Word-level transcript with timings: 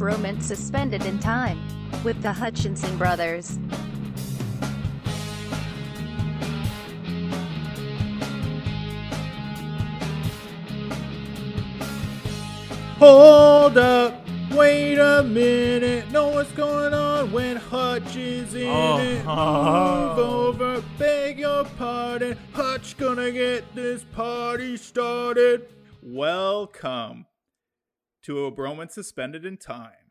A 0.00 0.02
bromance 0.02 0.44
suspended 0.44 1.04
in 1.04 1.18
time 1.18 1.60
with 2.04 2.22
the 2.22 2.32
Hutchinson 2.32 2.96
brothers. 2.96 3.58
Hold 12.98 13.76
up, 13.76 14.26
wait 14.52 14.96
a 14.96 15.22
minute, 15.22 16.10
know 16.10 16.28
what's 16.28 16.52
going 16.52 16.94
on 16.94 17.30
when 17.30 17.56
Hutch 17.56 18.16
is 18.16 18.54
in 18.54 18.70
Oh. 18.70 18.98
it. 18.98 19.26
Move 19.26 20.18
over, 20.18 20.82
beg 20.98 21.40
your 21.40 21.64
pardon, 21.76 22.38
Hutch 22.54 22.96
gonna 22.96 23.30
get 23.30 23.74
this 23.74 24.04
party 24.04 24.78
started. 24.78 25.66
Welcome 26.02 27.26
to 28.22 28.44
a 28.44 28.52
bromance 28.52 28.92
suspended 28.92 29.44
in 29.44 29.56
time. 29.56 30.10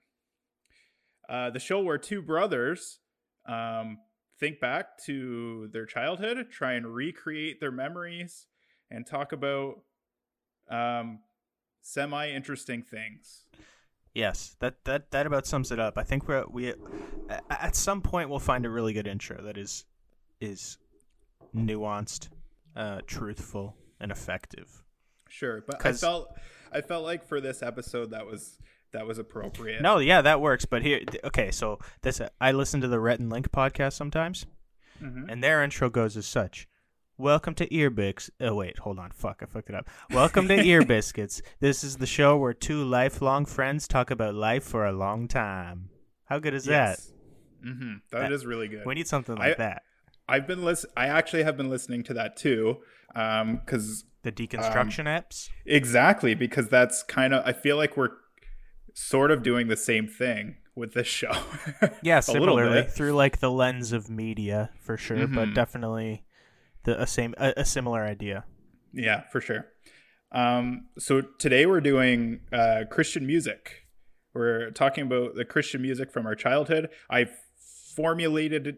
Uh, 1.28 1.50
the 1.50 1.60
show 1.60 1.80
where 1.80 1.98
two 1.98 2.22
brothers 2.22 3.00
um, 3.48 4.00
think 4.40 4.60
back 4.60 4.98
to 5.06 5.70
their 5.72 5.86
childhood, 5.86 6.48
try 6.50 6.74
and 6.74 6.88
recreate 6.88 7.60
their 7.60 7.72
memories, 7.72 8.48
and 8.90 9.06
talk 9.06 9.32
about 9.32 9.82
um, 10.70 11.20
semi 11.82 12.30
interesting 12.30 12.82
things. 12.82 13.46
Yes, 14.14 14.56
that 14.60 14.84
that 14.86 15.12
that 15.12 15.28
about 15.28 15.46
sums 15.46 15.72
it 15.72 15.80
up. 15.80 15.98
I 15.98 16.04
think 16.04 16.28
we're 16.28 16.46
we 16.50 16.74
at 17.50 17.76
some 17.76 18.02
point 18.02 18.30
we'll 18.30 18.40
find 18.40 18.66
a 18.66 18.70
really 18.70 18.94
good 18.94 19.08
intro 19.08 19.42
that 19.44 19.58
is 19.58 19.86
is 20.42 20.78
nuanced, 21.56 22.30
uh, 22.76 23.02
truthful, 23.06 23.76
and 24.00 24.12
effective. 24.12 24.84
Sure, 25.30 25.64
but 25.66 25.86
I 25.86 25.94
felt 25.94 26.36
I 26.72 26.82
felt 26.82 27.04
like 27.04 27.26
for 27.28 27.42
this 27.42 27.62
episode 27.64 28.12
that 28.12 28.26
was 28.26 28.58
that 28.92 29.06
was 29.06 29.20
appropriate. 29.20 29.82
No, 29.82 30.00
yeah, 30.00 30.22
that 30.22 30.42
works. 30.42 30.66
But 30.66 30.82
here, 30.82 31.02
okay, 31.24 31.52
so 31.52 31.80
this 32.02 32.22
I 32.42 32.52
listen 32.52 32.82
to 32.82 32.88
the 32.88 33.00
Rhett 33.00 33.20
and 33.20 33.30
Link 33.30 33.52
podcast 33.52 33.94
sometimes, 33.94 34.46
Mhm. 35.02 35.26
and 35.32 35.44
their 35.44 35.64
intro 35.64 35.90
goes 35.90 36.18
as 36.18 36.26
such. 36.26 36.68
Welcome 37.18 37.54
to 37.56 37.74
Ear 37.76 37.90
Biscuits. 37.90 38.32
Oh 38.40 38.56
wait, 38.56 38.80
hold 38.80 38.98
on. 39.00 39.12
Fuck, 39.12 39.42
I 39.44 39.46
fucked 39.46 39.70
it 39.70 39.76
up. 39.76 39.90
Welcome 40.12 40.48
to 40.48 40.56
Ear 40.56 40.86
Biscuits. 40.86 41.42
This 41.60 41.84
is 41.84 41.98
the 41.98 42.06
show 42.08 42.38
where 42.38 42.54
two 42.54 42.84
lifelong 42.84 43.46
friends 43.46 43.88
talk 43.88 44.10
about 44.10 44.36
life 44.36 44.64
for 44.64 44.86
a 44.86 44.92
long 44.92 45.28
time. 45.28 45.90
How 46.26 46.40
good 46.40 46.54
is 46.54 46.66
Yes. 46.68 47.12
Mm-hmm. 47.66 47.94
That 48.12 48.20
That- 48.22 48.32
is 48.32 48.46
really 48.46 48.68
good. 48.70 48.86
We 48.86 48.96
need 48.96 49.08
something 49.08 49.36
like 49.36 49.54
I- 49.56 49.58
that. 49.58 49.84
I've 50.30 50.46
been 50.48 50.64
listen. 50.64 50.92
I 50.96 51.08
actually 51.08 51.42
have 51.44 51.58
been 51.58 51.70
listening 51.72 52.04
to 52.04 52.14
that 52.14 52.38
too, 52.38 52.78
because 53.14 54.06
The 54.24 54.32
deconstruction 54.32 55.06
apps. 55.06 55.50
exactly 55.66 56.34
because 56.36 56.68
that's 56.70 57.04
kind 57.04 57.34
of 57.34 57.44
I 57.46 57.54
feel 57.54 57.78
like 57.78 57.96
we're 57.96 58.10
sort 58.94 59.32
of 59.32 59.44
doing 59.44 59.68
the 59.70 59.78
same 59.78 60.08
thing 60.08 60.58
with 60.76 60.94
this 60.94 61.08
show. 61.08 61.32
Yeah, 62.04 62.20
similarly 62.20 62.84
through 62.84 63.14
like 63.14 63.40
the 63.40 63.52
lens 63.52 63.92
of 63.92 64.10
media 64.10 64.72
for 64.82 64.98
sure, 64.98 65.28
but 65.28 65.50
Mhm. 65.50 65.54
definitely 65.56 66.24
the 66.84 67.02
a 67.02 67.08
same 67.08 67.34
a, 67.38 67.54
a 67.58 67.66
similar 67.66 68.04
idea. 68.04 68.46
Yeah, 68.94 69.24
for 69.32 69.40
sure. 69.42 69.68
Um, 70.32 70.88
so 70.98 71.22
today 71.22 71.66
we're 71.66 71.82
doing 71.82 72.42
uh, 72.52 72.84
Christian 72.90 73.26
music. 73.26 73.86
We're 74.34 74.72
talking 74.72 75.06
about 75.06 75.36
the 75.36 75.46
Christian 75.46 75.82
music 75.82 76.12
from 76.12 76.26
our 76.26 76.36
childhood. 76.36 76.90
I 77.10 77.28
formulated, 77.96 78.78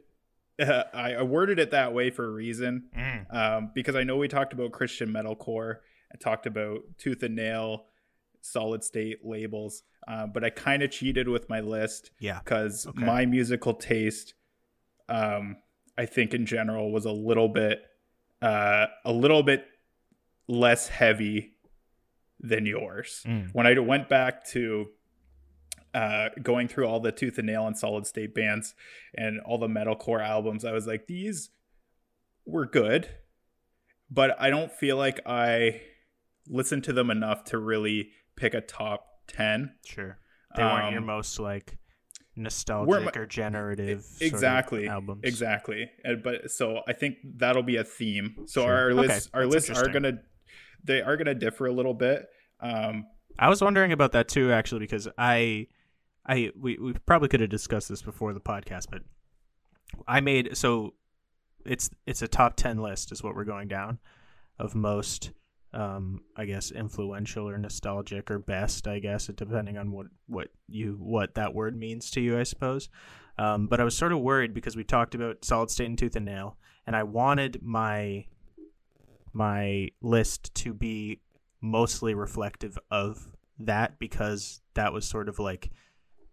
uh, 0.59 0.83
I 0.94 1.13
I 1.16 1.21
worded 1.23 1.59
it 1.59 1.71
that 1.71 1.94
way 1.94 2.09
for 2.09 2.25
a 2.25 2.30
reason, 2.31 2.89
Mm. 2.97 3.34
um, 3.35 3.72
because 3.75 3.95
I 3.95 4.03
know 4.03 4.17
we 4.17 4.28
talked 4.28 4.53
about 4.53 4.72
Christian 4.72 5.09
metalcore 5.09 5.78
I 6.13 6.17
talked 6.17 6.45
about 6.45 6.79
Tooth 6.97 7.23
and 7.23 7.38
Nail, 7.38 7.85
solid 8.41 8.84
state 8.84 9.19
labels, 9.23 9.84
uh, 10.09 10.28
but 10.28 10.44
I 10.44 10.50
kind 10.50 10.84
of 10.84 10.91
cheated 10.91 11.29
with 11.29 11.47
my 11.47 11.62
list 11.62 12.12
Yeah. 12.19 12.39
because 12.44 12.85
Okay. 12.85 13.06
my 13.06 13.25
musical 13.25 13.73
taste, 13.73 14.34
um, 15.07 15.56
I 15.97 16.06
think 16.06 16.34
in 16.34 16.45
general 16.45 16.91
was 16.91 17.06
a 17.06 17.12
little 17.13 17.47
bit, 17.47 17.81
uh, 18.41 18.88
a 19.06 19.13
little 19.13 19.41
bit 19.41 19.66
less 20.50 20.89
heavy 20.89 21.53
than 22.41 22.66
yours. 22.66 23.23
Mm. 23.25 23.50
When 23.53 23.66
I 23.68 23.79
went 23.79 24.09
back 24.09 24.44
to 24.47 24.89
uh, 25.94 26.29
going 26.41 26.68
through 26.68 26.85
all 26.88 27.00
the 27.00 27.12
Tooth 27.12 27.38
and 27.38 27.47
Nail 27.47 27.68
and 27.68 27.78
Solid 27.78 28.06
State 28.07 28.34
bands 28.34 28.74
and 29.16 29.40
all 29.41 29.57
the 29.57 29.68
metalcore 29.68 30.25
albums, 30.25 30.63
I 30.66 30.72
was 30.72 30.88
like, 30.88 31.07
these 31.07 31.50
were 32.46 32.66
good, 32.66 33.09
but 34.09 34.35
I 34.41 34.50
don't 34.50 34.72
feel 34.72 34.97
like 34.97 35.19
I 35.25 35.81
listened 36.47 36.84
to 36.85 36.94
them 36.94 37.09
enough 37.12 37.44
to 37.46 37.57
really 37.57 38.09
pick 38.35 38.53
a 38.53 38.62
top 38.62 39.06
ten. 39.28 39.75
Sure. 39.85 40.18
They 40.56 40.63
weren't 40.63 40.91
your 40.91 41.00
Um, 41.01 41.06
most 41.06 41.40
like 41.40 41.78
nostalgic 42.35 43.16
or 43.18 43.25
generative 43.25 44.01
sort 44.03 44.22
of 44.22 44.28
exactly 44.28 44.88
albums. 44.88 45.19
exactly 45.24 45.90
and, 46.06 46.24
but 46.24 46.50
so 46.50 46.80
i 46.88 46.94
think 46.94 47.18
that'll 47.35 47.62
be 47.62 47.75
a 47.75 47.84
theme 47.84 48.35
so 48.47 48.62
Sure. 48.62 48.74
our 48.74 48.91
Okay, 48.91 49.19
our 49.34 49.41
that's 49.44 49.53
lists 49.69 49.69
are 49.72 49.90
gonna 49.90 50.13
they 50.84 51.01
are 51.01 51.18
gonna 51.18 51.35
differ 51.35 51.66
a 51.66 51.74
little 51.74 51.94
bit 51.94 52.25
um 52.62 53.06
I 53.38 53.50
was 53.50 53.62
wondering 53.62 53.91
about 53.94 54.12
that 54.12 54.28
too, 54.28 54.51
actually, 54.51 54.80
because 54.80 55.07
I, 55.18 55.68
I 56.25 56.51
we, 56.59 56.77
we 56.77 56.93
probably 57.05 57.27
could 57.27 57.41
have 57.41 57.49
discussed 57.49 57.89
this 57.89 58.01
before 58.01 58.33
the 58.33 58.39
podcast, 58.39 58.87
but 58.91 59.01
I 60.07 60.21
made 60.21 60.55
so 60.55 60.93
it's 61.65 61.89
it's 62.05 62.21
a 62.21 62.27
top 62.27 62.55
ten 62.55 62.77
list 62.77 63.11
is 63.11 63.23
what 63.23 63.35
we're 63.35 63.43
going 63.43 63.67
down 63.67 63.99
of 64.59 64.75
most 64.75 65.31
um 65.73 66.21
I 66.35 66.45
guess 66.45 66.71
influential 66.71 67.47
or 67.49 67.57
nostalgic 67.57 68.29
or 68.29 68.39
best, 68.39 68.87
I 68.87 68.99
guess, 68.99 69.27
depending 69.27 69.77
on 69.77 69.91
what 69.91 70.07
what 70.27 70.49
you 70.67 70.97
what 70.99 71.35
that 71.35 71.53
word 71.53 71.77
means 71.77 72.11
to 72.11 72.21
you, 72.21 72.39
I 72.39 72.43
suppose. 72.43 72.89
Um, 73.38 73.67
but 73.67 73.79
I 73.79 73.83
was 73.83 73.97
sort 73.97 74.11
of 74.11 74.19
worried 74.19 74.53
because 74.53 74.75
we 74.75 74.83
talked 74.83 75.15
about 75.15 75.43
solid 75.43 75.71
state 75.71 75.88
and 75.88 75.97
tooth 75.97 76.15
and 76.15 76.25
nail, 76.25 76.57
and 76.85 76.95
I 76.95 77.03
wanted 77.03 77.61
my 77.63 78.25
my 79.33 79.89
list 80.01 80.53
to 80.55 80.73
be 80.73 81.21
mostly 81.61 82.13
reflective 82.13 82.77
of 82.89 83.29
that 83.59 83.99
because 83.99 84.61
that 84.73 84.93
was 84.93 85.05
sort 85.05 85.29
of 85.29 85.39
like 85.39 85.71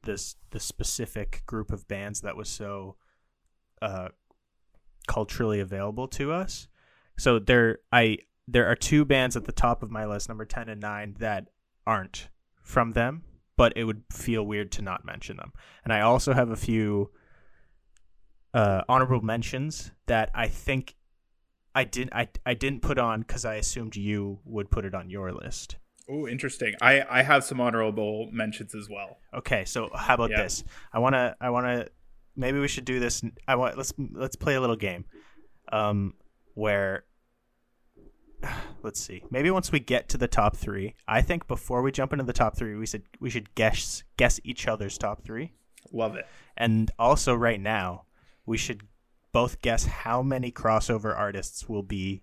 this 0.03 0.37
the 0.51 0.61
specific 0.61 1.43
group 1.47 1.71
of 1.71 1.87
bands 1.89 2.21
that 2.21 2.37
was 2.37 2.49
so 2.49 2.97
uh 3.83 4.09
culturally 5.07 5.59
available 5.59 6.07
to 6.07 6.31
us. 6.33 6.69
So 7.19 7.41
there 7.41 7.79
I 7.91 8.19
there 8.47 8.67
are 8.67 8.77
two 8.77 9.05
bands 9.05 9.37
at 9.37 9.45
the 9.45 9.53
top 9.53 9.83
of 9.83 9.91
my 9.91 10.07
list, 10.07 10.29
number 10.29 10.45
10 10.45 10.69
and 10.69 10.81
9 10.81 11.17
that 11.19 11.49
aren't 11.87 12.29
from 12.63 12.93
them, 12.93 13.25
but 13.57 13.77
it 13.77 13.85
would 13.85 14.05
feel 14.13 14.47
weird 14.47 14.73
to 14.73 14.83
not 14.83 15.05
mention 15.05 15.37
them. 15.37 15.53
And 15.85 15.93
I 15.93 16.01
also 16.03 16.33
have 16.33 16.51
a 16.51 16.57
few 16.57 17.11
uh 18.55 18.83
honorable 18.89 19.21
mentions 19.21 19.91
that 20.07 20.31
I 20.35 20.49
think 20.49 20.95
I 21.75 21.85
didn't 21.85 22.15
I, 22.15 22.29
I 22.47 22.55
didn't 22.55 22.83
put 22.83 22.99
on 22.99 23.25
cuz 23.25 23.45
I 23.45 23.57
assumed 23.57 23.97
you 23.97 24.41
would 24.45 24.71
put 24.71 24.85
it 24.85 24.95
on 24.95 25.11
your 25.11 25.33
list. 25.33 25.77
Oh 26.11 26.27
interesting 26.29 26.75
i 26.81 27.03
i 27.11 27.23
have 27.23 27.45
some 27.45 27.61
honorable 27.61 28.29
mentions 28.33 28.75
as 28.75 28.89
well 28.89 29.19
Okay, 29.35 29.65
so 29.67 29.91
how 29.95 30.15
about 30.15 30.31
Yeah. 30.31 30.43
this? 30.45 30.65
I 30.93 30.99
want 31.01 31.15
to 31.15 31.37
I 31.41 31.51
want 31.51 31.67
to 31.67 31.89
maybe 32.35 32.59
we 32.59 32.67
should 32.69 32.85
do 32.87 32.99
this 32.99 33.23
I 33.47 33.57
want 33.57 33.77
let's 33.77 33.93
let's 34.13 34.37
play 34.37 34.55
a 34.55 34.61
little 34.61 34.77
game. 34.77 35.05
Um 35.71 36.15
where 36.55 37.05
let's 38.83 39.01
see. 39.01 39.23
Maybe 39.31 39.51
once 39.51 39.73
we 39.73 39.81
get 39.81 40.09
to 40.11 40.19
the 40.19 40.29
top 40.29 40.57
3, 40.57 40.95
I 41.07 41.23
think 41.23 41.47
before 41.47 41.83
we 41.83 41.93
jump 41.93 42.13
into 42.13 42.25
the 42.25 42.33
top 42.33 42.57
3, 42.57 42.77
we 42.77 42.87
should 42.87 43.03
we 43.21 43.31
should 43.31 43.55
guess 43.55 44.03
guess 44.17 44.41
each 44.45 44.67
other's 44.69 44.97
top 44.99 45.23
3. 45.25 45.53
love 45.93 46.17
it 46.17 46.27
And 46.57 46.91
also 46.99 47.35
right 47.35 47.61
now, 47.61 48.05
we 48.47 48.57
should 48.57 48.83
both 49.33 49.61
guess 49.61 49.85
how 49.85 50.23
many 50.23 50.51
crossover 50.51 51.17
artists 51.17 51.69
will 51.69 51.83
be 51.83 52.23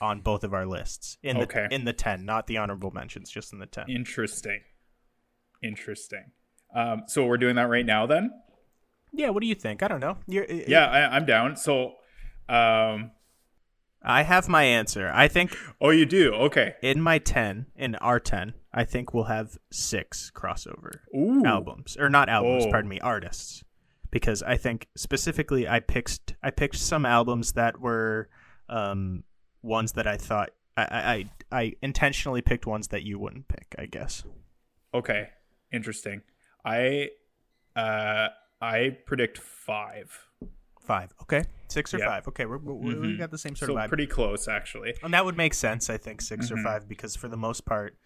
on 0.00 0.20
both 0.20 0.44
of 0.44 0.52
our 0.52 0.66
lists 0.66 1.16
in 1.22 1.36
the 1.38 1.44
Okay. 1.44 1.66
in 1.70 1.84
the 1.84 1.92
10, 1.92 2.24
not 2.24 2.46
the 2.46 2.58
honorable 2.58 2.90
mentions, 2.90 3.30
just 3.30 3.52
in 3.52 3.58
the 3.58 3.66
10. 3.66 3.88
interesting 3.88 4.60
interesting 5.62 6.32
um 6.74 7.02
so 7.06 7.24
we're 7.24 7.38
doing 7.38 7.56
that 7.56 7.68
right 7.68 7.86
now 7.86 8.06
then 8.06 8.30
Yeah, 9.12 9.30
what 9.30 9.40
do 9.40 9.46
you 9.46 9.54
think? 9.54 9.82
I 9.82 9.88
don't 9.88 10.00
know. 10.00 10.18
You're, 10.26 10.44
yeah 10.50 10.86
I, 10.86 11.16
i'm 11.16 11.24
down 11.26 11.56
so 11.56 11.94
um 12.48 13.10
I 14.08 14.22
have 14.22 14.48
my 14.48 14.62
answer. 14.62 15.10
I 15.12 15.26
think 15.26 15.56
oh 15.80 15.90
you 15.90 16.06
do 16.06 16.32
okay 16.34 16.74
in 16.82 17.00
my 17.00 17.18
10, 17.18 17.66
in 17.74 17.96
our 17.96 18.20
10, 18.20 18.54
I 18.72 18.84
think 18.84 19.12
we'll 19.12 19.24
have 19.24 19.56
six 19.72 20.30
crossover 20.32 20.98
Ooh. 21.16 21.44
albums. 21.44 21.96
Or 21.98 22.08
not 22.08 22.28
albums, 22.28 22.66
Oh. 22.66 22.70
pardon 22.70 22.88
me, 22.88 23.00
artists. 23.00 23.64
Because 24.12 24.44
I 24.44 24.56
think 24.58 24.86
specifically 24.96 25.66
I 25.66 25.80
picked 25.80 26.34
I 26.42 26.50
picked 26.50 26.76
some 26.76 27.04
albums 27.04 27.52
that 27.54 27.80
were 27.80 28.28
um 28.68 29.24
ones 29.66 29.92
that 29.92 30.06
I 30.06 30.16
thought 30.16 30.50
I, 30.76 31.26
I, 31.50 31.58
I 31.62 31.72
intentionally 31.82 32.42
picked 32.42 32.66
ones 32.66 32.88
that 32.88 33.02
you 33.02 33.18
wouldn't 33.18 33.48
pick, 33.48 33.74
I 33.78 33.86
guess. 33.86 34.24
okay 34.94 35.28
interesting 35.72 36.22
i 36.64 37.08
uh 37.74 38.28
i 38.60 38.96
predict 39.06 39.38
five 39.38 40.22
Five. 40.80 41.12
Okay. 41.22 41.42
Six 41.66 41.92
or 41.94 41.98
Yeah. 41.98 42.06
five. 42.06 42.28
Okay, 42.28 42.46
we're, 42.46 42.58
we 42.58 42.94
we 42.94 43.08
Mhm. 43.08 43.18
got 43.18 43.32
the 43.32 43.38
same 43.38 43.56
sort 43.56 43.70
so 43.70 43.76
of 43.76 43.82
vibe. 43.82 43.88
pretty 43.88 44.06
close 44.06 44.46
actually 44.46 44.94
And 45.02 45.12
that 45.14 45.24
would 45.24 45.36
make 45.36 45.52
sense, 45.52 45.90
I 45.90 45.96
think, 45.96 46.20
6 46.22 46.46
Mhm. 46.48 46.52
or 46.52 46.62
five, 46.62 46.86
because 46.88 47.16
for 47.16 47.26
the 47.26 47.36
most 47.36 47.64
part, 47.64 47.98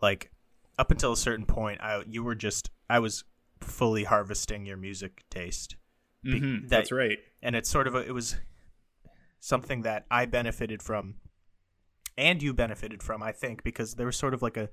like 0.00 0.30
up 0.78 0.92
until 0.92 1.10
a 1.12 1.16
certain 1.16 1.46
point, 1.46 1.80
I 1.80 2.04
you 2.06 2.22
were 2.22 2.36
just 2.36 2.70
I 2.88 3.00
was 3.00 3.24
fully 3.60 4.04
harvesting 4.04 4.66
your 4.66 4.76
music 4.76 5.24
taste. 5.30 5.74
Be- 6.22 6.40
Mhm, 6.40 6.60
that- 6.62 6.68
that's 6.70 6.92
right. 6.92 7.18
and 7.42 7.56
it's 7.56 7.68
sort 7.68 7.88
of 7.88 7.96
a, 7.96 8.06
it 8.06 8.12
was 8.14 8.36
something 9.42 9.82
that 9.82 10.06
I 10.08 10.24
benefited 10.24 10.84
from 10.84 11.16
and 12.16 12.40
you 12.40 12.54
benefited 12.54 13.02
from 13.02 13.24
I 13.24 13.32
think 13.32 13.64
because 13.64 13.94
there 13.94 14.06
was 14.06 14.16
sort 14.16 14.34
of 14.34 14.40
like 14.40 14.56
a 14.56 14.70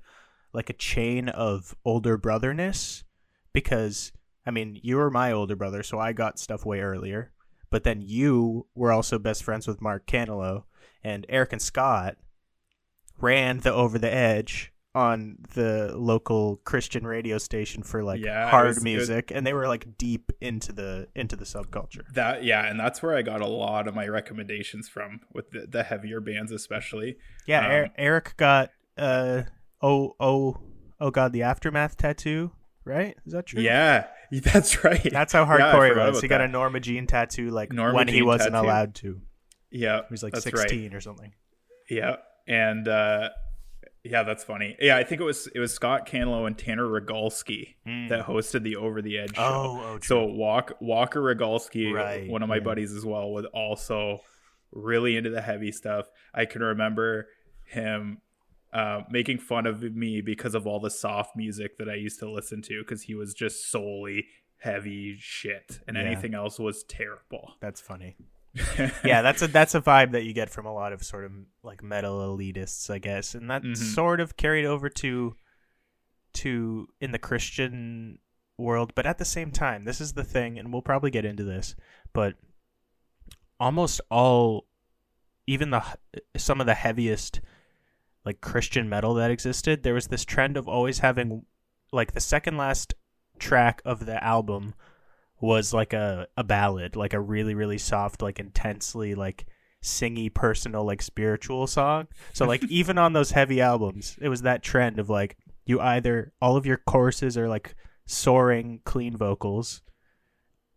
like 0.52 0.70
a 0.70 0.74
chain 0.74 1.28
of 1.28 1.74
older 1.84 2.16
brotherness 2.16 3.02
because 3.52 4.12
I 4.46 4.52
mean 4.52 4.78
you 4.80 4.96
were 4.96 5.10
my 5.10 5.32
older 5.32 5.56
brother 5.56 5.82
so 5.82 5.98
I 5.98 6.12
got 6.12 6.38
stuff 6.38 6.64
way 6.64 6.78
earlier 6.80 7.32
but 7.68 7.82
then 7.82 8.00
you 8.00 8.68
were 8.76 8.92
also 8.92 9.18
best 9.18 9.42
friends 9.42 9.66
with 9.66 9.82
Mark 9.82 10.06
Canelo 10.06 10.62
and 11.02 11.26
Eric 11.28 11.52
and 11.52 11.60
Scott 11.60 12.16
ran 13.18 13.58
the 13.58 13.74
over 13.74 13.98
the 13.98 14.12
edge 14.12 14.69
on 14.94 15.36
the 15.54 15.92
local 15.96 16.56
Christian 16.64 17.06
radio 17.06 17.38
station 17.38 17.82
for 17.84 18.02
like 18.02 18.20
Yeah, 18.24 18.50
hard 18.50 18.66
was- 18.66 18.76
it 18.76 18.80
was- 18.80 18.84
music 18.84 19.30
and 19.32 19.46
they 19.46 19.52
were 19.52 19.68
like 19.68 19.96
deep 19.98 20.32
into 20.40 20.72
the 20.72 21.06
into 21.14 21.36
the 21.36 21.44
subculture. 21.44 22.02
That 22.14 22.42
yeah, 22.44 22.66
and 22.68 22.78
that's 22.80 23.02
where 23.02 23.16
I 23.16 23.22
got 23.22 23.40
a 23.40 23.46
lot 23.46 23.86
of 23.86 23.94
my 23.94 24.06
recommendations 24.08 24.88
from 24.88 25.20
with 25.32 25.50
the, 25.50 25.66
the 25.68 25.82
heavier 25.84 26.20
bands, 26.20 26.50
especially. 26.52 27.16
Yeah, 27.46 27.64
Um, 27.66 27.70
Er- 27.72 27.90
Eric 27.98 28.34
got 28.36 28.70
uh 28.98 29.42
oh 29.80 30.16
oh 30.18 30.60
oh 31.00 31.10
god 31.10 31.32
the 31.32 31.42
aftermath 31.42 31.96
tattoo, 31.96 32.50
right? 32.84 33.16
Is 33.24 33.32
that 33.32 33.46
true? 33.46 33.62
Yeah, 33.62 34.06
that's 34.32 34.82
right. 34.82 35.08
That's 35.12 35.32
how 35.32 35.44
Yeah, 35.56 35.76
I 35.76 35.86
he 35.88 35.94
was. 35.94 36.20
He 36.20 36.26
got 36.28 36.38
that. 36.38 36.48
a 36.48 36.52
Norma 36.52 36.80
Jean 36.80 37.06
tattoo 37.06 37.50
like 37.50 37.72
Norma 37.72 37.94
when 37.94 38.08
he 38.08 38.22
wasn't 38.22 38.54
tattoo. 38.54 38.66
allowed 38.66 38.94
to. 38.96 39.20
Yeah, 39.70 40.00
He 40.00 40.06
was 40.12 40.24
like 40.24 40.34
16 40.36 40.82
Right. 40.82 40.94
or 40.94 41.00
something. 41.00 41.32
Yeah, 41.88 42.16
and 42.48 42.88
uh, 42.88 43.28
yeah, 44.04 44.22
that's 44.22 44.44
funny. 44.44 44.76
Yeah, 44.80 44.96
I 44.96 45.04
think 45.04 45.20
it 45.20 45.24
was 45.24 45.46
it 45.54 45.58
was 45.58 45.72
Scott 45.72 46.06
Canelo 46.06 46.46
and 46.46 46.56
Tanner 46.56 46.86
Rogalski 46.86 47.74
that 48.08 48.26
hosted 48.26 48.62
the 48.62 48.76
Over 48.76 49.02
the 49.02 49.18
Edge 49.18 49.36
show. 49.36 49.42
Oh, 49.42 49.80
oh. 49.84 49.98
So 50.02 50.24
Walk, 50.24 50.72
Walker 50.80 51.20
Rogalski, 51.20 51.92
Right, 51.92 52.28
one 52.28 52.42
of 52.42 52.48
my 52.48 52.56
yeah. 52.56 52.62
buddies 52.62 52.92
as 52.94 53.04
well, 53.04 53.30
was 53.30 53.46
also 53.46 54.20
really 54.72 55.16
into 55.16 55.30
the 55.30 55.40
heavy 55.42 55.72
stuff. 55.72 56.08
I 56.34 56.44
can 56.44 56.62
remember 56.62 57.28
him 57.64 58.18
uh, 58.72 59.02
making 59.10 59.38
fun 59.38 59.66
of 59.66 59.82
me 59.82 60.20
because 60.20 60.54
of 60.54 60.66
all 60.66 60.78
the 60.80 60.90
soft 60.90 61.36
music 61.36 61.76
that 61.78 61.88
I 61.88 61.94
used 61.94 62.20
to 62.20 62.30
listen 62.30 62.62
to 62.62 62.82
because 62.82 63.02
he 63.02 63.14
was 63.14 63.34
just 63.34 63.70
solely 63.70 64.26
heavy 64.58 65.16
shit 65.18 65.80
and 65.88 65.96
Yeah. 65.96 66.04
anything 66.04 66.34
else 66.34 66.58
was 66.58 66.84
terrible. 66.84 67.54
That's 67.60 67.80
funny. 67.80 68.16
Yeah, 69.04 69.22
that's 69.22 69.42
a 69.42 69.46
that's 69.48 69.74
a 69.74 69.80
vibe 69.80 70.12
that 70.12 70.24
you 70.24 70.32
get 70.32 70.50
from 70.50 70.66
a 70.66 70.72
lot 70.74 70.92
of 70.92 71.02
sort 71.04 71.24
of 71.24 71.32
like 71.62 71.82
metal 71.82 72.18
elitists, 72.18 72.90
I 72.90 72.98
guess, 72.98 73.34
and 73.34 73.50
that 73.50 73.62
Mhm. 73.62 73.76
sort 73.76 74.20
of 74.20 74.36
carried 74.36 74.64
over 74.66 74.88
to 74.88 75.34
to 76.34 76.88
in 77.00 77.12
the 77.12 77.18
Christian 77.18 78.18
world. 78.58 78.92
But 78.94 79.06
at 79.06 79.18
the 79.18 79.24
same 79.24 79.50
time, 79.50 79.84
this 79.84 80.00
is 80.00 80.12
the 80.12 80.24
thing, 80.24 80.58
and 80.58 80.72
we'll 80.72 80.82
probably 80.82 81.10
get 81.10 81.24
into 81.24 81.44
this, 81.44 81.74
but 82.12 82.34
almost 83.58 84.00
all, 84.10 84.66
even 85.46 85.70
the 85.70 85.82
some 86.36 86.60
of 86.60 86.66
the 86.66 86.74
heaviest 86.74 87.40
like 88.24 88.40
Christian 88.40 88.88
metal 88.88 89.14
that 89.14 89.30
existed, 89.30 89.82
there 89.82 89.94
was 89.94 90.08
this 90.08 90.24
trend 90.24 90.56
of 90.56 90.68
always 90.68 90.98
having 90.98 91.46
like 91.92 92.12
the 92.12 92.20
second 92.20 92.56
last 92.56 92.94
track 93.38 93.80
of 93.84 94.04
the 94.06 94.22
album 94.22 94.74
was 95.40 95.72
like 95.72 95.92
a, 95.92 96.26
a 96.36 96.44
ballad, 96.44 96.96
like 96.96 97.14
a 97.14 97.20
really, 97.20 97.54
really 97.54 97.78
soft, 97.78 98.22
like 98.22 98.38
intensely 98.38 99.14
like 99.14 99.46
singy 99.82 100.32
personal 100.32 100.84
like 100.84 101.00
spiritual 101.02 101.66
song. 101.66 102.06
So 102.32 102.46
like 102.46 102.62
even 102.70 102.98
on 102.98 103.12
those 103.12 103.30
heavy 103.30 103.60
albums, 103.60 104.18
it 104.20 104.28
was 104.28 104.42
that 104.42 104.62
trend 104.62 104.98
of 104.98 105.08
like 105.08 105.36
you 105.66 105.80
either 105.80 106.32
all 106.42 106.56
of 106.56 106.66
your 106.66 106.76
choruses 106.78 107.38
are 107.38 107.48
like 107.48 107.74
soaring 108.06 108.80
clean 108.84 109.16
vocals 109.16 109.82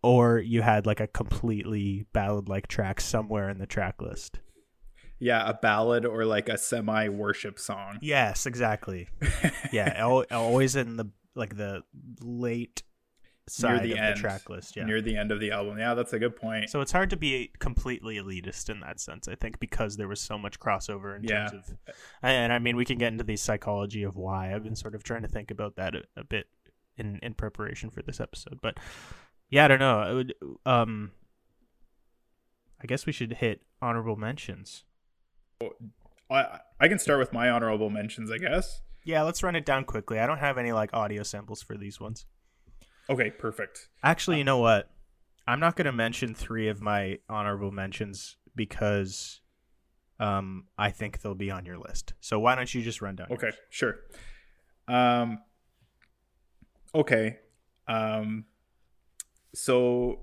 or 0.02 0.38
you 0.40 0.62
had 0.62 0.86
like 0.86 1.00
a 1.00 1.08
completely 1.08 2.06
ballad 2.14 2.48
like 2.48 2.68
track 2.68 3.02
somewhere 3.02 3.50
in 3.50 3.58
the 3.58 3.66
track 3.66 4.02
list. 4.02 4.40
yeah, 5.20 5.50
a 5.50 5.54
ballad 5.54 6.06
or 6.06 6.26
like 6.26 6.48
a 6.50 6.58
semi 6.58 7.08
worship 7.10 7.58
song. 7.60 7.98
Yes, 8.02 8.46
exactly. 8.46 9.08
Yeah, 9.72 9.92
al- 9.96 10.26
always 10.30 10.76
in 10.76 10.98
the 10.98 11.06
like 11.36 11.58
the 11.58 11.82
late 12.22 12.84
side 13.48 13.84
the 13.84 13.92
of 13.94 13.98
end. 14.00 14.16
the 14.18 14.22
track 14.22 14.50
list. 14.50 14.76
Yeah. 14.76 14.86
near 14.86 15.02
the 15.02 15.18
end 15.18 15.32
of 15.32 15.40
the 15.40 15.52
album. 15.52 15.78
Yeah, 15.78 15.94
that's 15.94 16.14
a 16.14 16.20
good 16.20 16.36
point. 16.36 16.70
So 16.70 16.80
it's 16.82 16.92
hard 16.92 17.10
to 17.10 17.18
be 17.18 17.52
completely 17.60 18.16
elitist 18.18 18.70
in 18.70 18.80
that 18.82 19.00
sense, 19.00 19.28
I 19.28 19.36
think, 19.36 19.60
because 19.60 19.98
there 19.98 20.08
was 20.08 20.22
so 20.22 20.38
much 20.38 20.60
crossover 20.60 21.16
in 21.18 21.24
Yeah. 21.24 21.50
terms 21.50 21.70
of, 21.70 21.78
and 22.22 22.54
I 22.54 22.60
mean, 22.60 22.76
we 22.76 22.86
can 22.86 22.98
get 22.98 23.12
into 23.12 23.24
the 23.24 23.36
psychology 23.36 24.04
of 24.04 24.16
why. 24.16 24.54
I've 24.54 24.64
been 24.64 24.76
sort 24.76 24.96
of 24.96 25.04
trying 25.04 25.24
to 25.24 25.28
think 25.28 25.52
about 25.52 25.76
that 25.76 25.96
a, 25.96 26.04
a 26.16 26.24
bit 26.24 26.48
in 26.98 27.20
in 27.24 27.34
preparation 27.34 27.90
for 27.90 28.02
this 28.02 28.20
episode, 28.20 28.60
but 28.62 28.78
yeah, 29.50 29.66
I 29.66 29.68
don't 29.68 29.80
know. 29.80 30.00
I 30.00 30.14
would, 30.14 30.34
um, 30.66 31.12
I 32.82 32.86
guess 32.86 33.06
we 33.06 33.12
should 33.12 33.34
hit 33.34 33.62
honorable 33.82 34.16
mentions. 34.16 34.84
I 36.30 36.60
I 36.80 36.88
can 36.88 37.00
start 37.00 37.20
with 37.20 37.34
my 37.34 37.50
honorable 37.50 37.90
mentions, 37.90 38.32
I 38.32 38.38
guess. 38.38 38.82
Yeah, 39.06 39.24
let's 39.24 39.44
run 39.44 39.56
it 39.56 39.66
down 39.66 39.84
quickly. 39.86 40.20
I 40.20 40.26
don't 40.26 40.38
have 40.40 40.58
any 40.58 40.72
like 40.72 40.94
audio 40.94 41.24
samples 41.24 41.62
for 41.62 41.78
these 41.78 42.00
ones. 42.00 42.26
Okay, 43.10 43.30
perfect. 43.32 43.90
Actually, 44.02 44.38
you 44.38 44.44
know 44.44 44.60
what? 44.60 44.90
I'm 45.46 45.60
not 45.60 45.76
going 45.76 45.86
to 45.86 45.92
mention 45.92 46.34
three 46.34 46.70
of 46.70 46.82
my 46.82 47.20
honorable 47.28 47.72
mentions 47.72 48.38
because 48.56 49.42
um, 50.20 50.66
I 50.78 50.90
think 50.90 51.22
they'll 51.22 51.36
be 51.36 51.52
on 51.52 51.66
your 51.66 51.78
list. 51.78 52.14
So 52.22 52.40
why 52.40 52.56
don't 52.56 52.74
you 52.74 52.82
just 52.82 53.02
run 53.02 53.16
down? 53.16 53.28
Okay, 53.32 53.52
sure. 53.70 53.96
Um 54.88 55.40
okay. 56.94 57.40
Um 57.88 58.46
so 59.54 60.20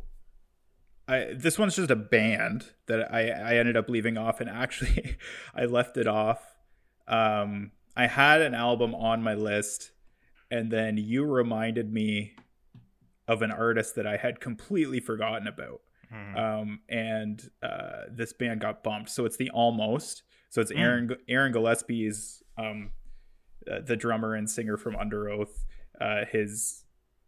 I 1.08 1.32
this 1.34 1.58
one's 1.58 1.76
just 1.76 1.90
a 1.90 1.96
band 1.96 2.66
that 2.86 3.12
I 3.12 3.30
I 3.30 3.56
ended 3.56 3.76
up 3.76 3.88
leaving 3.88 4.18
off 4.18 4.40
and 4.40 4.50
actually 4.50 5.16
I 5.54 5.64
left 5.64 5.96
it 5.96 6.06
off. 6.06 6.42
Um 7.08 7.72
I 7.96 8.06
had 8.06 8.42
an 8.42 8.54
album 8.54 8.94
on 8.94 9.22
my 9.22 9.34
list 9.34 9.92
and 10.50 10.70
then 10.70 10.96
you 10.96 11.24
reminded 11.24 11.92
me 11.92 12.34
of 13.30 13.42
an 13.42 13.50
artist 13.52 13.94
that 13.94 14.06
I 14.06 14.16
had 14.16 14.40
completely 14.40 15.00
forgotten 15.00 15.46
about. 15.46 15.80
Mhm. 16.12 16.36
um, 16.36 16.80
and 16.88 17.50
uh, 17.62 18.02
this 18.10 18.32
band 18.32 18.60
got 18.60 18.82
bumped. 18.82 19.10
So 19.10 19.24
it's 19.26 19.36
the 19.36 19.48
Almost. 19.50 20.24
So 20.48 20.60
it's 20.60 20.72
Mm. 20.72 20.78
Aaron 20.80 21.16
Aaron 21.28 21.52
Gillespie's 21.52 22.42
um, 22.58 22.90
uh, 23.70 23.78
the 23.80 23.94
drummer 23.96 24.34
and 24.34 24.50
singer 24.50 24.76
from 24.76 24.96
Underoath. 24.96 25.64
Uh, 26.00 26.24
his 26.24 26.84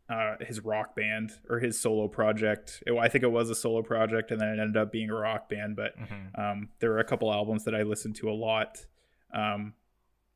uh, 0.08 0.34
his 0.40 0.58
rock 0.64 0.96
band 0.96 1.30
or 1.48 1.60
his 1.60 1.80
solo 1.80 2.08
project. 2.08 2.82
It- 2.86 2.92
I 2.98 3.08
think 3.08 3.22
it 3.22 3.30
was 3.30 3.48
a 3.50 3.54
solo 3.54 3.82
project, 3.82 4.32
and 4.32 4.40
then 4.40 4.48
it 4.48 4.58
ended 4.60 4.76
up 4.76 4.90
being 4.90 5.10
a 5.10 5.14
rock 5.14 5.48
band. 5.48 5.76
But 5.76 5.96
Mhm. 5.96 6.36
um, 6.38 6.68
there 6.80 6.90
were 6.90 6.98
a 6.98 7.04
couple 7.04 7.32
albums 7.32 7.62
that 7.64 7.74
I 7.76 7.82
listened 7.84 8.16
to 8.16 8.28
a 8.28 8.34
lot 8.34 8.84
um, 9.32 9.74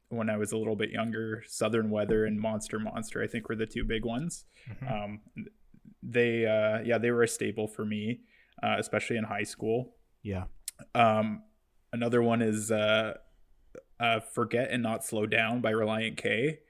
when 0.09 0.31
I 0.31 0.37
was 0.37 0.53
a 0.53 0.57
little 0.57 0.77
bit 0.77 0.91
younger. 0.91 1.43
Southern 1.49 1.91
Weather 1.91 2.25
and 2.27 2.39
Monster 2.41 2.79
Monster, 2.79 3.23
I 3.23 3.27
think, 3.27 3.49
were 3.49 3.57
the 3.57 3.67
two 3.67 3.85
big 3.85 4.05
ones 4.05 4.45
Mhm. 4.71 4.91
um, 4.93 5.21
they 6.03 6.47
uh, 6.47 6.81
yeah 6.85 6.99
they 6.99 7.11
were 7.11 7.23
a 7.25 7.29
staple 7.29 7.67
for 7.67 7.85
me 7.85 8.21
uh, 8.63 8.77
especially 8.79 9.17
in 9.17 9.25
high 9.25 9.43
school 9.43 9.95
yeah. 10.23 10.45
um, 10.95 11.43
another 11.93 12.23
one 12.23 12.43
is 12.43 12.71
uh, 12.71 13.15
uh, 13.99 14.21
forget 14.21 14.71
and 14.71 14.83
not 14.83 15.05
slow 15.05 15.27
down 15.27 15.61
by 15.61 15.73
Relient 15.73 16.17
K 16.17 16.61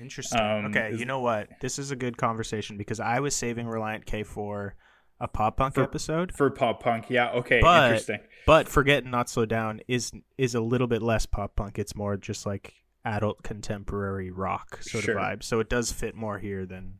Interesting. 0.00 0.38
um, 0.40 0.66
okay, 0.66 0.90
is- 0.92 1.00
you 1.00 1.06
know 1.06 1.20
what? 1.20 1.48
This 1.60 1.78
is 1.78 1.90
a 1.90 1.96
good 1.96 2.16
conversation 2.16 2.76
because 2.76 3.00
I 3.00 3.18
was 3.20 3.34
saving 3.34 3.66
Relient 3.66 4.04
K 4.06 4.22
for 4.22 4.76
a 5.20 5.26
pop 5.28 5.56
punk 5.56 5.74
For- 5.74 5.82
episode. 5.82 6.32
for 6.32 6.50
pop 6.50 6.82
punk 6.82 7.06
yeah 7.10 7.30
okay 7.32 7.60
But- 7.60 7.90
interesting 7.90 8.20
But 8.46 8.68
Forget 8.68 9.02
and 9.02 9.10
Not 9.12 9.28
Slow 9.28 9.44
Down 9.46 9.80
is 9.88 10.12
is 10.38 10.54
a 10.54 10.60
little 10.60 10.86
bit 10.86 11.02
less 11.02 11.26
pop 11.26 11.54
punk. 11.56 11.78
It's 11.78 11.94
more 11.94 12.16
just 12.16 12.46
like 12.46 12.74
adult 13.04 13.42
contemporary 13.42 14.30
rock 14.30 14.82
sort 14.82 15.04
Sure. 15.04 15.18
of 15.18 15.22
vibe. 15.24 15.42
So 15.42 15.60
it 15.60 15.68
does 15.68 15.92
fit 15.92 16.14
more 16.14 16.38
here 16.38 16.64
than 16.64 16.94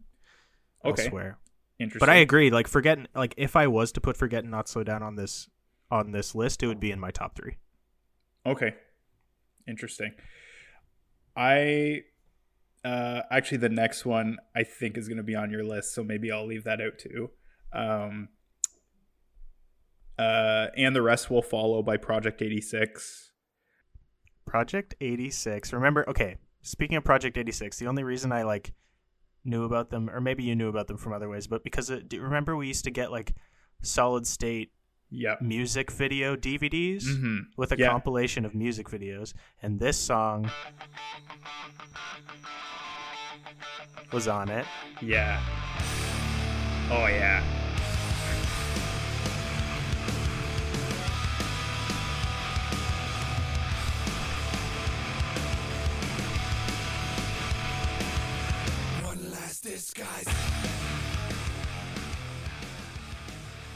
Okay. 0.85 1.05
elsewhere. 1.05 1.39
interesting 1.79 2.01
But 2.01 2.11
I 2.11 2.17
agree. 2.17 2.51
Like 2.51 2.69
forget 2.69 2.99
like 3.15 3.35
if 3.39 3.57
I 3.57 3.67
was 3.67 3.93
to 3.93 4.01
put 4.01 4.17
Forget 4.17 4.43
and 4.43 4.51
Not 4.51 4.69
Slow 4.69 4.85
Down 4.85 5.03
on 5.03 5.17
this 5.17 5.49
on 5.91 6.13
this 6.13 6.35
list, 6.35 6.63
it 6.63 6.67
would 6.67 6.81
be 6.81 6.91
in 6.91 7.01
my 7.01 7.11
top 7.11 7.35
three. 7.37 7.57
okay 8.47 8.75
interesting 9.67 10.13
i 11.37 12.03
uh, 12.85 13.23
actually 13.31 13.59
the 13.59 13.69
next 13.69 14.05
one 14.07 14.37
i 14.55 14.63
think 14.63 14.97
is 14.97 15.09
going 15.09 15.17
to 15.19 15.23
be 15.23 15.35
on 15.35 15.51
your 15.51 15.65
list 15.65 15.93
so 15.95 16.03
maybe 16.03 16.31
i'll 16.33 16.47
leave 16.47 16.65
that 16.65 16.81
out 16.81 16.99
too 16.99 17.31
um, 17.73 18.29
uh, 20.19 20.67
and 20.77 20.95
the 20.97 21.03
rest 21.03 21.31
will 21.31 21.43
follow 21.43 21.83
by 21.83 21.97
project 21.97 22.43
86 22.43 23.27
Project 24.47 24.95
86. 25.03 25.75
Remember, 25.75 26.09
okay, 26.09 26.37
speaking 26.63 26.97
of 26.97 27.05
Project 27.05 27.37
86, 27.37 27.79
the 27.79 27.87
only 27.87 28.03
reason 28.03 28.33
I 28.33 28.43
like 28.45 28.73
knew 29.45 29.65
about 29.65 29.91
them 29.91 30.09
or 30.09 30.21
maybe 30.23 30.43
you 30.43 30.57
knew 30.57 30.69
about 30.69 30.89
them 30.89 30.97
from 30.97 31.13
other 31.13 31.29
ways, 31.29 31.47
but 31.47 31.63
because 31.63 31.91
it, 31.91 32.09
do 32.09 32.17
you 32.17 32.23
remember 32.23 32.57
we 32.57 32.67
used 32.67 32.85
to 32.85 32.91
get 32.91 33.13
like 33.13 33.35
solid 33.83 34.27
state 34.27 34.73
yeah 35.11 35.37
music 35.41 35.91
video 35.91 36.35
DVDs 36.37 37.05
hmm 37.19 37.39
with 37.57 37.73
a 37.73 37.79
Yeah. 37.79 37.89
compilation 37.89 38.45
of 38.45 38.55
music 38.55 38.89
videos 38.89 39.33
and 39.63 39.79
this 39.81 39.97
song 39.97 40.51
was 44.13 44.27
on 44.29 44.49
it. 44.49 44.67
Yeah. 45.03 45.41
Oh 46.91 47.07
yeah. 47.07 47.45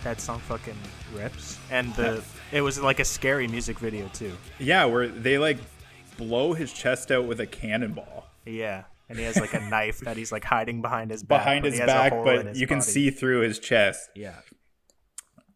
That 0.05 0.21
song 0.21 0.41
fucking 0.41 0.75
rips, 1.15 1.59
and 1.71 1.95
the 1.95 2.25
it 2.53 2.61
was 2.61 2.81
like 2.81 2.99
a 2.99 3.05
scary 3.05 3.47
music 3.47 3.79
video 3.79 4.09
too. 4.09 4.33
Yeah, 4.59 4.87
where 4.87 5.07
they 5.07 5.39
like 5.39 5.59
blow 6.17 6.55
his 6.55 6.73
chest 6.73 7.13
out 7.13 7.25
with 7.25 7.41
a 7.41 7.47
cannonball 7.47 8.27
Yeah, 8.45 8.83
and 9.13 9.19
he 9.21 9.27
has 9.27 9.37
like 9.37 9.53
a 9.55 9.61
knife 9.61 10.01
that 10.01 10.17
he's 10.17 10.33
like 10.33 10.43
hiding 10.45 10.81
behind 10.83 11.11
his 11.11 11.23
back. 11.23 11.41
behind 11.45 11.65
his 11.67 11.75
he 11.75 11.81
has 11.81 11.91
a 11.91 11.93
back, 11.93 12.13
but 12.25 12.47
his 12.47 12.61
you 12.61 12.67
can 12.67 12.81
see 12.81 13.11
through 13.11 13.41
his 13.43 13.59
chest. 13.59 14.09
Yeah, 14.17 14.37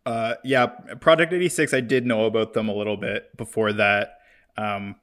Uh, 0.05 0.35
yeah, 0.45 0.67
Project 1.01 1.33
86, 1.33 1.75
I 1.75 1.81
did 1.81 2.07
know 2.07 2.27
about 2.27 2.53
them 2.53 2.69
a 2.69 2.75
little 2.75 2.97
bit 2.97 3.37
before 3.37 3.73
that, 3.73 4.19
um, 4.57 4.97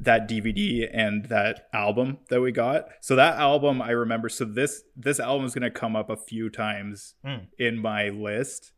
that 0.00 0.28
DVD 0.28 0.88
and 0.92 1.26
that 1.26 1.68
album 1.72 2.18
that 2.30 2.40
we 2.40 2.50
got. 2.50 2.88
So 3.02 3.14
that 3.16 3.36
album, 3.38 3.80
I 3.82 3.90
remember. 3.90 4.28
So 4.30 4.44
this 4.46 4.82
this 4.96 5.20
album 5.20 5.44
is 5.46 5.54
going 5.54 5.70
to 5.70 5.70
come 5.70 5.94
up 5.94 6.08
a 6.10 6.16
few 6.16 6.48
times 6.48 7.14
Hmm. 7.24 7.44
in 7.58 7.78
my 7.78 8.08
list 8.08 8.72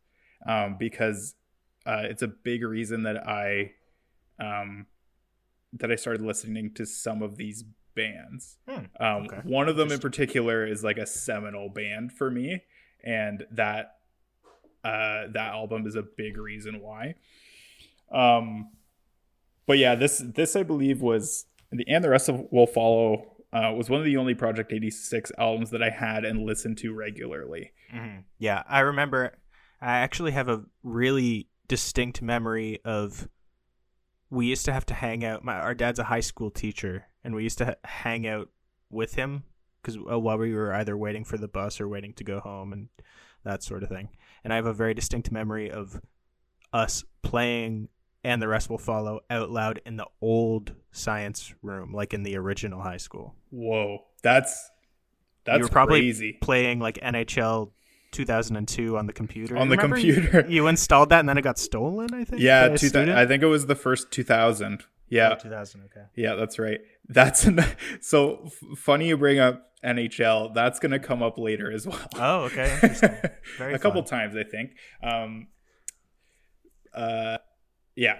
um, 0.45 0.75
because 0.77 1.35
uh, 1.85 2.03
it's 2.03 2.21
a 2.21 2.27
big 2.27 2.61
reason 2.63 3.03
that 3.03 3.25
I 3.27 3.71
um, 4.39 4.87
that 5.71 5.91
I 5.91 5.95
started 5.95 6.21
listening 6.21 6.73
to 6.75 6.85
some 6.85 7.21
of 7.23 7.37
these 7.37 7.63
bands. 7.95 8.57
Hmm, 8.67 8.85
Um, 8.99 9.23
okay. 9.25 9.39
One 9.43 9.69
of 9.69 9.75
them 9.77 9.91
in 9.91 9.99
particular 9.99 10.65
is 10.65 10.83
like 10.83 10.97
a 10.97 11.05
seminal 11.05 11.69
band 11.69 12.11
for 12.13 12.29
me, 12.31 12.63
and 13.03 13.45
that 13.51 13.97
uh, 14.83 15.27
that 15.33 15.51
album 15.53 15.87
is 15.87 15.95
a 15.95 16.03
big 16.03 16.37
reason 16.37 16.81
why. 16.81 17.15
Um, 18.11 18.71
but 19.65 19.77
yeah, 19.77 19.95
this 19.95 20.21
this 20.35 20.55
I 20.55 20.63
believe 20.63 21.01
was 21.01 21.45
the 21.71 21.85
and 21.87 22.03
the 22.03 22.09
rest 22.09 22.29
of 22.29 22.45
will 22.51 22.67
follow. 22.67 23.29
Uh, 23.53 23.71
was 23.71 23.87
one 23.87 23.99
of 23.99 24.05
the 24.05 24.17
only 24.17 24.33
Project 24.33 24.73
86 24.73 25.31
albums 25.37 25.69
that 25.69 25.83
I 25.83 25.91
had 25.91 26.25
and 26.25 26.43
listened 26.43 26.75
to 26.79 26.91
regularly. 26.91 27.71
Mhm. 27.93 28.23
yeah. 28.39 28.63
I 28.67 28.79
remember. 28.79 29.33
I 29.79 29.97
actually 29.99 30.31
have 30.31 30.49
a 30.49 30.63
really 30.81 31.49
distinct 31.67 32.21
memory 32.21 32.79
of. 32.83 33.29
We 34.31 34.47
used 34.47 34.65
to 34.65 34.73
have 34.73 34.87
to 34.87 34.95
hang 34.95 35.23
out. 35.23 35.43
My 35.45 35.53
our 35.59 35.75
dad's 35.75 35.99
a 35.99 36.05
high 36.05 36.21
school 36.21 36.49
teacher, 36.49 37.05
and 37.23 37.35
we 37.35 37.43
used 37.43 37.57
to 37.59 37.65
ha- 37.65 37.75
hang 37.83 38.27
out 38.27 38.49
with 38.89 39.15
him 39.15 39.43
because 39.81 39.97
uh, 39.97 40.19
while 40.19 40.37
we 40.37 40.53
were 40.53 40.73
either 40.73 40.97
waiting 40.97 41.23
for 41.23 41.37
the 41.37 41.47
bus 41.47 41.81
or 41.81 41.87
waiting 41.87 42.13
to 42.13 42.23
go 42.23 42.39
home 42.39 42.71
and 42.73 42.89
that 43.43 43.63
sort 43.63 43.83
of 43.83 43.89
thing. 43.89 44.09
And 44.43 44.53
I 44.53 44.55
have 44.55 44.65
a 44.65 44.73
very 44.73 44.93
distinct 44.93 45.31
memory 45.31 45.69
of 45.69 46.01
us 46.71 47.03
playing 47.21 47.89
and 48.23 48.41
the 48.41 48.47
rest 48.47 48.69
will 48.69 48.77
follow 48.77 49.19
out 49.29 49.51
loud 49.51 49.81
in 49.85 49.97
the 49.97 50.07
old 50.21 50.73
science 50.91 51.53
room, 51.61 51.93
like 51.93 52.13
in 52.13 52.23
the 52.23 52.37
original 52.37 52.81
high 52.81 52.97
school. 52.97 53.35
Whoa, 53.49 54.05
that's 54.21 54.69
that's 55.43 55.57
you 55.57 55.63
were 55.63 55.69
probably 55.69 55.99
crazy. 55.99 56.37
playing 56.41 56.79
like 56.79 56.95
NHL 57.01 57.71
2002 58.11 58.97
on 58.97 59.07
the 59.07 59.13
computer. 59.13 59.57
On 59.57 59.67
the 59.67 59.75
Remember 59.75 59.97
computer. 59.97 60.45
You, 60.47 60.55
you 60.55 60.67
installed 60.67 61.09
that 61.09 61.19
and 61.19 61.27
then 61.27 61.37
it 61.37 61.41
got 61.41 61.57
stolen, 61.57 62.13
I 62.13 62.23
think. 62.23 62.41
Yeah, 62.41 62.69
two, 62.69 62.87
student? 62.87 63.17
I 63.17 63.25
think 63.25 63.43
it 63.43 63.47
was 63.47 63.65
the 63.65 63.75
first 63.75 64.11
2000. 64.11 64.85
Yeah, 65.09 65.33
Oh, 65.33 65.41
2000, 65.41 65.81
okay. 65.85 66.05
Yeah, 66.15 66.35
that's 66.35 66.57
right. 66.57 66.79
That's 67.07 67.45
an, 67.45 67.59
so 68.01 68.43
f- 68.45 68.77
funny 68.77 69.07
you 69.09 69.17
bring 69.17 69.39
up 69.39 69.71
NHL. 69.85 70.53
That's 70.53 70.79
going 70.79 70.91
to 70.93 70.99
come 70.99 71.21
up 71.21 71.37
later 71.37 71.71
as 71.71 71.85
well. 71.85 71.99
Oh, 72.15 72.43
okay. 72.45 72.71
Interesting. 72.81 73.15
Very 73.57 73.73
a 73.75 73.79
couple 73.79 74.01
fun. 74.01 74.09
times, 74.09 74.35
I 74.35 74.43
think. 74.43 74.71
Um, 75.03 75.47
uh, 76.93 77.37
yeah. 77.95 78.17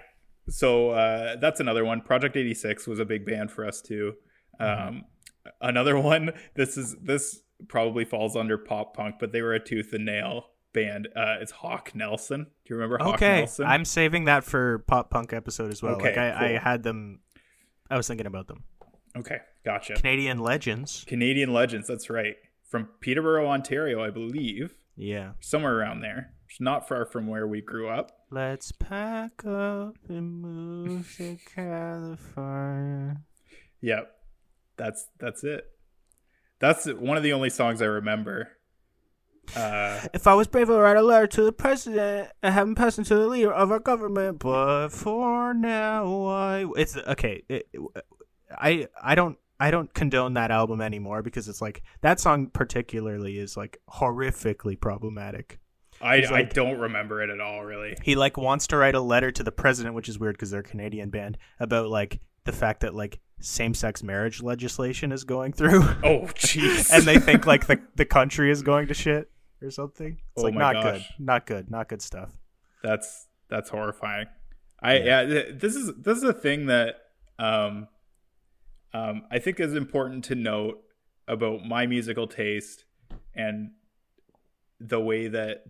So 0.49 0.89
uh, 0.91 1.37
that's 1.37 1.59
another 1.59 1.85
one. 1.85 2.01
Project 2.01 2.35
86 2.35 2.85
was 2.87 2.99
a 2.99 3.05
big 3.05 3.25
band 3.25 3.49
for 3.51 3.65
us 3.65 3.81
too. 3.81 4.13
Mm-hmm. 4.59 4.87
Um, 4.87 5.03
Another 5.61 5.97
one. 6.11 6.31
This 6.55 6.77
is 6.77 6.95
this 7.03 7.41
probably 7.67 8.05
falls 8.05 8.35
under 8.35 8.57
pop 8.57 8.95
punk, 8.95 9.15
but 9.19 9.31
they 9.33 9.41
were 9.41 9.53
a 9.53 9.59
tooth 9.59 9.91
and 9.93 10.05
nail 10.05 10.45
band. 10.73 11.07
Uh, 11.15 11.37
it's 11.39 11.51
Hawk 11.51 11.91
Nelson. 11.95 12.43
Do 12.43 12.49
you 12.65 12.75
remember 12.75 12.97
Hawk 12.97 13.15
Okay, 13.15 13.37
Nelson? 13.39 13.65
I'm 13.65 13.85
saving 13.85 14.25
that 14.25 14.43
for 14.43 14.79
pop 14.79 15.09
punk 15.09 15.31
episode 15.33 15.71
as 15.71 15.81
well. 15.81 15.93
Okay, 15.95 16.09
like 16.09 16.17
I, 16.17 16.55
I 16.55 16.57
had 16.57 16.83
them. 16.83 17.19
I 17.89 17.97
was 17.97 18.07
thinking 18.07 18.25
about 18.27 18.47
them. 18.47 18.63
okay, 19.15 19.37
gotcha. 19.63 19.93
Canadian 19.93 20.39
legends. 20.39 21.03
Canadian 21.07 21.53
legends. 21.53 21.87
That's 21.87 22.09
right. 22.09 22.35
From 22.67 22.89
Peterborough, 23.01 23.47
Ontario, 23.47 24.03
I 24.03 24.09
believe. 24.09 24.75
Yeah. 24.95 25.31
somewhere 25.39 25.75
around 25.77 26.01
there. 26.01 26.33
It's 26.49 26.59
not 26.61 26.87
far 26.87 27.05
from 27.05 27.25
where 27.27 27.47
we 27.47 27.61
grew 27.61 27.89
up. 27.89 28.11
Let's 28.29 28.71
pack 28.71 29.43
up 29.45 29.95
and 30.07 30.41
move 30.41 31.15
to 31.17 31.37
California. 31.55 33.21
Yep. 33.81 34.11
That's 34.77 35.07
that's 35.19 35.43
it. 35.43 35.65
That's 36.59 36.85
one 36.87 37.17
of 37.17 37.23
the 37.23 37.33
only 37.33 37.49
songs 37.49 37.81
I 37.81 37.85
remember. 37.85 38.49
Uh 39.55 40.07
If 40.13 40.27
I 40.27 40.33
was 40.33 40.47
brave, 40.47 40.69
I'd 40.69 40.77
write 40.77 40.97
a 40.97 41.01
letter 41.01 41.27
to 41.27 41.43
the 41.43 41.51
president 41.51 42.29
and 42.41 42.53
have 42.53 42.67
him 42.67 42.75
pass 42.75 42.97
it 42.97 43.05
to 43.05 43.15
the 43.15 43.27
leader 43.27 43.53
of 43.53 43.71
our 43.71 43.79
government. 43.79 44.39
But 44.39 44.89
for 44.89 45.53
now, 45.53 46.25
I 46.25 46.65
it's 46.75 46.97
okay. 46.97 47.43
It, 47.49 47.67
I 48.57 48.87
I 49.01 49.15
don't 49.15 49.37
I 49.59 49.71
don't 49.71 49.93
condone 49.93 50.33
that 50.33 50.51
album 50.51 50.81
anymore 50.81 51.21
because 51.21 51.47
it's 51.47 51.61
like 51.61 51.83
that 52.01 52.19
song 52.19 52.47
particularly 52.47 53.37
is 53.37 53.55
like 53.55 53.77
horrifically 53.89 54.79
problematic. 54.79 55.59
I 56.01 56.17
He's 56.17 56.31
I 56.31 56.43
don't 56.43 56.79
remember 56.79 57.21
it 57.21 57.29
at 57.29 57.39
all 57.39 57.63
really. 57.63 57.95
He 58.01 58.15
like 58.15 58.37
wants 58.37 58.67
to 58.67 58.77
write 58.77 58.95
a 58.95 58.99
letter 58.99 59.31
to 59.31 59.43
the 59.43 59.51
president, 59.51 59.95
which 59.95 60.09
is 60.09 60.19
weird 60.19 60.35
because 60.35 60.51
they're 60.51 60.61
a 60.61 60.63
Canadian 60.63 61.09
band, 61.09 61.37
about 61.59 61.89
like 61.89 62.19
the 62.45 62.51
fact 62.51 62.81
that 62.81 62.93
like 62.93 63.19
same-sex 63.39 64.03
marriage 64.03 64.41
legislation 64.41 65.11
is 65.11 65.23
going 65.23 65.53
through. 65.53 65.81
Oh 66.03 66.27
jeez. 66.35 66.91
and 66.93 67.03
they 67.03 67.19
think 67.19 67.45
like 67.45 67.67
the 67.67 67.79
the 67.95 68.05
country 68.05 68.51
is 68.51 68.63
going 68.63 68.87
to 68.87 68.93
shit 68.93 69.29
or 69.63 69.71
something. 69.71 70.17
It's 70.35 70.43
Oh 70.43 70.43
like 70.43 70.53
my 70.53 70.59
not 70.61 70.73
gosh. 70.83 71.07
good, 71.17 71.25
not 71.25 71.45
good, 71.45 71.71
not 71.71 71.89
good 71.89 72.01
stuff. 72.01 72.31
that's 72.83 73.27
that's 73.49 73.69
horrifying. 73.69 74.27
I 74.81 74.97
yeah. 74.99 75.25
th- 75.25 75.59
this 75.59 75.75
is 75.75 75.91
this 76.01 76.17
is 76.17 76.23
a 76.23 76.33
thing 76.33 76.65
that 76.67 76.95
um 77.39 77.87
um 78.93 79.23
I 79.31 79.39
think 79.39 79.59
is 79.59 79.73
important 79.73 80.25
to 80.25 80.35
note 80.35 80.81
about 81.27 81.63
my 81.65 81.85
musical 81.85 82.27
taste 82.27 82.83
and 83.35 83.71
the 84.79 84.99
way 84.99 85.27
that 85.29 85.63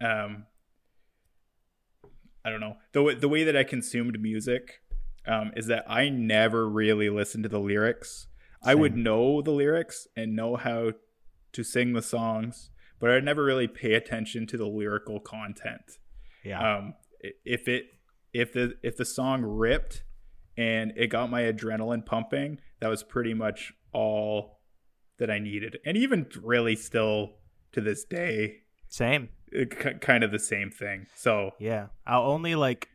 um 0.00 0.46
I 2.44 2.50
don't 2.50 2.60
know 2.60 2.76
the 2.92 3.02
way, 3.02 3.14
the 3.14 3.28
way 3.28 3.44
that 3.44 3.56
I 3.56 3.64
consumed 3.64 4.20
music 4.20 4.80
um, 5.26 5.52
is 5.56 5.66
that 5.66 5.84
I 5.86 6.08
never 6.08 6.68
really 6.68 7.10
listened 7.10 7.42
to 7.44 7.48
the 7.48 7.60
lyrics. 7.60 8.26
I 8.62 8.74
would 8.74 8.96
know 8.96 9.42
the 9.42 9.50
lyrics 9.50 10.08
and 10.16 10.34
know 10.34 10.56
how 10.56 10.92
to 11.52 11.62
sing 11.62 11.92
the 11.92 12.02
songs, 12.02 12.70
but 13.00 13.10
I'd 13.10 13.24
never 13.24 13.44
really 13.44 13.68
pay 13.68 13.94
attention 13.94 14.46
to 14.48 14.56
the 14.56 14.66
lyrical 14.66 15.20
content 15.20 15.98
Yeah. 16.44 16.76
um 16.78 16.94
if 17.44 17.68
it 17.68 17.86
if 18.32 18.52
the 18.52 18.74
if 18.82 18.96
the 18.96 19.04
song 19.04 19.42
ripped 19.42 20.04
and 20.56 20.92
it 20.96 21.08
got 21.08 21.30
my 21.30 21.42
adrenaline 21.42 22.04
pumping 22.04 22.60
that 22.80 22.88
was 22.88 23.02
pretty 23.02 23.34
much 23.34 23.72
all 23.92 24.60
that 25.18 25.30
i 25.30 25.38
needed 25.38 25.78
and 25.84 25.96
even 25.96 26.26
really 26.42 26.76
still 26.76 27.30
to 27.72 27.80
this 27.80 28.04
day 28.04 28.58
Same. 28.88 29.28
it, 29.50 29.70
k- 29.78 29.94
kind 30.00 30.22
of 30.24 30.30
the 30.30 30.38
same 30.38 30.70
thing 30.70 31.06
so 31.14 31.52
Yeah. 31.58 31.86
I'll 32.06 32.26
only 32.30 32.54
like 32.54 32.88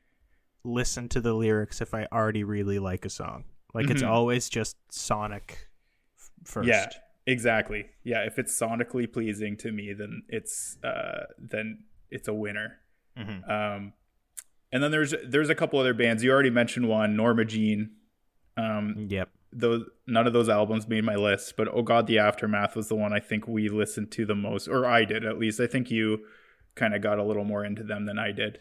listen 0.63 1.09
to 1.09 1.19
the 1.19 1.33
lyrics 1.33 1.81
if 1.81 1.93
I 1.93 2.07
already 2.11 2.43
really 2.45 2.79
like 2.79 3.03
a 3.05 3.09
song. 3.09 3.43
Like 3.73 3.89
it's 3.89 4.01
Mhm. 4.01 4.07
always 4.07 4.47
just 4.49 4.77
sonic 4.89 5.67
f- 6.17 6.31
first. 6.45 6.69
yeah 6.69 6.87
exactly 7.25 7.85
yeah 8.03 8.21
if 8.25 8.37
it's 8.37 8.57
sonically 8.57 9.11
pleasing 9.11 9.55
to 9.57 9.71
me 9.71 9.93
then 9.93 10.23
it's 10.29 10.77
uh 10.83 11.23
then 11.37 11.83
it's 12.11 12.27
a 12.27 12.33
winner 12.33 12.79
Mhm. 13.17 13.49
um 13.49 13.93
and 14.71 14.81
then 14.83 14.91
there's 14.91 15.13
there's 15.25 15.49
a 15.49 15.55
couple 15.55 15.79
other 15.79 15.93
bands 15.93 16.23
you 16.23 16.31
already 16.31 16.49
mentioned 16.49 16.87
one 16.89 17.15
norma 17.15 17.45
jean 17.45 17.91
um 18.57 19.07
Yep. 19.09 19.29
those 19.51 19.83
none 20.07 20.27
of 20.27 20.33
those 20.33 20.49
albums 20.49 20.87
made 20.87 21.03
my 21.03 21.15
list, 21.15 21.55
but 21.55 21.67
Oh 21.67 21.81
God, 21.83 22.07
the 22.07 22.19
Aftermath 22.19 22.75
was 22.75 22.87
the 22.89 22.95
one 22.95 23.13
I 23.13 23.19
think 23.19 23.47
we 23.47 23.69
listened 23.69 24.11
to 24.13 24.25
the 24.25 24.35
most, 24.35 24.67
or 24.67 24.85
I 24.85 25.05
did 25.05 25.23
at 25.25 25.37
least. 25.39 25.59
I 25.59 25.67
think 25.67 25.89
you 25.91 26.25
kind 26.75 26.93
of 26.95 27.01
got 27.01 27.19
a 27.19 27.23
little 27.23 27.43
more 27.45 27.63
into 27.63 27.83
them 27.83 28.05
than 28.05 28.17
I 28.19 28.31
did. 28.31 28.59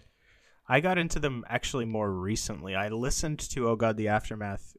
I 0.69 0.81
got 0.81 0.99
into 0.99 1.19
them 1.19 1.45
actually 1.49 1.85
more 1.87 2.11
recently. 2.13 2.75
I 2.75 2.89
listened 2.89 3.39
to 3.51 3.69
Oh 3.69 3.77
God 3.77 3.97
the 3.97 4.09
Aftermath 4.09 4.77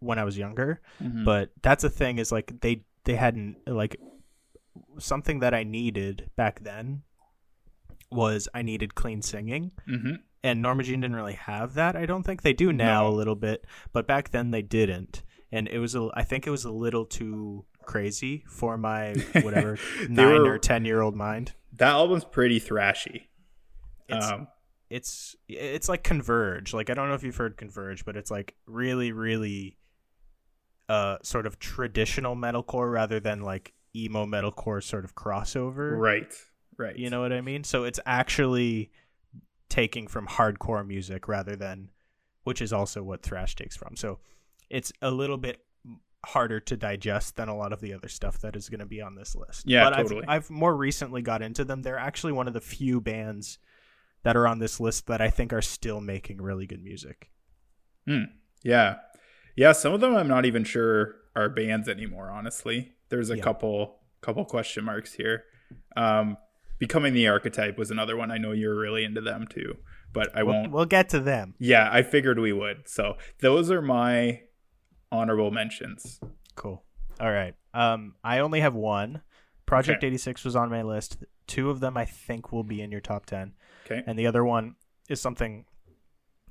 when 0.00 0.18
I 0.18 0.24
was 0.24 0.36
younger, 0.38 0.80
Mm-hmm. 1.02 1.24
but 1.24 1.50
that's 1.62 1.82
the 1.82 1.90
thing 1.90 2.18
is 2.18 2.30
like 2.32 2.60
they 2.60 2.84
they 3.04 3.14
hadn't 3.16 3.56
like 3.66 3.96
something 4.98 5.40
that 5.40 5.54
I 5.54 5.64
needed 5.64 6.30
back 6.36 6.60
then 6.62 7.02
was 8.10 8.48
I 8.54 8.62
needed 8.62 8.94
clean 8.94 9.22
singing. 9.22 9.72
hmm 9.86 10.12
and 10.44 10.62
Norma 10.62 10.84
Jean 10.84 11.00
didn't 11.00 11.16
really 11.16 11.32
have 11.34 11.74
that. 11.74 11.96
I 11.96 12.06
don't 12.06 12.22
think 12.22 12.42
they 12.42 12.52
do 12.52 12.72
now 12.72 13.02
No. 13.02 13.08
a 13.08 13.14
little 13.16 13.34
bit, 13.34 13.64
but 13.92 14.06
back 14.06 14.30
then 14.30 14.52
they 14.52 14.62
didn't. 14.62 15.24
and 15.50 15.66
it 15.66 15.78
was 15.80 15.96
a, 15.96 16.08
I 16.14 16.22
think 16.22 16.46
it 16.46 16.50
was 16.50 16.64
a 16.64 16.70
little 16.70 17.04
too 17.04 17.64
crazy 17.82 18.44
for 18.48 18.76
my 18.78 19.14
whatever 19.42 19.78
nine 20.08 20.42
were- 20.42 20.52
or 20.52 20.58
ten 20.58 20.84
year 20.84 21.00
old 21.00 21.16
mind. 21.16 21.54
That 21.72 21.90
album's 21.90 22.24
pretty 22.24 22.60
thrashy. 22.60 23.22
It's, 24.08 24.30
um, 24.30 24.46
it's 24.90 25.34
it's 25.48 25.88
like 25.88 26.02
Converge. 26.04 26.72
Like 26.72 26.88
I 26.90 26.94
don't 26.94 27.08
know 27.08 27.14
if 27.14 27.22
you've 27.24 27.36
heard 27.36 27.56
Converge, 27.56 28.04
but 28.04 28.16
it's 28.16 28.30
like 28.30 28.54
really 28.66 29.10
really 29.12 29.76
uh 30.88 31.18
sort 31.22 31.46
of 31.46 31.58
traditional 31.58 32.34
metalcore 32.34 32.90
rather 32.90 33.20
than 33.20 33.42
like 33.42 33.74
emo 33.94 34.26
metalcore 34.26 34.82
sort 34.82 35.04
of 35.04 35.14
crossover. 35.14 35.98
right, 35.98 36.32
right. 36.76 36.96
You 36.96 37.10
know 37.10 37.20
what 37.20 37.32
I 37.32 37.40
mean? 37.40 37.64
So 37.64 37.84
it's 37.84 38.00
actually 38.06 38.90
taking 39.68 40.06
from 40.06 40.26
hardcore 40.26 40.86
music 40.86 41.28
rather 41.28 41.56
than 41.56 41.90
which 42.44 42.62
is 42.62 42.72
also 42.72 43.02
what 43.02 43.22
thrash 43.22 43.54
takes 43.54 43.76
from. 43.76 43.96
So 43.96 44.18
it's 44.70 44.92
a 45.02 45.10
little 45.10 45.36
bit 45.36 45.60
harder 46.24 46.60
to 46.60 46.76
digest 46.76 47.36
than 47.36 47.48
a 47.48 47.56
lot 47.56 47.72
of 47.72 47.80
the 47.80 47.92
other 47.92 48.08
stuff 48.08 48.40
that 48.40 48.56
is 48.56 48.68
going 48.68 48.80
to 48.80 48.86
be 48.86 49.00
on 49.00 49.14
this 49.14 49.36
list. 49.36 49.64
Yeah, 49.66 49.90
but 49.90 49.96
totally. 49.96 50.22
I've, 50.22 50.44
I've 50.44 50.50
more 50.50 50.74
recently 50.74 51.22
got 51.22 51.42
into 51.42 51.64
them. 51.64 51.82
They're 51.82 51.98
actually 51.98 52.32
one 52.32 52.48
of 52.48 52.54
the 52.54 52.60
few 52.60 53.00
bands 53.00 53.58
that 54.22 54.36
are 54.36 54.46
on 54.46 54.58
this 54.58 54.80
list 54.80 55.06
that 55.06 55.20
I 55.20 55.30
think 55.30 55.52
are 55.52 55.62
still 55.62 56.00
making 56.00 56.42
really 56.42 56.66
good 56.66 56.82
music. 56.82 57.30
Hmm. 58.06 58.24
Yeah. 58.64 58.96
Yeah, 59.58 59.72
some 59.72 59.92
of 59.92 60.00
them 60.00 60.14
I'm 60.16 60.28
not 60.28 60.44
even 60.46 60.64
sure 60.64 61.16
are 61.34 61.48
bands 61.48 61.88
anymore, 61.88 62.30
honestly. 62.30 62.92
There's 63.08 63.30
a 63.30 63.36
Yeah. 63.36 63.42
couple 63.42 63.98
couple 64.20 64.44
question 64.44 64.84
marks 64.84 65.14
here. 65.14 65.44
Um 65.96 66.36
Becoming 66.78 67.12
the 67.12 67.26
Archetype 67.26 67.76
was 67.76 67.90
another 67.90 68.16
one. 68.16 68.30
I 68.30 68.38
know 68.38 68.52
you're 68.52 68.78
really 68.78 69.02
into 69.02 69.20
them 69.20 69.48
too, 69.48 69.78
but 70.12 70.28
I 70.36 70.44
We'll, 70.44 70.54
won't 70.54 70.70
we'll 70.72 70.84
get 70.86 71.08
to 71.08 71.18
them. 71.20 71.54
Yeah, 71.58 71.88
I 71.90 72.02
figured 72.02 72.38
we 72.38 72.52
would. 72.52 72.86
So, 72.88 73.16
those 73.40 73.68
are 73.72 73.82
my 73.82 74.42
honorable 75.10 75.50
mentions. 75.50 76.20
Cool. 76.54 76.84
All 77.18 77.32
right. 77.32 77.56
Um, 77.74 78.14
I 78.22 78.38
only 78.38 78.60
have 78.60 78.74
one. 78.76 79.22
Project 79.66 79.98
Okay. 80.04 80.06
86 80.06 80.44
was 80.44 80.54
on 80.54 80.70
my 80.70 80.82
list. 80.82 81.16
Two 81.48 81.68
of 81.68 81.80
them 81.80 81.96
I 81.96 82.04
think 82.04 82.52
will 82.52 82.62
be 82.62 82.80
in 82.80 82.92
your 82.92 83.00
top 83.00 83.26
10. 83.26 83.54
Okay. 83.86 84.04
And 84.06 84.16
the 84.16 84.28
other 84.28 84.44
one 84.44 84.76
is 85.08 85.20
something 85.20 85.64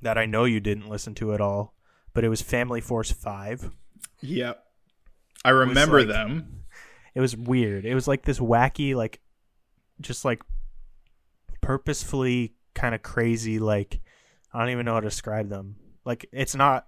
that 0.02 0.18
I 0.18 0.26
know 0.26 0.44
you 0.44 0.60
didn't 0.60 0.90
listen 0.90 1.14
to 1.16 1.32
at 1.32 1.40
all, 1.40 1.74
but 2.14 2.24
it 2.24 2.28
was 2.28 2.42
Family 2.42 2.80
Force 2.80 3.10
5. 3.12 3.70
Yep. 4.20 4.62
I 5.44 5.50
remember 5.50 6.00
like- 6.00 6.08
them. 6.08 6.64
It 7.14 7.20
was 7.20 7.36
weird. 7.36 7.84
It 7.84 7.94
was 7.94 8.06
like 8.06 8.22
this 8.22 8.38
wacky, 8.38 8.94
like, 8.94 9.20
just 10.00 10.24
like 10.24 10.40
purposefully 11.60 12.54
kind 12.74 12.94
of 12.94 13.02
crazy, 13.02 13.58
like, 13.58 14.00
I 14.52 14.60
don't 14.60 14.70
even 14.70 14.86
know 14.86 14.94
how 14.94 15.00
to 15.00 15.08
describe 15.08 15.48
them. 15.48 15.76
Like, 16.04 16.28
it's 16.32 16.54
not 16.54 16.86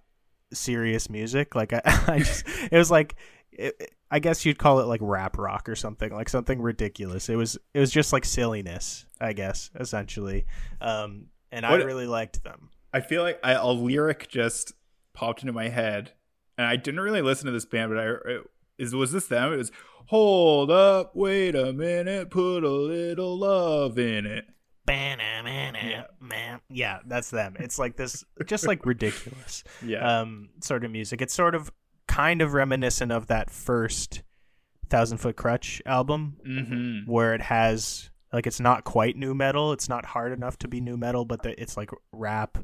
serious 0.53 1.09
music. 1.09 1.55
Like, 1.55 1.73
I, 1.73 1.81
I 2.07 2.19
just, 2.19 2.45
it 2.71 2.77
was 2.77 2.89
like, 2.89 3.15
it, 3.51 3.93
I 4.09 4.19
guess 4.19 4.45
you'd 4.45 4.57
call 4.57 4.79
it 4.79 4.87
like 4.87 5.01
rap 5.03 5.37
rock 5.37 5.67
or 5.67 5.75
something, 5.75 6.11
like 6.11 6.29
something 6.29 6.61
ridiculous. 6.61 7.29
It 7.29 7.35
was, 7.35 7.57
it 7.73 7.79
was 7.79 7.91
just 7.91 8.13
like 8.13 8.25
silliness, 8.25 9.05
I 9.19 9.33
guess, 9.33 9.69
essentially. 9.79 10.45
Um, 10.79 11.25
and 11.51 11.65
I 11.65 11.75
really 11.75 12.07
liked 12.07 12.43
them. 12.43 12.69
I 12.93 13.01
feel 13.01 13.23
like 13.23 13.39
I, 13.43 13.53
a 13.53 13.67
lyric 13.67 14.27
just 14.29 14.73
popped 15.13 15.41
into 15.41 15.53
my 15.53 15.69
head, 15.69 16.11
and 16.57 16.67
I 16.67 16.75
didn't 16.75 16.99
really 16.99 17.21
listen 17.21 17.45
to 17.47 17.51
this 17.51 17.65
band, 17.65 17.91
but 17.91 17.99
I 17.99 18.31
it, 18.31 18.41
is 18.77 18.95
was 18.95 19.11
this 19.11 19.27
them? 19.27 19.53
It 19.53 19.57
was 19.57 19.71
hold 20.07 20.71
up, 20.71 21.15
wait 21.15 21.55
a 21.55 21.71
minute, 21.71 22.29
put 22.29 22.63
a 22.63 22.69
little 22.69 23.37
love 23.37 23.97
in 23.99 24.25
it. 24.25 24.45
Yeah. 25.91 26.03
Man. 26.19 26.59
yeah, 26.69 26.99
that's 27.05 27.29
them. 27.29 27.55
It's 27.59 27.77
like 27.77 27.95
this, 27.95 28.25
just 28.45 28.67
like 28.67 28.85
ridiculous. 28.85 29.63
Yeah, 29.85 30.21
um, 30.21 30.49
sort 30.61 30.83
of 30.83 30.91
music. 30.91 31.21
It's 31.21 31.33
sort 31.33 31.55
of 31.55 31.71
kind 32.07 32.41
of 32.41 32.53
reminiscent 32.53 33.11
of 33.11 33.27
that 33.27 33.49
first 33.49 34.23
Thousand 34.89 35.19
Foot 35.19 35.35
Krutch 35.35 35.81
album, 35.85 36.37
mm-hmm. 36.45 37.11
where 37.11 37.33
it 37.33 37.41
has 37.41 38.09
like 38.33 38.47
it's 38.47 38.59
not 38.59 38.83
quite 38.83 39.15
nu 39.15 39.33
metal. 39.33 39.71
It's 39.71 39.89
not 39.89 40.05
hard 40.05 40.33
enough 40.33 40.57
to 40.59 40.67
be 40.67 40.81
nu 40.81 40.97
metal, 40.97 41.25
but 41.25 41.43
the, 41.43 41.59
it's 41.61 41.77
like 41.77 41.91
rap 42.11 42.57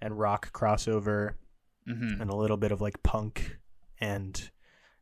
and 0.00 0.18
rock 0.18 0.52
crossover 0.52 1.34
Mm-hmm. 1.88 2.20
and 2.20 2.30
a 2.30 2.34
little 2.36 2.56
bit 2.56 2.72
of 2.72 2.80
like 2.80 3.02
punk 3.02 3.58
and 4.00 4.50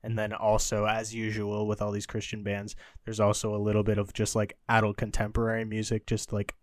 and 0.03 0.19
then 0.19 0.35
also 0.35 0.85
as 0.85 1.15
usual 1.15 1.67
with 1.67 1.81
all 1.81 1.91
these 1.93 2.05
Christian 2.07 2.43
bands, 2.43 2.77
there's 3.05 3.21
also 3.21 3.55
a 3.55 3.57
little 3.57 3.83
bit 3.83 3.97
of 3.97 4.13
just 4.13 4.37
like 4.37 4.59
adult 4.69 4.99
contemporary 4.99 5.65
music, 5.65 6.07
just 6.07 6.31
like 6.31 6.55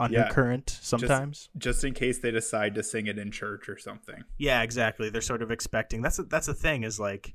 undercurrent 0.00 0.78
sometimes. 0.80 1.50
Just 1.58 1.84
in 1.84 1.92
case 1.92 2.18
they 2.20 2.30
decide 2.30 2.74
to 2.76 2.82
sing 2.82 3.06
it 3.06 3.18
in 3.18 3.30
church 3.30 3.68
or 3.68 3.76
something. 3.76 4.24
Yeah, 4.38 4.62
exactly. 4.62 5.10
They're 5.10 5.20
sort 5.20 5.42
of 5.42 5.50
expecting. 5.50 6.00
That's 6.00 6.18
a, 6.18 6.22
that's 6.22 6.46
the 6.46 6.54
thing 6.54 6.82
is 6.82 6.98
like 6.98 7.34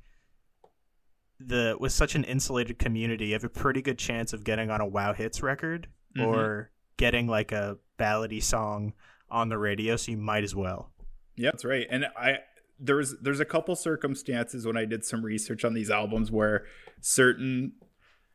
the 1.39 1.75
with 1.79 1.91
such 1.91 2.15
an 2.15 2.23
insulated 2.23 2.79
community, 2.79 3.27
you 3.27 3.33
have 3.33 3.43
a 3.43 3.49
pretty 3.49 3.81
good 3.81 3.97
chance 3.97 4.33
of 4.33 4.43
getting 4.43 4.69
on 4.69 4.81
a 4.81 4.87
Wow 4.87 5.13
Hits 5.13 5.43
record 5.43 5.87
Mhm. 6.17 6.25
or 6.25 6.71
getting 6.97 7.27
like 7.27 7.51
a 7.51 7.77
ballady 7.99 8.41
song 8.41 8.93
on 9.29 9.49
the 9.49 9.57
radio. 9.57 9.95
So 9.97 10.11
you 10.11 10.17
might 10.17 10.43
as 10.43 10.55
well. 10.55 10.91
Yeah, 11.35 11.51
that's 11.51 11.65
right. 11.65 11.87
And 11.89 12.05
I 12.17 12.39
there's 12.79 13.15
there's 13.21 13.39
a 13.39 13.45
couple 13.45 13.75
circumstances 13.75 14.65
when 14.65 14.77
I 14.77 14.85
did 14.85 15.05
some 15.05 15.23
research 15.23 15.63
on 15.65 15.73
these 15.73 15.89
albums 15.89 16.31
where 16.31 16.65
certain 17.01 17.73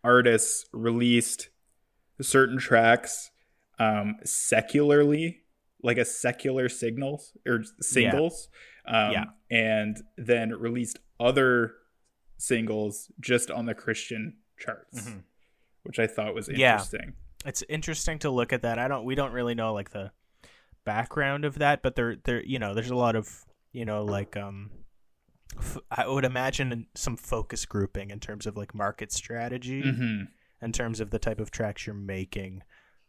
artists 0.05 0.67
released 0.73 1.49
certain 2.21 2.59
tracks 2.59 3.31
um 3.79 4.17
secularly, 4.25 5.43
like 5.83 5.99
a 5.99 6.05
secular 6.05 6.69
signals 6.69 7.33
or 7.47 7.63
singles. 7.81 8.49
Um 8.87 9.13
Yeah. 9.13 9.25
and 9.51 10.03
then 10.17 10.51
released 10.51 10.99
other 11.21 11.75
singles 12.39 13.11
just 13.21 13.51
on 13.51 13.67
the 13.67 13.75
Christian 13.75 14.37
charts, 14.59 15.01
Mhm. 15.09 15.23
which 15.83 15.99
I 15.99 16.07
thought 16.07 16.35
was 16.35 16.49
Yeah. 16.49 16.73
interesting. 16.75 17.15
It's 17.45 17.63
interesting 17.69 18.19
to 18.21 18.31
look 18.31 18.53
at 18.53 18.63
that. 18.63 18.79
I 18.79 18.89
don't. 18.89 19.05
We 19.05 19.15
don't 19.15 19.33
really 19.33 19.55
know 19.55 19.73
like 19.73 19.91
the 19.91 20.11
background 20.85 21.45
of 21.45 21.59
that, 21.59 21.83
but 21.83 21.97
there, 21.97 22.17
there, 22.25 22.43
you 22.45 22.59
know, 22.59 22.75
there's 22.75 22.91
a 22.91 22.97
lot 22.97 23.17
of, 23.17 23.45
you 23.73 23.85
know, 23.85 24.05
like 24.05 24.37
um, 24.37 24.71
f- 25.59 25.79
I 25.91 26.07
would 26.07 26.25
imagine 26.25 26.87
some 26.95 27.17
focus 27.17 27.64
grouping 27.67 28.11
in 28.11 28.21
terms 28.21 28.47
of 28.47 28.57
like 28.57 28.75
market 28.75 29.12
strategy. 29.12 29.83
hmm 29.83 30.23
in 30.61 30.73
terms 30.73 30.99
of 30.99 31.11
the 31.11 31.21
type 31.21 31.38
of 31.38 31.53
tracks 31.53 31.87
you're 31.87 31.95
making 31.95 32.64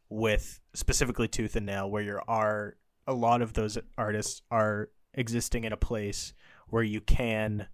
with 0.07 0.59
specifically 0.75 1.27
tooth 1.27 1.55
and 1.55 1.65
nail 1.65 1.89
where 1.89 2.03
you 2.03 2.19
are 2.27 2.75
a 3.07 3.13
lot 3.13 3.41
of 3.41 3.53
those 3.53 3.75
artists 3.97 4.43
are 4.51 4.89
existing 5.15 5.63
in 5.63 5.73
a 5.73 5.77
place 5.77 6.31
where 6.67 6.83
you 6.83 7.01
can 7.01 7.67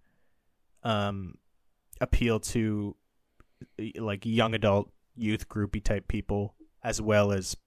um 0.83 1.33
appeal 1.99 2.39
to 2.39 2.95
like 3.97 4.25
young 4.25 4.53
adult 4.53 4.89
youth 5.17 5.49
groupie 5.49 5.83
type 5.83 6.07
people 6.07 6.55
as 6.81 7.01
well 7.01 7.33
as 7.33 7.57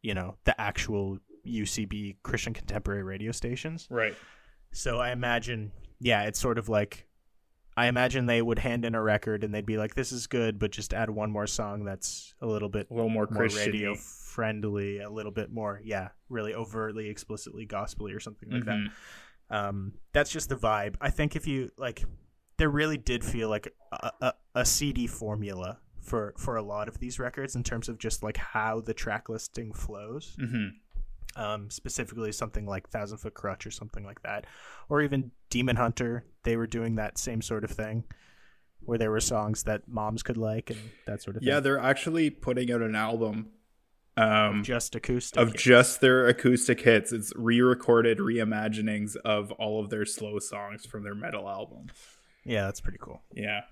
you 0.00 0.14
know 0.14 0.36
the 0.44 0.58
actual 0.58 1.18
UCB 1.46 2.16
Christian 2.22 2.52
contemporary 2.54 3.02
radio 3.02 3.32
stations 3.32 3.86
Right. 3.90 4.14
so 4.72 4.98
I 4.98 5.12
imagine, 5.12 5.72
yeah, 6.00 6.22
it's 6.24 6.38
sort 6.40 6.58
of 6.58 6.68
like, 6.68 7.06
I 7.76 7.86
imagine 7.86 8.26
they 8.26 8.42
would 8.42 8.58
hand 8.58 8.84
in 8.84 8.94
a 8.94 9.02
record 9.02 9.44
and 9.44 9.54
they'd 9.54 9.64
be 9.64 9.78
like, 9.78 9.94
"This 9.94 10.12
is 10.12 10.26
good, 10.26 10.58
but 10.58 10.70
just 10.70 10.92
add 10.92 11.08
one 11.08 11.30
more 11.30 11.46
song 11.46 11.84
that's 11.84 12.34
a 12.42 12.46
little 12.46 12.68
bit 12.68 12.88
A 12.90 12.94
little 12.94 13.08
more 13.08 13.26
more 13.30 13.48
radio 13.48 13.94
friendly, 13.94 14.98
a 14.98 15.08
little 15.08 15.32
bit 15.32 15.50
more, 15.50 15.80
yeah, 15.82 16.08
really 16.28 16.54
overtly, 16.54 17.08
explicitly 17.08 17.64
gospely 17.64 18.12
or 18.12 18.20
something 18.20 18.50
like 18.50 18.64
that." 18.66 18.90
Um, 19.50 19.92
that's 20.12 20.30
just 20.30 20.48
the 20.48 20.56
vibe. 20.56 20.96
I 21.00 21.10
think 21.10 21.34
if 21.36 21.46
you 21.46 21.70
like, 21.78 22.04
there 22.58 22.70
really 22.70 22.96
did 22.98 23.24
feel 23.24 23.48
like 23.48 23.72
a, 23.90 24.10
a, 24.20 24.34
a 24.54 24.64
CD 24.66 25.06
formula 25.06 25.78
for 26.00 26.34
for 26.36 26.56
a 26.56 26.62
lot 26.62 26.88
of 26.88 26.98
these 26.98 27.18
records 27.18 27.54
in 27.56 27.62
terms 27.62 27.88
of 27.88 27.98
just 27.98 28.22
like 28.22 28.36
how 28.36 28.80
the 28.80 28.92
track 28.94 29.28
listing 29.28 29.72
flows 29.72 30.36
hmm 30.38 30.68
um, 31.36 31.70
specifically 31.70 32.32
something 32.32 32.66
like 32.66 32.88
Thousand 32.88 33.18
Foot 33.18 33.34
Krutch 33.34 33.66
or 33.66 33.70
something 33.70 34.04
like 34.04 34.22
that, 34.22 34.46
or 34.88 35.02
even 35.02 35.30
Demon 35.50 35.76
Hunter. 35.76 36.24
They 36.44 36.56
were 36.56 36.66
doing 36.66 36.96
that 36.96 37.18
same 37.18 37.42
sort 37.42 37.64
of 37.64 37.70
thing, 37.70 38.04
where 38.80 38.98
there 38.98 39.10
were 39.10 39.20
songs 39.20 39.64
that 39.64 39.88
moms 39.88 40.22
could 40.22 40.36
like 40.36 40.70
and 40.70 40.80
that 41.06 41.22
sort 41.22 41.36
of 41.36 41.42
thing. 41.42 41.48
Yeah, 41.48 41.56
thing. 41.56 41.64
they're 41.64 41.78
actually 41.78 42.30
putting 42.30 42.72
out 42.72 42.82
an 42.82 42.94
album 42.94 43.50
um, 44.16 44.62
just 44.62 44.94
acoustic. 44.94 45.40
of 45.40 45.56
just 45.56 46.00
their 46.00 46.26
acoustic 46.26 46.80
hits. 46.82 47.12
It's 47.12 47.32
re-recorded 47.34 48.18
reimaginings 48.18 49.16
of 49.16 49.52
all 49.52 49.82
of 49.82 49.90
their 49.90 50.04
slow 50.04 50.38
songs 50.38 50.84
from 50.84 51.02
their 51.02 51.14
metal 51.14 51.48
album. 51.48 51.86
yeah, 52.44 52.66
that's 52.66 52.80
pretty 52.80 52.98
cool. 53.00 53.22
Yeah. 53.34 53.62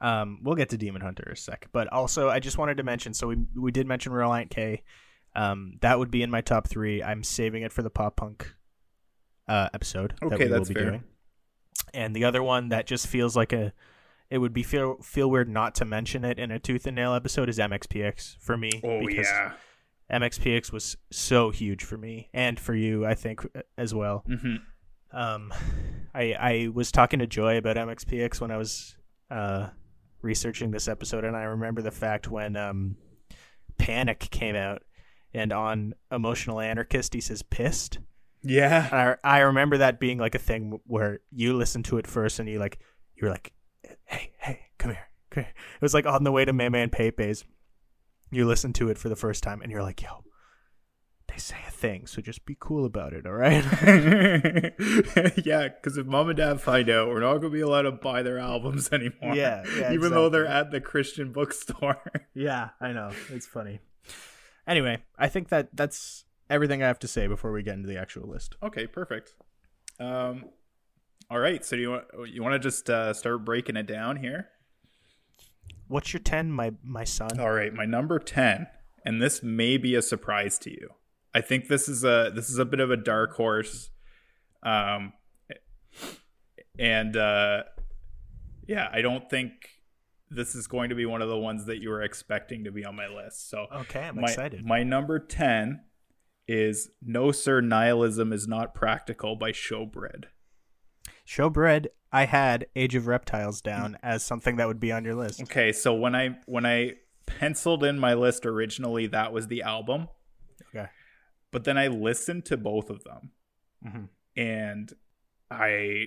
Um, 0.00 0.40
we'll 0.42 0.54
get 0.54 0.68
to 0.70 0.78
Demon 0.78 1.02
Hunter 1.02 1.24
in 1.26 1.32
a 1.32 1.36
sec, 1.36 1.68
but 1.72 1.88
also 1.88 2.28
I 2.28 2.40
just 2.40 2.58
wanted 2.58 2.76
to 2.76 2.82
mention. 2.82 3.14
So 3.14 3.28
we 3.28 3.36
we 3.56 3.72
did 3.72 3.86
mention 3.86 4.12
Relient 4.12 4.50
K. 4.50 4.82
Um, 5.38 5.74
that 5.82 5.98
would 5.98 6.10
be 6.10 6.22
in 6.22 6.30
my 6.30 6.40
top 6.40 6.66
three. 6.68 7.02
I'm 7.02 7.22
saving 7.22 7.62
it 7.62 7.72
for 7.72 7.82
the 7.82 7.90
pop 7.90 8.16
punk 8.16 8.54
uh, 9.46 9.68
episode 9.72 10.14
that 10.20 10.32
Okay, 10.32 10.46
we 10.46 10.50
will 10.52 10.64
be 10.64 10.74
fair. 10.74 10.84
doing. 10.90 11.04
And 11.94 12.14
the 12.14 12.24
other 12.24 12.42
one 12.42 12.68
that 12.70 12.86
just 12.86 13.06
feels 13.06 13.36
like 13.36 13.52
a, 13.52 13.72
it 14.30 14.38
would 14.38 14.52
be 14.52 14.62
feel 14.62 14.96
feel 15.02 15.30
weird 15.30 15.48
not 15.48 15.74
to 15.76 15.84
mention 15.84 16.24
it 16.24 16.38
in 16.38 16.50
a 16.50 16.58
tooth 16.58 16.86
and 16.86 16.96
nail 16.96 17.14
episode 17.14 17.48
is 17.48 17.58
MXPX 17.58 18.36
for 18.40 18.56
me. 18.56 18.70
Oh 18.84 19.06
because 19.06 19.26
yeah. 19.26 19.52
MXPX 20.10 20.72
was 20.72 20.96
so 21.10 21.50
huge 21.50 21.84
for 21.84 21.96
me 21.96 22.28
and 22.34 22.58
for 22.58 22.74
you, 22.74 23.06
I 23.06 23.14
think, 23.14 23.46
as 23.76 23.94
well. 23.94 24.24
hmm 24.26 24.56
Um, 25.12 25.52
I 26.14 26.32
I 26.34 26.68
was 26.74 26.90
talking 26.92 27.20
to 27.20 27.26
Joy 27.26 27.56
about 27.58 27.76
MXPX 27.76 28.40
when 28.40 28.50
I 28.50 28.56
was 28.56 28.96
uh, 29.30 29.68
researching 30.20 30.70
this 30.72 30.88
episode, 30.88 31.24
and 31.24 31.36
I 31.36 31.44
remember 31.44 31.80
the 31.80 31.90
fact 31.90 32.28
when 32.28 32.56
um, 32.56 32.96
Panic 33.78 34.18
came 34.30 34.56
out, 34.56 34.82
and 35.34 35.52
on 35.52 35.94
Emotional 36.10 36.60
Anarchist 36.60 37.14
he 37.14 37.20
says 37.20 37.42
pissed. 37.42 37.98
Yeah. 38.42 39.16
I 39.24 39.38
I 39.38 39.40
remember 39.40 39.78
that 39.78 40.00
being 40.00 40.18
like 40.18 40.34
a 40.34 40.38
thing 40.38 40.80
where 40.86 41.20
you 41.30 41.54
listened 41.54 41.84
to 41.86 41.98
it 41.98 42.06
first, 42.06 42.38
and 42.38 42.48
you 42.48 42.58
like 42.58 42.78
you 43.16 43.26
were 43.26 43.32
like, 43.32 43.52
hey 44.04 44.32
hey 44.38 44.60
come 44.78 44.92
here 44.92 45.08
come 45.30 45.44
here. 45.44 45.54
It 45.76 45.82
was 45.82 45.94
like 45.94 46.06
on 46.06 46.24
the 46.24 46.32
way 46.32 46.44
to 46.44 46.52
Meme 46.52 46.74
and 46.74 46.92
Pepe's. 46.92 47.44
You 48.30 48.46
listened 48.46 48.74
to 48.76 48.90
it 48.90 48.98
for 48.98 49.08
the 49.08 49.16
first 49.16 49.42
time, 49.42 49.62
and 49.62 49.70
you're 49.72 49.82
like, 49.82 50.02
yo. 50.02 50.24
They 51.28 51.36
say 51.36 51.56
a 51.66 51.70
thing, 51.70 52.06
so 52.06 52.22
just 52.22 52.46
be 52.46 52.56
cool 52.58 52.86
about 52.86 53.12
it, 53.12 53.26
all 53.26 53.34
right? 53.34 53.62
yeah, 55.44 55.68
because 55.68 55.98
if 55.98 56.06
mom 56.06 56.30
and 56.30 56.38
dad 56.38 56.58
find 56.58 56.88
out, 56.88 57.08
we're 57.08 57.20
not 57.20 57.32
going 57.32 57.42
to 57.52 57.56
be 57.56 57.60
allowed 57.60 57.82
to 57.82 57.92
buy 57.92 58.22
their 58.22 58.38
albums 58.38 58.88
anymore. 58.92 59.34
Yeah, 59.34 59.62
yeah, 59.78 59.92
even 59.92 60.10
though 60.10 60.30
they're 60.30 60.46
at 60.46 60.70
the 60.70 60.80
Christian 60.80 61.32
bookstore. 61.32 62.00
Yeah, 62.34 62.70
I 62.80 62.92
know. 62.92 63.10
It's 63.30 63.46
funny. 63.46 63.80
Anyway, 64.68 64.98
I 65.18 65.28
think 65.28 65.48
that 65.48 65.70
that's 65.72 66.26
everything 66.50 66.82
I 66.82 66.86
have 66.86 66.98
to 67.00 67.08
say 67.08 67.26
before 67.26 67.50
we 67.52 67.62
get 67.62 67.74
into 67.74 67.88
the 67.88 67.98
actual 67.98 68.28
list. 68.28 68.54
okay, 68.62 68.86
perfect. 68.86 69.34
Um, 69.98 70.44
all 71.30 71.38
right. 71.38 71.64
So 71.64 71.76
do 71.76 71.82
you 71.82 71.90
want 71.90 72.04
you 72.32 72.42
want 72.42 72.52
to 72.52 72.58
just 72.58 72.88
uh, 72.88 73.12
start 73.14 73.44
breaking 73.44 73.76
it 73.76 73.86
down 73.86 74.16
here? 74.16 74.48
What's 75.88 76.12
your 76.12 76.20
10, 76.20 76.52
my 76.52 76.72
my 76.84 77.04
son? 77.04 77.40
All 77.40 77.50
right, 77.50 77.72
my 77.72 77.86
number 77.86 78.18
10, 78.18 78.66
and 79.04 79.22
this 79.22 79.42
may 79.42 79.78
be 79.78 79.94
a 79.94 80.02
surprise 80.02 80.58
to 80.60 80.70
you. 80.70 80.90
I 81.34 81.40
think 81.40 81.68
this 81.68 81.88
is 81.88 82.04
a 82.04 82.30
this 82.34 82.50
is 82.50 82.58
a 82.58 82.64
bit 82.64 82.80
of 82.80 82.90
a 82.90 82.96
dark 82.96 83.36
horse. 83.36 83.90
Um 84.62 85.14
and 86.78 87.16
uh 87.16 87.64
yeah, 88.66 88.88
I 88.92 89.00
don't 89.00 89.28
think 89.30 89.77
this 90.30 90.54
is 90.54 90.66
going 90.66 90.88
to 90.90 90.94
be 90.94 91.06
one 91.06 91.22
of 91.22 91.28
the 91.28 91.38
ones 91.38 91.64
that 91.66 91.78
you 91.80 91.88
were 91.90 92.02
expecting 92.02 92.64
to 92.64 92.70
be 92.72 92.84
on 92.84 92.94
my 92.96 93.08
list. 93.08 93.48
So 93.48 93.66
Okay, 93.72 94.04
I'm 94.04 94.16
my, 94.16 94.22
excited. 94.28 94.64
My 94.64 94.82
number 94.82 95.18
10 95.18 95.80
is 96.46 96.90
No 97.02 97.30
Sir 97.32 97.60
Nihilism 97.60 98.32
is 98.32 98.46
Not 98.48 98.74
Practical 98.74 99.36
by 99.36 99.52
Showbread. 99.52 100.24
Showbread, 101.26 101.86
I 102.12 102.24
had 102.24 102.66
Age 102.74 102.94
of 102.94 103.06
Reptiles 103.06 103.60
down 103.60 103.98
as 104.02 104.22
something 104.22 104.56
that 104.56 104.66
would 104.66 104.80
be 104.80 104.92
on 104.92 105.04
your 105.04 105.14
list. 105.14 105.42
Okay, 105.42 105.72
so 105.72 105.92
when 105.94 106.14
I 106.14 106.38
when 106.46 106.64
I 106.64 106.94
penciled 107.26 107.84
in 107.84 107.98
my 107.98 108.14
list 108.14 108.46
originally, 108.46 109.06
that 109.08 109.32
was 109.32 109.48
the 109.48 109.60
album. 109.62 110.08
Okay. 110.74 110.88
But 111.50 111.64
then 111.64 111.76
I 111.76 111.88
listened 111.88 112.46
to 112.46 112.56
both 112.56 112.88
of 112.88 113.04
them 113.04 113.32
Mhm. 113.86 114.08
and 114.36 114.92
I 115.50 116.06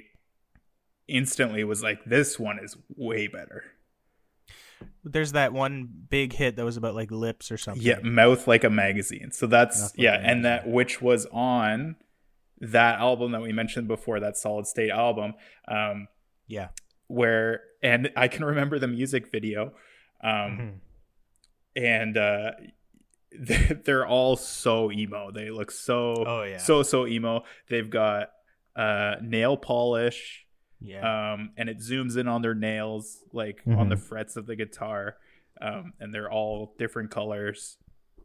instantly 1.07 1.63
was 1.63 1.83
like, 1.83 2.03
this 2.05 2.39
one 2.39 2.57
is 2.63 2.77
way 2.95 3.27
better. 3.27 3.63
There's 5.03 5.31
that 5.33 5.53
one 5.53 5.89
big 6.09 6.33
hit 6.33 6.55
that 6.57 6.65
was 6.65 6.77
about 6.77 6.95
like 6.95 7.11
lips 7.11 7.51
or 7.51 7.57
something. 7.57 7.81
Yeah, 7.83 7.99
mouth 8.03 8.47
like 8.47 8.63
a 8.63 8.69
magazine. 8.69 9.31
So 9.31 9.47
that's 9.47 9.81
Like 9.81 9.91
yeah, 9.97 10.19
and 10.21 10.45
that 10.45 10.67
which 10.67 11.01
was 11.01 11.25
on 11.31 11.95
that 12.59 12.99
album 12.99 13.31
that 13.31 13.41
we 13.41 13.51
mentioned 13.51 13.87
before, 13.87 14.19
that 14.19 14.37
Solid 14.37 14.67
State 14.67 14.91
album, 14.91 15.33
um, 15.67 16.07
Yeah. 16.47 16.69
where 17.07 17.61
and 17.81 18.11
I 18.15 18.27
can 18.27 18.45
remember 18.45 18.77
the 18.77 18.87
music 18.87 19.31
video, 19.31 19.73
um, 20.23 20.29
Mhm. 20.57 20.73
and 21.75 22.17
uh, 22.17 22.51
they're 23.85 24.05
all 24.05 24.35
so 24.35 24.91
emo. 24.91 25.31
They 25.31 25.49
look 25.49 25.71
so 25.71 26.23
Oh, 26.27 26.43
yeah. 26.43 26.57
so 26.57 26.83
so 26.83 27.07
emo. 27.07 27.43
They've 27.69 27.89
got 27.89 28.31
uh, 28.75 29.15
nail 29.21 29.57
polish. 29.57 30.45
Yeah. 30.83 31.33
um, 31.33 31.51
and 31.57 31.69
it 31.69 31.77
zooms 31.79 32.17
in 32.17 32.27
on 32.27 32.41
their 32.41 32.55
nails, 32.55 33.23
like 33.33 33.61
on 33.67 33.89
the 33.89 33.95
Mhm. 33.95 33.99
frets 33.99 34.35
of 34.35 34.47
the 34.47 34.55
guitar, 34.55 35.17
um, 35.61 35.93
and 35.99 36.11
they're 36.13 36.31
all 36.31 36.73
different 36.79 37.11
colors. 37.11 37.77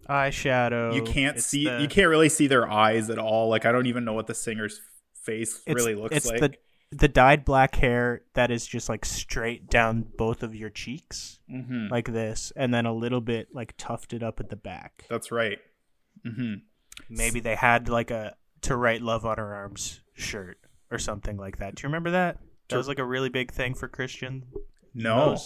Eyeshadow. 0.08 0.94
you 0.94 1.02
can't 1.02 1.36
It's 1.38 1.46
see, 1.46 1.64
the- 1.64 1.80
you 1.82 1.88
can't 1.88 2.08
really 2.08 2.28
see 2.28 2.46
their 2.46 2.70
eyes 2.70 3.10
at 3.10 3.18
all. 3.18 3.48
Like 3.48 3.64
I 3.66 3.72
don't 3.72 3.86
even 3.86 4.04
know 4.04 4.12
what 4.12 4.26
the 4.26 4.34
singer's 4.34 4.80
face 5.14 5.62
it's, 5.66 5.74
really 5.74 5.94
looks 5.96 6.14
it's 6.16 6.26
like. 6.30 6.40
the 6.40 6.54
the 6.92 7.08
dyed 7.08 7.44
black 7.44 7.74
hair 7.74 8.22
that 8.34 8.48
is 8.52 8.64
just 8.64 8.88
like 8.88 9.04
straight 9.04 9.68
down 9.68 10.02
both 10.16 10.44
of 10.44 10.54
your 10.54 10.70
cheeks 10.70 11.40
hmm 11.48 11.88
like 11.90 12.06
this 12.12 12.52
and 12.54 12.72
then 12.72 12.86
a 12.86 12.92
little 12.94 13.20
bit 13.20 13.48
like 13.52 13.74
tufted 13.76 14.22
up 14.22 14.38
at 14.38 14.48
the 14.50 14.54
back 14.56 15.04
That's 15.10 15.32
right. 15.32 15.58
hmm 16.24 16.54
maybe 17.10 17.40
they 17.40 17.56
had 17.56 17.88
like 17.88 18.12
a 18.12 18.36
to 18.62 18.76
write 18.76 19.02
love 19.02 19.26
on 19.26 19.36
her 19.38 19.52
arms 19.52 20.00
shirt 20.14 20.58
or 20.92 20.98
something 20.98 21.36
like 21.36 21.56
that 21.56 21.74
do 21.74 21.82
you 21.82 21.88
remember 21.88 22.12
that 22.12 22.38
that 22.68 22.76
was 22.76 22.88
like 22.88 22.98
a 22.98 23.04
really 23.04 23.28
big 23.28 23.52
thing 23.52 23.74
for 23.74 23.88
christian 23.88 24.44
No. 24.94 25.36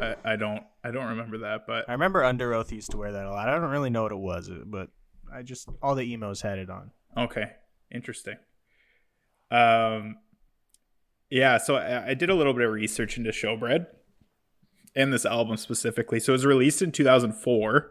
I, 0.00 0.14
I 0.24 0.36
don't, 0.36 0.62
I 0.84 0.90
don't 0.90 1.06
remember 1.06 1.38
that, 1.38 1.66
but 1.66 1.88
i 1.88 1.92
remember 1.92 2.22
Underoath 2.22 2.70
used 2.70 2.90
to 2.90 2.98
wear 2.98 3.12
that 3.12 3.24
a 3.24 3.30
lot 3.30 3.48
i 3.48 3.58
don't 3.58 3.70
really 3.70 3.90
know 3.90 4.02
what 4.02 4.12
it 4.12 4.18
was 4.18 4.50
but 4.66 4.88
i 5.32 5.42
just 5.42 5.68
all 5.82 5.94
the 5.94 6.12
emos 6.12 6.42
had 6.42 6.58
it 6.58 6.68
on 6.70 6.90
Okay, 7.16 7.52
interesting. 7.90 8.36
Um, 9.50 10.16
yeah, 11.30 11.56
so 11.56 11.76
I, 11.76 12.08
I 12.08 12.14
did 12.14 12.28
a 12.28 12.34
little 12.34 12.52
bit 12.52 12.66
of 12.66 12.72
research 12.72 13.16
into 13.16 13.30
Showbread 13.30 13.86
and 14.94 15.12
this 15.12 15.24
album 15.24 15.56
specifically. 15.56 16.20
So 16.20 16.32
it 16.32 16.34
was 16.34 16.44
released 16.46 16.82
in 16.82 16.92
2004, 16.92 17.90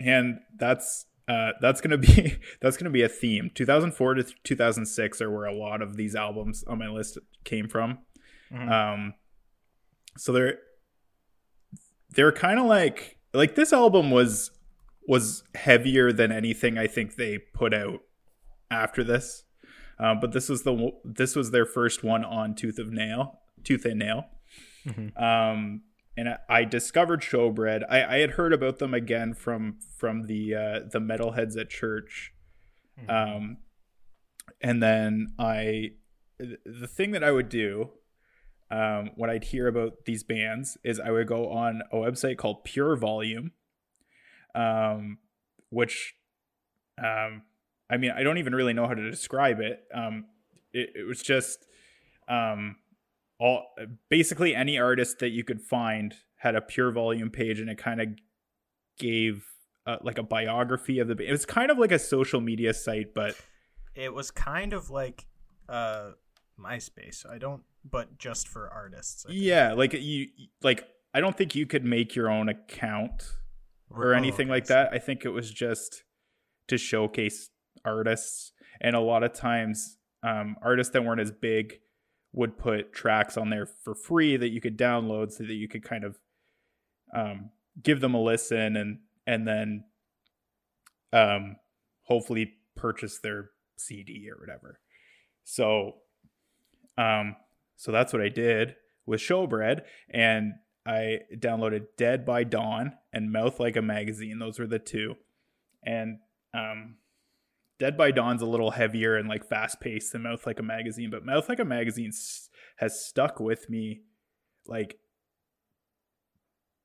and 0.00 0.40
that's 0.58 1.06
uh, 1.28 1.52
that's 1.60 1.80
gonna 1.80 1.98
be 1.98 2.36
that's 2.60 2.76
gonna 2.76 2.90
be 2.90 3.02
a 3.02 3.08
theme. 3.08 3.50
2004 3.54 4.14
to 4.14 4.24
2006 4.44 5.20
are 5.20 5.30
where 5.30 5.46
a 5.46 5.54
lot 5.54 5.82
of 5.82 5.96
these 5.96 6.14
albums 6.14 6.64
on 6.64 6.78
my 6.78 6.88
list 6.88 7.18
came 7.44 7.68
from. 7.68 7.98
Mhm. 8.52 8.70
Um, 8.70 9.14
so 10.16 10.32
they're 10.32 10.58
they're 12.10 12.32
kind 12.32 12.58
of 12.60 12.66
like 12.66 13.18
like 13.32 13.54
this 13.54 13.72
album 13.72 14.10
was 14.10 14.50
was 15.06 15.42
heavier 15.54 16.12
than 16.12 16.32
anything 16.32 16.78
I 16.78 16.86
think 16.86 17.16
they 17.16 17.38
put 17.38 17.74
out 17.74 18.00
after 18.70 19.04
this. 19.04 19.44
Um, 19.98 20.18
but 20.20 20.32
this 20.32 20.48
was 20.48 20.62
the 20.62 20.90
this 21.04 21.36
was 21.36 21.50
their 21.50 21.66
first 21.66 22.02
one 22.04 22.24
on 22.24 22.54
Tooth 22.54 22.78
of 22.78 22.90
Nail, 22.90 23.40
Tooth 23.64 23.84
and 23.84 23.98
Nail. 23.98 24.26
Mhm. 24.86 25.20
Um, 25.20 25.82
and 26.16 26.36
I, 26.48 26.64
discovered 26.64 27.22
Showbread. 27.22 27.82
I, 27.90 28.04
I 28.04 28.18
had 28.18 28.32
heard 28.32 28.52
about 28.52 28.78
them 28.78 28.94
again 28.94 29.34
from 29.34 29.78
from 29.96 30.26
the 30.26 30.54
uh, 30.54 30.80
the 30.90 31.00
metalheads 31.00 31.58
at 31.58 31.70
church. 31.70 32.32
Um, 33.08 33.58
and 34.60 34.82
then 34.82 35.34
I, 35.38 35.92
the 36.38 36.86
thing 36.86 37.10
that 37.12 37.24
I 37.24 37.32
would 37.32 37.48
do 37.48 37.90
um, 38.70 39.10
when 39.16 39.30
I'd 39.30 39.44
hear 39.44 39.66
about 39.68 40.04
these 40.04 40.22
bands 40.22 40.78
is 40.84 41.00
I 41.00 41.10
would 41.10 41.26
go 41.26 41.50
on 41.50 41.82
a 41.92 41.96
website 41.96 42.38
called 42.38 42.64
Pure 42.64 42.96
Volume, 42.96 43.52
um, 44.54 45.18
which, 45.70 46.14
um, 46.98 47.42
I 47.90 47.96
mean, 47.96 48.12
I 48.16 48.22
don't 48.22 48.38
even 48.38 48.54
really 48.54 48.72
know 48.72 48.86
how 48.86 48.94
to 48.94 49.10
describe 49.10 49.60
it. 49.60 49.84
Um, 49.92 50.26
it, 50.72 50.90
it 50.94 51.06
was 51.06 51.22
just, 51.22 51.66
um, 52.28 52.76
all 53.38 53.64
basically 54.10 54.54
any 54.54 54.78
artist 54.78 55.18
that 55.18 55.30
you 55.30 55.44
could 55.44 55.60
find 55.60 56.14
had 56.36 56.54
a 56.54 56.60
Pure 56.60 56.92
Volume 56.92 57.30
page, 57.30 57.60
and 57.60 57.68
it 57.70 57.78
kind 57.78 58.00
of 58.00 58.08
gave 58.98 59.44
uh, 59.86 59.96
like 60.02 60.18
a 60.18 60.22
biography 60.22 60.98
of 60.98 61.08
the. 61.08 61.16
It 61.18 61.30
was 61.30 61.44
kind 61.46 61.70
of 61.70 61.78
like 61.78 61.92
a 61.92 61.98
social 61.98 62.40
media 62.40 62.72
site, 62.74 63.14
but 63.14 63.34
it 63.94 64.12
was 64.12 64.30
kind 64.30 64.72
of 64.72 64.90
like 64.90 65.24
uh 65.68 66.10
myspace 66.60 67.24
i 67.28 67.38
don't 67.38 67.62
but 67.84 68.18
just 68.18 68.48
for 68.48 68.68
artists 68.68 69.24
yeah, 69.28 69.72
like 69.72 69.92
you 69.92 70.26
like. 70.62 70.86
I 71.12 71.20
don't 71.20 71.36
think 71.36 71.54
you 71.54 71.66
could 71.66 71.84
make 71.84 72.14
your 72.16 72.28
own 72.30 72.48
account 72.48 73.36
or 73.90 74.14
Oh, 74.14 74.16
anything 74.16 74.46
okay, 74.46 74.52
like 74.52 74.66
that. 74.66 74.92
I 74.92 74.98
think 74.98 75.24
it 75.24 75.28
was 75.28 75.50
just 75.50 76.02
to 76.68 76.76
showcase 76.78 77.50
artists, 77.84 78.52
and 78.80 78.96
a 78.96 79.00
lot 79.00 79.22
of 79.22 79.32
times, 79.32 79.98
um, 80.22 80.56
artists 80.62 80.92
that 80.92 81.04
weren't 81.04 81.20
as 81.20 81.30
big 81.30 81.78
would 82.34 82.58
put 82.58 82.92
tracks 82.92 83.36
on 83.36 83.50
there 83.50 83.66
for 83.66 83.94
free 83.94 84.36
that 84.36 84.50
you 84.50 84.60
could 84.60 84.76
download, 84.76 85.32
so 85.32 85.44
that 85.44 85.54
you 85.54 85.68
could 85.68 85.82
kind 85.82 86.04
of 86.04 86.18
um, 87.14 87.50
give 87.82 88.00
them 88.00 88.14
a 88.14 88.22
listen 88.22 88.76
and 88.76 88.98
and 89.26 89.48
then 89.48 89.84
um, 91.12 91.56
hopefully 92.02 92.54
purchase 92.76 93.18
their 93.20 93.50
CD 93.76 94.28
or 94.30 94.38
whatever. 94.38 94.80
So, 95.44 95.92
um, 96.98 97.36
so 97.76 97.92
that's 97.92 98.12
what 98.12 98.20
I 98.20 98.28
did 98.28 98.74
with 99.06 99.20
Showbread, 99.20 99.82
and 100.10 100.54
I 100.86 101.20
downloaded 101.34 101.86
Dead 101.96 102.26
by 102.26 102.44
Dawn 102.44 102.92
and 103.12 103.32
Mouth 103.32 103.58
Like 103.58 103.76
a 103.76 103.82
Magazine. 103.82 104.38
Those 104.38 104.58
were 104.58 104.66
the 104.66 104.78
two. 104.78 105.14
And 105.82 106.18
um 106.52 106.96
Dead 107.78 107.96
by 107.96 108.10
Dawn's 108.10 108.42
a 108.42 108.46
little 108.46 108.70
heavier 108.70 109.16
and 109.16 109.28
like 109.28 109.44
fast 109.48 109.80
paced 109.80 110.12
than 110.12 110.22
Mouth 110.22 110.46
Like 110.46 110.60
a 110.60 110.62
Magazine, 110.62 111.10
but 111.10 111.24
Mouth 111.24 111.48
Like 111.48 111.58
a 111.58 111.64
Magazine 111.64 112.08
s- 112.08 112.48
has 112.76 113.04
stuck 113.04 113.40
with 113.40 113.68
me 113.68 114.02
like 114.66 114.96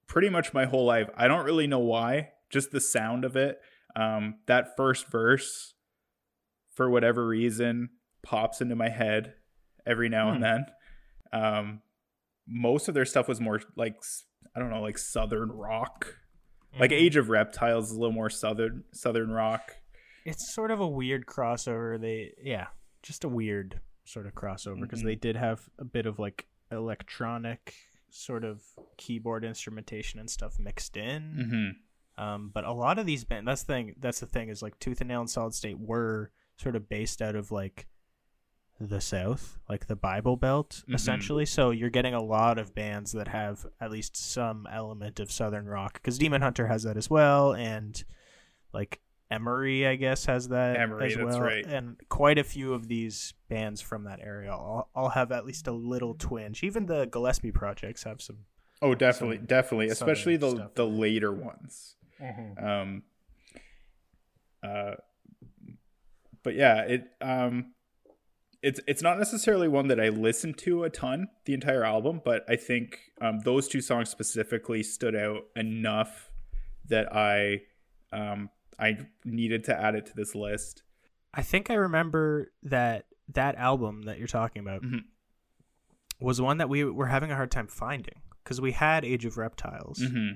pretty 0.07 0.29
much 0.29 0.53
my 0.53 0.65
whole 0.65 0.85
life. 0.85 1.09
I 1.15 1.27
don't 1.27 1.45
really 1.45 1.67
know 1.67 1.79
why, 1.79 2.29
just 2.49 2.71
the 2.71 2.79
sound 2.81 3.23
of 3.25 3.35
it. 3.35 3.59
Um 3.95 4.35
that 4.47 4.75
first 4.77 5.09
verse 5.11 5.73
for 6.75 6.89
whatever 6.89 7.25
reason 7.27 7.89
pops 8.23 8.61
into 8.61 8.75
my 8.75 8.89
head 8.89 9.33
every 9.85 10.09
now 10.09 10.29
Hmm. 10.29 10.35
and 10.35 10.43
then. 10.43 10.65
Um, 11.31 11.81
most 12.47 12.87
of 12.87 12.93
their 12.95 13.05
stuff 13.05 13.27
was 13.27 13.39
more 13.39 13.61
like 13.75 13.95
I 14.55 14.59
don't 14.59 14.71
know, 14.71 14.81
like 14.81 14.97
southern 14.97 15.51
rock. 15.51 16.15
Like 16.79 16.91
Mhm. 16.91 16.95
Age 16.95 17.15
of 17.17 17.29
Reptiles 17.29 17.91
is 17.91 17.95
a 17.95 17.99
little 17.99 18.13
more 18.13 18.29
southern 18.29 18.83
southern 18.93 19.29
rock. 19.31 19.75
It's 20.29 20.53
sort 20.53 20.71
of 20.71 20.79
a 20.79 20.87
weird 20.87 21.25
crossover. 21.25 21.99
They 21.99 22.33
yeah, 22.41 22.67
just 23.03 23.23
a 23.23 23.29
weird 23.29 23.79
sort 24.05 24.25
of 24.25 24.33
crossover 24.33 24.79
because 24.81 25.01
Mhm. 25.01 25.05
they 25.05 25.15
did 25.15 25.35
have 25.35 25.69
a 25.77 25.85
bit 25.85 26.05
of 26.05 26.17
like 26.19 26.47
electronic 26.71 27.73
sort 28.09 28.43
of 28.43 28.63
keyboard 28.97 29.43
instrumentation 29.45 30.19
and 30.19 30.29
stuff 30.29 30.57
mixed 30.59 30.97
in. 30.97 31.75
hmm 32.17 32.21
Um, 32.23 32.49
but 32.53 32.65
a 32.65 32.71
lot 32.73 32.99
of 32.99 33.05
these 33.05 33.23
bands, 33.23 33.45
that's 33.45 33.63
the 33.63 33.73
thing. 33.73 33.95
That's 33.99 34.19
the 34.19 34.25
thing 34.25 34.49
is 34.49 34.61
like 34.61 34.77
Tooth 34.79 34.99
and 34.99 35.07
Nail 35.07 35.21
and 35.21 35.29
Solid 35.29 35.53
State 35.53 35.79
were 35.79 36.31
sort 36.57 36.75
of 36.75 36.89
based 36.89 37.21
out 37.21 37.35
of 37.35 37.49
like 37.51 37.87
the 38.81 38.99
South, 38.99 39.57
like 39.69 39.87
the 39.87 39.95
Bible 39.95 40.35
Belt, 40.37 40.83
Mhm. 40.87 40.95
essentially. 40.95 41.45
So 41.45 41.71
you're 41.71 41.89
getting 41.89 42.13
a 42.13 42.21
lot 42.21 42.57
of 42.57 42.73
bands 42.75 43.11
that 43.13 43.27
have 43.29 43.65
at 43.79 43.91
least 43.91 44.17
some 44.17 44.67
element 44.71 45.19
of 45.19 45.31
Southern 45.31 45.65
rock, 45.67 45.93
because 45.93 46.17
Demon 46.17 46.41
Hunter 46.41 46.67
has 46.67 46.83
that 46.83 46.97
as 46.97 47.09
well, 47.09 47.53
and 47.53 48.03
like 48.73 49.01
Emery, 49.31 49.85
I 49.85 49.95
guess, 49.95 50.25
has 50.25 50.47
that 50.49 50.77
Emery, 50.77 51.07
as 51.07 51.15
that's 51.15 51.25
well, 51.25 51.41
right. 51.41 51.65
and 51.65 51.97
quite 52.09 52.39
a 52.39 52.43
few 52.43 52.73
of 52.73 52.87
these 52.87 53.33
bands 53.47 53.79
from 53.79 54.05
that 54.05 54.19
area 54.21 54.51
all, 54.51 54.89
all 54.95 55.09
have 55.09 55.31
at 55.31 55.45
least 55.45 55.67
a 55.67 55.71
little 55.71 56.15
twinge. 56.15 56.63
Even 56.63 56.87
the 56.87 57.05
Gillespie 57.05 57.51
projects 57.51 58.03
have 58.03 58.21
some. 58.21 58.39
Oh, 58.81 58.95
definitely, 58.95 59.37
Some 59.37 59.45
definitely, 59.45 59.87
especially 59.89 60.37
the 60.37 60.51
stuff. 60.51 60.75
the 60.75 60.87
later 60.87 61.31
ones. 61.31 61.95
Um, 62.61 63.03
uh, 64.63 64.95
but 66.43 66.55
yeah, 66.55 66.81
it 66.81 67.03
um, 67.21 67.73
it's 68.61 68.79
it's 68.87 69.01
not 69.01 69.17
necessarily 69.17 69.67
one 69.67 69.87
that 69.87 69.99
I 69.99 70.09
listened 70.09 70.57
to 70.59 70.83
a 70.83 70.89
ton 70.89 71.27
the 71.45 71.53
entire 71.53 71.83
album, 71.83 72.21
but 72.23 72.43
I 72.49 72.55
think 72.55 72.99
um, 73.21 73.39
those 73.39 73.67
two 73.67 73.81
songs 73.81 74.09
specifically 74.09 74.81
stood 74.83 75.15
out 75.15 75.43
enough 75.55 76.31
that 76.87 77.13
I 77.15 77.61
um 78.11 78.49
I 78.79 78.97
needed 79.25 79.63
to 79.65 79.75
add 79.79 79.95
it 79.95 80.05
to 80.07 80.15
this 80.15 80.33
list. 80.35 80.83
I 81.33 81.41
think 81.41 81.69
I 81.69 81.75
remember 81.75 82.51
that 82.63 83.05
that 83.33 83.55
album 83.55 84.03
that 84.03 84.17
you're 84.17 84.27
talking 84.27 84.61
about 84.61 84.81
Mhm. 84.81 85.03
was 86.19 86.41
one 86.41 86.57
that 86.57 86.69
we 86.69 86.83
were 86.83 87.07
having 87.07 87.31
a 87.31 87.35
hard 87.35 87.51
time 87.51 87.67
finding 87.67 88.21
because 88.43 88.59
we 88.59 88.71
had 88.71 89.05
Age 89.05 89.25
of 89.25 89.37
Reptiles, 89.37 90.01
hmm 90.01 90.29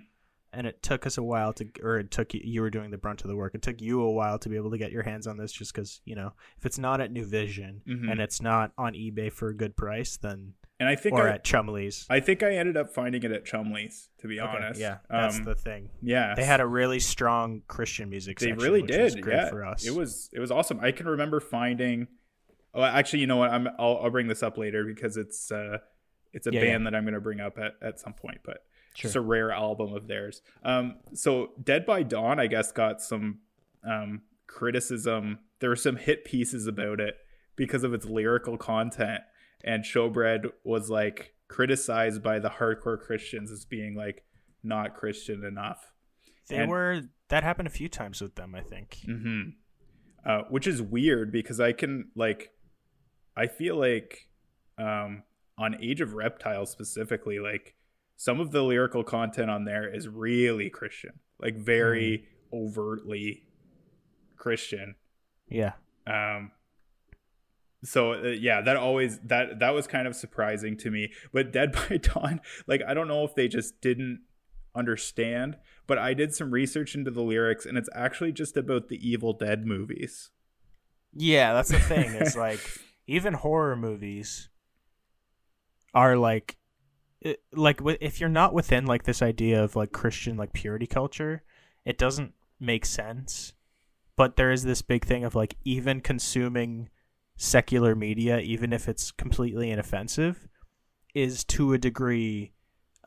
and 0.55 0.67
it 0.67 0.83
took 0.83 1.07
us 1.07 1.17
a 1.17 1.23
while 1.23 1.51
to, 1.51 1.67
or 1.81 1.97
it 1.97 2.11
took 2.11 2.31
you, 2.35 2.39
you 2.43 2.61
were 2.61 2.69
doing 2.69 2.91
the 2.91 2.97
brunt 2.99 3.23
of 3.23 3.27
the 3.27 3.35
work. 3.35 3.55
It 3.55 3.63
took 3.63 3.81
you 3.81 4.01
a 4.01 4.11
while 4.11 4.37
to 4.37 4.49
be 4.49 4.55
able 4.55 4.69
to 4.69 4.77
get 4.77 4.91
your 4.91 5.01
hands 5.01 5.25
on 5.25 5.37
this, 5.37 5.51
just 5.51 5.73
because 5.73 5.99
you 6.05 6.13
know 6.13 6.33
if 6.59 6.65
it's 6.67 6.77
not 6.77 7.01
at 7.01 7.11
New 7.11 7.25
Vision 7.25 7.81
Mhm. 7.87 8.11
and 8.11 8.21
it's 8.21 8.39
not 8.39 8.71
on 8.77 8.93
eBay 8.93 9.31
for 9.31 9.47
a 9.49 9.55
good 9.55 9.75
price, 9.75 10.15
then 10.15 10.53
And 10.79 10.89
I 10.89 10.95
think 10.95 11.15
or 11.15 11.27
I, 11.29 11.33
at 11.35 11.43
Chumley's. 11.43 12.05
I 12.09 12.19
think 12.19 12.43
I 12.43 12.55
ended 12.55 12.75
up 12.77 12.93
finding 12.93 13.23
it 13.23 13.31
at 13.31 13.45
Chumley's 13.45 14.09
to 14.19 14.27
be 14.27 14.39
Okay, 14.41 14.49
honest. 14.57 14.79
yeah, 14.79 14.97
that's 15.09 15.37
Um, 15.37 15.43
the 15.45 15.55
thing. 15.55 15.89
yeah. 16.01 16.33
They 16.35 16.43
had 16.43 16.59
a 16.61 16.65
really 16.65 16.99
strong 16.99 17.61
Christian 17.67 18.09
music. 18.09 18.39
they 18.39 18.47
section, 18.47 18.63
really 18.63 18.81
did 18.81 19.21
great 19.21 19.35
yeah 19.35 19.49
for 19.49 19.63
us. 19.65 19.85
it 19.85 19.93
was 19.95 20.29
it 20.33 20.39
was 20.39 20.51
awesome 20.51 20.79
i 20.81 20.91
can 20.91 21.07
remember 21.07 21.39
finding 21.39 22.07
oh 22.73 22.83
actually 22.83 23.19
you 23.19 23.27
know 23.27 23.37
what 23.37 23.51
i'm 23.51 23.67
i'll, 23.79 23.99
I'll 24.03 24.09
bring 24.09 24.27
this 24.27 24.41
up 24.43 24.57
later 24.57 24.83
because 24.83 25.15
it's 25.17 25.51
uh 25.51 25.77
it's 26.33 26.47
a 26.47 26.51
Yeah, 26.51 26.61
band 26.61 26.87
that 26.87 26.95
i'm 26.95 27.03
going 27.03 27.13
to 27.13 27.21
bring 27.21 27.39
up 27.39 27.57
at, 27.59 27.73
at 27.81 27.99
some 27.99 28.13
point 28.13 28.39
but 28.43 28.65
Sure. 28.95 29.09
just 29.09 29.15
a 29.15 29.21
rare 29.21 29.51
album 29.51 29.93
of 29.93 30.07
theirs 30.07 30.41
um 30.63 30.95
so 31.13 31.51
dead 31.63 31.85
by 31.85 32.03
dawn 32.03 32.39
i 32.39 32.47
guess 32.47 32.71
got 32.71 33.01
some 33.01 33.39
um 33.87 34.21
criticism 34.47 35.39
there 35.59 35.69
were 35.69 35.75
some 35.75 35.95
hit 35.97 36.25
pieces 36.25 36.67
about 36.67 36.99
it 36.99 37.15
because 37.55 37.83
of 37.83 37.93
its 37.93 38.05
lyrical 38.05 38.57
content 38.57 39.21
and 39.63 39.83
showbread 39.83 40.45
was 40.63 40.89
like 40.89 41.33
criticized 41.47 42.21
by 42.23 42.39
the 42.39 42.49
hardcore 42.49 42.99
christians 42.99 43.51
as 43.51 43.65
being 43.65 43.95
like 43.95 44.23
not 44.63 44.95
christian 44.95 45.43
enough 45.45 45.91
They 46.49 46.57
and- 46.57 46.69
were 46.69 47.01
that 47.29 47.43
happened 47.43 47.67
a 47.67 47.71
few 47.71 47.89
times 47.89 48.21
with 48.21 48.35
them. 48.35 48.53
I 48.53 48.61
think. 48.61 48.97
hmm 49.05 49.41
Uh, 50.25 50.43
which 50.49 50.67
is 50.67 50.81
weird 50.81 51.31
because 51.31 51.59
I 51.59 51.71
can 51.73 52.11
like, 52.15 52.51
I 53.35 53.47
feel 53.47 53.75
like, 53.75 54.29
um, 54.77 55.23
on 55.57 55.81
Age 55.81 55.99
of 55.99 56.13
Reptiles 56.13 56.69
specifically, 56.71 57.39
like 57.39 57.75
some 58.17 58.39
of 58.39 58.51
the 58.51 58.61
lyrical 58.61 59.03
content 59.03 59.49
on 59.49 59.65
there 59.65 59.87
is 59.91 60.07
really 60.07 60.69
Christian, 60.69 61.13
like 61.39 61.55
very 61.57 62.27
overtly 62.53 63.47
Christian. 64.37 64.95
Yeah. 65.49 65.73
Um, 66.05 66.51
so 67.83 68.13
uh, 68.13 68.27
yeah, 68.29 68.61
that 68.61 68.77
always 68.77 69.19
that 69.19 69.59
that 69.59 69.73
was 69.73 69.87
kind 69.87 70.07
of 70.07 70.15
surprising 70.15 70.77
to 70.77 70.91
me. 70.91 71.11
But 71.31 71.51
Dead 71.51 71.71
by 71.89 71.97
Dawn, 71.97 72.41
like 72.67 72.81
I 72.87 72.93
don't 72.93 73.07
know 73.07 73.23
if 73.23 73.35
they 73.35 73.47
just 73.47 73.81
didn't 73.81 74.21
understand, 74.75 75.57
but 75.85 75.97
I 75.97 76.13
did 76.13 76.33
some 76.33 76.51
research 76.51 76.95
into 76.95 77.11
the 77.11 77.21
lyrics, 77.21 77.65
and 77.65 77.77
it's 77.77 77.89
actually 77.93 78.31
just 78.31 78.57
about 78.57 78.89
the 78.89 79.07
Evil 79.07 79.33
Dead 79.33 79.65
movies. 79.65 80.31
Yeah, 81.13 81.53
that's 81.53 81.69
the 81.69 81.79
thing. 81.79 82.13
It's 82.19 82.35
like 82.35 82.59
even 83.05 83.33
horror 83.33 83.75
movies 83.75 84.49
are 85.93 86.17
like 86.17 86.57
like 87.53 87.79
if 88.01 88.19
you're 88.19 88.29
not 88.29 88.53
within 88.53 88.85
like 88.85 89.03
this 89.03 89.21
idea 89.21 89.63
of 89.63 89.75
like 89.75 89.91
Christian 89.91 90.37
like 90.37 90.53
purity 90.53 90.87
culture, 90.87 91.43
it 91.85 91.97
doesn't 91.97 92.33
make 92.59 92.85
sense. 92.85 93.53
But 94.15 94.35
there 94.35 94.51
is 94.51 94.63
this 94.63 94.81
big 94.81 95.05
thing 95.05 95.23
of 95.23 95.35
like 95.35 95.55
even 95.63 96.01
consuming 96.01 96.89
secular 97.35 97.95
media, 97.95 98.39
even 98.39 98.71
if 98.73 98.87
it's 98.87 99.11
completely 99.11 99.71
inoffensive, 99.71 100.47
is 101.13 101.43
to 101.45 101.73
a 101.73 101.77
degree 101.77 102.51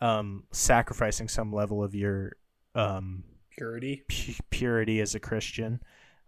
um 0.00 0.44
sacrificing 0.52 1.26
some 1.28 1.52
level 1.52 1.82
of 1.82 1.94
your 1.94 2.36
um 2.74 3.24
Purity. 3.50 4.02
pu- 4.08 4.42
purity 4.50 5.00
as 5.00 5.14
a 5.14 5.20
Christian, 5.20 5.80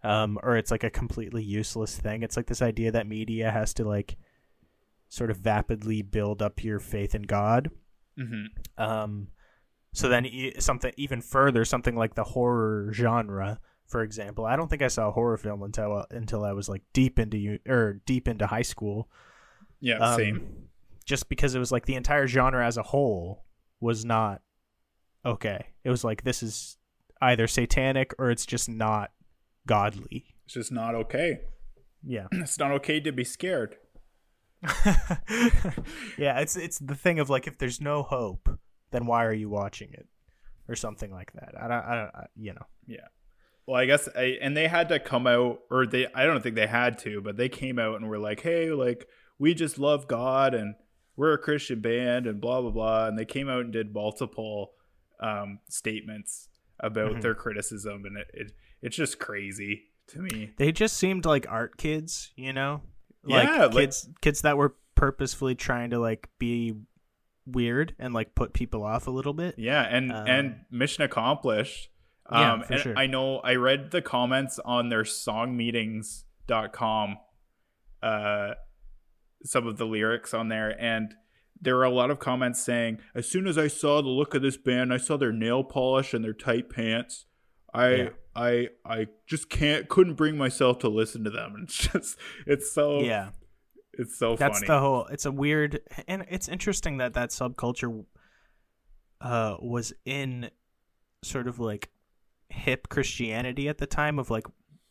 um, 0.03 0.39
or 0.41 0.57
it's 0.57 0.71
like 0.71 0.83
a 0.83 0.89
completely 0.89 1.43
useless 1.43 1.95
thing. 1.95 2.23
It's 2.23 2.35
like 2.35 2.47
this 2.47 2.61
idea 2.63 2.91
that 2.91 3.05
media 3.05 3.51
has 3.51 3.73
to 3.75 3.83
like 3.87 4.17
sort 5.09 5.29
of 5.29 5.37
vapidly 5.37 6.09
build 6.09 6.41
up 6.41 6.63
your 6.63 6.79
faith 6.79 7.13
in 7.13 7.21
God. 7.23 7.69
hmm 8.17 8.45
Um, 8.77 9.27
so 9.93 10.09
then 10.09 10.25
e- 10.25 10.53
something 10.59 10.91
even 10.97 11.21
further, 11.21 11.63
something 11.65 11.95
like 11.95 12.15
the 12.15 12.23
horror 12.23 12.91
genre, 12.93 13.59
for 13.89 14.03
example. 14.03 14.45
I 14.45 14.55
don't 14.55 14.69
think 14.69 14.81
I 14.81 14.87
saw 14.87 15.09
a 15.09 15.11
horror 15.11 15.37
film 15.37 15.63
until 15.63 16.05
until 16.11 16.45
I 16.45 16.53
was 16.53 16.69
like 16.69 16.83
deep 16.93 17.19
into 17.19 17.59
or 17.67 18.01
deep 18.05 18.27
into 18.27 18.47
high 18.47 18.61
school. 18.61 19.09
Yeah, 19.81 19.97
Um, 19.97 20.17
same. 20.17 20.67
Just 21.05 21.27
because 21.27 21.55
it 21.55 21.59
was 21.59 21.71
like 21.71 21.85
the 21.85 21.95
entire 21.95 22.27
genre 22.27 22.65
as 22.65 22.77
a 22.77 22.83
whole 22.83 23.45
was 23.79 24.05
not 24.05 24.41
okay. 25.25 25.67
It 25.83 25.89
was 25.89 26.03
like 26.03 26.23
this 26.23 26.43
is 26.43 26.77
either 27.21 27.47
satanic 27.47 28.13
or 28.19 28.29
it's 28.29 28.45
just 28.45 28.69
not 28.69 29.11
godly. 29.65 30.35
It's 30.45 30.53
just 30.53 30.71
not 30.71 30.95
okay. 30.95 31.41
Yeah. 32.05 32.27
It's 32.31 32.59
not 32.59 32.71
okay 32.71 32.99
to 32.99 33.11
be 33.11 33.23
scared. 33.23 33.75
yeah, 36.17 36.39
it's 36.39 36.55
it's 36.55 36.79
the 36.79 36.95
thing 36.95 37.19
of 37.19 37.29
like 37.29 37.47
if 37.47 37.57
there's 37.57 37.79
no 37.81 38.03
hope, 38.03 38.49
then 38.91 39.05
why 39.05 39.25
are 39.25 39.33
you 39.33 39.49
watching 39.49 39.89
it? 39.93 40.07
Or 40.67 40.75
something 40.75 41.11
like 41.11 41.31
that. 41.33 41.55
I 41.59 41.67
don't 41.67 41.85
I 41.85 41.95
don't 41.95 42.15
I, 42.15 42.25
you 42.35 42.53
know. 42.53 42.65
Yeah. 42.85 43.07
Well, 43.69 43.79
I 43.79 43.85
guess 43.85 44.09
I, 44.15 44.37
and 44.41 44.57
they 44.57 44.67
had 44.67 44.89
to 44.89 44.99
come 44.99 45.27
out 45.27 45.59
or 45.69 45.85
they 45.85 46.07
I 46.15 46.25
don't 46.25 46.41
think 46.41 46.55
they 46.55 46.65
had 46.65 46.97
to, 46.99 47.21
but 47.21 47.37
they 47.37 47.49
came 47.49 47.77
out 47.77 47.97
and 47.97 48.09
were 48.09 48.17
like, 48.17 48.41
"Hey, 48.41 48.71
like 48.71 49.07
we 49.37 49.53
just 49.53 49.77
love 49.77 50.07
God 50.07 50.55
and 50.55 50.73
we're 51.15 51.33
a 51.33 51.37
Christian 51.37 51.79
band 51.79 52.25
and 52.25 52.41
blah 52.41 52.61
blah 52.61 52.71
blah." 52.71 53.07
And 53.07 53.17
they 53.19 53.25
came 53.25 53.47
out 53.47 53.61
and 53.65 53.71
did 53.73 53.93
multiple 53.93 54.71
um 55.19 55.59
statements 55.69 56.47
about 56.79 57.11
Mhm. 57.17 57.21
their 57.21 57.35
criticism 57.35 58.05
and 58.05 58.17
it, 58.17 58.31
it 58.33 58.51
it's 58.81 58.95
just 58.97 59.19
crazy 59.19 59.83
to 60.07 60.19
me. 60.19 60.53
They 60.57 60.71
just 60.71 60.97
seemed 60.97 61.25
like 61.25 61.45
art 61.47 61.77
kids, 61.77 62.31
you 62.35 62.53
know? 62.53 62.81
Yeah, 63.27 63.35
Like 63.35 63.59
like- 63.59 63.71
kids 63.83 64.09
kids 64.21 64.41
that 64.41 64.57
were 64.57 64.75
purposefully 64.95 65.53
trying 65.53 65.91
to 65.91 65.99
like 65.99 66.27
be 66.39 66.73
weird 67.45 67.93
and 67.99 68.15
like 68.15 68.33
put 68.33 68.53
people 68.53 68.83
off 68.83 69.05
a 69.07 69.11
little 69.11 69.33
bit. 69.33 69.55
Yeah, 69.59 69.81
and 69.83 70.11
Um, 70.11 70.27
and 70.27 70.55
mission 70.71 71.03
accomplished. 71.03 71.89
Yeah, 72.31 72.53
Um, 72.53 72.63
for 72.63 72.77
sure. 72.77 72.97
I 72.97 73.07
know 73.07 73.39
I 73.39 73.55
read 73.55 73.91
the 73.91 74.01
comments 74.01 74.59
on 74.63 74.87
their 74.89 75.03
songmeanings.com, 75.03 77.17
uh, 78.01 78.53
some 79.43 79.67
of 79.67 79.77
the 79.77 79.85
lyrics 79.85 80.33
on 80.33 80.47
there, 80.49 80.75
and 80.81 81.15
there 81.61 81.75
were 81.75 81.83
a 81.83 81.89
lot 81.89 82.09
of 82.11 82.19
comments 82.19 82.61
saying, 82.61 82.99
as 83.13 83.29
soon 83.29 83.45
as 83.47 83.57
I 83.57 83.67
saw 83.67 84.01
the 84.01 84.07
look 84.09 84.33
of 84.33 84.41
this 84.41 84.55
band, 84.57 84.93
I 84.93 84.97
saw 84.97 85.17
their 85.17 85.31
nail 85.33 85.63
polish 85.63 86.13
and 86.13 86.23
their 86.23 86.33
tight 86.33 86.69
pants. 86.69 87.25
I 87.73 87.89
Yeah. 87.95 88.09
I 88.35 88.69
I 88.85 89.07
just 89.27 89.49
can't 89.49 89.89
couldn't 89.89 90.13
bring 90.13 90.37
myself 90.37 90.79
to 90.79 90.87
listen 90.89 91.23
to 91.25 91.29
them. 91.29 91.55
And 91.55 91.63
it's 91.67 91.77
just 91.89 92.17
it's 92.47 92.71
so 92.71 93.01
Yeah. 93.01 93.31
it's 93.93 94.17
so 94.17 94.35
That's 94.37 94.59
funny. 94.59 94.67
the 94.67 94.79
whole 94.79 95.05
it's 95.07 95.25
a 95.25 95.31
weird 95.31 95.81
and 96.07 96.25
it's 96.29 96.47
interesting 96.47 96.97
that 96.97 97.13
that 97.15 97.31
subculture 97.31 98.05
uh 99.19 99.57
was 99.59 99.91
in 100.05 100.51
sort 101.23 101.47
of 101.47 101.59
like 101.59 101.89
hip 102.49 102.89
Christianity 102.89 103.67
at 103.69 103.77
the 103.77 103.87
time 103.87 104.19
of 104.19 104.29
like 104.29 104.45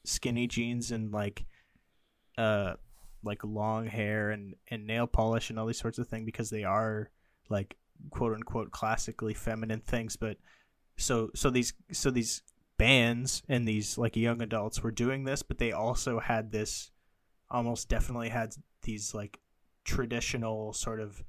skinny 0.05 0.47
jeans 0.47 0.91
and 0.91 1.13
like 1.13 1.45
uh 2.39 2.75
like 3.23 3.43
long 3.45 3.87
hair 3.87 4.31
and 4.31 4.55
and 4.71 4.87
nail 4.87 5.07
polish 5.07 5.51
and 5.51 5.59
all 5.59 5.67
these 5.67 5.81
sorts 5.81 5.99
of 5.99 6.07
things 6.07 6.25
because 6.25 6.51
they 6.51 6.65
are 6.65 7.11
like 7.49 7.77
quote 8.11 8.35
unquote 8.35 8.71
classically 8.71 9.35
feminine 9.35 9.81
things. 9.81 10.17
But 10.17 10.39
so 10.97 11.31
so 11.35 11.51
these 11.51 11.73
so 11.93 12.11
these 12.11 12.43
bands 12.79 13.43
and 13.49 13.67
these 13.67 13.99
like 13.99 14.17
young 14.17 14.41
adults 14.41 14.83
were 14.83 14.93
doing 14.93 15.25
this 15.25 15.43
but 15.43 15.59
they 15.59 15.73
also 15.73 16.21
had 16.21 16.53
this 16.53 16.93
almost 17.51 17.89
definitely 17.89 18.29
had 18.29 18.55
these 18.83 19.13
like 19.13 19.41
traditional 19.85 20.73
sort 20.73 21.01
of 21.01 21.23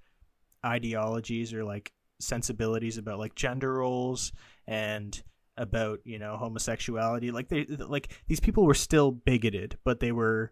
ideologies 0.63 1.53
or 1.53 1.63
like 1.63 1.91
sensibilities 2.19 2.97
about 2.97 3.17
like 3.17 3.33
gender 3.33 3.75
roles 3.75 4.31
and 4.67 5.23
about 5.59 5.99
you 6.05 6.17
know 6.17 6.37
homosexuality. 6.37 7.29
Like 7.31 7.49
they 7.49 7.65
like 7.65 8.11
these 8.27 8.39
people 8.39 8.65
were 8.65 8.73
still 8.73 9.11
bigoted 9.11 9.77
but 9.83 9.99
they 9.99 10.11
were 10.11 10.51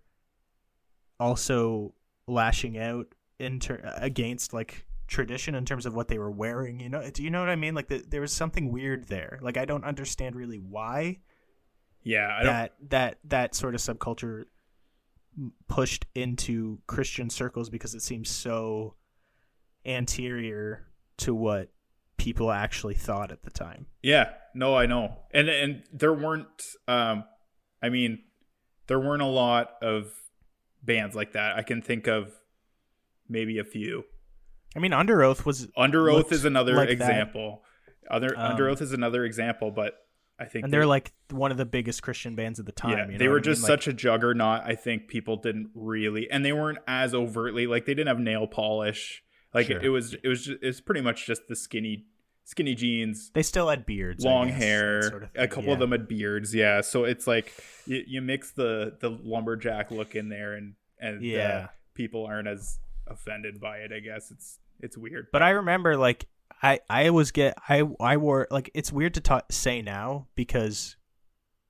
also 1.20 1.93
lashing 2.28 2.78
out 2.78 3.08
inter- 3.39 3.93
against 3.98 4.54
like 4.54 4.86
tradition 5.08 5.56
in 5.56 5.63
terms 5.65 5.86
of 5.86 5.96
what 5.96 6.10
they 6.10 6.20
were 6.20 6.30
wearing 6.30 6.80
you 6.82 6.89
know? 6.89 7.10
Do 7.10 7.24
you 7.24 7.30
know 7.32 7.39
what 7.39 7.50
i 7.50 7.56
mean? 7.56 7.74
Like 7.74 7.88
the, 7.88 8.04
there 8.08 8.22
was 8.22 8.34
something 8.34 8.72
weird 8.72 9.08
there. 9.08 9.39
Like 9.41 9.58
i 9.58 9.65
don't 9.65 9.86
understand 9.86 10.36
really 10.36 10.58
why 10.60 11.20
Yeah, 12.04 12.28
I 12.38 12.43
don't. 12.43 12.54
that 12.54 12.74
that 12.89 13.17
that 13.24 13.56
sort 13.56 13.74
of 13.74 13.82
subculture 13.82 14.43
pushed 15.70 16.06
into 16.15 16.80
christian 16.88 17.30
circles 17.30 17.70
because 17.70 17.93
it 17.96 18.02
seems 18.02 18.28
so 18.30 18.96
anterior 19.86 20.88
to 21.17 21.34
what 21.34 21.70
people 22.17 22.51
actually 22.51 22.95
thought 22.95 23.32
at 23.32 23.43
the 23.43 23.51
time 23.51 23.86
Yeah, 24.01 24.30
no, 24.53 24.75
I 24.75 24.86
know, 24.86 25.17
and 25.32 25.49
and 25.49 25.84
there 25.93 26.13
weren't. 26.13 26.47
Um, 26.88 27.23
I 27.82 27.89
mean, 27.89 28.19
there 28.88 28.99
weren't 28.99 29.21
a 29.21 29.25
lot 29.27 29.71
of 29.82 30.12
bands 30.84 31.15
like 31.15 31.34
that. 31.34 31.56
I 31.56 31.62
can 31.63 31.82
think 31.82 32.08
of 32.08 32.32
maybe 33.30 33.60
a 33.60 33.63
few. 33.63 34.03
i 34.75 34.80
mean 34.80 34.91
Underoath 34.91 35.45
was 35.45 35.67
Underoath 35.77 36.32
is 36.32 36.45
another 36.45 36.73
like 36.73 36.88
that. 36.88 36.93
example. 36.93 37.63
Other 38.10 38.38
Under 38.38 38.67
Um, 38.67 38.71
Oath 38.73 38.82
is 38.82 38.93
another 38.93 39.25
example, 39.25 39.69
but 39.71 39.93
I 40.39 40.45
think 40.45 40.63
and 40.65 40.73
they're 40.73 40.86
like 40.86 41.13
one 41.32 41.51
of 41.51 41.58
the 41.58 41.65
biggest 41.65 42.01
christian 42.03 42.36
bands 42.36 42.60
at 42.60 42.65
the 42.65 42.71
time 42.71 42.91
yeah, 42.91 43.06
you 43.08 43.12
know 43.13 43.17
they 43.17 43.27
were 43.27 43.36
I 43.36 43.39
mean? 43.39 43.43
just 43.43 43.63
Like, 43.63 43.67
such 43.69 43.88
a 43.88 43.93
juggernaut. 43.93 44.62
I 44.63 44.75
think 44.75 45.08
people 45.08 45.38
didn't 45.38 45.71
really, 45.75 46.30
and 46.32 46.45
they 46.45 46.53
weren't 46.53 46.77
as 46.88 47.13
overtly 47.13 47.67
like 47.67 47.86
they 47.86 47.93
didn't 47.93 48.08
have 48.08 48.19
nail 48.19 48.47
polish. 48.47 49.23
Like 49.53 49.67
Sure. 49.67 49.79
it 49.81 49.89
was, 49.89 50.13
it 50.13 50.27
was, 50.27 50.45
just, 50.45 50.60
it's 50.62 50.81
pretty 50.81 51.01
much 51.01 51.25
just 51.25 51.47
the 51.47 51.55
skinny, 51.55 52.05
skinny 52.43 52.75
jeans, 52.75 53.31
they 53.33 53.43
still 53.43 53.69
had 53.69 53.86
beards 53.86 54.23
long 54.23 54.47
guess, 54.47 54.57
hair. 54.57 55.01
sort 55.03 55.23
of 55.23 55.29
a 55.36 55.47
couple 55.47 55.65
yeah. 55.65 55.73
of 55.73 55.79
them 55.79 55.91
had 55.91 56.07
beards. 56.07 56.53
Yeah, 56.53 56.81
so 56.81 57.03
it's 57.05 57.27
like 57.27 57.53
you, 57.86 58.03
you 58.07 58.21
mix 58.21 58.51
the 58.51 58.95
the 58.99 59.10
lumberjack 59.10 59.91
look 59.91 60.15
in 60.15 60.29
there, 60.29 60.53
and 60.53 60.75
and 60.99 61.17
uh, 61.17 61.21
Yeah. 61.25 61.67
people 61.93 62.25
aren't 62.25 62.47
as 62.47 62.79
offended 63.07 63.60
by 63.60 63.77
it. 63.79 63.91
I 63.93 63.99
guess 63.99 64.31
it's 64.31 64.60
it's 64.81 64.97
weird. 64.97 65.27
But 65.31 65.41
I 65.43 65.51
remember 65.51 65.97
like 65.97 66.27
I 66.62 66.79
I 66.89 67.07
always 67.07 67.31
get 67.31 67.57
I 67.69 67.83
I 67.99 68.17
wore 68.17 68.47
like 68.51 68.69
it's 68.73 68.91
weird 68.91 69.13
to 69.15 69.21
ta- 69.21 69.41
say 69.49 69.81
now 69.81 70.27
because 70.36 70.95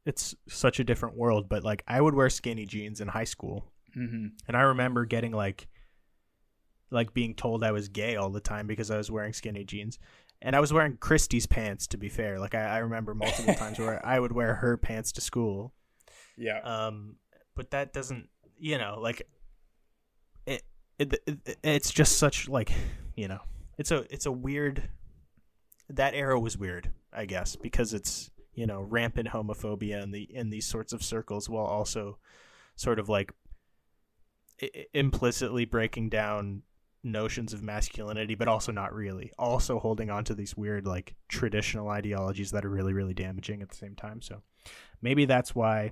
it's 0.05 0.35
such 0.47 0.79
a 0.79 0.83
different 0.83 1.15
world. 1.15 1.47
But 1.49 1.63
like 1.63 1.83
I 1.87 2.01
would 2.01 2.13
wear 2.15 2.29
skinny 2.29 2.65
jeans 2.65 3.01
in 3.01 3.07
high 3.07 3.23
school, 3.25 3.71
hmm 3.93 4.27
and 4.47 4.57
I 4.57 4.61
remember 4.61 5.05
getting 5.05 5.31
like 5.31 5.67
like 6.91 7.13
being 7.13 7.33
told 7.33 7.63
I 7.63 7.71
was 7.71 7.89
gay 7.89 8.15
all 8.15 8.29
the 8.29 8.39
time 8.39 8.67
because 8.67 8.91
I 8.91 8.97
was 8.97 9.11
wearing 9.11 9.33
skinny 9.33 9.63
jeans. 9.63 9.99
And 10.41 10.55
I 10.55 10.59
was 10.59 10.71
wearing 10.71 10.97
Christie's 10.97 11.47
pants, 11.47 11.87
to 11.87 11.97
be 11.97 12.09
fair. 12.09 12.39
Like 12.39 12.53
I, 12.53 12.63
I 12.63 12.77
remember 12.79 13.15
multiple 13.15 13.53
times 13.55 13.79
where 13.79 14.05
I 14.05 14.19
would 14.19 14.31
wear 14.31 14.55
her 14.55 14.77
pants 14.77 15.11
to 15.13 15.21
school. 15.21 15.73
Yeah, 16.37 16.59
Um, 16.59 17.15
but 17.55 17.71
that 17.71 17.91
doesn't, 17.93 18.29
you 18.59 18.77
know, 18.77 18.99
like 19.01 19.27
it, 20.45 20.63
it, 20.99 21.19
it 21.25 21.57
it's 21.63 21.91
just 21.91 22.17
such 22.17 22.47
like, 22.47 22.71
you 23.15 23.27
know, 23.27 23.39
it's 23.77 23.91
a 23.91 24.05
it's 24.13 24.25
a 24.25 24.31
weird. 24.31 24.89
That 25.89 26.13
era 26.13 26.39
was 26.39 26.57
weird, 26.57 26.91
I 27.13 27.25
guess, 27.25 27.55
because 27.55 27.93
it's 27.93 28.29
you 28.53 28.67
know 28.67 28.81
rampant 28.81 29.29
homophobia 29.29 30.03
in 30.03 30.11
the 30.11 30.23
in 30.23 30.51
these 30.51 30.67
sorts 30.67 30.93
of 30.93 31.01
circles, 31.01 31.49
while 31.49 31.65
also 31.65 32.19
sort 32.75 32.99
of 32.99 33.09
like 33.09 33.31
implicitly 34.93 35.65
breaking 35.65 36.09
down 36.09 36.61
notions 37.03 37.53
of 37.53 37.63
masculinity, 37.63 38.35
but 38.35 38.47
also 38.47 38.71
not 38.71 38.93
really. 38.93 39.31
Also 39.37 39.79
holding 39.79 40.09
on 40.09 40.23
to 40.25 40.35
these 40.35 40.57
weird 40.57 40.85
like 40.85 41.15
traditional 41.29 41.89
ideologies 41.89 42.51
that 42.51 42.65
are 42.65 42.69
really 42.69 42.93
really 42.93 43.13
damaging 43.13 43.61
at 43.61 43.69
the 43.69 43.75
same 43.75 43.95
time. 43.95 44.21
So 44.21 44.41
maybe 45.01 45.25
that's 45.25 45.55
why 45.55 45.91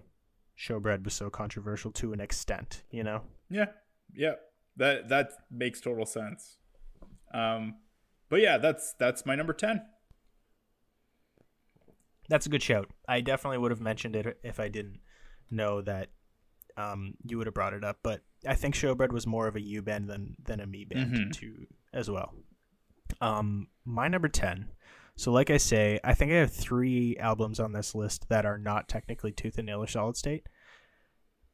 showbread 0.58 1.04
was 1.04 1.13
so 1.13 1.30
controversial 1.30 1.91
to 1.91 2.13
an 2.13 2.20
extent, 2.20 2.84
you 2.91 3.04
know? 3.04 3.22
yeah, 3.50 3.68
yeah. 4.13 4.34
That 4.78 5.08
that 5.10 5.32
makes 5.50 5.80
total 5.80 6.06
sense. 6.06 6.58
Um, 7.34 7.76
but 8.30 8.41
yeah, 8.41 8.58
that's 8.58 8.94
that's 9.00 9.26
my 9.26 9.36
number 9.36 9.54
ten. 9.54 9.82
That's 12.28 12.46
a 12.46 12.50
good 12.50 12.63
shout. 12.63 12.89
I 13.08 13.22
definitely 13.22 13.60
would 13.60 13.72
have 13.72 13.82
mentioned 13.82 14.15
it 14.15 14.39
if 14.44 14.60
I 14.60 14.68
didn't 14.68 15.00
know 15.52 15.82
that 15.82 16.10
um, 16.78 17.14
you 17.26 17.38
would 17.38 17.48
have 17.48 17.54
brought 17.54 17.74
it 17.74 17.84
up. 17.84 18.00
But 18.04 18.22
I 18.48 18.56
think 18.56 18.76
Showbread 18.76 19.12
was 19.12 19.26
more 19.28 19.48
of 19.48 19.56
a 19.56 19.62
U 19.62 19.82
band 19.82 20.10
than 20.10 20.36
than 20.44 20.60
a 20.60 20.66
me 20.68 20.86
band 20.86 21.14
Mhm. 21.14 21.34
too 21.34 21.68
as 21.94 22.10
well. 22.10 22.34
Um, 23.22 23.68
my 23.86 24.08
number 24.08 24.28
ten. 24.28 24.70
So, 25.18 25.32
like 25.32 25.50
I 25.50 25.58
say, 25.58 26.00
I 26.04 26.14
think 26.14 26.32
I 26.32 26.36
have 26.36 26.52
three 26.52 27.16
albums 27.18 27.60
on 27.60 27.72
this 27.72 27.96
list 27.96 28.28
that 28.30 28.46
are 28.46 28.58
not 28.58 28.90
technically 28.90 29.32
Tooth 29.32 29.58
and 29.58 29.66
Nail 29.68 29.82
or 29.82 29.88
Solid 29.88 30.18
State. 30.18 30.48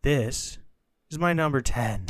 This 0.01 0.57
is 1.11 1.19
my 1.19 1.33
number 1.33 1.61
ten. 1.61 2.07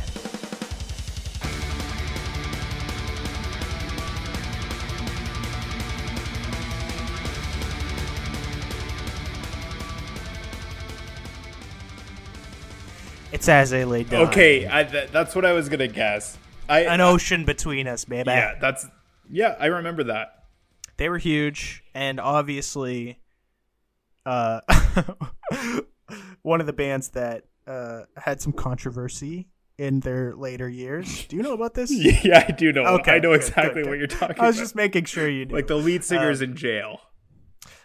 It's 13.32 13.48
As 13.48 13.74
I 13.74 13.84
Lay 13.86 14.04
Dying. 14.04 14.28
Okay, 14.28 14.68
I, 14.70 14.84
th- 14.84 15.10
that's 15.12 15.36
what 15.36 15.46
I 15.46 15.54
was 15.54 15.70
gonna 15.70 15.88
guess. 15.88 16.38
I 16.68 16.82
an 16.82 17.02
ocean 17.02 17.46
between 17.46 17.88
us, 17.88 18.06
baby. 18.06 18.30
yeah, 18.30 18.56
that's 18.60 18.86
yeah. 19.30 19.56
I 19.60 19.68
remember 19.68 20.04
that. 20.06 20.46
they 20.98 21.10
were 21.10 21.18
huge 21.18 21.84
and 21.96 22.20
obviously 22.20 23.20
uh 24.26 24.62
one 26.44 26.62
of 26.62 26.68
the 26.68 26.74
bands 26.74 27.10
that 27.10 27.46
uh 27.68 28.02
had 28.18 28.40
some 28.42 28.54
controversy 28.54 29.48
in 29.80 30.00
their 30.02 30.36
later 30.36 30.70
years 30.70 31.26
do 31.26 31.36
you 31.36 31.42
know 31.42 31.54
about 31.54 31.74
this 31.74 31.92
Yeah, 32.24 32.46
I 32.48 32.52
do 32.52 32.72
know. 32.72 32.84
Okay, 33.00 33.14
I 33.14 33.20
know 33.20 33.30
good, 33.32 33.42
exactly 33.42 33.82
good, 33.82 33.90
what 33.90 33.98
you're 33.98 34.06
talking 34.08 34.36
i 34.40 34.46
was 34.46 34.58
about. 34.58 34.64
just 34.64 34.76
making 34.76 35.06
sure 35.06 35.28
you 35.28 35.46
knew 35.46 35.56
like 35.56 35.66
the 35.68 35.76
lead 35.76 36.04
singer's 36.04 36.40
Uh, 36.42 36.46
in 36.46 36.56
jail. 36.56 37.00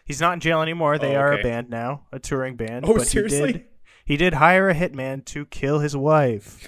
he's 0.04 0.20
not 0.20 0.34
in 0.34 0.40
jail 0.40 0.60
anymore 0.60 0.98
they 0.98 1.16
Oh, 1.16 1.20
are 1.20 1.32
a 1.32 1.42
band 1.42 1.70
now 1.70 2.02
a 2.12 2.18
touring 2.18 2.56
band 2.56 2.84
Oh, 2.86 2.92
but 2.94 3.02
he 3.04 3.08
seriously? 3.08 3.64
He 4.06 4.16
did 4.16 4.34
hire 4.34 4.70
a 4.70 4.74
hitman 4.74 5.24
to 5.26 5.44
kill 5.46 5.80
his 5.80 5.94
wife 5.96 6.66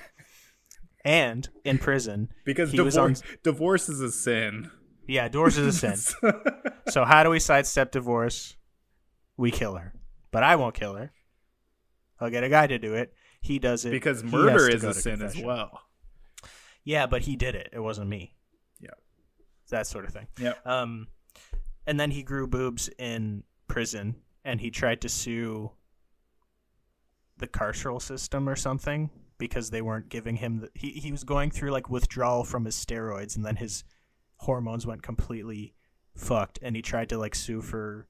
and 1.04 1.48
in 1.64 1.78
prison 1.78 2.28
Because 2.44 2.72
divorce, 2.72 2.96
on- 3.22 3.28
divorce 3.42 3.88
is 3.88 4.00
a 4.00 4.10
sin. 4.12 4.70
yeah 5.06 5.28
divorce 5.28 5.56
is 5.56 5.82
a 5.82 5.94
sin 5.96 6.32
So 6.90 7.04
how 7.04 7.22
do 7.22 7.30
we 7.30 7.38
sidestep 7.38 7.92
divorce? 7.92 8.56
We 9.36 9.50
kill 9.52 9.76
her, 9.76 9.92
but 10.32 10.42
I 10.42 10.56
won't 10.56 10.74
kill 10.74 10.94
her. 10.94 11.12
I'll 12.18 12.30
get 12.30 12.42
a 12.44 12.48
guy 12.48 12.66
to 12.66 12.78
do 12.78 12.94
it. 12.94 13.12
He 13.40 13.58
does 13.60 13.84
it 13.84 13.90
because 13.90 14.24
murder 14.24 14.68
is 14.68 14.82
a 14.82 14.92
sin 14.94 15.22
as 15.22 15.36
well. 15.40 15.82
Yeah, 16.82 17.06
but 17.06 17.22
he 17.22 17.36
did 17.36 17.54
it. 17.54 17.68
It 17.72 17.78
wasn't 17.78 18.08
me. 18.08 18.34
Yeah. 18.80 18.90
that 19.70 19.86
sort 19.86 20.06
of 20.06 20.12
thing. 20.12 20.26
Yeah. 20.40 20.54
Um, 20.64 21.06
and 21.86 22.00
then 22.00 22.10
he 22.10 22.22
grew 22.24 22.46
boobs 22.48 22.88
in 22.98 23.44
prison, 23.68 24.16
and 24.44 24.60
he 24.60 24.70
tried 24.70 25.02
to 25.02 25.08
sue 25.08 25.70
the 27.38 27.48
carceral 27.48 28.00
system 28.00 28.48
or 28.48 28.56
something 28.56 29.10
because 29.38 29.70
they 29.70 29.82
weren't 29.82 30.08
giving 30.08 30.36
him 30.36 30.60
the. 30.60 30.70
He 30.74 30.90
he 30.90 31.12
was 31.12 31.24
going 31.24 31.50
through 31.50 31.70
like 31.70 31.88
withdrawal 31.88 32.44
from 32.44 32.64
his 32.64 32.74
steroids, 32.74 33.36
and 33.36 33.44
then 33.44 33.56
his 33.56 33.84
hormones 34.36 34.86
went 34.86 35.02
completely 35.02 35.74
fucked, 36.16 36.58
and 36.62 36.76
he 36.76 36.82
tried 36.82 37.08
to 37.10 37.18
like 37.18 37.34
sue 37.34 37.60
for 37.60 38.08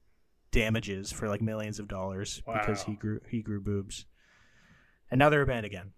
damages 0.51 1.11
for 1.11 1.29
like 1.29 1.41
millions 1.41 1.79
of 1.79 1.87
dollars 1.87 2.41
because 2.51 2.83
he 2.83 2.93
grew 2.93 3.21
he 3.29 3.41
grew 3.41 3.61
boobs. 3.61 4.05
And 5.11 5.19
now 5.19 5.29
they're 5.29 5.41
a 5.41 5.47
band 5.47 5.65
again. 5.65 5.91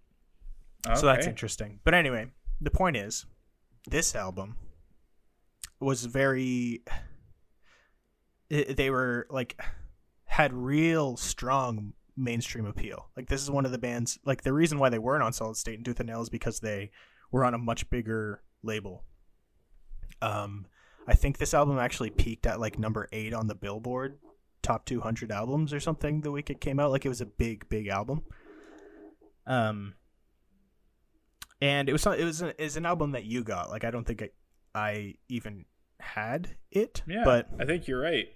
So 0.95 1.05
that's 1.05 1.27
interesting. 1.27 1.79
But 1.83 1.93
anyway, 1.93 2.27
the 2.59 2.71
point 2.71 2.97
is, 2.97 3.25
this 3.87 4.15
album 4.15 4.55
was 5.79 6.05
very. 6.05 6.81
they 8.49 8.89
were 8.89 9.27
like 9.29 9.59
had 10.25 10.53
real 10.53 11.17
strong 11.17 11.93
mainstream 12.17 12.65
appeal. 12.65 13.09
Like 13.15 13.27
this 13.27 13.41
is 13.41 13.49
one 13.51 13.65
of 13.65 13.71
the 13.71 13.77
bands. 13.77 14.19
Like 14.25 14.43
the 14.43 14.53
reason 14.53 14.79
why 14.79 14.89
they 14.89 14.99
weren't 14.99 15.23
on 15.23 15.33
Solid 15.33 15.57
State 15.57 15.75
and 15.75 15.85
Tooth 15.85 15.99
and 15.99 16.09
Nail 16.09 16.21
is 16.21 16.29
because 16.29 16.59
they 16.59 16.91
were 17.31 17.45
on 17.45 17.53
a 17.53 17.57
much 17.57 17.89
bigger 17.89 18.41
label. 18.63 19.03
Um, 20.21 20.67
I 21.07 21.13
think 21.15 21.37
this 21.37 21.53
album 21.53 21.79
actually 21.79 22.09
peaked 22.09 22.45
at 22.45 22.59
like 22.59 22.77
number 22.77 23.07
eight 23.11 23.33
on 23.33 23.47
the 23.47 23.55
Billboard 23.55 24.19
top 24.61 24.85
200 24.85 25.31
albums 25.31 25.73
or 25.73 25.79
something 25.79 26.21
the 26.21 26.31
week 26.31 26.49
it 26.49 26.61
came 26.61 26.79
out. 26.79 26.91
Like 26.91 27.05
it 27.05 27.09
was 27.09 27.21
a 27.21 27.25
big, 27.25 27.67
big 27.69 27.87
album. 27.87 28.23
Um, 29.47 29.95
and 31.61 31.89
it 31.89 31.93
was 31.93 32.05
it 32.05 32.23
was 32.23 32.41
a, 32.41 32.61
is 32.61 32.77
an 32.77 32.85
album 32.85 33.11
that 33.11 33.25
you 33.25 33.43
got. 33.43 33.69
Like 33.69 33.83
I 33.83 33.91
don't 33.91 34.05
think 34.05 34.21
I, 34.21 34.29
I 34.73 35.15
even 35.29 35.65
had 35.99 36.55
it. 36.71 37.03
Yeah, 37.07 37.23
but 37.23 37.49
I 37.59 37.65
think 37.65 37.87
you're 37.87 38.01
right. 38.01 38.27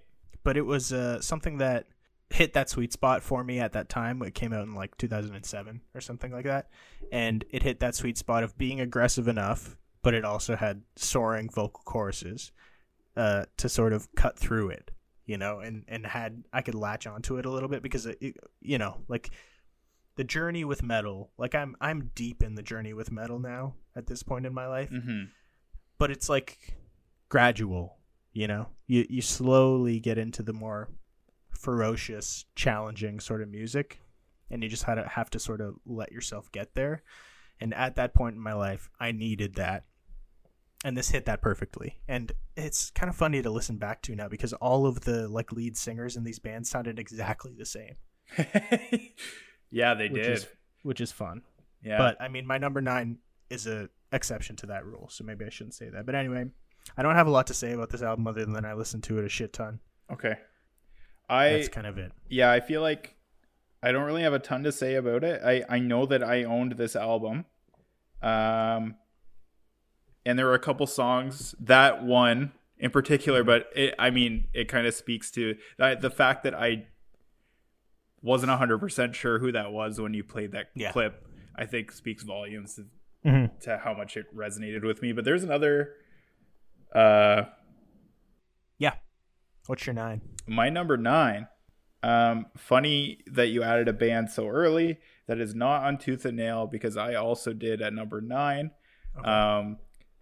but 0.43 0.57
it 0.57 0.65
was 0.65 0.93
uh, 0.93 1.21
something 1.21 1.57
that 1.59 1.87
hit 2.35 2.53
that 2.53 2.69
sweet 2.69 2.93
spot 2.93 3.23
for 3.23 3.43
me 3.43 3.59
at 3.59 3.73
that 3.73 3.89
time. 3.89 4.21
It 4.21 4.35
came 4.35 4.53
out 4.53 4.63
in 4.63 4.75
like 4.75 4.97
2007 4.97 5.81
or 5.93 6.01
something 6.01 6.31
like 6.31 6.45
that, 6.45 6.69
and 7.11 7.43
it 7.49 7.63
hit 7.63 7.79
that 7.79 7.95
sweet 7.95 8.17
spot 8.17 8.43
of 8.43 8.57
being 8.57 8.79
aggressive 8.79 9.27
enough, 9.27 9.77
but 10.01 10.13
it 10.13 10.25
also 10.25 10.55
had 10.55 10.83
soaring 10.95 11.49
vocal 11.49 11.81
choruses 11.85 12.51
uh, 13.15 13.45
to 13.57 13.69
sort 13.69 13.93
of 13.93 14.13
cut 14.15 14.37
through 14.37 14.69
it, 14.69 14.91
you 15.25 15.37
know, 15.37 15.59
and 15.59 15.83
and 15.87 16.05
had 16.05 16.43
I 16.53 16.61
could 16.61 16.75
latch 16.75 17.07
onto 17.07 17.37
it 17.37 17.45
a 17.45 17.51
little 17.51 17.69
bit 17.69 17.81
because 17.81 18.05
it, 18.05 18.37
you 18.61 18.77
know, 18.77 18.97
like 19.07 19.31
the 20.15 20.23
journey 20.23 20.63
with 20.65 20.83
metal. 20.83 21.31
Like 21.37 21.55
I'm 21.55 21.75
I'm 21.81 22.11
deep 22.15 22.43
in 22.43 22.55
the 22.55 22.63
journey 22.63 22.93
with 22.93 23.11
metal 23.11 23.39
now 23.39 23.75
at 23.95 24.07
this 24.07 24.23
point 24.23 24.45
in 24.45 24.53
my 24.53 24.67
life 24.67 24.89
hmm 24.89 25.23
but 25.97 26.11
it's 26.11 26.29
like 26.29 26.75
gradual 27.29 27.97
you 28.33 28.47
know 28.47 28.67
you 28.87 29.05
you 29.09 29.21
slowly 29.21 29.99
get 29.99 30.17
into 30.17 30.43
the 30.43 30.53
more 30.53 30.89
ferocious 31.65 32.45
challenging 32.55 33.19
sort 33.19 33.41
of 33.41 33.49
music 33.49 33.99
and 34.51 34.61
you 34.61 34.69
just 34.69 34.83
had 34.83 34.95
to 34.95 35.07
have 35.07 35.29
to 35.29 35.39
sort 35.39 35.61
of 35.61 35.75
let 35.85 36.11
yourself 36.11 36.51
get 36.51 36.75
there 36.75 37.01
and 37.59 37.73
at 37.73 37.95
that 37.95 38.13
point 38.13 38.35
in 38.35 38.41
my 38.41 38.53
life 38.53 38.89
i 38.99 39.11
needed 39.11 39.55
that 39.55 39.83
and 40.83 40.95
this 40.95 41.09
hit 41.09 41.25
that 41.25 41.41
perfectly 41.41 41.99
and 42.07 42.31
it's 42.55 42.91
kind 42.91 43.09
of 43.09 43.15
funny 43.15 43.41
to 43.41 43.49
listen 43.49 43.77
back 43.77 44.01
to 44.01 44.15
now 44.15 44.27
because 44.27 44.53
all 44.53 44.85
of 44.85 45.01
the 45.01 45.27
like 45.27 45.51
lead 45.51 45.75
singers 45.75 46.15
in 46.15 46.23
these 46.23 46.39
bands 46.39 46.69
sounded 46.69 46.99
exactly 46.99 47.53
the 47.57 47.65
same 47.65 47.95
yeah, 49.71 49.93
they 49.93 50.07
which 50.09 50.23
did. 50.23 50.31
is 50.37 50.47
which 50.83 51.01
is 51.01 51.11
fun 51.11 51.41
yeah, 51.85 51.99
But 51.99 52.19
I 52.19 52.27
mean, 52.29 52.47
my 52.47 52.57
number 52.57 52.81
nine 52.81 53.19
is 53.49 53.67
a 53.67 53.89
exception 54.11 54.55
to 54.57 54.65
that 54.67 54.85
rule, 54.85 55.07
so 55.11 55.23
maybe 55.23 55.45
I 55.45 55.49
shouldn't 55.49 55.75
say 55.75 55.87
that. 55.89 56.05
But 56.05 56.15
anyway, 56.15 56.45
I 56.97 57.03
don't 57.03 57.13
have 57.15 57.27
a 57.27 57.31
lot 57.31 57.45
to 57.47 57.53
say 57.53 57.73
about 57.73 57.91
this 57.91 58.01
album 58.01 58.25
other 58.25 58.43
than 58.43 58.65
I 58.65 58.73
listened 58.73 59.03
to 59.03 59.19
it 59.19 59.25
a 59.25 59.29
shit 59.29 59.53
ton. 59.53 59.79
okay. 60.11 60.35
I 61.29 61.49
That's 61.51 61.69
kind 61.69 61.87
of 61.87 61.97
it. 61.97 62.11
yeah, 62.29 62.51
I 62.51 62.59
feel 62.59 62.81
like 62.81 63.15
I 63.81 63.91
don't 63.91 64.03
really 64.05 64.23
have 64.23 64.33
a 64.33 64.39
ton 64.39 64.63
to 64.63 64.71
say 64.71 64.95
about 64.95 65.23
it. 65.23 65.41
I 65.43 65.63
I 65.69 65.79
know 65.79 66.05
that 66.05 66.23
I 66.23 66.43
owned 66.43 66.73
this 66.73 66.95
album, 66.95 67.45
um, 68.21 68.95
and 70.25 70.37
there 70.39 70.45
were 70.45 70.53
a 70.53 70.59
couple 70.59 70.85
songs 70.87 71.55
that 71.59 72.03
one 72.03 72.51
in 72.77 72.91
particular, 72.91 73.43
but 73.43 73.67
it, 73.75 73.93
I 73.97 74.09
mean, 74.09 74.45
it 74.53 74.67
kind 74.67 74.85
of 74.85 74.93
speaks 74.93 75.31
to 75.31 75.55
that, 75.77 76.01
the 76.01 76.09
fact 76.09 76.43
that 76.43 76.53
I 76.53 76.87
wasn't 78.21 78.51
hundred 78.51 78.79
percent 78.79 79.15
sure 79.15 79.39
who 79.39 79.51
that 79.53 79.71
was 79.71 79.99
when 80.01 80.13
you 80.13 80.23
played 80.23 80.51
that 80.53 80.67
Yeah. 80.75 80.91
clip. 80.91 81.25
I 81.55 81.65
think 81.65 81.91
speaks 81.91 82.23
volumes 82.23 82.75
to, 82.75 82.85
Mm-hmm. 83.25 83.57
to 83.61 83.77
how 83.77 83.93
much 83.93 84.17
it 84.17 84.25
resonated 84.35 84.83
with 84.85 85.01
me. 85.01 85.11
But 85.11 85.25
there's 85.25 85.43
another. 85.43 85.93
Uh, 86.93 87.45
Yeah. 88.77 88.95
What's 89.67 89.85
your 89.87 89.93
nine? 89.95 90.21
My 90.47 90.69
number 90.69 90.97
nine. 90.97 91.47
Um, 92.03 92.47
funny 92.55 93.19
that 93.31 93.47
you 93.47 93.63
added 93.63 93.87
a 93.87 93.93
band 93.93 94.29
so 94.29 94.47
early. 94.47 94.99
That 95.27 95.39
is 95.39 95.55
not 95.55 95.83
on 95.83 95.97
Tooth 95.97 96.23
and 96.25 96.37
Nail 96.37 96.67
because 96.67 96.97
I 96.97 97.15
also 97.15 97.51
did 97.51 97.81
at 97.81 97.93
number 97.93 98.21
nine. 98.21 98.71
Um, 99.23 99.77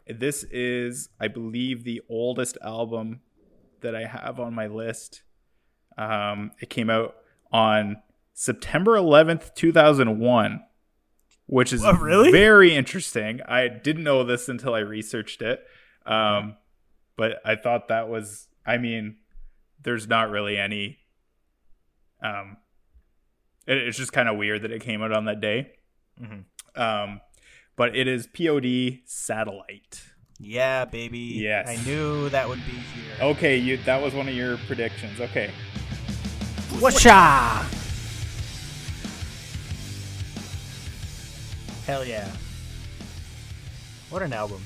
this 0.07 0.43
is, 0.45 1.09
I 1.19 1.27
believe, 1.27 1.83
the 1.83 2.01
oldest 2.09 2.57
album 2.63 3.19
that 3.81 3.95
I 3.95 4.05
have 4.05 4.39
on 4.39 4.53
my 4.53 4.67
list. 4.67 5.23
Um, 5.97 6.51
it 6.61 6.69
came 6.69 6.89
out 6.89 7.15
on 7.51 7.97
September 8.33 8.93
11th, 8.93 9.53
2001, 9.53 10.63
which 11.47 11.73
is 11.73 11.83
Oh, 11.83 11.93
really? 11.93 12.31
very 12.31 12.73
interesting. 12.73 13.41
I 13.45 13.67
didn't 13.67 14.03
know 14.03 14.23
this 14.23 14.47
until 14.47 14.73
I 14.73 14.79
researched 14.79 15.41
it. 15.41 15.65
Um, 16.05 16.55
but 17.17 17.41
I 17.45 17.55
thought 17.55 17.89
that 17.89 18.07
was, 18.09 18.47
I 18.65 18.77
mean, 18.77 19.17
there's 19.83 20.07
not 20.07 20.29
really 20.29 20.57
any. 20.57 20.97
Um, 22.21 22.57
it, 23.67 23.77
it's 23.77 23.97
just 23.97 24.13
kind 24.13 24.27
of 24.29 24.37
weird 24.37 24.61
that 24.63 24.71
it 24.71 24.81
came 24.81 25.01
out 25.01 25.11
on 25.11 25.25
that 25.25 25.41
day. 25.41 25.71
Mhm. 26.21 26.45
Um, 26.75 27.21
but 27.75 27.95
it 27.95 28.07
is 28.07 28.27
POD 28.27 28.99
Satellite. 29.05 30.03
Yeah, 30.39 30.85
baby. 30.85 31.19
Yes. 31.19 31.67
I 31.69 31.75
knew 31.85 32.29
that 32.29 32.47
would 32.49 32.63
be 32.65 32.71
here. 32.71 33.15
Okay, 33.21 33.57
you 33.57 33.77
that 33.85 34.01
was 34.01 34.13
one 34.13 34.27
of 34.27 34.33
your 34.35 34.57
predictions. 34.67 35.19
Okay. 35.19 35.51
Whatcha? 36.79 37.65
Hell 41.85 42.05
yeah. 42.05 42.29
What 44.09 44.21
an 44.21 44.33
album. 44.33 44.61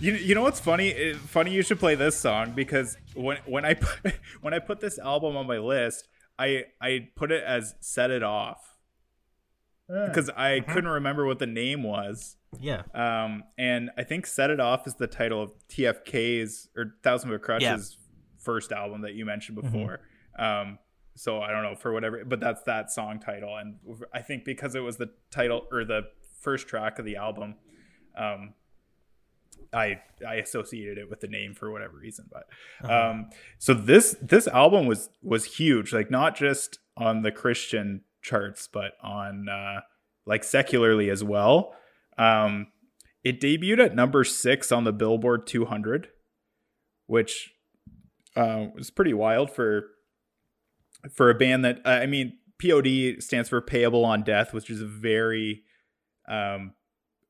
You, 0.00 0.14
you 0.14 0.34
know 0.34 0.42
what's 0.42 0.60
funny? 0.60 0.88
It- 0.88 1.16
funny 1.16 1.52
you 1.52 1.62
should 1.62 1.78
play 1.78 1.94
this 1.94 2.16
song 2.18 2.52
because 2.52 2.96
when 3.14 3.38
when 3.46 3.64
I 3.64 3.74
put, 3.74 4.14
when 4.40 4.54
I 4.54 4.58
put 4.58 4.80
this 4.80 4.98
album 4.98 5.36
on 5.36 5.46
my 5.46 5.58
list, 5.58 6.08
I 6.38 6.64
I 6.80 7.08
put 7.16 7.32
it 7.32 7.42
as 7.44 7.74
"Set 7.80 8.10
It 8.10 8.22
Off" 8.22 8.76
because 9.88 10.30
I 10.30 10.60
couldn't 10.60 10.90
remember 10.90 11.26
what 11.26 11.38
the 11.38 11.46
name 11.46 11.82
was. 11.82 12.36
Yeah. 12.60 12.82
Um, 12.94 13.44
and 13.58 13.90
I 13.96 14.04
think 14.04 14.26
"Set 14.26 14.50
It 14.50 14.60
Off" 14.60 14.86
is 14.86 14.94
the 14.94 15.06
title 15.06 15.42
of 15.42 15.52
TFK's 15.68 16.68
or 16.76 16.94
Thousand 17.02 17.30
Foot 17.30 17.42
Krutch's 17.42 17.96
first 18.38 18.72
album 18.72 19.02
that 19.02 19.14
you 19.14 19.24
mentioned 19.24 19.60
before. 19.60 20.00
Um, 20.38 20.78
so 21.14 21.42
I 21.42 21.50
don't 21.50 21.62
know 21.62 21.74
for 21.74 21.92
whatever, 21.92 22.24
but 22.24 22.40
that's 22.40 22.62
that 22.62 22.90
song 22.90 23.20
title, 23.20 23.56
and 23.56 23.76
I 24.14 24.22
think 24.22 24.44
because 24.44 24.74
it 24.74 24.80
was 24.80 24.96
the 24.96 25.10
title 25.30 25.66
or 25.70 25.84
the 25.84 26.02
first 26.40 26.66
track 26.66 26.98
of 26.98 27.04
the 27.04 27.16
album, 27.16 27.56
um, 28.16 28.54
I 29.72 30.00
I 30.26 30.34
associated 30.36 30.98
it 30.98 31.10
with 31.10 31.20
the 31.20 31.28
name 31.28 31.54
for 31.54 31.70
whatever 31.70 31.96
reason. 31.96 32.28
But 32.30 32.90
um, 32.90 33.30
so 33.58 33.74
this 33.74 34.16
this 34.20 34.46
album 34.48 34.86
was 34.86 35.10
was 35.22 35.44
huge, 35.44 35.92
like 35.92 36.10
not 36.10 36.36
just 36.36 36.78
on 36.96 37.22
the 37.22 37.32
Christian 37.32 38.02
charts, 38.22 38.68
but 38.72 38.92
on 39.02 39.48
uh, 39.48 39.80
like 40.26 40.44
secularly 40.44 41.10
as 41.10 41.24
well. 41.24 41.74
Um, 42.18 42.68
it 43.24 43.40
debuted 43.40 43.84
at 43.84 43.94
number 43.94 44.24
six 44.24 44.72
on 44.72 44.84
the 44.84 44.92
Billboard 44.92 45.46
200, 45.46 46.08
which 47.06 47.52
uh, 48.36 48.66
was 48.74 48.90
pretty 48.90 49.14
wild 49.14 49.50
for 49.50 49.88
for 51.12 51.30
a 51.30 51.34
band 51.34 51.64
that 51.64 51.80
I 51.84 52.06
mean, 52.06 52.38
POD 52.60 53.22
stands 53.22 53.48
for 53.48 53.60
Payable 53.60 54.04
on 54.04 54.22
Death, 54.22 54.52
which 54.52 54.70
is 54.70 54.80
a 54.80 54.86
very 54.86 55.62
um, 56.28 56.74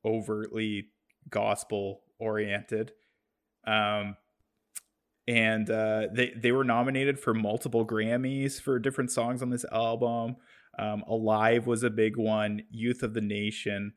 overtly 0.04 0.88
gospel 1.28 2.02
oriented. 2.20 2.92
Um, 3.66 4.16
and 5.28 5.70
uh, 5.70 6.08
they 6.12 6.32
they 6.36 6.50
were 6.50 6.64
nominated 6.64 7.18
for 7.18 7.34
multiple 7.34 7.86
Grammys 7.86 8.60
for 8.60 8.78
different 8.78 9.10
songs 9.10 9.42
on 9.42 9.50
this 9.50 9.64
album. 9.70 10.36
Um, 10.78 11.04
Alive 11.06 11.66
was 11.66 11.82
a 11.82 11.90
big 11.90 12.16
one. 12.16 12.62
Youth 12.70 13.02
of 13.02 13.14
the 13.14 13.20
Nation, 13.20 13.92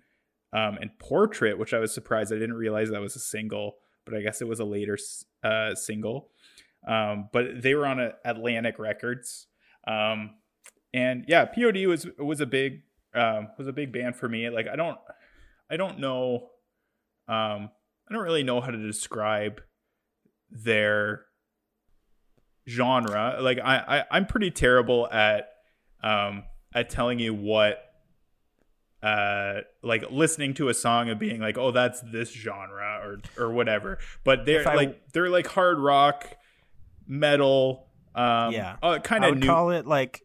um, 0.52 0.78
and 0.80 0.92
Portrait, 1.00 1.58
which 1.58 1.74
I 1.74 1.80
was 1.80 1.94
surprised 1.94 2.32
I 2.32 2.38
didn't 2.38 2.56
realize 2.56 2.90
that 2.90 3.02
was 3.02 3.16
a 3.16 3.20
single, 3.20 3.76
but 4.06 4.14
I 4.14 4.22
guess 4.22 4.42
it 4.42 4.48
was 4.48 4.60
a 4.60 4.66
later 4.66 4.98
uh, 5.44 5.74
single. 5.76 6.30
Um, 6.88 7.30
but 7.32 7.62
they 7.62 7.74
were 7.74 7.88
on 7.88 8.00
a 8.00 8.12
Atlantic 8.26 8.78
Records, 8.78 9.48
um, 9.88 10.36
and 10.94 11.26
yeah, 11.28 11.46
POD 11.46 11.86
was 11.88 12.06
was 12.20 12.42
a 12.42 12.46
big 12.46 12.82
um, 13.16 13.48
was 13.58 13.68
a 13.68 13.74
big 13.74 13.92
band 13.92 14.16
for 14.16 14.28
me. 14.30 14.50
Like 14.50 14.68
I 14.72 14.76
don't 14.76 14.98
I 15.72 15.78
don't 15.78 16.00
know 16.00 16.50
um, 17.28 17.70
I 18.10 18.14
don't 18.14 18.24
really 18.24 18.44
know 18.44 18.62
how 18.62 18.72
to 18.72 18.78
describe 18.78 19.62
their 20.52 21.26
genre. 22.68 23.38
Like 23.42 23.60
I, 23.64 23.78
I 24.00 24.04
I'm 24.12 24.26
pretty 24.26 24.52
terrible 24.52 25.08
at 25.12 25.50
um 26.04 26.44
at 26.74 26.90
telling 26.90 27.20
you 27.20 27.34
what 27.34 27.80
uh 29.02 29.62
like 29.82 30.10
listening 30.12 30.54
to 30.56 30.70
a 30.70 30.74
song 30.74 31.10
and 31.10 31.20
being 31.20 31.42
like, 31.42 31.58
oh 31.58 31.72
that's 31.72 32.02
this 32.02 32.32
genre 32.32 33.02
or 33.04 33.20
or 33.44 33.52
whatever. 33.54 34.00
But 34.24 34.46
they're 34.46 34.68
I- 34.68 34.76
like 34.76 35.12
they're 35.14 35.30
like 35.30 35.48
hard 35.48 35.80
rock, 35.80 36.36
metal, 37.08 37.88
um 38.16 38.54
Yeah. 38.54 38.78
uh, 38.82 39.00
kind 39.00 39.26
of 39.26 39.38
new 39.38 39.48
call 39.48 39.72
it 39.72 39.86
like 39.86 40.22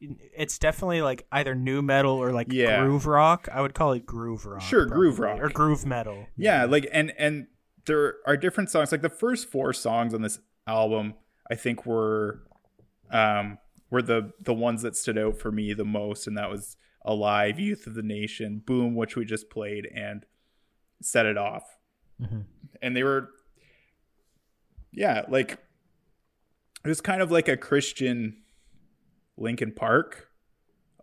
it's 0.00 0.58
definitely 0.58 1.02
like 1.02 1.26
either 1.32 1.54
nu 1.54 1.82
metal 1.82 2.12
or 2.14 2.32
like 2.32 2.50
Yeah. 2.50 2.80
groove 2.84 3.06
rock. 3.06 3.48
I 3.52 3.60
would 3.60 3.74
call 3.74 3.92
it 3.92 4.06
groove 4.06 4.46
rock. 4.46 4.62
Sure, 4.62 4.86
groove 4.86 5.18
rock. 5.18 5.38
or 5.40 5.48
groove 5.50 5.84
metal. 5.84 6.26
yeah 6.36 6.64
like 6.64 6.88
and 6.92 7.12
and 7.18 7.46
there 7.86 8.16
are 8.26 8.36
different 8.36 8.70
songs 8.70 8.92
like 8.92 9.02
the 9.02 9.08
first 9.10 9.50
four 9.50 9.72
songs 9.72 10.12
on 10.14 10.20
this 10.22 10.38
album 10.66 11.14
i 11.50 11.54
think 11.54 11.84
were 11.86 12.42
um 13.10 13.58
were 13.90 14.02
the 14.02 14.32
the 14.40 14.54
ones 14.54 14.82
that 14.82 14.94
stood 14.96 15.16
out 15.18 15.38
for 15.38 15.50
me 15.50 15.72
the 15.72 15.84
most 15.84 16.26
and 16.26 16.36
that 16.38 16.50
was 16.50 16.76
alive 17.04 17.58
youth 17.58 17.86
of 17.86 17.94
the 17.94 18.02
nation 18.02 18.62
boom 18.64 18.94
which 18.94 19.16
we 19.16 19.24
just 19.24 19.48
played 19.50 19.86
and 19.94 20.24
set 21.02 21.24
it 21.26 21.36
off 21.38 21.64
Mhm. 22.22 22.44
and 22.82 22.94
they 22.94 23.02
were 23.02 23.30
yeah 24.92 25.24
like 25.28 25.52
it 26.84 26.88
was 26.88 27.00
kind 27.00 27.22
of 27.22 27.30
like 27.30 27.48
a 27.48 27.56
christian 27.56 28.39
linkin 29.40 29.72
park 29.72 30.28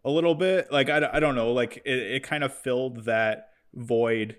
a 0.06 0.10
little 0.10 0.36
bit 0.36 0.72
like 0.72 0.90
i, 0.90 1.10
I 1.12 1.20
don't 1.20 1.36
know 1.36 1.52
like 1.52 1.78
it, 1.86 1.98
it 1.98 2.24
kind 2.24 2.44
of 2.44 2.54
filled 2.54 3.04
that 3.06 3.50
void 3.74 4.38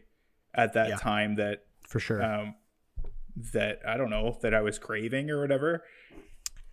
at 0.55 0.73
that 0.75 0.89
Yeah. 0.89 0.97
time 0.97 1.35
that 1.37 1.65
for 1.87 2.01
sure. 2.01 2.23
um 2.23 2.55
that 3.53 3.79
I 3.87 3.97
don't 3.97 4.11
know 4.11 4.37
that 4.43 4.53
I 4.53 4.63
was 4.63 4.81
craving 4.81 5.31
or 5.31 5.41
whatever. 5.41 5.85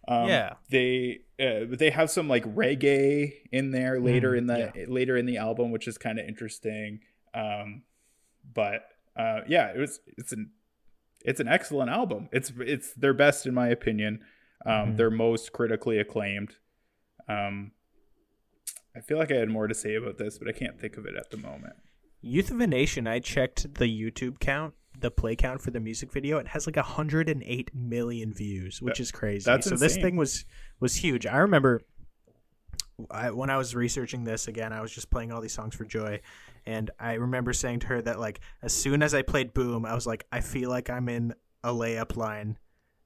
Um, 0.08 0.28
Yeah. 0.30 0.54
they 0.72 1.20
uh, 1.40 1.66
they 1.70 1.92
have 1.92 2.10
some 2.10 2.28
like 2.28 2.44
reggae 2.56 3.34
in 3.52 3.70
there 3.70 4.00
later 4.00 4.32
Mm, 4.32 4.38
in 4.40 4.48
the 4.48 4.86
later 4.88 5.16
in 5.16 5.28
the 5.28 5.38
album, 5.38 5.70
which 5.70 5.88
is 5.88 6.00
kind 6.00 6.18
of 6.18 6.26
interesting. 6.28 7.02
Um, 7.36 7.84
but 8.52 8.88
uh, 9.16 9.42
yeah, 9.48 9.68
it 9.76 9.78
was 9.78 10.00
it's 10.18 10.32
an 10.32 10.52
it's 11.24 11.40
an 11.40 11.48
excellent 11.48 11.92
album. 11.92 12.30
It's 12.32 12.52
it's 12.60 12.94
their 12.94 13.14
best 13.14 13.46
in 13.46 13.54
my 13.54 13.68
opinion. 13.68 14.22
Um, 14.66 14.94
Mhm. 14.94 14.98
Their 14.98 15.12
most 15.12 15.52
critically 15.52 16.00
acclaimed. 16.00 16.56
Um, 17.28 17.72
I 18.96 19.02
feel 19.02 19.18
like 19.18 19.32
I 19.32 19.36
had 19.36 19.50
more 19.50 19.68
to 19.68 19.74
say 19.76 19.96
about 19.96 20.18
this, 20.18 20.38
but 20.38 20.48
I 20.48 20.52
can't 20.52 20.80
think 20.80 20.98
of 20.98 21.06
it 21.06 21.16
at 21.16 21.30
the 21.32 21.38
moment. 21.38 21.74
Youth 22.22 22.50
of 22.52 22.60
a 22.60 22.68
Nation, 22.68 23.08
I 23.08 23.20
checked 23.20 23.76
the 23.76 23.86
YouTube 23.86 24.40
count, 24.40 24.74
the 25.00 25.12
play 25.12 25.36
count 25.36 25.62
for 25.62 25.72
the 25.72 25.80
music 25.80 26.12
video. 26.12 26.38
It 26.38 26.48
has 26.50 26.66
like 26.66 26.78
108 26.78 27.76
million 27.76 28.34
views, 28.34 28.82
which 28.82 28.98
That- 28.98 29.02
is 29.04 29.12
crazy. 29.12 29.44
that's 29.46 29.68
so 29.70 29.76
this 29.76 29.96
thing 29.96 30.16
was 30.16 30.46
was 30.80 30.96
huge. 30.96 31.26
I 31.26 31.38
remember 31.38 31.82
I, 33.12 33.32
when 33.32 33.50
I 33.50 33.58
was 33.58 33.76
researching 33.76 34.24
this 34.24 34.48
again, 34.48 34.72
I 34.72 34.80
was 34.82 34.92
just 34.94 35.10
playing 35.12 35.32
all 35.34 35.42
these 35.42 35.54
songs 35.54 35.76
for 35.76 35.84
Joy, 35.84 36.22
and 36.66 36.90
I 36.98 37.14
remember 37.16 37.52
saying 37.52 37.80
to 37.82 37.88
her 37.88 38.02
that 38.02 38.20
like 38.20 38.40
as 38.62 38.72
soon 38.74 39.04
as 39.04 39.14
I 39.14 39.22
played 39.22 39.54
Boom, 39.54 39.86
I 39.86 39.94
was 39.94 40.08
like, 40.08 40.26
I 40.32 40.40
feel 40.40 40.70
like 40.70 40.90
I'm 40.90 41.10
in 41.10 41.34
a 41.64 41.70
layup 41.74 42.16
line 42.16 42.58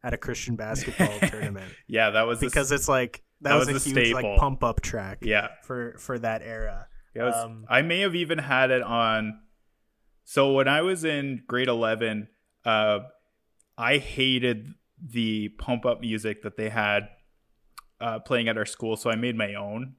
at 0.03 0.13
a 0.13 0.17
Christian 0.17 0.55
basketball 0.55 1.19
tournament 1.29 1.73
Yeah, 1.87 2.11
that 2.11 2.27
was 2.27 2.39
because 2.39 2.71
it's 2.71 2.87
like 2.87 3.23
that, 3.41 3.49
that 3.49 3.55
was, 3.59 3.67
was 3.71 3.85
a 3.85 3.89
huge 3.89 4.07
staple. 4.07 4.31
like 4.31 4.39
pump 4.39 4.63
up 4.63 4.81
track 4.81 5.19
yeah. 5.21 5.47
for 5.63 5.95
for 5.97 6.19
that 6.19 6.41
era. 6.43 6.87
Yeah, 7.15 7.25
was- 7.25 7.35
Um, 7.35 7.65
I 7.69 7.81
may 7.81 8.01
have 8.01 8.15
even 8.15 8.37
had 8.37 8.71
it 8.71 8.81
on. 8.81 9.39
So 10.23 10.53
when 10.53 10.67
I 10.67 10.81
was 10.81 11.03
in 11.03 11.43
grade 11.47 11.67
eleven, 11.67 12.27
uh, 12.65 12.99
I 13.77 13.97
hated 13.97 14.73
the 15.01 15.49
pump 15.57 15.85
up 15.85 16.01
music 16.01 16.43
that 16.43 16.57
they 16.57 16.69
had 16.69 17.07
uh, 18.01 18.19
playing 18.19 18.47
at 18.49 18.57
our 18.57 18.65
school. 18.65 18.95
So 18.97 19.09
I 19.09 19.15
made 19.15 19.35
my 19.35 19.55
own 19.55 19.95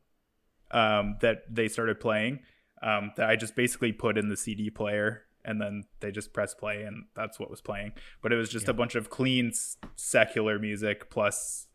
um, 0.71 1.17
that 1.21 1.43
they 1.51 1.69
started 1.69 2.01
playing. 2.01 2.41
Um, 2.83 3.13
that 3.17 3.29
I 3.29 3.37
just 3.37 3.57
basically 3.57 3.93
put 3.93 4.17
in 4.17 4.29
the 4.31 4.37
CD 4.37 4.71
player, 4.71 5.25
and 5.45 5.61
then 5.61 5.85
they 6.01 6.11
just 6.11 6.33
press 6.33 6.55
play, 6.55 6.83
and 6.85 7.05
that's 7.15 7.39
what 7.39 7.51
was 7.51 7.61
playing. 7.61 7.93
But 8.23 8.33
it 8.33 8.37
was 8.37 8.49
just 8.49 8.69
a 8.69 8.73
bunch 8.73 8.95
of 8.95 9.11
clean 9.11 9.49
s- 9.49 9.77
secular 9.97 10.59
music 10.59 11.11
plus 11.11 11.67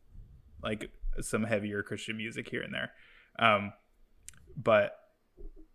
like 0.63 0.89
some 1.21 1.43
heavier 1.43 1.83
Christian 1.83 2.17
music 2.17 2.49
here 2.49 2.61
and 2.61 2.73
there. 2.73 2.91
Um, 3.39 3.73
but 4.55 4.97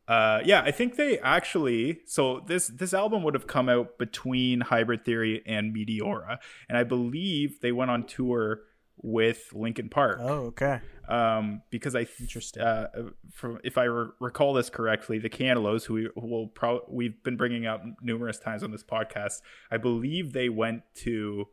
uh, 0.09 0.41
yeah, 0.45 0.63
I 0.63 0.73
think 0.73 0.97
they 0.97 1.19
actually. 1.21 2.01
So 2.07 2.43
this 2.47 2.67
this 2.67 2.93
album 2.93 3.23
would 3.23 3.35
have 3.35 3.47
come 3.47 3.69
out 3.69 3.99
between 3.99 4.63
Hybrid 4.63 5.05
Theory 5.05 5.43
and 5.47 5.75
Meteora, 5.75 6.39
and 6.69 6.77
I 6.77 6.83
believe 6.83 7.61
they 7.61 7.73
went 7.73 7.91
on 7.91 8.05
tour 8.05 8.63
with 8.97 9.51
Linkin 9.53 9.89
Park. 9.89 10.19
Oh, 10.21 10.47
okay. 10.47 10.81
Um, 11.09 11.63
because 11.71 11.95
I 11.95 12.05
th- 12.05 12.21
Interesting. 12.21 12.63
Uh, 12.63 12.89
from 13.33 13.59
if 13.65 13.79
I 13.79 13.85
re- 13.85 14.11
recall 14.21 14.53
this 14.53 14.69
correctly, 14.69 15.19
the 15.19 15.31
Cantalos, 15.31 15.85
who 15.85 15.95
we 15.95 16.09
who 16.15 16.27
will 16.27 16.49
pro- 16.49 16.85
we've 16.89 17.23
been 17.23 17.37
bringing 17.37 17.67
up 17.67 17.83
numerous 18.03 18.39
times 18.39 18.63
on 18.63 18.73
this 18.73 18.83
podcast, 18.83 19.43
I 19.71 19.77
believe 19.77 20.33
they 20.33 20.49
went 20.49 20.83
to 20.97 21.47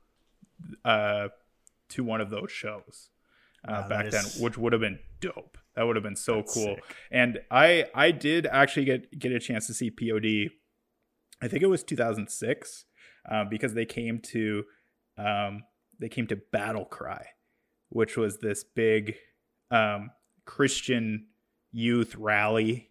uh 0.83 1.27
to 1.89 2.03
one 2.03 2.21
of 2.21 2.31
those 2.31 2.51
shows 2.51 3.09
uh, 3.67 3.71
Wow, 3.83 3.87
back 3.89 4.05
is- 4.07 4.13
then, 4.13 4.43
which 4.43 4.57
would 4.57 4.73
have 4.73 4.81
been 4.81 4.99
dope. 5.21 5.57
That 5.75 5.83
would 5.83 5.95
have 5.95 6.03
been 6.03 6.15
so 6.15 6.37
That's 6.37 6.53
cool. 6.53 6.75
sick. 6.75 6.83
And 7.11 7.39
I 7.51 7.85
I 7.93 8.11
did 8.11 8.45
actually 8.47 8.85
get 8.85 9.17
get 9.19 9.31
a 9.31 9.39
chance 9.39 9.67
to 9.67 9.73
see 9.73 9.89
POD. 9.91 10.49
I 11.41 11.47
think 11.47 11.61
it 11.61 11.67
was 11.67 11.83
2006 11.83 12.85
uh, 13.29 13.43
because 13.45 13.73
they 13.75 13.85
came 13.85 14.19
to 14.31 14.63
um, 15.17 15.63
they 15.99 16.09
came 16.09 16.25
to 16.27 16.35
Battle 16.51 16.85
Cry, 16.85 17.27
which 17.89 18.17
was 18.17 18.39
this 18.39 18.63
big 18.63 19.15
um, 19.69 20.09
Christian 20.45 21.27
youth 21.71 22.15
rally. 22.15 22.89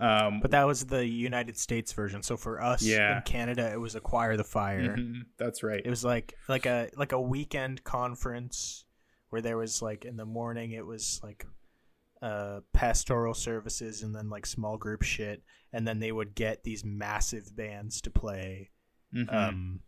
Um, 0.00 0.40
But 0.40 0.50
that 0.52 0.64
was 0.66 0.86
the 0.86 1.06
United 1.06 1.56
States 1.56 1.92
version. 1.92 2.22
So 2.24 2.36
for 2.36 2.60
us 2.60 2.82
Yeah. 2.82 3.18
in 3.18 3.22
Canada, 3.22 3.70
it 3.72 3.78
was 3.80 3.94
Acquire 3.94 4.36
the 4.36 4.42
Fire. 4.44 4.96
mhm, 4.96 5.26
that's 5.38 5.62
right. 5.62 5.82
It 5.84 5.90
was 5.90 6.04
like 6.04 6.34
like 6.48 6.66
a 6.66 6.88
like 6.96 7.12
a 7.12 7.20
weekend 7.20 7.84
conference 7.84 8.84
where 9.32 9.40
there 9.42 9.56
was 9.56 9.80
like 9.80 10.04
in 10.04 10.16
the 10.18 10.26
morning 10.26 10.72
it 10.72 10.84
was 10.84 11.18
like 11.22 11.46
uh 12.20 12.60
pastoral 12.74 13.32
services 13.32 14.02
and 14.02 14.14
then 14.14 14.28
like 14.28 14.44
small 14.44 14.76
group 14.76 15.02
shit 15.02 15.42
and 15.72 15.88
then 15.88 15.98
they 16.00 16.12
would 16.12 16.34
get 16.34 16.62
these 16.64 16.84
massive 16.84 17.56
bands 17.56 18.00
to 18.02 18.10
play 18.10 18.70
Mhm. 19.14 19.32
um 19.32 19.80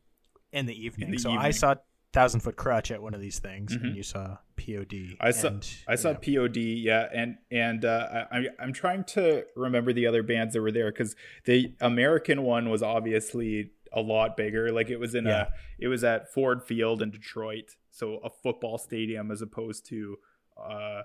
in 0.50 0.64
the 0.66 0.74
evening. 0.86 1.10
the 1.10 1.18
so 1.18 1.30
I 1.32 1.50
saw 1.50 1.74
Thousand 2.14 2.40
Foot 2.40 2.56
Krutch 2.56 2.90
at 2.90 3.02
one 3.02 3.12
of 3.12 3.20
these 3.20 3.38
things 3.38 3.76
Mhm. 3.76 3.82
and 3.82 3.96
you 3.96 4.02
saw 4.02 4.38
POD. 4.56 5.16
I 5.20 5.30
saw 5.32 5.48
and, 5.48 5.68
I 5.88 5.96
saw 5.96 6.10
yeah. 6.10 6.16
POD, 6.38 6.56
yeah, 6.56 7.08
and 7.12 7.36
and 7.50 7.84
uh, 7.84 8.26
I 8.30 8.48
I'm 8.58 8.72
trying 8.72 9.04
to 9.16 9.44
remember 9.56 9.92
the 9.92 10.06
other 10.06 10.22
bands 10.22 10.54
that 10.54 10.62
were 10.62 10.70
there 10.72 10.90
because 10.92 11.14
the 11.44 11.74
American 11.80 12.42
one 12.42 12.70
was 12.70 12.82
obviously 12.82 13.72
a 13.92 14.00
lot 14.00 14.36
bigger. 14.36 14.70
Like 14.72 14.90
it 14.90 14.98
was 14.98 15.14
in 15.14 15.26
Yeah. 15.26 15.48
a 15.48 15.52
it 15.78 15.88
was 15.88 16.02
at 16.04 16.32
Ford 16.32 16.62
Field 16.62 17.02
in 17.02 17.10
Detroit, 17.10 17.74
so 17.96 18.16
a 18.24 18.28
football 18.30 18.76
stadium 18.76 19.30
as 19.30 19.40
opposed 19.40 19.86
to 19.86 20.16
uh, 20.60 21.02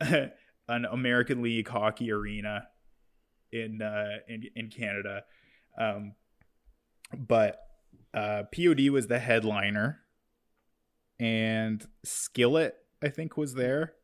an 0.00 0.84
American 0.84 1.40
League 1.42 1.66
hockey 1.68 2.12
arena 2.12 2.68
in 3.50 3.80
uh, 3.80 4.18
in 4.28 4.44
in 4.54 4.68
Canada. 4.68 5.22
Um, 5.78 6.12
but 7.16 7.58
uh, 8.12 8.42
POD 8.54 8.90
was 8.90 9.06
the 9.06 9.18
headliner, 9.18 10.00
and 11.18 11.86
Skillet 12.04 12.74
I 13.02 13.08
think 13.08 13.36
was 13.36 13.54
there. 13.54 13.94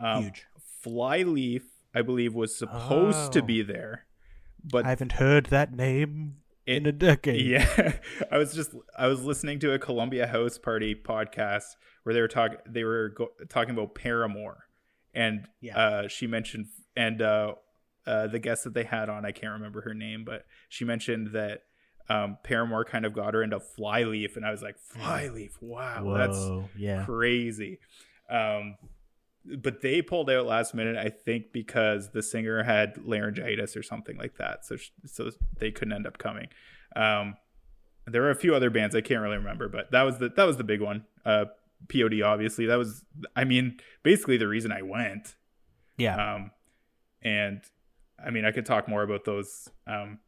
Um, 0.00 0.24
Huge. 0.24 0.46
Flyleaf 0.82 1.62
I 1.94 2.02
believe 2.02 2.34
was 2.34 2.56
supposed 2.56 3.32
to 3.32 3.40
Oh. 3.40 3.44
be 3.46 3.62
there, 3.62 4.06
but 4.64 4.84
I 4.86 4.88
haven't 4.90 5.12
heard 5.12 5.46
that 5.46 5.72
name 5.74 6.36
it- 6.66 6.76
in 6.76 6.86
a 6.86 6.92
decade. 6.92 7.44
yeah, 7.46 7.92
I 8.30 8.38
was 8.38 8.54
just 8.54 8.70
I 8.98 9.06
was 9.06 9.22
listening 9.24 9.58
to 9.60 9.72
a 9.72 9.78
Columbia 9.78 10.26
House 10.26 10.58
Party 10.58 10.94
podcast 10.94 11.64
where 12.02 12.14
they 12.14 12.20
were 12.20 12.28
talking 12.28 12.58
they 12.68 12.84
were 12.84 13.10
go- 13.10 13.32
talking 13.48 13.74
about 13.74 13.94
Paramore, 13.94 14.64
and 15.14 15.46
Yeah. 15.60 15.78
uh, 15.78 16.08
she 16.08 16.26
mentioned 16.26 16.66
and 16.96 17.20
uh, 17.22 17.54
uh, 18.06 18.26
the 18.28 18.38
guest 18.38 18.64
that 18.64 18.74
they 18.74 18.84
had 18.84 19.08
on 19.08 19.24
I 19.24 19.32
can't 19.32 19.52
remember 19.54 19.80
her 19.82 19.94
name, 19.94 20.24
but 20.24 20.44
she 20.68 20.84
mentioned 20.84 21.28
that 21.32 21.62
um, 22.08 22.36
Paramore 22.44 22.84
kind 22.84 23.06
of 23.06 23.14
got 23.14 23.32
her 23.34 23.42
into 23.42 23.58
Flyleaf, 23.60 24.36
and 24.36 24.44
I 24.44 24.50
was 24.50 24.60
like 24.62 24.76
Flyleaf, 24.78 25.56
wow, 25.62 26.14
that's 26.16 26.70
yeah. 26.76 27.04
crazy. 27.06 27.78
Um, 28.30 28.76
but 29.44 29.82
they 29.82 30.02
pulled 30.02 30.30
out 30.30 30.46
last 30.46 30.74
minute, 30.74 30.96
I 30.96 31.10
think, 31.10 31.52
because 31.52 32.10
the 32.10 32.22
singer 32.22 32.62
had 32.62 32.98
laryngitis 33.04 33.76
or 33.76 33.82
something 33.82 34.16
like 34.16 34.36
that. 34.36 34.64
So, 34.64 34.76
sh- 34.76 34.90
so 35.06 35.30
they 35.58 35.70
couldn't 35.70 35.92
end 35.92 36.06
up 36.06 36.18
coming. 36.18 36.48
Um, 36.96 37.36
there 38.06 38.22
were 38.22 38.30
a 38.30 38.36
few 38.36 38.54
other 38.54 38.70
bands 38.70 38.94
I 38.94 39.00
can't 39.00 39.20
really 39.20 39.36
remember, 39.36 39.68
but 39.68 39.90
that 39.92 40.02
was 40.02 40.18
the 40.18 40.28
that 40.30 40.44
was 40.44 40.56
the 40.56 40.64
big 40.64 40.80
one. 40.80 41.04
Uh, 41.24 41.46
POD, 41.88 42.22
obviously, 42.22 42.66
that 42.66 42.76
was. 42.76 43.04
I 43.34 43.44
mean, 43.44 43.78
basically 44.02 44.36
the 44.36 44.48
reason 44.48 44.72
I 44.72 44.82
went. 44.82 45.36
Yeah. 45.96 46.34
Um, 46.34 46.50
and 47.22 47.62
I 48.24 48.30
mean, 48.30 48.44
I 48.44 48.50
could 48.50 48.66
talk 48.66 48.88
more 48.88 49.02
about 49.02 49.24
those. 49.24 49.68
Um, 49.86 50.18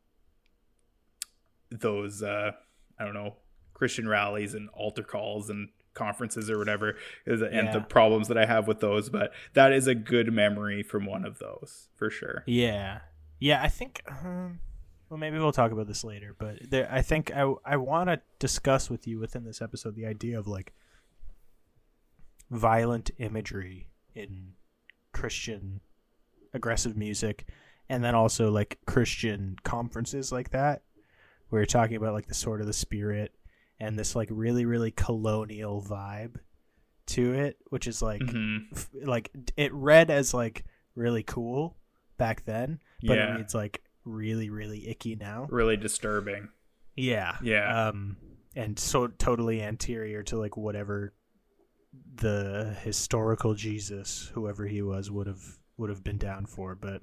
those 1.70 2.22
uh, 2.22 2.52
I 2.98 3.04
don't 3.04 3.14
know 3.14 3.36
Christian 3.74 4.08
rallies 4.08 4.54
and 4.54 4.68
altar 4.70 5.02
calls 5.02 5.50
and 5.50 5.68
conferences 5.96 6.48
or 6.48 6.58
whatever, 6.58 6.96
is- 7.26 7.42
and 7.42 7.72
the 7.72 7.80
problems 7.80 8.28
that 8.28 8.38
I 8.38 8.46
have 8.46 8.68
with 8.68 8.78
those. 8.78 9.10
But 9.10 9.32
that 9.54 9.72
is 9.72 9.88
a 9.88 9.94
good 9.96 10.32
memory 10.32 10.84
from 10.84 11.04
one 11.06 11.24
of 11.24 11.40
those 11.40 11.88
for 11.96 12.08
sure. 12.10 12.44
Yeah, 12.46 13.00
yeah. 13.40 13.60
I 13.62 13.68
think. 13.68 14.02
Um, 14.08 14.60
well, 15.08 15.18
maybe 15.18 15.38
we'll 15.38 15.52
talk 15.52 15.70
about 15.70 15.86
this 15.86 16.02
later, 16.04 16.34
but 16.36 16.68
there, 16.70 16.88
I 16.90 17.00
think 17.02 17.30
I 17.34 17.52
I 17.64 17.76
want 17.76 18.08
to 18.10 18.20
discuss 18.38 18.90
with 18.90 19.06
you 19.06 19.18
within 19.18 19.44
this 19.44 19.62
episode 19.62 19.94
the 19.94 20.06
idea 20.06 20.38
of 20.38 20.46
like 20.46 20.72
violent 22.50 23.10
imagery 23.18 23.88
in 24.14 24.52
Christian 25.12 25.80
aggressive 26.52 26.96
music, 26.96 27.46
and 27.88 28.02
then 28.02 28.14
also 28.14 28.50
like 28.50 28.78
Christian 28.86 29.56
conferences 29.62 30.32
like 30.32 30.50
that, 30.50 30.82
where 31.48 31.60
you're 31.60 31.66
talking 31.66 31.96
about 31.96 32.14
like 32.14 32.26
the 32.26 32.34
sword 32.34 32.60
of 32.60 32.66
the 32.66 32.72
spirit 32.72 33.34
and 33.80 33.98
this 33.98 34.14
like 34.16 34.28
really 34.30 34.64
really 34.64 34.90
colonial 34.90 35.82
vibe 35.82 36.36
to 37.06 37.32
it, 37.34 37.56
which 37.70 37.86
is 37.86 38.02
like 38.02 38.20
Mhm. 38.22 38.66
f- 38.72 38.88
like 39.04 39.30
it 39.56 39.72
read 39.72 40.10
as 40.10 40.32
like 40.34 40.64
really 40.94 41.22
cool 41.22 41.76
back 42.18 42.44
then, 42.44 42.80
but 43.02 43.16
Yeah. 43.18 43.34
it 43.34 43.38
reads 43.38 43.54
like 43.54 43.82
really 44.04 44.50
really 44.50 44.88
icky 44.88 45.14
now. 45.16 45.46
Really 45.50 45.76
disturbing. 45.76 46.48
Yeah. 46.96 47.36
Yeah. 47.42 47.88
Um 47.88 48.16
and 48.54 48.78
so 48.78 49.06
totally 49.08 49.60
anterior 49.62 50.22
to 50.24 50.38
like 50.38 50.56
whatever 50.56 51.12
the 52.16 52.76
historical 52.82 53.54
Jesus, 53.54 54.30
whoever 54.34 54.66
he 54.66 54.82
was, 54.82 55.10
would 55.10 55.26
have 55.26 55.58
would 55.76 55.90
have 55.90 56.02
been 56.02 56.18
down 56.18 56.46
for. 56.46 56.74
But 56.74 57.02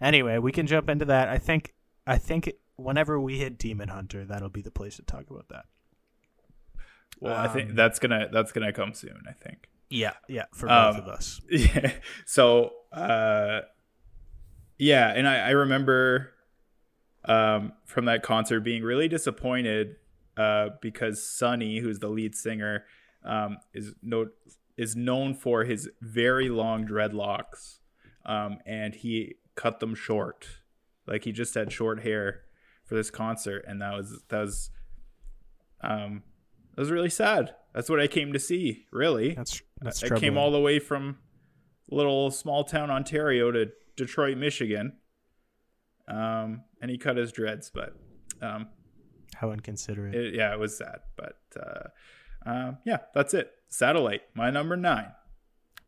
anyway, 0.00 0.38
we 0.38 0.52
can 0.52 0.66
jump 0.66 0.88
into 0.90 1.06
that. 1.06 1.28
I 1.28 1.38
think 1.38 1.74
I 2.06 2.18
think 2.18 2.52
whenever 2.76 3.20
we 3.20 3.38
hit 3.38 3.58
Demon 3.58 3.88
Hunter, 3.88 4.24
that'll 4.24 4.48
be 4.50 4.62
the 4.62 4.70
place 4.70 4.96
to 4.96 5.02
talk 5.02 5.30
about 5.30 5.48
that. 5.50 5.66
Well, 7.22 7.36
I 7.36 7.46
think 7.48 7.70
Um, 7.70 7.76
that's 7.76 7.98
gonna 7.98 8.28
that's 8.32 8.50
gonna 8.52 8.72
come 8.72 8.94
soon. 8.94 9.22
I 9.28 9.32
think. 9.32 9.68
Yeah, 9.88 10.14
yeah, 10.28 10.46
for 10.52 10.66
both 10.68 10.96
Um, 10.96 11.02
of 11.02 11.08
us. 11.08 11.40
Yeah. 11.50 11.92
So, 12.24 12.72
uh, 12.92 13.60
yeah, 14.78 15.12
and 15.14 15.28
I, 15.28 15.48
I 15.48 15.50
remember 15.50 16.32
um, 17.26 17.74
from 17.84 18.06
that 18.06 18.22
concert 18.22 18.60
being 18.60 18.82
really 18.82 19.06
disappointed 19.06 19.96
uh, 20.36 20.70
because 20.80 21.22
Sonny, 21.24 21.78
who's 21.78 21.98
the 21.98 22.08
lead 22.08 22.34
singer, 22.34 22.84
um, 23.24 23.58
is 23.72 23.94
no 24.02 24.28
is 24.76 24.96
known 24.96 25.34
for 25.34 25.64
his 25.64 25.88
very 26.00 26.48
long 26.48 26.86
dreadlocks, 26.86 27.78
um, 28.24 28.58
and 28.66 28.94
he 28.94 29.34
cut 29.54 29.78
them 29.80 29.94
short. 29.94 30.48
Like 31.06 31.24
he 31.24 31.32
just 31.32 31.54
had 31.54 31.70
short 31.70 32.02
hair 32.02 32.40
for 32.84 32.94
this 32.94 33.10
concert, 33.10 33.64
and 33.68 33.80
that 33.82 33.92
was 33.94 34.22
that 34.28 34.40
was 34.40 34.70
um, 35.82 36.22
that 36.74 36.80
was 36.80 36.90
really 36.90 37.10
sad. 37.10 37.54
That's 37.74 37.88
what 37.88 38.00
I 38.00 38.06
came 38.06 38.32
to 38.32 38.38
see. 38.38 38.86
Really, 38.92 39.34
That's 39.34 39.62
that's 39.80 40.02
I 40.02 40.08
troubling. 40.08 40.30
came 40.32 40.38
all 40.38 40.50
the 40.50 40.60
way 40.60 40.78
from 40.78 41.18
little 41.90 42.30
small 42.30 42.64
town 42.64 42.90
Ontario 42.90 43.50
to 43.50 43.70
Detroit, 43.96 44.36
Michigan. 44.38 44.94
Um, 46.08 46.62
and 46.80 46.90
he 46.90 46.98
cut 46.98 47.16
his 47.16 47.32
dreads, 47.32 47.70
but 47.72 47.94
um, 48.42 48.68
How 49.34 49.52
inconsiderate. 49.52 50.14
it, 50.14 50.34
yeah, 50.34 50.52
it 50.52 50.58
was 50.58 50.76
sad. 50.76 50.98
But 51.16 51.38
uh, 51.58 51.88
um, 52.44 52.78
yeah, 52.84 52.98
that's 53.14 53.32
it. 53.34 53.50
Satellite, 53.68 54.22
my 54.34 54.50
number 54.50 54.76
nine. 54.76 55.12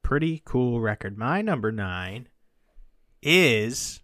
Pretty 0.03 0.41
cool 0.45 0.80
record. 0.80 1.18
My 1.18 1.43
number 1.43 1.72
nine 1.72 2.28
is. 3.22 4.01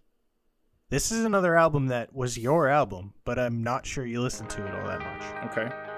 This 0.89 1.09
is 1.09 1.23
another 1.23 1.55
album 1.55 1.87
that 1.87 2.13
was 2.13 2.37
your 2.37 2.67
album, 2.67 3.13
but 3.23 3.39
I'm 3.39 3.63
not 3.63 3.85
sure 3.85 4.05
you 4.05 4.19
listened 4.21 4.49
to 4.49 4.65
it 4.65 4.73
all 4.75 4.87
that 4.87 4.99
much. 4.99 5.57
Okay. 5.57 5.90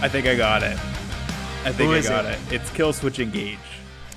I 0.00 0.08
think 0.08 0.26
I 0.26 0.36
got 0.36 0.62
it. 0.62 0.78
I 1.64 1.72
think 1.72 1.90
Who 1.90 1.94
I 1.94 2.02
got 2.02 2.24
it? 2.24 2.38
it? 2.50 2.60
It's 2.60 2.70
Killswitch 2.70 3.18
Engage. 3.20 3.58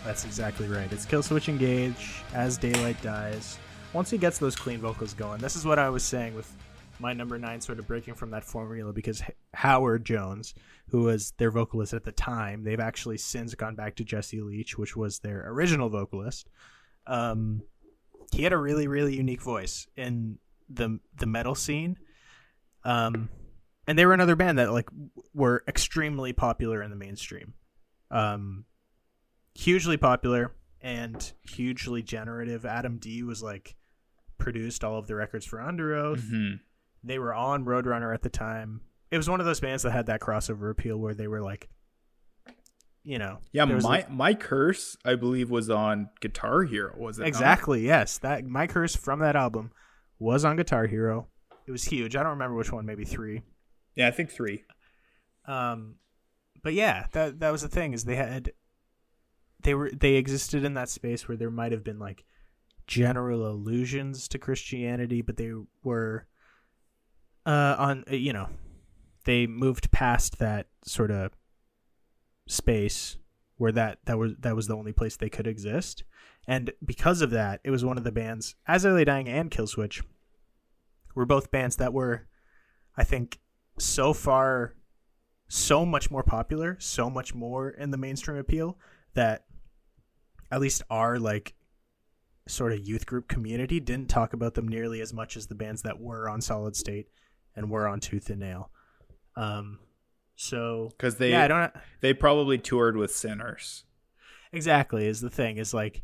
That's 0.05 0.25
exactly 0.25 0.67
right. 0.67 0.91
It's 0.93 1.07
Killswitch 1.07 1.49
Engage 1.49 2.23
as 2.35 2.57
Daylight 2.57 3.01
Dies. 3.01 3.57
Once 3.93 4.11
he 4.11 4.19
gets 4.19 4.37
those 4.37 4.55
clean 4.55 4.79
vocals 4.79 5.15
going, 5.15 5.39
this 5.41 5.55
is 5.55 5.65
what 5.65 5.79
I 5.79 5.89
was 5.89 6.03
saying 6.03 6.35
with 6.35 6.51
my 6.99 7.13
number 7.13 7.39
nine 7.39 7.59
sort 7.61 7.79
of 7.79 7.87
breaking 7.87 8.13
from 8.13 8.29
that 8.29 8.43
formula 8.43 8.93
because 8.93 9.23
H- 9.23 9.35
Howard 9.55 10.05
Jones, 10.05 10.53
who 10.89 11.01
was 11.01 11.33
their 11.37 11.49
vocalist 11.49 11.93
at 11.93 12.03
the 12.03 12.11
time, 12.11 12.63
they've 12.63 12.79
actually 12.79 13.17
since 13.17 13.55
gone 13.55 13.75
back 13.75 13.95
to 13.95 14.03
Jesse 14.03 14.39
Leach, 14.41 14.77
which 14.77 14.95
was 14.95 15.17
their 15.19 15.49
original 15.49 15.89
vocalist. 15.89 16.47
Um, 17.07 17.63
he 18.31 18.43
had 18.43 18.53
a 18.53 18.57
really, 18.57 18.87
really 18.87 19.15
unique 19.15 19.41
voice 19.41 19.87
in 19.97 20.37
the 20.69 20.99
the 21.17 21.25
metal 21.25 21.55
scene. 21.55 21.97
Um, 22.83 23.29
and 23.87 23.97
they 23.97 24.05
were 24.05 24.13
another 24.13 24.35
band 24.35 24.57
that 24.59 24.71
like 24.71 24.89
were 25.33 25.63
extremely 25.67 26.33
popular 26.33 26.81
in 26.81 26.89
the 26.89 26.95
mainstream. 26.95 27.53
Um, 28.09 28.65
hugely 29.55 29.97
popular 29.97 30.53
and 30.81 31.31
hugely 31.43 32.01
generative. 32.01 32.65
Adam 32.65 32.97
D 32.97 33.23
was 33.23 33.41
like 33.43 33.75
produced 34.37 34.83
all 34.83 34.97
of 34.97 35.07
the 35.07 35.15
records 35.15 35.45
for 35.45 35.59
Underoath. 35.59 36.27
hmm 36.29 36.55
They 37.03 37.19
were 37.19 37.33
on 37.33 37.65
Roadrunner 37.65 38.13
at 38.13 38.21
the 38.21 38.29
time. 38.29 38.81
It 39.11 39.17
was 39.17 39.29
one 39.29 39.39
of 39.39 39.45
those 39.45 39.59
bands 39.59 39.83
that 39.83 39.91
had 39.91 40.05
that 40.07 40.21
crossover 40.21 40.71
appeal 40.71 40.97
where 40.97 41.13
they 41.13 41.27
were 41.27 41.41
like, 41.41 41.69
you 43.03 43.17
know, 43.17 43.39
Yeah, 43.51 43.65
my 43.65 43.75
like- 43.79 44.11
my 44.11 44.33
curse, 44.33 44.95
I 45.03 45.15
believe, 45.15 45.49
was 45.49 45.69
on 45.69 46.09
Guitar 46.21 46.63
Hero. 46.63 46.95
Was 46.97 47.17
it 47.17 47.23
not? 47.23 47.27
exactly 47.27 47.85
yes. 47.85 48.19
That 48.19 48.45
my 48.45 48.67
curse 48.67 48.95
from 48.95 49.19
that 49.19 49.35
album 49.35 49.71
was 50.19 50.45
on 50.45 50.55
Guitar 50.55 50.85
Hero. 50.85 51.27
It 51.67 51.71
was 51.71 51.83
huge. 51.85 52.15
I 52.15 52.21
don't 52.23 52.33
remember 52.33 52.55
which 52.55 52.71
one, 52.71 52.85
maybe 52.85 53.05
three. 53.05 53.41
Yeah, 53.95 54.07
I 54.07 54.11
think 54.11 54.29
three. 54.29 54.63
Um, 55.45 55.95
but 56.63 56.73
yeah, 56.73 57.07
that 57.13 57.39
that 57.39 57.51
was 57.51 57.61
the 57.61 57.67
thing 57.67 57.93
is 57.93 58.05
they 58.05 58.15
had 58.15 58.51
they 59.63 59.73
were 59.73 59.91
they 59.91 60.15
existed 60.15 60.63
in 60.63 60.73
that 60.75 60.89
space 60.89 61.27
where 61.27 61.37
there 61.37 61.51
might 61.51 61.71
have 61.71 61.83
been 61.83 61.99
like 61.99 62.25
general 62.87 63.47
allusions 63.47 64.27
to 64.29 64.39
Christianity, 64.39 65.21
but 65.21 65.37
they 65.37 65.51
were 65.83 66.27
uh 67.45 67.75
on 67.77 68.03
uh, 68.11 68.15
you 68.15 68.33
know 68.33 68.49
they 69.25 69.47
moved 69.47 69.91
past 69.91 70.39
that 70.39 70.67
sort 70.85 71.11
of 71.11 71.31
space 72.47 73.17
where 73.57 73.71
that 73.71 73.99
that 74.05 74.17
was 74.17 74.33
that 74.39 74.55
was 74.55 74.67
the 74.67 74.75
only 74.75 74.93
place 74.93 75.17
they 75.17 75.29
could 75.29 75.47
exist, 75.47 76.03
and 76.47 76.71
because 76.85 77.21
of 77.21 77.31
that, 77.31 77.59
it 77.63 77.71
was 77.71 77.85
one 77.85 77.97
of 77.97 78.03
the 78.03 78.11
bands 78.11 78.55
as 78.67 78.85
Lay 78.85 79.05
Dying 79.05 79.27
and 79.27 79.51
Killswitch 79.51 80.03
were 81.15 81.25
both 81.25 81.51
bands 81.51 81.75
that 81.75 81.93
were, 81.93 82.27
I 82.95 83.03
think, 83.03 83.39
so 83.81 84.13
far 84.13 84.75
so 85.47 85.85
much 85.85 86.09
more 86.09 86.23
popular, 86.23 86.77
so 86.79 87.09
much 87.09 87.33
more 87.35 87.69
in 87.69 87.91
the 87.91 87.97
mainstream 87.97 88.37
appeal 88.37 88.77
that 89.15 89.45
at 90.49 90.61
least 90.61 90.81
our 90.89 91.19
like 91.19 91.53
sort 92.47 92.71
of 92.71 92.79
youth 92.79 93.05
group 93.05 93.27
community 93.27 93.79
didn't 93.79 94.09
talk 94.09 94.33
about 94.33 94.53
them 94.53 94.67
nearly 94.67 95.01
as 95.01 95.13
much 95.13 95.35
as 95.37 95.47
the 95.47 95.55
bands 95.55 95.81
that 95.81 95.99
were 95.99 96.29
on 96.29 96.41
Solid 96.41 96.75
State 96.75 97.07
and 97.55 97.69
were 97.69 97.87
on 97.87 97.99
Tooth 97.99 98.29
and 98.29 98.39
Nail. 98.39 98.71
Um 99.35 99.79
so 100.35 100.89
Because 100.91 101.17
they 101.17 101.31
yeah, 101.31 101.43
I 101.43 101.47
don't 101.47 101.73
they 102.01 102.13
probably 102.13 102.57
toured 102.57 102.97
with 102.97 103.13
Sinners. 103.13 103.83
exactly 104.51 105.05
is 105.07 105.21
the 105.21 105.29
thing 105.29 105.57
is 105.57 105.73
like 105.73 106.01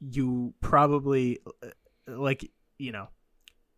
you 0.00 0.54
probably 0.60 1.38
uh, 1.62 1.68
like 2.06 2.50
you 2.78 2.92
know 2.92 3.08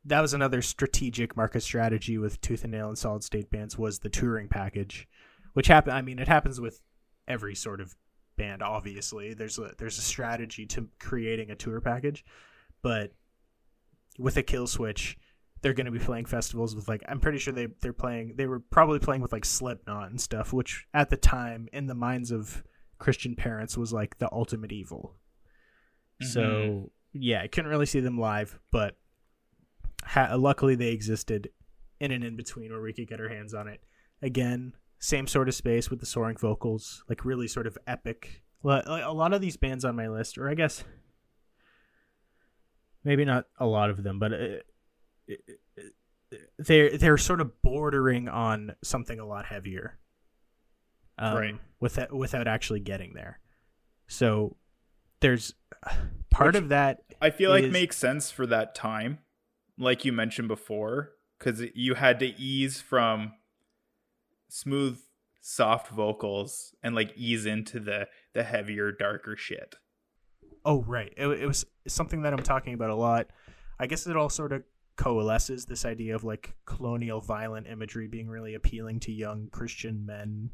that 0.08 0.20
was 0.20 0.34
another 0.34 0.62
strategic 0.62 1.36
market 1.36 1.62
strategy 1.62 2.18
with 2.18 2.40
tooth 2.40 2.64
and 2.64 2.72
nail 2.72 2.88
and 2.88 2.98
solid 2.98 3.22
state 3.22 3.50
bands 3.50 3.78
was 3.78 4.00
the 4.00 4.08
touring 4.08 4.48
package 4.48 5.08
which 5.52 5.68
happen 5.68 5.92
i 5.92 6.02
mean 6.02 6.18
it 6.18 6.28
happens 6.28 6.60
with 6.60 6.80
every 7.26 7.54
sort 7.54 7.80
of 7.80 7.94
band 8.36 8.62
obviously. 8.62 9.34
There's 9.34 9.58
a 9.58 9.72
there's 9.78 9.98
a 9.98 10.02
strategy 10.02 10.64
to 10.66 10.88
creating 11.00 11.50
a 11.50 11.56
tour 11.56 11.80
package 11.80 12.24
but 12.82 13.12
with 14.16 14.36
a 14.36 14.44
Killswitch 14.44 15.16
they're 15.60 15.72
going 15.72 15.86
to 15.86 15.92
be 15.92 15.98
playing 15.98 16.24
festivals 16.24 16.76
with 16.76 16.86
like 16.86 17.02
i'm 17.08 17.18
pretty 17.18 17.38
sure 17.38 17.52
they 17.52 17.66
they're 17.80 17.92
playing 17.92 18.34
they 18.36 18.46
were 18.46 18.60
probably 18.60 19.00
playing 19.00 19.20
with 19.20 19.32
like 19.32 19.44
slipknot 19.44 20.08
and 20.08 20.20
stuff 20.20 20.52
which 20.52 20.86
at 20.94 21.10
the 21.10 21.16
time 21.16 21.68
in 21.72 21.88
the 21.88 21.96
minds 21.96 22.30
of 22.30 22.62
christian 22.98 23.34
parents 23.34 23.76
was 23.76 23.92
like 23.92 24.18
the 24.18 24.28
ultimate 24.32 24.72
evil. 24.72 25.14
So 26.20 26.40
mm-hmm. 26.40 26.84
yeah, 27.12 27.42
I 27.42 27.46
couldn't 27.46 27.70
really 27.70 27.86
see 27.86 28.00
them 28.00 28.18
live, 28.18 28.58
but 28.70 28.96
ha- 30.08 30.34
luckily 30.36 30.74
they 30.74 30.88
existed 30.88 31.50
in 32.00 32.10
an 32.12 32.22
in 32.22 32.36
between 32.36 32.70
where 32.72 32.80
we 32.82 32.92
could 32.92 33.08
get 33.08 33.20
our 33.20 33.28
hands 33.28 33.54
on 33.54 33.68
it. 33.68 33.80
Again, 34.22 34.72
same 34.98 35.26
sort 35.26 35.48
of 35.48 35.54
space 35.54 35.90
with 35.90 36.00
the 36.00 36.06
soaring 36.06 36.36
vocals, 36.36 37.04
like 37.08 37.24
really 37.24 37.46
sort 37.48 37.66
of 37.66 37.78
epic. 37.86 38.42
A 38.64 39.12
lot 39.12 39.32
of 39.32 39.40
these 39.40 39.56
bands 39.56 39.84
on 39.84 39.94
my 39.96 40.08
list, 40.08 40.36
or 40.38 40.48
I 40.50 40.54
guess 40.54 40.82
maybe 43.04 43.24
not 43.24 43.46
a 43.58 43.66
lot 43.66 43.90
of 43.90 44.02
them, 44.02 44.18
but 44.18 44.32
uh, 44.32 44.46
they're 46.58 46.96
they're 46.98 47.16
sort 47.18 47.40
of 47.40 47.62
bordering 47.62 48.28
on 48.28 48.72
something 48.82 49.18
a 49.20 49.26
lot 49.26 49.46
heavier, 49.46 49.98
um, 51.18 51.36
Right. 51.36 51.54
Without 51.80 52.12
without 52.12 52.48
actually 52.48 52.80
getting 52.80 53.14
there. 53.14 53.40
So 54.08 54.56
there's 55.20 55.54
part 56.30 56.54
Which- 56.54 56.62
of 56.62 56.68
that 56.70 57.02
I 57.22 57.30
feel 57.30 57.50
like 57.50 57.64
is- 57.64 57.72
makes 57.72 57.96
sense 57.96 58.30
for 58.30 58.46
that 58.46 58.74
time, 58.74 59.18
like 59.78 60.04
you 60.04 60.12
mentioned 60.12 60.48
before, 60.48 61.12
because 61.38 61.62
you 61.74 61.94
had 61.94 62.18
to 62.20 62.26
ease 62.40 62.80
from 62.80 63.32
smooth, 64.48 64.98
soft 65.40 65.88
vocals 65.88 66.74
and 66.82 66.94
like 66.94 67.12
ease 67.16 67.46
into 67.46 67.80
the 67.80 68.08
the 68.34 68.42
heavier, 68.42 68.92
darker 68.92 69.36
shit. 69.36 69.76
Oh, 70.64 70.82
right. 70.82 71.12
It, 71.16 71.26
it 71.26 71.46
was 71.46 71.64
something 71.86 72.22
that 72.22 72.32
I'm 72.32 72.42
talking 72.42 72.74
about 72.74 72.90
a 72.90 72.94
lot. 72.94 73.28
I 73.78 73.86
guess 73.86 74.06
it 74.06 74.16
all 74.16 74.28
sort 74.28 74.52
of 74.52 74.64
coalesces 74.96 75.64
this 75.64 75.84
idea 75.84 76.14
of 76.14 76.24
like 76.24 76.54
colonial 76.66 77.20
violent 77.20 77.68
imagery 77.68 78.08
being 78.08 78.28
really 78.28 78.54
appealing 78.54 78.98
to 79.00 79.12
young 79.12 79.48
Christian 79.50 80.04
men 80.04 80.50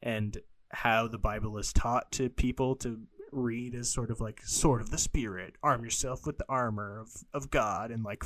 and 0.00 0.38
how 0.70 1.08
the 1.08 1.18
Bible 1.18 1.58
is 1.58 1.72
taught 1.72 2.10
to 2.12 2.30
people 2.30 2.76
to 2.76 3.02
read 3.32 3.74
as 3.74 3.90
sort 3.90 4.10
of 4.10 4.20
like 4.20 4.40
sword 4.44 4.80
of 4.80 4.90
the 4.90 4.98
spirit, 4.98 5.56
arm 5.62 5.84
yourself 5.84 6.26
with 6.26 6.38
the 6.38 6.44
armor 6.48 7.00
of, 7.00 7.10
of 7.34 7.50
God 7.50 7.90
and 7.90 8.04
like 8.04 8.22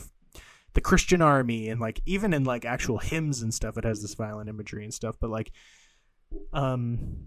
the 0.77 0.81
Christian 0.81 1.21
army 1.21 1.69
and 1.69 1.81
like 1.81 2.01
even 2.07 2.33
in 2.33 2.45
like 2.45 2.65
actual 2.65 2.99
hymns 2.99 3.43
and 3.43 3.53
stuff 3.53 3.77
it 3.77 3.85
has 3.85 4.01
this 4.01 4.15
violent 4.15 4.49
imagery 4.49 4.85
and 4.85 4.95
stuff 4.95 5.17
but 5.21 5.31
like 5.31 5.51
um 6.53 7.27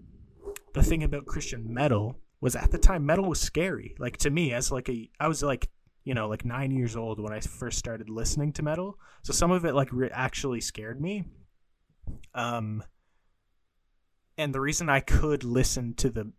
the 0.72 0.82
thing 0.82 1.02
about 1.02 1.26
Christian 1.26 1.72
metal 1.72 2.18
was 2.40 2.56
at 2.56 2.70
the 2.70 2.78
time 2.78 3.04
metal 3.04 3.28
was 3.28 3.40
scary. 3.40 3.94
Like 3.98 4.16
to 4.18 4.30
me, 4.30 4.52
as 4.52 4.72
like 4.72 4.88
a 4.88 5.10
I 5.18 5.28
was 5.28 5.42
like 5.42 5.70
you 6.04 6.14
know 6.14 6.28
like 6.28 6.44
nine 6.44 6.70
years 6.70 6.96
old 6.96 7.20
when 7.20 7.32
I 7.32 7.40
first 7.40 7.78
started 7.78 8.08
listening 8.08 8.52
to 8.54 8.62
metal, 8.62 8.98
so 9.22 9.32
some 9.32 9.50
of 9.50 9.64
it 9.64 9.74
like 9.74 9.92
re- 9.92 10.10
actually 10.12 10.60
scared 10.60 11.00
me. 11.00 11.24
Um, 12.34 12.82
and 14.38 14.54
the 14.54 14.60
reason 14.60 14.88
I 14.88 15.00
could 15.00 15.44
listen 15.44 15.94
to 15.94 16.10
the 16.10 16.32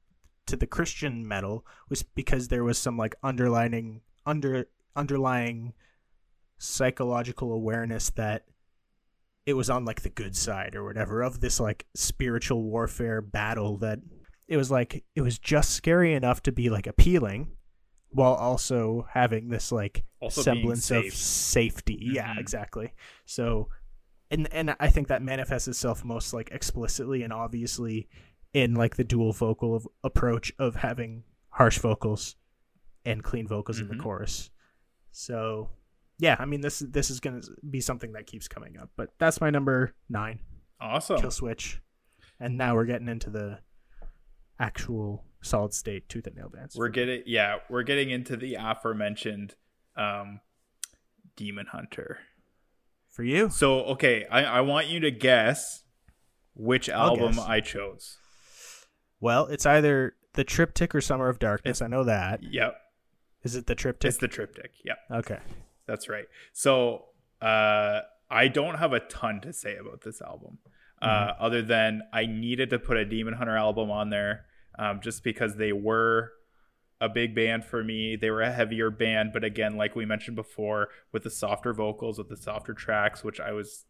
to 0.47 0.55
the 0.55 0.67
Christian 0.67 1.27
metal 1.27 1.65
was 1.89 2.03
because 2.03 2.47
there 2.47 2.63
was 2.63 2.77
some 2.77 2.97
like 2.97 3.15
underlining 3.23 4.01
under 4.25 4.67
underlying 4.95 5.73
psychological 6.61 7.51
awareness 7.51 8.11
that 8.11 8.45
it 9.47 9.53
was 9.55 9.69
on 9.69 9.83
like 9.83 10.01
the 10.01 10.09
good 10.09 10.35
side 10.35 10.75
or 10.75 10.83
whatever 10.83 11.23
of 11.23 11.39
this 11.41 11.59
like 11.59 11.87
spiritual 11.95 12.61
warfare 12.63 13.19
battle 13.21 13.77
that 13.77 13.99
it 14.47 14.57
was 14.57 14.69
like 14.69 15.03
it 15.15 15.21
was 15.21 15.39
just 15.39 15.71
scary 15.71 16.13
enough 16.13 16.43
to 16.43 16.51
be 16.51 16.69
like 16.69 16.85
appealing 16.85 17.49
while 18.09 18.35
also 18.35 19.07
having 19.13 19.49
this 19.49 19.71
like 19.71 20.03
Also 20.19 20.41
semblance 20.43 20.91
of 20.91 21.11
safety 21.11 21.97
yeah 22.13 22.35
Mhm. 22.35 22.39
exactly 22.39 22.93
so 23.25 23.69
and 24.29 24.47
and 24.53 24.75
i 24.79 24.87
think 24.87 25.07
that 25.07 25.23
manifests 25.23 25.67
itself 25.67 26.05
most 26.05 26.31
like 26.31 26.51
explicitly 26.51 27.23
and 27.23 27.33
obviously 27.33 28.07
in 28.53 28.75
like 28.75 28.97
the 28.97 29.03
dual 29.03 29.31
vocal 29.33 29.73
of 29.75 29.87
approach 30.03 30.51
of 30.59 30.75
having 30.75 31.23
harsh 31.49 31.79
vocals 31.79 32.35
and 33.03 33.23
clean 33.23 33.47
vocals 33.47 33.79
in 33.79 33.87
Mhm. 33.87 33.97
the 33.97 34.03
chorus 34.03 34.51
so 35.11 35.69
yeah 36.21 36.35
i 36.39 36.45
mean 36.45 36.61
this 36.61 36.79
this 36.79 37.09
is 37.09 37.19
gonna 37.19 37.41
be 37.69 37.81
something 37.81 38.13
that 38.13 38.25
keeps 38.27 38.47
coming 38.47 38.77
up 38.77 38.89
but 38.95 39.09
that's 39.19 39.41
my 39.41 39.49
number 39.49 39.93
nine 40.09 40.39
Awesome. 40.79 41.17
Killswitch 41.21 41.77
and 42.39 42.57
now 42.57 42.73
we're 42.75 42.85
getting 42.85 43.07
into 43.09 43.29
the 43.29 43.59
actual 44.59 45.25
solid 45.41 45.73
state 45.73 46.07
tooth 46.09 46.27
and 46.27 46.35
nail 46.35 46.49
dance 46.49 46.75
We're 46.75 46.89
getting 46.89 47.23
yeah, 47.25 47.57
we're 47.69 47.83
getting 47.83 48.09
into 48.09 48.35
the 48.37 48.55
aforementioned 48.59 49.55
um 49.97 50.39
Demon 51.35 51.67
Hunter. 51.67 52.19
for 53.09 53.23
you 53.23 53.49
So 53.49 53.81
okay, 53.85 54.25
I, 54.29 54.43
I 54.43 54.61
want 54.61 54.87
you 54.87 54.99
to 55.01 55.11
guess 55.11 55.83
which 56.53 56.89
I'll 56.89 57.09
album 57.09 57.33
guess. 57.35 57.45
I 57.45 57.59
chose. 57.61 58.17
well 59.19 59.45
it's 59.47 59.65
either 59.65 60.15
the 60.33 60.43
triptych 60.43 60.93
or 60.95 61.01
summer 61.01 61.27
of 61.29 61.39
darkness 61.39 61.81
i 61.81 61.87
know 61.87 62.03
that 62.03 62.41
Yep. 62.43 62.75
is 63.43 63.55
it 63.55 63.67
the 63.67 63.75
triptych 63.75 64.09
It's 64.09 64.17
the 64.17 64.27
triptych. 64.27 64.71
Yep. 64.85 64.97
okay 65.11 65.39
That's 65.87 66.07
right. 66.09 66.25
So 66.53 67.05
uh 67.41 68.01
I 68.29 68.47
don't 68.47 68.75
have 68.75 68.93
a 68.93 68.99
ton 69.01 69.41
to 69.41 69.51
say 69.53 69.75
about 69.77 70.01
this 70.01 70.21
album. 70.21 70.59
Uh 71.01 71.33
other 71.39 71.61
than 71.61 72.03
I 72.13 72.25
needed 72.27 72.69
to 72.69 72.79
put 72.79 72.97
a 72.97 73.05
Demon 73.05 73.33
Hunter 73.33 73.57
album 73.57 73.89
on 73.91 74.09
there 74.09 74.45
um 74.77 75.01
just 75.01 75.23
because 75.23 75.55
they 75.55 75.71
were 75.73 76.31
a 76.99 77.09
big 77.09 77.33
band 77.33 77.65
for 77.65 77.83
me. 77.83 78.15
They 78.15 78.29
were 78.29 78.43
a 78.43 78.51
heavier 78.51 78.91
band, 78.91 79.31
but 79.33 79.43
again, 79.43 79.75
like 79.75 79.95
we 79.95 80.05
mentioned 80.05 80.35
before, 80.35 80.89
with 81.11 81.23
the 81.23 81.31
softer 81.31 81.73
vocals, 81.73 82.19
with 82.19 82.29
the 82.29 82.37
softer 82.37 82.75
tracks, 82.75 83.23
which 83.23 83.39
I 83.39 83.53
was 83.53 83.85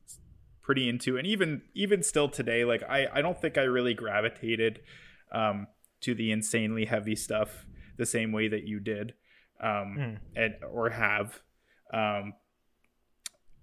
pretty 0.62 0.88
into, 0.88 1.18
and 1.18 1.28
even 1.28 1.62
even 1.74 2.04
still 2.04 2.30
today, 2.30 2.64
like 2.64 2.84
I 2.90 3.08
I 3.14 3.22
don't 3.22 3.38
think 3.40 3.58
I 3.58 3.64
really 3.64 3.94
gravitated 3.94 4.80
um, 5.34 5.68
to 6.02 6.16
the 6.16 6.32
insanely 6.32 6.86
heavy 6.86 7.18
stuff 7.18 7.66
the 7.98 8.06
same 8.06 8.32
way 8.32 8.48
that 8.48 8.64
you 8.64 8.80
did, 8.80 9.14
um, 9.60 9.98
Mm. 10.00 10.18
and 10.38 10.54
or 10.72 10.90
have. 10.92 11.42
Um, 11.92 12.34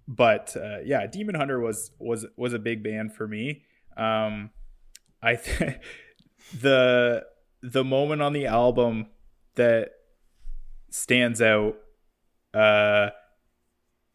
but 0.07 0.55
uh, 0.57 0.79
yeah, 0.83 1.05
Demon 1.07 1.35
Hunter 1.35 1.59
was 1.59 1.91
was 1.99 2.25
was 2.35 2.53
a 2.53 2.59
big 2.59 2.83
band 2.83 3.13
for 3.13 3.27
me. 3.27 3.63
Um, 3.95 4.49
I 5.21 5.35
th- 5.35 5.77
the 6.61 7.25
the 7.61 7.83
moment 7.83 8.21
on 8.21 8.33
the 8.33 8.47
album 8.47 9.07
that 9.55 9.91
stands 10.89 11.41
out 11.41 11.75
uh 12.53 13.09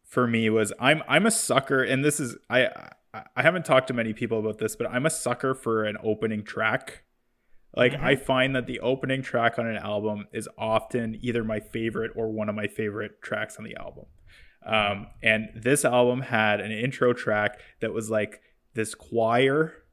for 0.03 0.27
me 0.27 0.49
was 0.49 0.73
I'm 0.79 1.03
I'm 1.07 1.25
a 1.25 1.31
sucker 1.31 1.81
and 1.81 2.03
this 2.03 2.19
is 2.19 2.35
I 2.49 2.65
I, 3.13 3.23
I 3.37 3.41
haven't 3.43 3.63
talked 3.63 3.87
to 3.87 3.93
many 3.93 4.11
people 4.11 4.39
about 4.39 4.57
this 4.57 4.75
but 4.75 4.89
I'm 4.89 5.05
a 5.05 5.09
sucker 5.09 5.53
for 5.53 5.85
an 5.85 5.97
opening 6.03 6.43
track. 6.43 7.04
Like 7.75 7.93
Mhm. 7.93 8.03
I 8.03 8.15
find 8.15 8.55
that 8.55 8.67
the 8.67 8.79
opening 8.79 9.21
track 9.21 9.59
on 9.59 9.67
an 9.67 9.77
album 9.77 10.27
is 10.31 10.47
often 10.57 11.17
either 11.21 11.43
my 11.43 11.59
favorite 11.59 12.11
or 12.15 12.31
one 12.31 12.47
of 12.49 12.55
my 12.55 12.67
favorite 12.67 13.21
tracks 13.21 13.57
on 13.57 13.65
the 13.65 13.75
album. 13.75 14.05
Um 14.65 15.07
and 15.21 15.49
this 15.55 15.85
album 15.85 16.21
had 16.21 16.59
an 16.61 16.71
intro 16.71 17.13
track 17.13 17.59
that 17.81 17.93
was 17.93 18.09
like 18.09 18.41
this 18.73 18.95
choir 18.95 19.83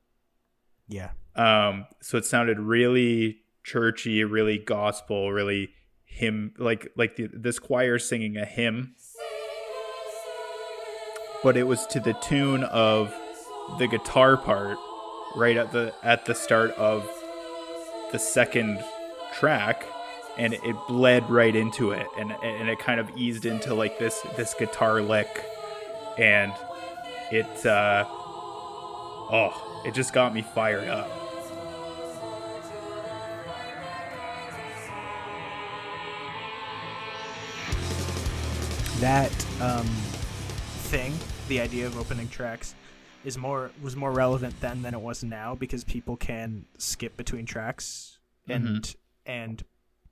yeah 0.89 1.11
um 1.37 1.87
so 2.01 2.17
it 2.19 2.25
sounded 2.25 2.59
really 2.59 3.43
churchy 3.65 4.25
really 4.25 4.59
gospel 4.59 5.31
really 5.31 5.71
hymn 6.05 6.53
like 6.59 6.91
like 6.97 7.17
the, 7.17 7.29
this 7.33 7.59
choir 7.59 7.99
singing 7.99 8.37
a 8.37 8.45
hymn 8.45 8.95
but 11.43 11.57
it 11.57 11.65
was 11.65 11.87
to 11.87 12.01
the 12.01 12.13
tune 12.15 12.65
of 12.65 13.15
the 13.79 13.87
guitar 13.87 14.37
part 14.37 14.79
right 15.37 15.57
at 15.57 15.71
the 15.73 15.93
at 16.03 16.25
the 16.25 16.35
start 16.35 16.71
of 16.73 17.09
the 18.13 18.19
second 18.19 18.83
track 19.35 19.87
and 20.39 20.55
it 20.55 20.77
bled 20.89 21.29
right 21.29 21.57
into 21.57 21.91
it 21.93 22.07
and 22.19 22.33
and 22.43 22.69
it 22.69 22.79
kind 22.79 23.01
of 23.01 23.11
eased 23.17 23.45
into 23.45 23.75
like 23.75 23.99
this 23.99 24.21
this 24.37 24.55
guitar 24.55 25.01
lick 25.03 25.45
and 26.19 26.53
it 27.31 27.67
uh 27.67 28.05
oh 28.09 29.73
it 29.85 29.95
just 29.95 30.13
got 30.13 30.33
me 30.33 30.43
fired 30.43 30.89
up. 30.89 31.11
That 39.01 39.33
um, 39.61 39.87
thing, 40.87 41.13
the 41.49 41.61
idea 41.61 41.87
of 41.87 41.99
opening 41.99 42.29
tracks, 42.29 42.77
is 43.25 43.39
more 43.39 43.71
was 43.83 43.97
more 43.97 44.13
relevant 44.13 44.59
then 44.61 44.83
than 44.83 44.95
it 44.95 45.01
was 45.01 45.23
now 45.23 45.55
because 45.55 45.85
people 45.85 46.17
can 46.17 46.65
skip 46.79 47.17
between 47.17 47.47
tracks 47.47 48.19
and 48.49 48.65
mm-hmm. 48.65 49.31
and 49.31 49.65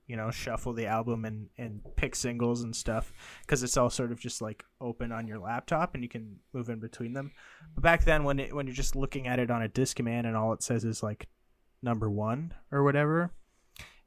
you 0.07 0.15
know 0.15 0.31
shuffle 0.31 0.73
the 0.73 0.85
album 0.85 1.25
and 1.25 1.49
and 1.57 1.81
pick 1.95 2.15
singles 2.15 2.63
and 2.63 2.75
stuff 2.75 3.13
because 3.41 3.63
it's 3.63 3.77
all 3.77 3.89
sort 3.89 4.11
of 4.11 4.19
just 4.19 4.41
like 4.41 4.63
open 4.79 5.11
on 5.11 5.27
your 5.27 5.39
laptop 5.39 5.93
and 5.93 6.03
you 6.03 6.09
can 6.09 6.37
move 6.53 6.69
in 6.69 6.79
between 6.79 7.13
them. 7.13 7.31
But 7.75 7.83
back 7.83 8.03
then, 8.03 8.23
when 8.23 8.39
it, 8.39 8.53
when 8.53 8.67
you're 8.67 8.75
just 8.75 8.95
looking 8.95 9.27
at 9.27 9.39
it 9.39 9.51
on 9.51 9.61
a 9.61 9.67
disc, 9.67 9.97
Discman 9.97 10.25
and 10.25 10.35
all 10.35 10.53
it 10.53 10.63
says 10.63 10.83
is 10.85 11.03
like 11.03 11.27
number 11.81 12.09
one 12.09 12.53
or 12.71 12.83
whatever, 12.83 13.31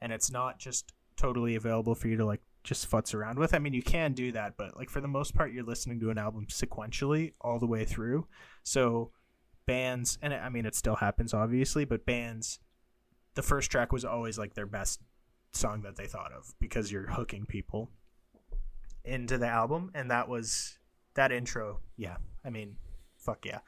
and 0.01 0.13
it's 0.13 0.31
not 0.31 0.59
just 0.59 0.93
totally 1.17 1.55
available 1.55 1.95
for 1.95 2.09
you 2.09 2.17
to 2.17 2.27
like 2.27 2.43
just 2.65 2.91
futz 2.91 3.15
around 3.15 3.39
with. 3.39 3.55
I 3.55 3.59
mean, 3.59 3.75
you 3.75 3.83
can 3.83 4.15
do 4.15 4.33
that, 4.33 4.57
but 4.57 4.77
like 4.77 4.91
for 4.91 5.01
the 5.01 5.09
most 5.09 5.35
part, 5.35 5.53
you're 5.53 5.63
listening 5.63 6.01
to 6.01 6.11
an 6.11 6.19
album 6.19 6.47
sequentially 6.47 7.35
all 7.41 7.59
the 7.59 7.67
way 7.67 7.85
through. 7.85 8.27
So 8.65 9.13
bands, 9.67 10.19
and 10.23 10.35
I 10.35 10.49
mean, 10.49 10.67
it 10.67 10.75
still 10.75 10.97
happens 10.97 11.33
obviously, 11.35 11.85
but 11.85 12.07
bands, 12.07 12.59
the 13.35 13.43
first 13.43 13.71
track 13.71 13.93
was 13.93 14.05
always 14.05 14.39
like 14.39 14.55
their 14.55 14.67
best 14.67 15.01
song 15.53 15.83
that 15.83 15.97
they 15.97 16.07
thought 16.07 16.33
of 16.33 16.55
because 16.59 16.91
you're 16.91 17.13
hooking 17.13 17.47
people 17.47 17.91
into 19.05 19.39
the 19.39 19.47
album, 19.47 19.91
and 19.95 20.11
that 20.11 20.29
was 20.29 20.79
that 21.15 21.31
intro. 21.31 21.81
Yeah, 21.97 22.17
I 22.45 22.51
mean, 22.51 22.77
fuck 23.19 23.45
yeah, 23.45 23.59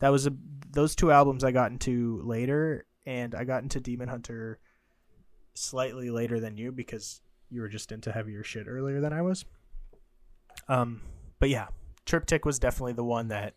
that 0.00 0.10
was 0.10 0.26
a 0.26 0.34
those 0.70 0.94
two 0.94 1.10
albums 1.10 1.42
I 1.42 1.52
got 1.52 1.72
into 1.72 2.20
later, 2.22 2.84
and 3.06 3.34
I 3.34 3.44
got 3.44 3.62
into 3.62 3.80
Demon 3.80 4.08
Hunter 4.08 4.60
slightly 5.54 6.10
later 6.10 6.40
than 6.40 6.56
you 6.56 6.72
because 6.72 7.20
you 7.52 7.60
were 7.60 7.68
just 7.68 7.92
into 7.92 8.10
heavier 8.12 8.42
shit 8.42 8.66
earlier 8.66 9.00
than 9.00 9.12
I 9.12 9.22
was. 9.22 9.44
Um, 10.68 11.02
but 11.38 11.50
yeah, 11.50 11.68
Triptych 12.06 12.44
was 12.44 12.58
definitely 12.58 12.94
the 12.94 13.04
one 13.04 13.28
that 13.28 13.54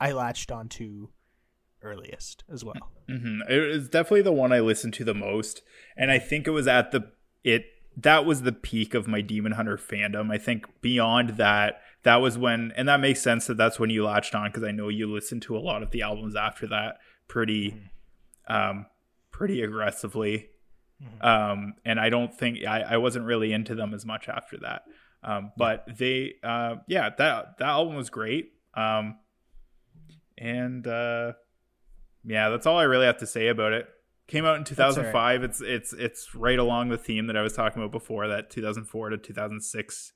I 0.00 0.12
latched 0.12 0.50
onto 0.50 1.08
earliest 1.82 2.44
as 2.52 2.64
well. 2.64 2.90
hmm 3.08 3.40
It 3.48 3.58
was 3.58 3.88
definitely 3.88 4.22
the 4.22 4.32
one 4.32 4.52
I 4.52 4.60
listened 4.60 4.94
to 4.94 5.04
the 5.04 5.14
most, 5.14 5.62
and 5.96 6.10
I 6.10 6.18
think 6.18 6.46
it 6.46 6.50
was 6.50 6.66
at 6.66 6.90
the 6.92 7.12
it 7.44 7.66
that 7.96 8.24
was 8.24 8.42
the 8.42 8.52
peak 8.52 8.94
of 8.94 9.06
my 9.06 9.20
Demon 9.20 9.52
Hunter 9.52 9.76
fandom. 9.76 10.32
I 10.32 10.38
think 10.38 10.66
beyond 10.80 11.30
that, 11.36 11.80
that 12.04 12.16
was 12.16 12.38
when, 12.38 12.72
and 12.76 12.88
that 12.88 13.00
makes 13.00 13.20
sense 13.20 13.46
that 13.46 13.56
that's 13.56 13.78
when 13.78 13.90
you 13.90 14.04
latched 14.04 14.34
on 14.34 14.48
because 14.48 14.64
I 14.64 14.70
know 14.70 14.88
you 14.88 15.12
listened 15.12 15.42
to 15.42 15.56
a 15.56 15.60
lot 15.60 15.82
of 15.82 15.90
the 15.90 16.02
albums 16.02 16.34
after 16.34 16.66
that 16.68 16.98
pretty, 17.28 17.76
um, 18.48 18.86
pretty 19.30 19.62
aggressively. 19.62 20.48
Um, 21.20 21.74
and 21.84 22.00
I 22.00 22.10
don't 22.10 22.34
think 22.34 22.64
I, 22.66 22.80
I 22.82 22.96
wasn't 22.96 23.26
really 23.26 23.52
into 23.52 23.74
them 23.74 23.94
as 23.94 24.04
much 24.04 24.28
after 24.28 24.58
that. 24.58 24.82
Um, 25.24 25.52
but 25.56 25.86
they, 25.98 26.34
uh, 26.42 26.76
yeah, 26.88 27.10
that 27.16 27.58
that 27.58 27.68
album 27.68 27.94
was 27.94 28.10
great. 28.10 28.52
Um, 28.74 29.18
and 30.38 30.86
uh, 30.86 31.32
yeah, 32.24 32.48
that's 32.48 32.66
all 32.66 32.78
I 32.78 32.84
really 32.84 33.06
have 33.06 33.18
to 33.18 33.26
say 33.26 33.48
about 33.48 33.72
it. 33.72 33.88
Came 34.28 34.44
out 34.44 34.56
in 34.56 34.64
2005. 34.64 35.42
It's 35.44 35.60
it's 35.60 35.92
it's 35.92 36.34
right 36.34 36.58
along 36.58 36.88
the 36.88 36.98
theme 36.98 37.26
that 37.26 37.36
I 37.36 37.42
was 37.42 37.52
talking 37.52 37.82
about 37.82 37.92
before, 37.92 38.28
that 38.28 38.50
2004 38.50 39.10
to 39.10 39.18
2006 39.18 40.12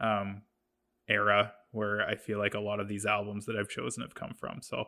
um, 0.00 0.42
era, 1.08 1.52
where 1.70 2.06
I 2.06 2.16
feel 2.16 2.38
like 2.38 2.54
a 2.54 2.60
lot 2.60 2.80
of 2.80 2.88
these 2.88 3.06
albums 3.06 3.46
that 3.46 3.56
I've 3.56 3.68
chosen 3.68 4.02
have 4.02 4.14
come 4.14 4.34
from. 4.38 4.60
So, 4.62 4.84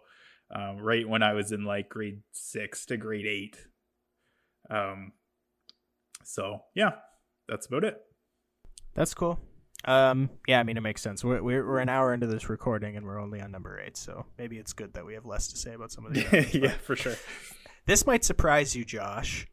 um, 0.55 0.79
right 0.79 1.09
when 1.09 1.23
I 1.23 1.35
was 1.35 1.53
in 1.53 1.65
like 1.65 1.89
grade 1.89 2.23
six 2.33 2.85
to 2.87 2.97
grade 2.97 3.27
eight. 3.27 3.57
Um, 4.71 5.13
So 6.25 6.61
yeah, 6.75 6.91
that's 7.49 7.67
about 7.67 7.85
it. 7.85 8.01
That's 8.95 9.15
cool. 9.15 9.41
Um, 9.87 10.31
yeah, 10.49 10.61
I 10.61 10.63
mean 10.63 10.77
it 10.77 10.83
makes 10.83 11.03
sense. 11.03 11.23
We're, 11.23 11.43
we're 11.43 11.67
we're 11.67 11.79
an 11.79 11.89
hour 11.89 12.15
into 12.15 12.27
this 12.27 12.49
recording 12.49 12.97
and 12.97 13.05
we're 13.05 13.21
only 13.21 13.41
on 13.41 13.51
number 13.51 13.79
eight, 13.81 13.97
so 13.97 14.25
maybe 14.39 14.57
it's 14.59 14.73
good 14.73 14.95
that 14.95 15.05
we 15.05 15.15
have 15.15 15.27
less 15.27 15.49
to 15.49 15.59
say 15.59 15.75
about 15.75 15.93
some 15.93 16.07
of 16.07 16.15
these. 16.15 16.27
others, 16.27 16.55
yeah, 16.55 16.71
for 16.71 16.97
sure. 16.97 17.17
This 17.87 18.07
might 18.07 18.25
surprise 18.25 18.75
you, 18.75 18.83
Josh. 18.83 19.47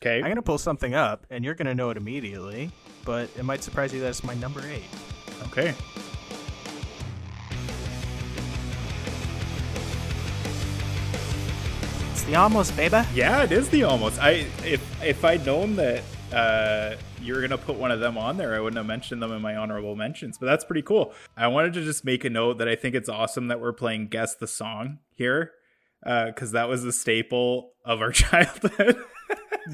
Okay. 0.00 0.22
I'm 0.22 0.28
gonna 0.30 0.40
pull 0.40 0.56
something 0.56 0.94
up, 0.94 1.26
and 1.28 1.44
you're 1.44 1.54
gonna 1.54 1.74
know 1.74 1.90
it 1.90 1.98
immediately. 1.98 2.70
But 3.04 3.28
it 3.36 3.42
might 3.42 3.62
surprise 3.62 3.92
you 3.92 4.00
that 4.00 4.08
it's 4.08 4.24
my 4.24 4.32
number 4.34 4.62
eight. 4.66 4.88
Okay. 5.48 5.74
It's 12.22 12.30
the 12.30 12.36
almost, 12.36 12.76
baby. 12.76 13.00
Yeah, 13.14 13.42
it 13.42 13.50
is 13.50 13.68
the 13.68 13.82
almost. 13.82 14.22
I 14.22 14.46
if 14.64 15.02
if 15.02 15.24
I'd 15.24 15.44
known 15.44 15.74
that 15.74 16.04
uh, 16.32 16.94
you 17.20 17.34
were 17.34 17.40
gonna 17.40 17.58
put 17.58 17.74
one 17.74 17.90
of 17.90 17.98
them 17.98 18.16
on 18.16 18.36
there, 18.36 18.54
I 18.54 18.60
wouldn't 18.60 18.76
have 18.76 18.86
mentioned 18.86 19.20
them 19.20 19.32
in 19.32 19.42
my 19.42 19.56
honorable 19.56 19.96
mentions. 19.96 20.38
But 20.38 20.46
that's 20.46 20.64
pretty 20.64 20.82
cool. 20.82 21.12
I 21.36 21.48
wanted 21.48 21.72
to 21.72 21.82
just 21.82 22.04
make 22.04 22.24
a 22.24 22.30
note 22.30 22.58
that 22.58 22.68
I 22.68 22.76
think 22.76 22.94
it's 22.94 23.08
awesome 23.08 23.48
that 23.48 23.60
we're 23.60 23.72
playing 23.72 24.06
guess 24.06 24.36
the 24.36 24.46
song 24.46 25.00
here, 25.10 25.50
because 26.00 26.52
that 26.52 26.68
was 26.68 26.84
a 26.84 26.92
staple 26.92 27.72
of 27.84 28.00
our 28.00 28.12
childhood. 28.12 28.98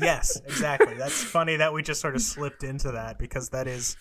yes, 0.00 0.40
exactly. 0.46 0.94
That's 0.94 1.22
funny 1.22 1.56
that 1.56 1.74
we 1.74 1.82
just 1.82 2.00
sort 2.00 2.16
of 2.16 2.22
slipped 2.22 2.64
into 2.64 2.92
that 2.92 3.18
because 3.18 3.50
that 3.50 3.66
is 3.66 3.94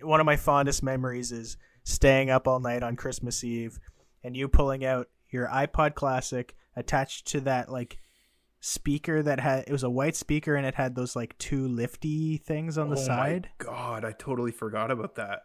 one 0.00 0.20
of 0.20 0.26
my 0.26 0.36
fondest 0.36 0.84
memories 0.84 1.32
is 1.32 1.56
staying 1.82 2.30
up 2.30 2.46
all 2.46 2.60
night 2.60 2.84
on 2.84 2.94
Christmas 2.94 3.42
Eve 3.42 3.80
and 4.22 4.36
you 4.36 4.46
pulling 4.46 4.84
out 4.84 5.08
your 5.28 5.48
iPod 5.48 5.96
Classic 5.96 6.54
attached 6.76 7.26
to 7.28 7.40
that 7.40 7.70
like 7.70 7.98
speaker 8.60 9.22
that 9.22 9.40
had 9.40 9.64
it 9.66 9.72
was 9.72 9.82
a 9.82 9.90
white 9.90 10.14
speaker 10.14 10.54
and 10.54 10.66
it 10.66 10.74
had 10.74 10.94
those 10.94 11.16
like 11.16 11.36
two 11.38 11.66
lifty 11.66 12.36
things 12.36 12.76
on 12.76 12.90
the 12.90 12.96
Oh 12.96 13.00
my 13.00 13.06
side 13.06 13.48
God, 13.58 14.04
I 14.04 14.12
totally 14.12 14.52
forgot 14.52 14.90
about 14.90 15.14
that. 15.16 15.42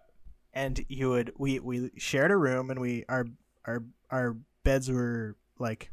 and 0.53 0.83
you 0.89 1.09
would 1.09 1.31
we 1.37 1.59
we 1.59 1.91
shared 1.97 2.31
a 2.31 2.37
room 2.37 2.69
and 2.69 2.79
we 2.79 3.05
our 3.09 3.25
our 3.65 3.83
our 4.11 4.35
beds 4.63 4.91
were 4.91 5.35
like 5.59 5.91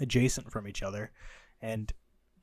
adjacent 0.00 0.50
from 0.50 0.66
each 0.66 0.82
other 0.82 1.10
and 1.60 1.92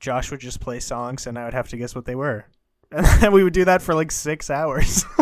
Josh 0.00 0.30
would 0.30 0.40
just 0.40 0.60
play 0.60 0.80
songs 0.80 1.26
and 1.26 1.38
I 1.38 1.44
would 1.44 1.54
have 1.54 1.68
to 1.70 1.76
guess 1.76 1.94
what 1.94 2.04
they 2.04 2.14
were. 2.14 2.46
And 2.92 3.06
then 3.20 3.32
we 3.32 3.42
would 3.42 3.52
do 3.54 3.64
that 3.64 3.80
for 3.82 3.94
like 3.94 4.10
6 4.12 4.50
hours. 4.50 5.04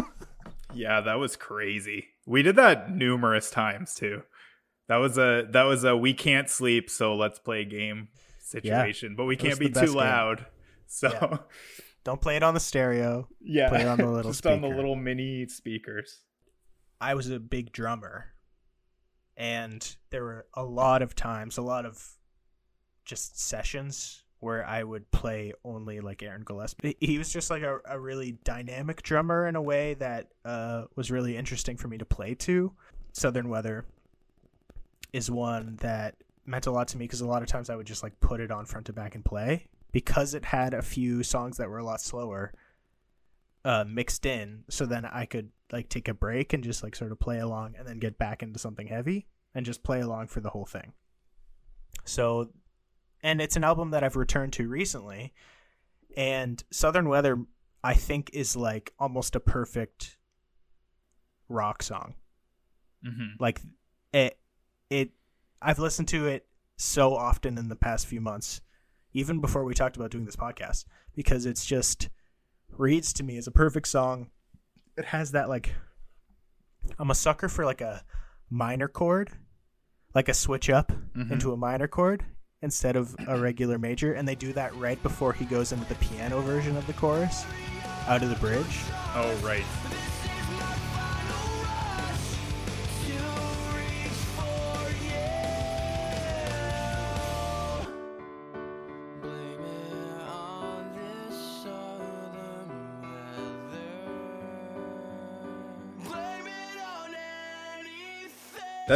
Yeah, 0.74 1.02
that 1.02 1.18
was 1.18 1.36
crazy. 1.36 2.08
We 2.24 2.42
did 2.42 2.56
that 2.56 2.90
numerous 2.90 3.50
times 3.50 3.94
too. 3.94 4.22
That 4.88 4.96
was 4.96 5.18
a 5.18 5.46
that 5.50 5.62
was 5.62 5.84
a 5.84 5.96
we 5.96 6.14
can't 6.14 6.48
sleep, 6.50 6.90
so 6.90 7.14
let's 7.14 7.38
play 7.38 7.62
a 7.62 7.64
game 7.64 8.08
situation. 8.40 9.14
But 9.16 9.24
we 9.24 9.36
can't 9.36 9.58
be 9.58 9.68
too 9.70 9.86
game. 9.86 9.94
loud. 9.94 10.46
So 10.86 11.08
Yeah. 11.08 11.38
Don't 12.04 12.20
play 12.20 12.36
it 12.36 12.42
on 12.42 12.54
the 12.54 12.60
stereo. 12.60 13.28
yeah, 13.40 13.68
Play 13.68 13.82
it 13.82 13.86
on 13.86 13.96
the 13.96 14.10
little 14.10 14.32
just 14.32 14.46
on 14.46 14.60
the 14.60 14.68
little 14.68 14.96
mini 14.96 15.46
speakers. 15.46 16.20
I 17.00 17.14
was 17.14 17.30
a 17.30 17.38
big 17.38 17.72
drummer, 17.72 18.26
and 19.36 19.96
there 20.10 20.22
were 20.22 20.46
a 20.54 20.64
lot 20.64 21.02
of 21.02 21.14
times, 21.14 21.58
a 21.58 21.62
lot 21.62 21.86
of 21.86 22.04
just 23.04 23.40
sessions 23.40 24.24
where 24.40 24.66
I 24.66 24.82
would 24.82 25.08
play 25.12 25.52
only 25.64 26.00
like 26.00 26.22
Aaron 26.22 26.42
Gillespie. 26.42 26.96
He 27.00 27.18
was 27.18 27.32
just 27.32 27.50
like 27.50 27.62
a, 27.62 27.78
a 27.84 27.98
really 27.98 28.32
dynamic 28.44 29.02
drummer 29.02 29.46
in 29.46 29.54
a 29.54 29.62
way 29.62 29.94
that 29.94 30.28
uh, 30.44 30.84
was 30.96 31.12
really 31.12 31.36
interesting 31.36 31.76
for 31.76 31.86
me 31.86 31.98
to 31.98 32.04
play 32.04 32.34
to. 32.34 32.72
Southern 33.12 33.48
Weather 33.48 33.84
is 35.12 35.30
one 35.30 35.76
that 35.80 36.16
meant 36.44 36.66
a 36.66 36.70
lot 36.70 36.88
to 36.88 36.98
me 36.98 37.04
because 37.04 37.20
a 37.20 37.26
lot 37.26 37.42
of 37.42 37.48
times 37.48 37.70
I 37.70 37.76
would 37.76 37.86
just 37.86 38.02
like 38.02 38.18
put 38.20 38.40
it 38.40 38.50
on 38.50 38.66
front 38.66 38.86
to 38.86 38.92
back 38.92 39.14
and 39.14 39.24
play 39.24 39.68
because 39.92 40.34
it 40.34 40.44
had 40.44 40.74
a 40.74 40.82
few 40.82 41.22
songs 41.22 41.58
that 41.58 41.68
were 41.68 41.78
a 41.78 41.84
lot 41.84 42.00
slower 42.00 42.52
uh, 43.64 43.84
mixed 43.86 44.26
in 44.26 44.64
so 44.68 44.86
then 44.86 45.04
I 45.04 45.24
could 45.24 45.50
like 45.70 45.88
take 45.88 46.08
a 46.08 46.14
break 46.14 46.52
and 46.52 46.64
just 46.64 46.82
like 46.82 46.96
sort 46.96 47.12
of 47.12 47.20
play 47.20 47.38
along 47.38 47.74
and 47.78 47.86
then 47.86 47.98
get 47.98 48.18
back 48.18 48.42
into 48.42 48.58
something 48.58 48.88
heavy 48.88 49.26
and 49.54 49.64
just 49.64 49.82
play 49.82 50.00
along 50.00 50.28
for 50.28 50.40
the 50.40 50.50
whole 50.50 50.66
thing. 50.66 50.92
So 52.04 52.50
and 53.22 53.40
it's 53.40 53.56
an 53.56 53.64
album 53.64 53.90
that 53.90 54.02
I've 54.02 54.16
returned 54.16 54.52
to 54.54 54.68
recently 54.68 55.32
and 56.16 56.62
Southern 56.70 57.08
Weather 57.08 57.38
I 57.84 57.94
think 57.94 58.30
is 58.32 58.56
like 58.56 58.92
almost 58.98 59.36
a 59.36 59.40
perfect 59.40 60.16
rock 61.48 61.82
song. 61.82 62.14
Mm-hmm. 63.06 63.40
Like 63.40 63.60
it 64.12 64.38
it 64.92 65.10
I've 65.60 65.78
listened 65.78 66.08
to 66.08 66.26
it 66.26 66.46
so 66.76 67.14
often 67.14 67.56
in 67.58 67.68
the 67.68 67.76
past 67.76 68.06
few 68.06 68.20
months 68.20 68.60
even 69.12 69.40
before 69.40 69.64
we 69.64 69.74
talked 69.74 69.96
about 69.96 70.10
doing 70.10 70.24
this 70.24 70.36
podcast 70.36 70.84
because 71.14 71.46
it's 71.46 71.64
just 71.66 72.08
reads 72.76 73.12
to 73.12 73.22
me 73.22 73.36
as 73.36 73.46
a 73.46 73.50
perfect 73.52 73.86
song. 73.86 74.30
It 74.96 75.04
has 75.06 75.32
that 75.32 75.48
like 75.48 75.74
I'm 76.98 77.10
a 77.10 77.14
sucker 77.14 77.48
for 77.48 77.64
like 77.64 77.80
a 77.80 78.02
minor 78.50 78.88
chord, 78.88 79.30
like 80.14 80.28
a 80.28 80.34
switch 80.34 80.68
up 80.70 80.92
Mhm. 81.16 81.30
into 81.32 81.52
a 81.52 81.56
minor 81.56 81.86
chord 81.88 82.24
instead 82.60 82.96
of 82.96 83.14
a 83.26 83.38
regular 83.40 83.78
major 83.78 84.12
and 84.14 84.26
they 84.26 84.34
do 84.34 84.52
that 84.54 84.74
right 84.76 85.00
before 85.02 85.32
he 85.32 85.44
goes 85.44 85.72
into 85.72 85.84
the 85.88 85.94
piano 85.96 86.40
version 86.40 86.76
of 86.76 86.86
the 86.86 86.92
chorus 86.94 87.44
out 88.08 88.22
of 88.22 88.30
the 88.30 88.36
bridge. 88.36 88.80
Oh 89.14 89.34
right. 89.44 89.64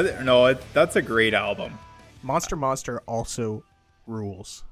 That 0.02 0.24
no, 0.24 0.46
it, 0.46 0.62
that's 0.72 0.96
a 0.96 1.02
great 1.02 1.34
album. 1.34 1.78
Monster 2.22 2.56
Monster 2.56 3.00
also 3.06 3.64
rules. 4.06 4.64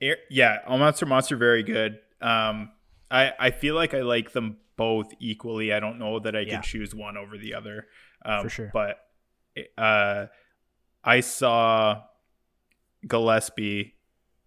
Air- 0.00 0.18
yeah, 0.30 0.58
All 0.66 0.78
Monster 0.78 1.06
Monster 1.06 1.36
very 1.36 1.62
good. 1.62 1.98
Um, 2.20 2.70
I 3.10 3.32
I 3.38 3.50
feel 3.50 3.74
like 3.74 3.94
I 3.94 4.00
like 4.02 4.32
them 4.32 4.56
both 4.76 5.12
equally. 5.20 5.72
I 5.72 5.80
don't 5.80 5.98
know 5.98 6.18
that 6.20 6.34
I 6.36 6.40
Yeah. 6.40 6.54
can 6.54 6.62
choose 6.62 6.94
one 6.94 7.16
over 7.16 7.36
the 7.38 7.54
other. 7.54 7.86
Um, 8.24 8.42
For 8.44 8.48
sure. 8.48 8.70
But 8.72 8.96
uh, 9.76 10.26
I 11.04 11.20
saw 11.20 12.02
Gillespie 13.06 13.94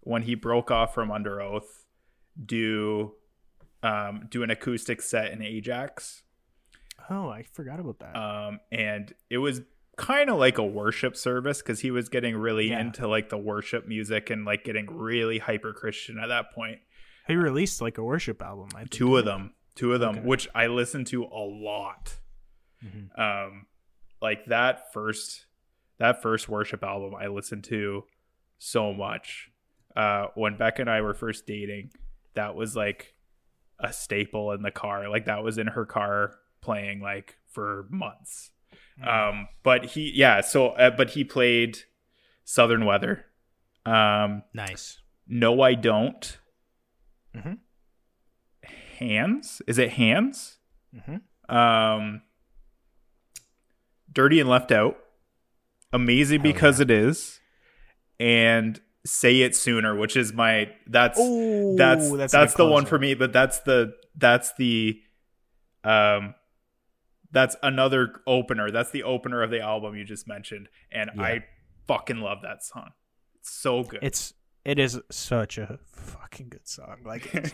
when 0.01 0.23
he 0.23 0.35
broke 0.35 0.71
off 0.71 0.93
from 0.93 1.09
Underoath 1.09 1.85
do 2.43 3.13
um, 3.83 4.27
do 4.29 4.43
an 4.43 4.49
acoustic 4.49 5.01
set 5.01 5.31
in 5.31 5.41
Ajax. 5.41 6.23
Oh, 7.09 7.29
I 7.29 7.43
forgot 7.43 7.79
about 7.79 7.99
that. 7.99 8.15
um, 8.15 8.59
and 8.71 9.13
it 9.29 9.39
was 9.39 9.61
kind 10.01 10.29
of 10.29 10.37
like 10.39 10.57
a 10.57 10.63
worship 10.65 11.15
service 11.15 11.61
because 11.61 11.79
he 11.81 11.91
was 11.91 12.09
getting 12.09 12.35
really 12.35 12.69
Yeah. 12.69 12.81
into 12.81 13.07
like 13.07 13.29
the 13.29 13.37
worship 13.37 13.87
music 13.87 14.29
and 14.29 14.45
like 14.45 14.63
getting 14.63 14.87
really 14.87 15.37
hyper 15.37 15.73
Christian 15.73 16.17
at 16.19 16.27
that 16.27 16.51
point. 16.53 16.79
he 17.27 17.35
released 17.35 17.81
like 17.81 17.97
a 17.99 18.03
worship 18.03 18.41
album. 18.41 18.67
I 18.75 18.79
think. 18.79 18.89
Two 18.91 19.15
of 19.15 19.25
them, 19.25 19.53
two 19.75 19.93
of 19.93 19.99
them, 19.99 20.17
Okay. 20.17 20.27
which 20.27 20.49
I 20.55 20.67
listened 20.67 21.07
to 21.07 21.23
a 21.25 21.39
lot. 21.45 22.19
Mhm. 22.83 23.17
Um, 23.17 23.67
like 24.21 24.45
that 24.47 24.91
first, 24.91 25.45
that 25.99 26.21
first 26.21 26.49
worship 26.49 26.83
album, 26.83 27.13
I 27.15 27.27
listened 27.27 27.63
to 27.65 28.05
so 28.57 28.91
much. 28.91 29.51
Uh, 29.95 30.27
when 30.35 30.57
Beck 30.57 30.79
and 30.79 30.89
I 30.89 31.01
were 31.01 31.13
first 31.13 31.45
dating, 31.45 31.91
that 32.33 32.55
was 32.55 32.75
like 32.75 33.15
a 33.79 33.93
staple 33.93 34.51
in 34.51 34.61
the 34.63 34.71
car. 34.71 35.07
Like 35.07 35.25
that 35.25 35.43
was 35.43 35.57
in 35.59 35.67
her 35.67 35.85
car 35.85 36.39
playing 36.59 37.01
like 37.01 37.37
for 37.47 37.85
months. 37.89 38.51
Um, 39.05 39.47
but 39.63 39.85
he, 39.85 40.11
yeah. 40.13 40.41
So, 40.41 40.69
uh, 40.69 40.91
but 40.91 41.11
he 41.11 41.23
played 41.23 41.79
Southern 42.43 42.85
Weather. 42.85 43.25
Um, 43.85 44.43
Nice. 44.53 44.99
no, 45.27 45.61
I 45.61 45.73
don't. 45.73 46.37
Mhm. 47.35 47.57
Hands? 48.99 49.61
Is 49.67 49.77
it 49.79 49.91
hands? 49.93 50.57
Mm-hmm. 50.95 51.55
Um, 51.55 52.21
Dirty 54.11 54.39
and 54.39 54.49
Left 54.49 54.71
Out. 54.71 54.97
Amazing 55.93 56.41
Hell 56.41 56.51
because 56.51 56.79
yeah. 56.79 56.83
it 56.83 56.91
is. 56.91 57.39
And 58.19 58.79
Say 59.05 59.41
It 59.41 59.55
Sooner, 59.55 59.95
which 59.95 60.15
is 60.15 60.31
my 60.33 60.69
that's 60.85 61.17
Oh, 61.19 61.75
that's 61.75 62.11
that's 62.11 62.31
that's, 62.31 62.53
the 62.53 62.67
one 62.67 62.85
for 62.85 62.99
me, 62.99 63.15
but 63.15 63.33
that's 63.33 63.59
the 63.59 63.93
that's 64.15 64.53
the 64.55 65.01
um 65.83 66.35
that's 67.31 67.55
another 67.63 68.21
opener. 68.27 68.71
That's 68.71 68.91
the 68.91 69.03
opener 69.03 69.41
of 69.43 69.49
the 69.51 69.61
album 69.61 69.95
you 69.95 70.03
just 70.03 70.27
mentioned. 70.27 70.69
And 70.91 71.09
Yeah. 71.15 71.21
I 71.23 71.45
fucking 71.87 72.17
love 72.21 72.39
that 72.43 72.63
song. 72.63 72.91
It's 73.35 73.51
so 73.51 73.83
good. 73.83 73.99
It's 74.03 74.33
it 74.63 74.77
is 74.77 74.99
such 75.09 75.57
a 75.57 75.79
fucking 75.91 76.49
good 76.49 76.67
song. 76.67 76.97
Like 77.05 77.33
it, 77.33 77.53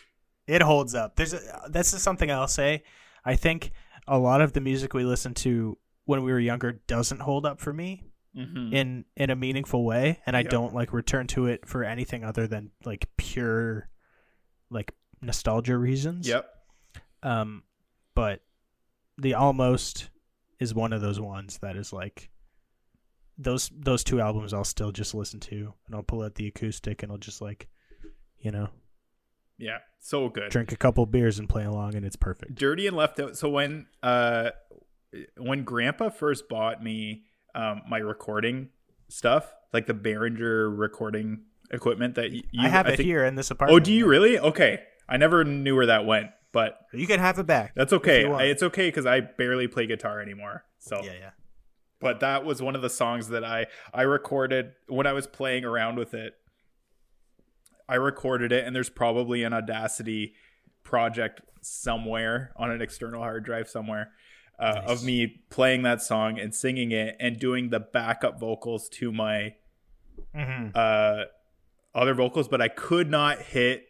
it 0.46 0.62
holds 0.62 0.94
up. 0.94 1.16
There's 1.16 1.32
a, 1.32 1.40
this 1.70 1.94
is 1.94 2.02
something 2.02 2.30
I'll 2.30 2.46
say. 2.48 2.82
I 3.24 3.36
think 3.36 3.72
a 4.06 4.18
lot 4.18 4.40
of 4.40 4.52
the 4.52 4.60
music 4.60 4.92
we 4.94 5.04
listened 5.04 5.36
to 5.36 5.78
when 6.04 6.22
we 6.24 6.32
were 6.32 6.40
younger 6.40 6.72
doesn't 6.86 7.20
hold 7.20 7.46
up 7.46 7.60
for 7.60 7.72
me 7.72 8.04
Mhm. 8.36 8.72
in 8.74 9.04
in 9.16 9.28
a 9.30 9.36
meaningful 9.36 9.84
way, 9.84 10.20
and 10.26 10.34
I 10.36 10.40
Yeah. 10.40 10.48
don't 10.48 10.74
like 10.74 10.92
return 10.92 11.26
to 11.28 11.46
it 11.46 11.66
for 11.68 11.84
anything 11.84 12.24
other 12.24 12.46
than 12.46 12.70
like 12.84 13.08
pure 13.18 13.88
like 14.70 14.92
nostalgia 15.20 15.76
reasons. 15.76 16.26
Yep. 16.26 16.46
Um, 17.22 17.62
but 18.14 18.40
the 19.18 19.34
almost 19.34 20.10
is 20.58 20.74
one 20.74 20.92
of 20.92 21.00
those 21.00 21.20
ones 21.20 21.58
that 21.58 21.76
is 21.76 21.92
like 21.92 22.30
those 23.38 23.70
those 23.76 24.04
two 24.04 24.20
albums 24.20 24.52
I'll 24.52 24.64
still 24.64 24.92
just 24.92 25.14
listen 25.14 25.40
to 25.40 25.74
and 25.86 25.94
I'll 25.94 26.02
pull 26.02 26.22
out 26.22 26.34
the 26.34 26.46
acoustic 26.46 27.02
and 27.02 27.10
I'll 27.10 27.18
just 27.18 27.40
like 27.40 27.68
you 28.38 28.50
know 28.50 28.68
Yeah. 29.58 29.78
So 30.00 30.28
good. 30.28 30.50
drink 30.50 30.72
a 30.72 30.76
couple 30.76 31.04
beers 31.06 31.38
and 31.38 31.48
play 31.48 31.64
along 31.64 31.94
and 31.94 32.04
it's 32.04 32.16
perfect. 32.16 32.54
Dirty 32.56 32.86
and 32.86 32.96
left 32.96 33.18
out. 33.20 33.36
So 33.36 33.48
when 33.48 33.86
uh 34.02 34.50
when 35.36 35.64
Grandpa 35.64 36.08
first 36.10 36.48
bought 36.48 36.82
me 36.82 37.24
um 37.54 37.82
my 37.88 37.98
recording 37.98 38.68
stuff, 39.08 39.52
like 39.72 39.86
the 39.86 39.94
Behringer 39.94 40.76
recording 40.76 41.42
equipment 41.70 42.14
that 42.16 42.30
you 42.32 42.42
I 42.58 42.68
have 42.68 42.86
it 42.86 42.96
think- 42.98 43.06
here 43.06 43.24
in 43.24 43.34
this 43.34 43.50
apartment. 43.50 43.76
Oh, 43.80 43.84
do 43.84 43.92
you 43.92 44.06
really? 44.06 44.38
Okay. 44.38 44.80
I 45.08 45.16
never 45.16 45.44
knew 45.44 45.74
where 45.76 45.86
that 45.86 46.06
went, 46.06 46.28
but 46.52 46.78
You 46.92 47.06
can 47.06 47.18
have 47.20 47.38
it 47.38 47.46
back. 47.46 47.72
that's 47.74 47.92
okay. 47.92 48.24
I, 48.26 48.44
it's 48.44 48.62
okay 48.62 48.88
because 48.88 49.06
I 49.06 49.20
barely 49.20 49.66
play 49.68 49.86
guitar 49.86 50.20
anymore. 50.20 50.64
So, 50.78 51.00
yeah, 51.02 51.12
yeah. 51.18 51.30
but 52.00 52.20
that 52.20 52.44
was 52.44 52.60
one 52.62 52.74
of 52.76 52.82
the 52.82 52.90
songs 52.90 53.28
that 53.28 53.44
I 53.44 53.66
I 53.94 54.02
recorded 54.02 54.72
when 54.88 55.06
I 55.06 55.12
was 55.12 55.26
playing 55.26 55.64
around 55.64 55.96
with 55.96 56.12
it. 56.14 56.34
I 57.88 57.96
recorded 57.96 58.52
it, 58.52 58.64
and 58.66 58.74
there's 58.74 58.90
probably 58.90 59.42
an 59.42 59.52
Audacity 59.52 60.34
project 60.84 61.40
somewhere 61.60 62.52
on 62.56 62.70
an 62.70 62.80
external 62.82 63.20
hard 63.22 63.44
drive 63.44 63.68
somewhere 63.68 64.12
uh, 64.58 64.72
Nice. 64.84 64.90
of 64.90 65.04
me 65.04 65.42
playing 65.50 65.82
that 65.82 66.02
song 66.02 66.38
and 66.38 66.54
singing 66.54 66.90
it 66.92 67.16
and 67.20 67.38
doing 67.38 67.70
the 67.70 67.80
backup 67.80 68.38
vocals 68.40 68.88
to 68.90 69.12
my 69.12 69.54
Mm-hmm. 70.34 70.68
uh, 70.74 71.24
other 71.94 72.14
vocals, 72.14 72.48
but 72.48 72.62
I 72.62 72.68
could 72.68 73.10
not 73.10 73.38
hit 73.42 73.84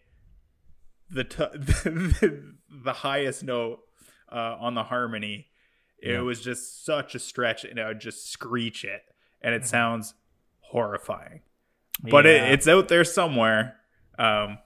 the 1.12 1.24
t- 1.24 1.36
the, 1.54 2.54
the 2.84 2.92
highest 2.92 3.42
note 3.44 3.80
uh, 4.30 4.56
on 4.60 4.74
the 4.74 4.84
harmony. 4.84 5.48
It 5.98 6.12
Yeah. 6.12 6.20
was 6.20 6.40
just 6.40 6.84
such 6.84 7.14
a 7.14 7.18
stretch, 7.18 7.64
and 7.64 7.78
I 7.78 7.86
would 7.88 8.00
just 8.00 8.30
screech 8.30 8.84
it, 8.84 9.02
and 9.40 9.54
Mm-hmm. 9.54 9.62
it 9.64 9.66
sounds 9.68 10.14
horrifying. 10.60 11.42
But 12.02 12.26
it, 12.26 12.42
it's 12.52 12.66
out 12.66 12.88
there 12.88 13.04
somewhere. 13.04 13.76
Um, 14.18 14.58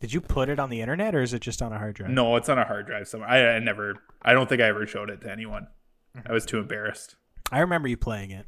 Did 0.00 0.12
you 0.12 0.20
put 0.20 0.48
it 0.48 0.58
on 0.58 0.70
the 0.70 0.80
internet 0.80 1.14
or 1.14 1.22
is 1.22 1.32
it 1.34 1.40
just 1.40 1.62
on 1.62 1.72
a 1.72 1.78
hard 1.78 1.94
drive? 1.96 2.10
no, 2.10 2.34
it's 2.36 2.48
on 2.48 2.58
a 2.58 2.64
hard 2.64 2.86
drive 2.86 3.06
somewhere. 3.08 3.28
I, 3.28 3.56
I 3.56 3.58
never, 3.60 3.94
I 4.22 4.32
don't 4.32 4.48
think 4.48 4.60
I 4.60 4.66
ever 4.66 4.86
showed 4.86 5.10
it 5.10 5.20
to 5.22 5.30
anyone. 5.30 5.68
Mm-hmm. 6.16 6.28
I 6.28 6.32
was 6.32 6.44
too 6.46 6.58
embarrassed. 6.58 7.16
I 7.52 7.60
remember 7.60 7.86
you 7.88 7.96
playing 7.96 8.30
it. 8.32 8.46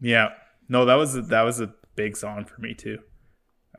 Yeah, 0.00 0.30
no, 0.68 0.84
that 0.84 0.94
was 0.94 1.16
a, 1.16 1.22
that 1.22 1.42
was 1.42 1.60
a 1.60 1.74
big 1.96 2.16
song 2.16 2.44
for 2.44 2.60
me 2.60 2.74
too. 2.74 2.98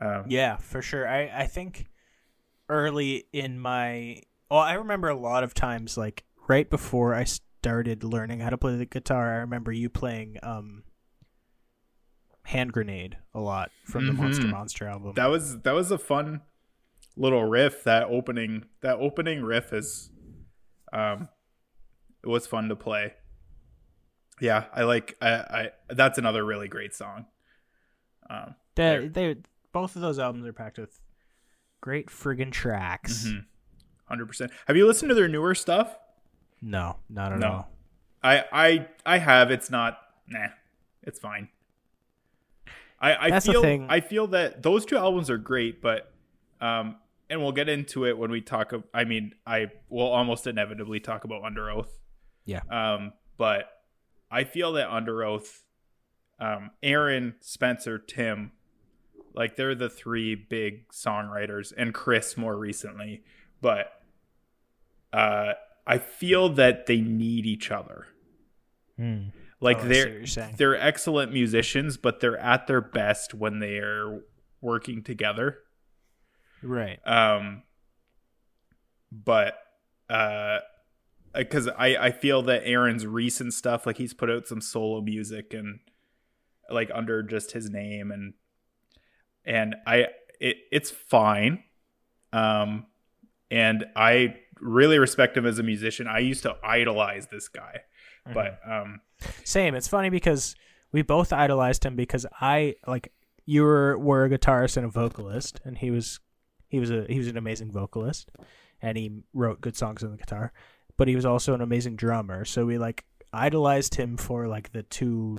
Um, 0.00 0.24
Yeah, 0.28 0.56
for 0.56 0.82
sure. 0.82 1.08
I 1.08 1.30
I 1.34 1.46
think 1.46 1.86
early 2.68 3.24
in 3.32 3.58
my 3.58 4.22
well, 4.50 4.60
I 4.60 4.74
remember 4.74 5.08
a 5.08 5.14
lot 5.14 5.44
of 5.44 5.54
times 5.54 5.96
like 5.96 6.24
right 6.48 6.68
before 6.68 7.14
I 7.14 7.24
started 7.24 8.02
learning 8.04 8.40
how 8.40 8.50
to 8.50 8.56
play 8.58 8.76
the 8.76 8.86
guitar, 8.86 9.34
I 9.34 9.36
remember 9.38 9.72
you 9.72 9.88
playing 9.90 10.38
um 10.42 10.84
Hand 12.44 12.72
Grenade 12.72 13.18
a 13.34 13.40
lot 13.40 13.70
from 13.84 14.06
the 14.06 14.12
Monster 14.14 14.46
Mhm. 14.46 14.50
Monster 14.50 14.86
album. 14.88 15.12
that 15.16 15.26
was 15.26 15.60
that 15.60 15.72
was 15.72 15.90
a 15.90 15.98
fun 15.98 16.40
little 17.16 17.44
riff 17.44 17.84
that 17.84 18.04
opening 18.04 18.64
that 18.80 18.96
opening 18.98 19.42
riff 19.42 19.72
is 19.72 20.08
um 20.92 21.28
it 22.22 22.28
was 22.28 22.46
fun 22.46 22.68
to 22.68 22.76
play 22.76 23.12
yeah 24.40 24.66
i 24.72 24.84
like 24.84 25.16
i 25.20 25.30
i 25.32 25.70
that's 25.90 26.16
another 26.16 26.44
really 26.44 26.68
great 26.68 26.94
song 26.94 27.26
um 28.30 28.54
they, 28.76 29.08
they 29.08 29.36
both 29.72 29.96
of 29.96 30.00
those 30.02 30.18
albums 30.20 30.46
are 30.46 30.52
packed 30.52 30.78
with 30.78 31.00
great 31.80 32.08
friggin' 32.08 32.52
tracks. 32.52 33.26
mhm. 33.28 33.44
100% 34.10 34.50
have 34.66 34.76
you 34.76 34.86
listened 34.86 35.08
to 35.10 35.14
their 35.14 35.28
newer 35.28 35.54
stuff 35.54 35.96
No, 36.62 36.96
not 37.10 37.32
at 37.32 37.38
No. 37.38 37.46
all. 37.48 37.70
i 38.22 38.44
i 38.52 38.88
i 39.06 39.18
have 39.18 39.50
it's 39.50 39.70
not 39.70 39.98
nah 40.26 40.48
it's 41.02 41.18
fine 41.20 41.48
i 43.00 43.26
i 43.26 43.30
That's 43.30 43.46
feel 43.46 43.86
i 43.88 44.00
feel 44.00 44.26
that 44.28 44.62
those 44.62 44.84
two 44.84 44.96
albums 44.96 45.30
are 45.30 45.38
great 45.38 45.80
but 45.82 46.12
um 46.60 46.96
and 47.30 47.40
we'll 47.42 47.52
get 47.52 47.68
into 47.68 48.06
it 48.06 48.16
when 48.16 48.30
we 48.30 48.40
talk 48.40 48.72
of 48.72 48.82
i 48.94 49.04
mean 49.04 49.34
i 49.46 49.70
will 49.88 50.08
almost 50.08 50.46
inevitably 50.46 51.00
talk 51.00 51.24
about 51.24 51.42
Underoath 51.42 51.90
Yeah. 52.44 52.60
um 52.70 53.12
but 53.36 53.70
i 54.30 54.44
feel 54.44 54.72
that 54.72 54.88
Underoath 54.88 55.60
um 56.40 56.70
aaron 56.82 57.34
spencer 57.40 57.98
tim 57.98 58.52
like 59.38 59.56
they're 59.56 59.74
the 59.74 59.88
three 59.88 60.34
big 60.34 60.88
songwriters 60.90 61.72
and 61.78 61.94
chris 61.94 62.36
more 62.36 62.56
recently 62.56 63.22
but 63.62 63.86
uh 65.14 65.52
i 65.86 65.96
feel 65.96 66.48
that 66.50 66.84
they 66.86 67.00
need 67.00 67.46
each 67.46 67.70
other 67.70 68.06
Hmm. 68.98 69.28
like 69.60 69.78
Oh, 69.78 69.88
they're 69.88 70.06
what 70.06 70.12
you're 70.14 70.26
saying. 70.26 70.54
they're 70.58 70.76
excellent 70.76 71.32
musicians 71.32 71.96
but 71.96 72.18
they're 72.20 72.36
at 72.38 72.66
their 72.66 72.80
best 72.80 73.32
when 73.32 73.60
they 73.60 73.78
are 73.78 74.20
working 74.60 75.02
together 75.04 75.58
Right. 76.62 76.98
um 77.06 77.62
but 79.12 79.54
uh 80.10 80.58
because 81.34 81.68
i 81.68 81.96
i 81.96 82.10
feel 82.10 82.42
that 82.42 82.62
aaron's 82.64 83.06
recent 83.06 83.52
stuff 83.54 83.86
like 83.86 83.96
he's 83.98 84.14
put 84.14 84.28
out 84.30 84.46
some 84.48 84.60
solo 84.60 85.00
music 85.00 85.54
and 85.54 85.78
like 86.70 86.90
under 86.92 87.22
just 87.22 87.52
his 87.52 87.70
name 87.70 88.10
and 88.10 88.34
and 89.48 89.74
i 89.86 90.06
it, 90.38 90.56
it's 90.70 90.90
fine 90.90 91.64
um 92.32 92.86
and 93.50 93.84
i 93.96 94.36
really 94.60 94.98
respect 94.98 95.36
him 95.36 95.46
as 95.46 95.58
a 95.58 95.62
musician 95.64 96.06
i 96.06 96.18
used 96.18 96.42
to 96.44 96.54
idolize 96.62 97.26
this 97.28 97.48
guy 97.48 97.80
but 98.32 98.60
um 98.64 99.00
Same. 99.44 99.74
It's 99.74 99.88
funny 99.88 100.10
because 100.10 100.54
we 100.92 101.02
both 101.02 101.32
idolized 101.32 101.84
him 101.84 101.96
because 101.96 102.26
I 102.40 102.76
like 102.86 103.12
you 103.46 103.62
were 103.62 103.98
were 103.98 104.24
a 104.24 104.30
guitarist 104.30 104.76
and 104.76 104.86
a 104.86 104.88
vocalist, 104.90 105.60
and 105.64 105.76
he 105.78 105.90
was 105.90 106.20
he 106.68 106.78
was 106.78 106.90
a 106.90 107.04
he 107.08 107.18
was 107.18 107.28
an 107.28 107.36
amazing 107.36 107.72
vocalist, 107.72 108.30
and 108.80 108.96
he 108.96 109.22
wrote 109.32 109.60
good 109.60 109.76
songs 109.76 110.04
on 110.04 110.10
the 110.10 110.16
guitar, 110.16 110.52
but 110.96 111.08
he 111.08 111.16
was 111.16 111.24
also 111.24 111.54
an 111.54 111.60
amazing 111.60 111.96
drummer. 111.96 112.44
So 112.44 112.64
we 112.66 112.78
like 112.78 113.04
idolized 113.32 113.96
him 113.96 114.16
for 114.16 114.46
like 114.46 114.72
the 114.72 114.82
two 114.84 115.38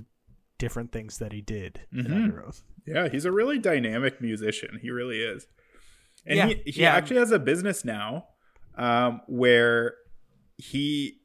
different 0.60 0.92
things 0.92 1.18
that 1.18 1.32
he 1.32 1.40
did 1.40 1.80
Mhm. 1.92 2.06
Underoath. 2.06 2.62
Yeah, 2.86 3.08
he's 3.08 3.24
a 3.24 3.32
really 3.32 3.58
dynamic 3.58 4.20
musician. 4.20 4.78
He 4.80 4.90
really 4.90 5.20
is. 5.20 5.46
And 6.24 6.36
Yeah, 6.36 6.46
he, 6.48 6.70
he 6.70 6.80
yeah. 6.82 6.94
actually 6.94 7.16
has 7.18 7.32
a 7.32 7.38
business 7.38 7.84
now 7.84 8.28
um, 8.76 9.20
where 9.26 9.94
he 10.58 11.16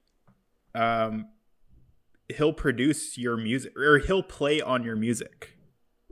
um, 0.74 1.28
he'll 2.30 2.54
produce 2.54 3.18
your 3.18 3.38
music 3.38 3.78
or 3.78 4.00
he'll 4.00 4.24
play 4.24 4.62
on 4.62 4.84
your 4.84 4.96
music. 4.96 5.58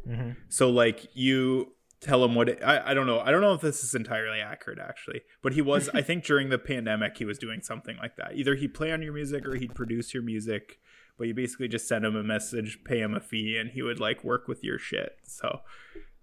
Mm-hmm. 0.08 0.32
So 0.50 0.70
like 0.70 1.08
you 1.16 1.74
tell 2.02 2.24
him 2.24 2.36
what 2.36 2.50
it, 2.50 2.60
I, 2.64 2.92
I 2.92 2.94
don't 2.94 3.08
know. 3.08 3.20
I 3.22 3.32
don't 3.32 3.42
know 3.42 3.54
if 3.54 3.62
this 3.62 3.84
is 3.84 3.96
entirely 3.96 4.40
accurate 4.40 4.80
actually, 4.80 5.22
but 5.42 5.54
he 5.54 5.62
was 5.62 5.90
I 5.94 6.02
think 6.08 6.24
during 6.26 6.50
the 6.50 6.60
pandemic 6.60 7.18
he 7.18 7.26
was 7.26 7.38
doing 7.38 7.62
something 7.62 7.98
like 7.98 8.16
that. 8.18 8.36
Either 8.36 8.56
he'd 8.56 8.74
play 8.74 8.92
on 8.92 9.02
your 9.02 9.14
music 9.14 9.46
or 9.48 9.56
he'd 9.56 9.74
produce 9.76 10.14
your 10.14 10.24
music, 10.24 10.80
but 11.18 11.28
you 11.28 11.34
basically 11.34 11.68
just 11.68 11.88
send 11.88 12.04
him 12.06 12.16
a 12.16 12.24
message, 12.24 12.80
pay 12.86 13.00
him 13.00 13.14
a 13.14 13.20
fee 13.20 13.58
and 13.58 13.70
he 13.72 13.82
would 13.82 14.00
like 14.00 14.24
work 14.24 14.48
with 14.48 14.64
your 14.64 14.80
shit. 14.80 15.16
So 15.24 15.60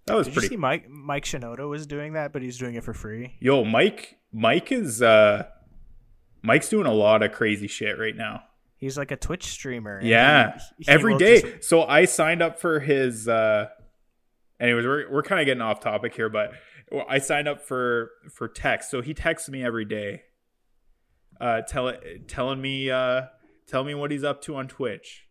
that 0.06 0.14
was 0.14 0.26
Did 0.26 0.34
you 0.34 0.40
pretty 0.40 0.54
see 0.54 0.58
Mike 0.58 0.88
Mike 0.88 1.24
Shinoda 1.24 1.68
was 1.68 1.86
doing 1.86 2.14
that, 2.14 2.32
but 2.32 2.42
he's 2.42 2.58
doing 2.58 2.74
it 2.74 2.84
for 2.84 2.92
free. 2.94 3.34
Yo, 3.40 3.64
Mike 3.64 4.16
Mike 4.32 4.72
is 4.72 5.00
uh 5.02 5.44
Mike's 6.42 6.68
doing 6.68 6.86
a 6.86 6.92
lot 6.92 7.22
of 7.22 7.32
crazy 7.32 7.66
shit 7.66 7.98
right 7.98 8.16
now. 8.16 8.42
He's 8.76 8.96
like 8.96 9.10
a 9.10 9.16
Twitch 9.16 9.44
streamer. 9.44 10.00
Yeah. 10.02 10.56
he- 10.78 10.84
he 10.84 10.88
Every 10.90 11.16
day. 11.18 11.42
just- 11.42 11.64
So 11.68 11.82
I 11.84 12.06
signed 12.06 12.42
up 12.42 12.58
for 12.58 12.80
his 12.80 13.28
uh 13.28 13.68
anyways, 14.58 14.86
we're 14.86 15.10
we're 15.10 15.22
kind 15.22 15.40
of 15.40 15.46
getting 15.46 15.60
off 15.62 15.80
topic 15.80 16.14
here, 16.14 16.28
but 16.28 16.52
I 17.08 17.18
signed 17.18 17.46
up 17.46 17.60
for 17.62 18.10
for 18.32 18.48
text. 18.48 18.90
So 18.90 19.00
he 19.02 19.14
texts 19.14 19.48
me 19.48 19.62
every 19.62 19.84
day. 19.84 20.22
Uh 21.40 21.60
tell 21.62 21.92
telling 22.26 22.60
me 22.60 22.90
uh 22.90 23.22
tell 23.70 23.84
me 23.84 23.94
what 23.94 24.10
he's 24.10 24.24
up 24.24 24.42
to 24.42 24.56
on 24.56 24.68
Twitch. 24.68 25.26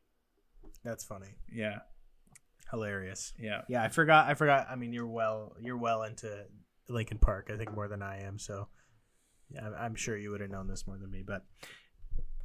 That's 0.83 1.03
funny. 1.03 1.35
Yeah. 1.51 1.79
Hilarious. 2.71 3.33
Yeah. 3.39 3.61
Yeah, 3.67 3.83
I 3.83 3.89
forgot. 3.89 4.27
I 4.27 4.33
forgot. 4.33 4.67
I 4.69 4.75
mean, 4.75 4.93
you're 4.93 5.07
well. 5.07 5.55
You're 5.59 5.77
well 5.77 6.03
into 6.03 6.45
Linkin 6.87 7.17
Park. 7.17 7.49
I 7.53 7.57
think 7.57 7.73
more 7.73 7.87
than 7.87 8.01
I 8.01 8.21
am. 8.23 8.39
So, 8.39 8.67
yeah, 9.49 9.69
I'm- 9.77 9.95
sure 9.95 10.17
you 10.17 10.31
would 10.31 10.41
have 10.41 10.49
known 10.51 10.67
this 10.67 10.87
more 10.87 10.97
than 10.97 11.11
me. 11.11 11.23
But 11.25 11.45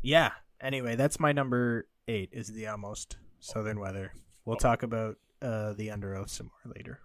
yeah. 0.03 0.33
Anyway, 0.61 0.97
that's 0.97 1.21
my 1.21 1.33
number 1.33 1.89
eight. 2.09 2.31
Is 2.33 2.49
the 2.49 2.67
almost 2.67 3.17
Southern 3.41 3.79
weather. 3.79 4.13
We'll 4.45 4.57
talk 4.57 4.83
about 4.83 5.17
uh, 5.43 5.75
the 5.75 5.89
Underoath 5.89 6.31
some 6.31 6.47
more 6.65 6.75
later. 6.75 7.01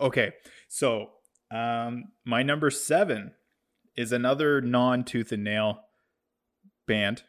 Okay, 0.00 0.32
so 0.68 1.10
um, 1.50 2.04
my 2.24 2.42
number 2.42 2.70
seven 2.70 3.32
is 3.96 4.10
another 4.10 4.60
non-tooth 4.60 5.30
and 5.30 5.44
nail 5.44 5.83
band, 6.86 7.22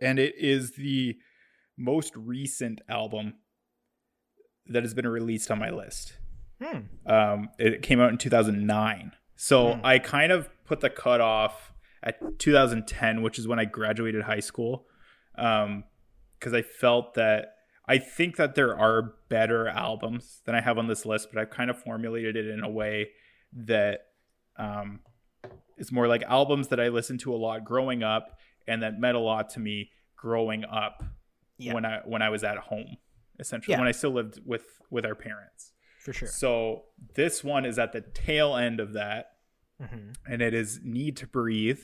and 0.00 0.18
it 0.18 0.34
is 0.36 0.72
the 0.72 1.16
most 1.76 2.14
recent 2.16 2.80
album 2.88 3.34
that 4.66 4.82
has 4.82 4.94
been 4.94 5.06
released 5.06 5.50
on 5.50 5.58
my 5.58 5.70
list. 5.70 6.14
Hmm. 6.62 6.80
Um, 7.10 7.48
it 7.58 7.82
came 7.82 8.00
out 8.00 8.10
in 8.10 8.18
2009. 8.18 9.12
So 9.36 9.74
Hmm. 9.74 9.80
I 9.84 9.98
kind 9.98 10.32
of 10.32 10.48
put 10.64 10.80
the 10.80 10.90
cutoff 10.90 11.72
at 12.02 12.38
2010, 12.38 13.22
which 13.22 13.38
is 13.38 13.46
when 13.48 13.58
I 13.58 13.64
graduated 13.64 14.22
high 14.22 14.40
school. 14.40 14.86
Um, 15.36 15.84
because 16.38 16.54
I 16.54 16.62
felt 16.62 17.14
that 17.14 17.54
I 17.88 17.98
think 17.98 18.36
that 18.36 18.54
there 18.54 18.76
are 18.78 19.14
better 19.28 19.66
albums 19.68 20.40
than 20.44 20.54
I 20.54 20.60
have 20.60 20.78
on 20.78 20.86
this 20.86 21.04
list, 21.06 21.28
but 21.32 21.40
I've 21.40 21.50
kind 21.50 21.70
of 21.70 21.78
formulated 21.78 22.36
it 22.36 22.46
in 22.46 22.62
a 22.62 22.68
way 22.68 23.10
that 23.52 24.00
um, 24.56 25.00
is 25.76 25.92
more 25.92 26.08
like 26.08 26.22
albums 26.24 26.68
that 26.68 26.80
I 26.80 26.88
listened 26.88 27.20
to 27.20 27.34
a 27.34 27.36
lot 27.36 27.64
growing 27.64 28.02
up 28.02 28.38
and 28.66 28.82
that 28.82 28.98
meant 28.98 29.16
a 29.16 29.20
lot 29.20 29.48
to 29.50 29.60
me 29.60 29.90
growing 30.16 30.64
up 30.64 31.02
Yeah. 31.58 31.74
when 31.74 31.84
I 31.84 32.00
when 32.04 32.22
I 32.22 32.28
was 32.30 32.42
at 32.44 32.58
home, 32.58 32.96
essentially 33.38 33.72
Yeah. 33.74 33.78
when 33.80 33.88
I 33.88 33.92
still 33.92 34.10
lived 34.10 34.40
with 34.44 34.64
with 34.90 35.04
our 35.06 35.14
parents. 35.14 35.72
For 36.00 36.12
sure. 36.12 36.28
So 36.28 36.84
this 37.14 37.42
one 37.44 37.64
is 37.64 37.78
at 37.78 37.92
the 37.92 38.00
tail 38.00 38.56
end 38.56 38.80
of 38.80 38.92
that, 38.94 39.32
hmm 39.80 40.12
and 40.28 40.42
it 40.42 40.54
is 40.54 40.80
"Need 40.82 41.16
to 41.18 41.26
Breathe." 41.26 41.80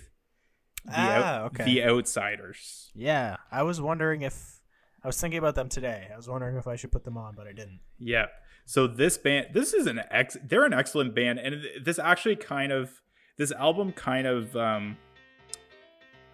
The, 0.84 0.92
Ah, 0.94 1.16
Out- 1.36 1.44
okay. 1.46 1.64
the 1.64 1.82
Outsiders. 1.84 2.90
Yeah, 2.94 3.36
I 3.50 3.62
was 3.62 3.80
wondering 3.80 4.22
if 4.22 4.60
I 5.02 5.06
was 5.06 5.20
thinking 5.20 5.38
about 5.38 5.54
them 5.54 5.68
today. 5.68 6.08
I 6.12 6.16
was 6.16 6.28
wondering 6.28 6.56
if 6.56 6.66
I 6.66 6.76
should 6.76 6.92
put 6.92 7.04
them 7.04 7.16
on, 7.16 7.34
but 7.34 7.46
I 7.46 7.52
didn't. 7.52 7.80
Yeah. 7.98 8.26
So 8.66 8.86
this 8.86 9.16
band, 9.18 9.48
this 9.54 9.72
is 9.74 9.86
an 9.86 10.00
ex. 10.10 10.36
They're 10.42 10.64
an 10.64 10.72
excellent 10.74 11.14
band, 11.14 11.38
and 11.38 11.62
this 11.82 11.98
actually 11.98 12.36
kind 12.36 12.72
of 12.72 13.00
this 13.36 13.52
album 13.52 13.92
kind 13.92 14.26
of 14.26 14.54
um, 14.56 14.96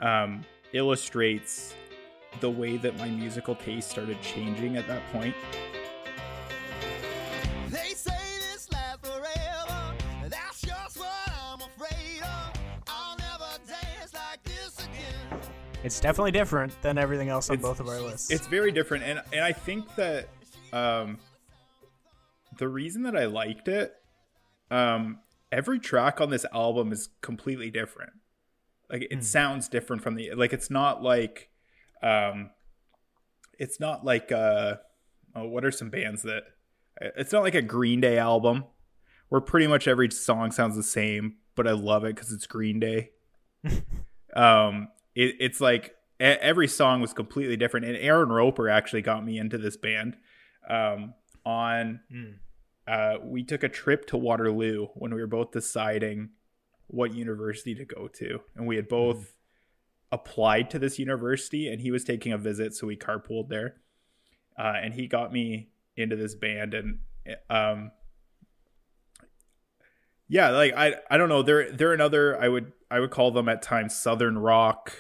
um, 0.01 0.45
illustrates 0.73 1.75
the 2.41 2.51
way 2.51 2.77
that 2.77 2.97
my 2.99 3.09
musical 3.09 3.55
taste 3.55 3.91
started 3.91 4.21
changing 4.23 4.77
at 4.77 4.87
that 4.87 5.03
point. 5.13 5.35
They 7.69 7.95
say 7.95 8.11
this 8.53 8.71
life 8.73 8.99
forever. 9.03 9.95
That's 10.29 10.61
just 10.63 10.99
what 10.99 11.09
I'm 11.29 11.61
afraid 11.63 12.23
of. 12.23 12.53
I'll 12.87 13.17
never 13.17 13.59
dance 13.67 14.13
like 14.15 14.43
this 14.45 14.79
again. 14.79 15.41
It's 15.83 15.99
definitely 16.01 16.33
different 16.33 16.81
than 16.83 16.99
everything 16.99 17.29
else 17.31 17.49
on 17.51 17.55
It's- 17.57 17.69
both 17.69 17.81
of 17.81 17.89
our 17.89 18.01
lists. 18.01 18.31
It's 18.31 18.47
very 18.47 18.71
different, 18.73 19.05
and 19.05 19.23
and 19.33 19.43
I 19.43 19.53
think 19.53 19.93
that 19.97 20.29
um, 20.73 21.19
the 22.59 22.69
reason 22.69 23.03
that 23.05 23.17
I 23.17 23.25
liked 23.25 23.67
it, 23.69 23.95
um, 24.71 25.19
every 25.53 25.79
track 25.79 26.21
on 26.21 26.31
this 26.31 26.47
album 26.53 26.93
is 26.93 27.09
completely 27.21 27.71
different. 27.71 28.13
Like 28.91 29.07
it 29.11 29.25
sounds 29.25 29.69
different 29.69 30.03
from 30.03 30.17
the 30.17 30.33
like. 30.35 30.53
It's 30.53 30.71
not 30.71 31.03
like, 31.03 31.51
um, 32.03 32.51
it's 33.59 33.79
not 33.79 34.05
like 34.05 34.33
uh, 34.33 34.77
oh, 35.35 35.47
what 35.47 35.65
are 35.65 35.71
some 35.71 35.91
bands 35.91 36.23
that? 36.23 36.43
It's 37.01 37.33
not 37.33 37.43
like 37.43 37.55
a 37.55 37.63
Green 37.63 38.01
Day 38.01 38.19
album, 38.19 38.65
where 39.29 39.41
pretty 39.41 39.67
much 39.67 39.87
every 39.87 40.11
song 40.11 40.51
sounds 40.51 40.77
the 40.77 40.83
same, 40.83 41.37
but 41.55 41.67
I 41.69 41.73
love 41.73 42.05
it 42.05 42.17
because 42.17 42.33
it's 42.33 42.47
Green 42.47 42.81
Day. 42.81 43.11
um, 44.35 44.89
it, 45.15 45.37
it's 45.39 45.61
like 45.61 45.95
every 46.19 46.69
song 46.69 47.01
was 47.01 47.13
completely 47.13 47.57
different, 47.57 47.87
and 47.87 47.97
Aaron 47.97 48.31
Roper 48.31 48.69
actually 48.69 49.03
got 49.03 49.25
me 49.25 49.39
into 49.39 49.57
this 49.57 49.77
band. 49.77 50.17
Um, 50.69 51.15
on 51.45 52.01
Mm. 52.13 52.35
Uh, 52.91 53.19
we 53.23 53.43
took 53.45 53.63
a 53.63 53.69
trip 53.69 54.07
to 54.07 54.17
Waterloo 54.17 54.89
when 54.95 55.15
we 55.15 55.21
were 55.21 55.27
both 55.27 55.51
deciding 55.53 56.31
what 56.89 57.15
university 57.15 57.75
to 57.77 57.85
go 57.85 58.09
to, 58.09 58.41
and 58.57 58.67
we 58.67 58.77
had 58.77 58.89
both 58.89 59.37
applied 60.11 60.69
to 60.71 60.79
this 60.79 60.99
university, 60.99 61.69
and 61.69 61.81
he 61.81 61.91
was 61.93 62.03
taking 62.05 62.33
a 62.33 62.39
visit, 62.39 62.75
so 62.75 62.87
we 62.87 62.97
carpooled 62.97 63.49
there, 63.49 63.77
uh, 64.59 64.75
and 64.83 64.95
he 64.95 65.07
got 65.07 65.33
me 65.33 65.69
into 65.97 66.17
this 66.17 66.35
band, 66.35 66.75
and 66.75 66.99
um, 67.49 67.93
yeah, 70.29 70.51
like 70.51 70.73
I 70.77 70.95
I 71.11 71.17
don't 71.17 71.29
know, 71.29 71.43
they're 71.43 71.71
they're 71.71 71.93
another 71.93 72.41
I 72.41 72.49
would 72.49 72.73
I 72.91 73.01
would 73.01 73.11
call 73.11 73.31
them 73.31 73.49
at 73.49 73.63
times 73.63 73.95
southern 73.97 74.39
rock, 74.39 74.93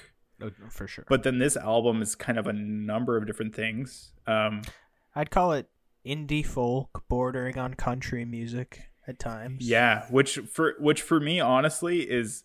Oh, 0.42 0.50
for 0.70 0.86
sure. 0.86 1.04
but 1.08 1.22
then 1.22 1.38
this 1.38 1.56
album 1.56 2.02
is 2.02 2.14
kind 2.14 2.38
of 2.38 2.46
a 2.46 2.52
number 2.52 3.16
of 3.16 3.26
different 3.26 3.54
things. 3.54 4.12
Um, 4.26 4.62
I'd 5.14 5.30
call 5.30 5.52
it 5.52 5.68
indie 6.06 6.44
folk, 6.44 7.04
bordering 7.08 7.58
on 7.58 7.74
country 7.74 8.24
music 8.24 8.82
at 9.06 9.18
times. 9.18 9.68
Yeah, 9.68 10.06
which 10.10 10.38
for 10.38 10.74
which 10.78 11.02
for 11.02 11.20
me 11.20 11.40
honestly 11.40 12.00
is 12.00 12.44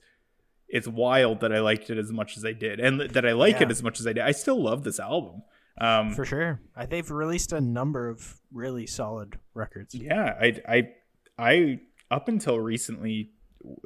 it's 0.67 0.87
wild 0.87 1.39
that 1.41 1.53
I 1.53 1.59
liked 1.59 1.89
it 1.89 1.97
as 1.97 2.11
much 2.11 2.37
as 2.37 2.43
I 2.45 2.53
did, 2.53 2.79
and 2.79 2.99
that 2.99 3.25
I 3.25 3.33
like 3.33 3.61
it 3.61 3.69
as 3.71 3.83
much 3.83 3.99
as 3.99 4.07
I 4.07 4.13
did. 4.13 4.23
I 4.23 4.31
still 4.31 4.61
love 4.61 4.83
this 4.83 4.99
album. 4.99 5.43
Um, 5.79 6.13
for 6.13 6.23
sure. 6.25 6.61
I, 6.75 6.85
they've 6.85 7.09
released 7.11 7.51
a 7.51 7.59
number 7.59 8.07
of 8.09 8.39
really 8.51 8.87
solid 8.87 9.39
records. 9.53 9.93
yeah, 9.93 10.33
I 10.39 10.61
I 10.67 10.89
I 11.37 11.79
up 12.09 12.27
until 12.29 12.59
recently, 12.59 13.31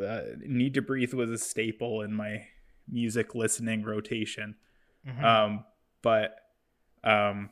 uh, 0.04 0.22
"Need 0.46 0.76
to 0.76 0.82
Breathe" 0.82 1.14
was 1.14 1.30
a 1.32 1.38
staple 1.38 2.02
in 2.02 2.14
my 2.14 2.46
music 2.88 3.36
listening 3.36 3.84
rotation. 3.84 4.56
Mhm. 5.08 5.24
Um, 5.24 5.66
but 6.02 6.36
um, 7.04 7.50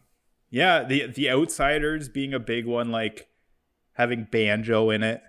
yeah, 0.49 0.83
the 0.83 1.07
the 1.07 1.29
Outsiders 1.29 2.09
being 2.09 2.33
a 2.33 2.39
big 2.39 2.65
one, 2.65 2.91
like 2.91 3.27
having 3.93 4.27
banjo 4.29 4.89
in 4.89 5.03
it. 5.03 5.21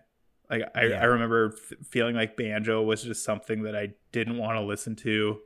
Like 0.51 0.63
I, 0.75 0.85
Yeah. 0.87 1.01
I 1.03 1.05
remember 1.05 1.55
f- 1.57 1.87
feeling 1.87 2.15
like 2.17 2.37
banjo 2.37 2.83
was 2.83 3.03
just 3.03 3.25
something 3.25 3.63
that 3.65 3.77
I 3.77 3.89
didn't 4.13 4.39
want 4.39 4.57
to 4.59 4.63
listen 4.63 4.97
to. 4.97 5.41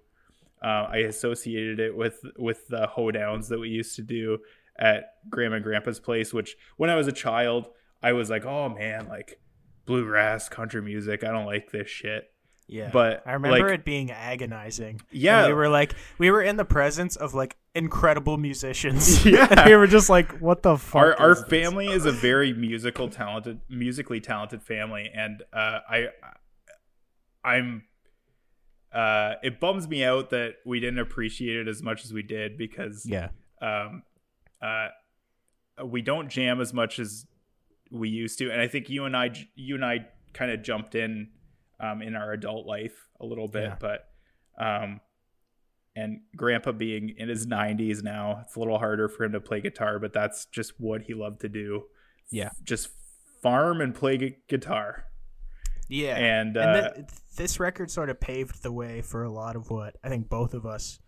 Uh, 0.62 0.86
I 0.90 0.96
associated 0.98 1.80
it 1.80 1.96
with 1.96 2.20
with 2.38 2.68
the 2.68 2.88
hoedowns 2.96 3.48
that 3.48 3.58
we 3.58 3.68
used 3.68 3.96
to 3.96 4.02
do 4.02 4.38
at 4.78 5.14
Grandma 5.28 5.56
and 5.56 5.64
Grandpa's 5.64 6.00
place, 6.00 6.32
which 6.32 6.56
when 6.76 6.88
I 6.88 6.94
was 6.96 7.08
a 7.08 7.12
child, 7.12 7.68
I 8.02 8.12
was 8.12 8.30
like, 8.30 8.44
oh 8.44 8.68
man, 8.68 9.08
like 9.08 9.40
bluegrass 9.86 10.48
country 10.48 10.82
music. 10.82 11.24
I 11.24 11.32
don't 11.32 11.46
like 11.46 11.70
this 11.72 11.88
shit. 11.88 12.31
Yeah. 12.72 12.90
But, 12.92 13.22
I 13.26 13.34
remember 13.34 13.68
like- 13.68 13.80
it 13.80 13.84
being 13.84 14.10
agonizing. 14.10 15.00
Yeah. 15.10 15.40
And 15.40 15.48
we 15.48 15.54
were 15.54 15.68
like 15.68 15.94
we 16.18 16.30
were 16.30 16.42
in 16.42 16.56
the 16.56 16.64
presence 16.64 17.16
of 17.16 17.34
like 17.34 17.56
incredible 17.74 18.38
musicians. 18.38 19.24
Yeah. 19.26 19.46
and 19.50 19.66
we 19.70 19.76
were 19.76 19.86
just 19.86 20.08
like, 20.08 20.38
what 20.38 20.62
the 20.62 20.76
fuck? 20.78 21.02
our 21.02 21.20
our 21.20 21.34
family 21.34 21.86
is 21.88 22.06
a 22.06 22.12
very 22.12 22.52
musical 22.52 23.08
talented 23.08 23.60
musically 23.68 24.20
talented 24.20 24.62
family 24.62 25.10
and 25.14 25.42
uh 25.52 25.80
i 25.88 26.08
i'm 27.44 27.84
uh 28.94 29.34
it 29.42 29.58
bums 29.60 29.88
me 29.88 30.04
out 30.04 30.30
that 30.30 30.54
we 30.64 30.80
didn't 30.80 30.98
appreciate 30.98 31.56
it 31.56 31.68
as 31.68 31.82
much 31.82 32.04
as 32.04 32.12
we 32.12 32.22
did 32.22 32.56
because 32.58 33.06
Yeah. 33.06 33.28
um 33.60 34.02
uh 34.62 34.88
we 35.84 36.02
don't 36.02 36.28
jam 36.28 36.60
as 36.60 36.72
much 36.72 36.98
as 36.98 37.26
we 37.90 38.08
used 38.08 38.38
to 38.38 38.50
and 38.50 38.60
i 38.60 38.68
think 38.68 38.88
you 38.88 39.04
and 39.04 39.16
i 39.16 39.30
you 39.54 39.74
and 39.74 39.84
i 39.84 40.06
kind 40.34 40.50
of 40.50 40.62
jumped 40.62 40.94
in 40.94 41.28
um 41.82 42.00
in 42.00 42.14
our 42.14 42.32
adult 42.32 42.66
life 42.66 43.08
a 43.20 43.26
little 43.26 43.48
bit 43.48 43.64
Yeah. 43.64 43.76
but 43.80 44.08
um 44.58 45.00
and 45.94 46.20
grandpa 46.36 46.72
being 46.72 47.10
in 47.18 47.28
his 47.28 47.46
90s 47.46 48.02
now 48.02 48.40
it's 48.44 48.56
a 48.56 48.58
little 48.58 48.78
harder 48.78 49.08
for 49.08 49.24
him 49.24 49.32
to 49.32 49.40
play 49.40 49.60
guitar 49.60 49.98
but 49.98 50.12
that's 50.12 50.46
just 50.46 50.72
what 50.78 51.02
he 51.02 51.12
loved 51.14 51.40
to 51.42 51.48
do 51.48 51.84
Yeah. 52.30 52.50
just 52.62 52.88
farm 53.42 53.80
and 53.80 53.94
play 53.94 54.16
gu- 54.16 54.36
guitar 54.48 55.04
Yeah. 55.88 56.16
and, 56.16 56.56
uh, 56.56 56.60
and 56.94 56.94
th- 57.08 57.20
this 57.36 57.60
record 57.60 57.90
sort 57.90 58.08
of 58.08 58.20
paved 58.20 58.62
the 58.62 58.72
way 58.72 59.02
for 59.02 59.22
a 59.24 59.30
lot 59.32 59.56
of 59.56 59.70
what 59.70 59.96
I 60.02 60.08
think 60.08 60.28
both 60.28 60.54
of 60.54 60.64
us 60.64 61.00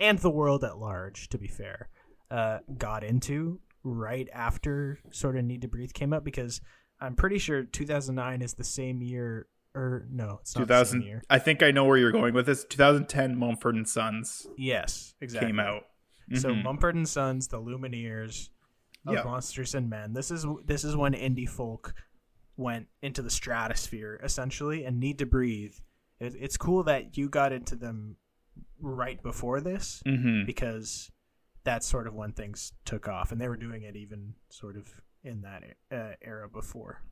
and 0.00 0.18
the 0.18 0.30
world 0.30 0.64
at 0.64 0.78
large, 0.78 1.28
to 1.28 1.38
be 1.38 1.48
fair, 1.48 1.88
uh, 2.30 2.58
got 2.78 3.04
into 3.04 3.60
right 3.84 4.28
after 4.32 4.98
sort 5.10 5.36
of 5.36 5.44
Need 5.44 5.60
to 5.62 5.68
Breathe 5.68 5.92
came 5.92 6.12
out 6.14 6.24
because 6.24 6.60
I'm 7.00 7.14
pretty 7.14 7.38
sure 7.38 7.62
2009 7.64 8.40
is 8.42 8.54
the 8.54 8.64
same 8.64 9.02
year, 9.02 9.46
or 9.74 10.06
no, 10.10 10.38
it's 10.40 10.54
not 10.56 10.68
the 10.68 10.84
same 10.84 11.00
2000 11.00 11.02
year. 11.02 11.22
i 11.30 11.38
think 11.38 11.62
i 11.62 11.70
know 11.70 11.84
where 11.84 11.96
you're 11.96 12.12
going 12.12 12.34
with 12.34 12.46
this 12.46 12.64
2010 12.64 13.36
mumford 13.36 13.74
and 13.74 13.88
sons 13.88 14.46
Yes, 14.56 15.14
exactly. 15.20 15.48
came 15.48 15.58
out 15.60 15.84
So 16.34 16.50
Mhm. 16.50 16.62
Mumford 16.62 16.94
and 16.94 17.08
Sons, 17.08 17.48
the 17.48 17.58
Lumineers 17.58 18.48
of 19.06 19.14
Yeah. 19.14 19.24
Monsters 19.24 19.74
and 19.74 19.90
Men. 19.90 20.12
This 20.14 20.30
is 20.30 20.46
this 20.64 20.82
is 20.84 20.96
when 20.96 21.12
indie 21.14 21.48
folk 21.48 21.94
went 22.56 22.86
into 23.02 23.20
the 23.22 23.28
stratosphere 23.30 24.18
essentially, 24.22 24.84
and 24.84 24.98
Need 25.00 25.18
to 25.18 25.26
Breathe. 25.26 25.74
It, 26.20 26.34
it's 26.38 26.56
cool 26.56 26.84
that 26.84 27.18
you 27.18 27.28
got 27.28 27.52
into 27.52 27.74
them 27.76 28.16
right 28.80 29.20
before 29.22 29.60
this 29.60 30.02
Mhm. 30.06 30.46
because 30.46 31.10
that's 31.64 31.86
sort 31.86 32.06
of 32.06 32.14
when 32.14 32.32
things 32.32 32.72
took 32.84 33.08
off, 33.08 33.32
and 33.32 33.40
they 33.40 33.48
were 33.48 33.56
doing 33.56 33.82
it 33.82 33.96
even 33.96 34.34
sort 34.48 34.76
of 34.76 35.00
in 35.24 35.42
that 35.42 35.64
uh, 35.90 36.14
era 36.22 36.48
before. 36.48 37.02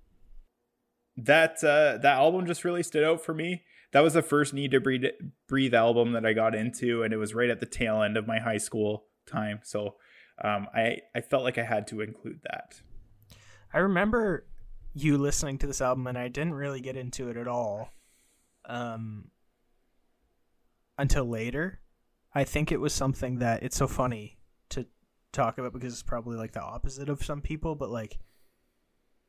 That 1.24 1.62
uh 1.64 1.98
that 1.98 2.16
album 2.16 2.46
just 2.46 2.64
really 2.64 2.82
stood 2.82 3.04
out 3.04 3.24
for 3.24 3.34
me. 3.34 3.62
That 3.92 4.00
was 4.00 4.14
the 4.14 4.22
first 4.22 4.54
need 4.54 4.70
to 4.70 4.80
breathe 4.80 5.04
breathe 5.48 5.74
album 5.74 6.12
that 6.12 6.24
i 6.24 6.32
got 6.32 6.54
into 6.54 7.02
and 7.02 7.12
it 7.12 7.16
was 7.16 7.34
right 7.34 7.50
at 7.50 7.60
the 7.60 7.66
tail 7.66 8.02
end 8.02 8.16
of 8.16 8.26
my 8.26 8.38
high 8.38 8.58
school 8.58 9.04
time. 9.26 9.60
So 9.62 9.96
um 10.42 10.68
i 10.74 10.98
i 11.14 11.20
felt 11.20 11.44
like 11.44 11.58
i 11.58 11.64
had 11.64 11.86
to 11.88 12.00
include 12.00 12.40
that. 12.44 12.80
I 13.72 13.78
remember 13.78 14.46
you 14.94 15.18
listening 15.18 15.58
to 15.58 15.66
this 15.66 15.80
album, 15.80 16.06
and 16.06 16.18
I 16.18 16.28
didn't 16.28 16.54
really 16.54 16.80
get 16.80 16.96
into 16.96 17.28
it 17.28 17.36
at 17.36 17.46
all 17.46 17.90
um, 18.64 19.30
until 20.98 21.24
later. 21.24 21.80
I 22.34 22.44
think 22.44 22.72
it 22.72 22.80
was 22.80 22.92
something 22.92 23.38
that 23.38 23.62
it's 23.62 23.76
so 23.76 23.86
funny 23.86 24.38
to 24.70 24.86
talk 25.32 25.58
about 25.58 25.72
because 25.72 25.92
it's 25.92 26.02
probably 26.02 26.36
like 26.36 26.52
the 26.52 26.62
opposite 26.62 27.08
of 27.08 27.24
some 27.24 27.40
people, 27.40 27.74
but 27.74 27.90
like 27.90 28.18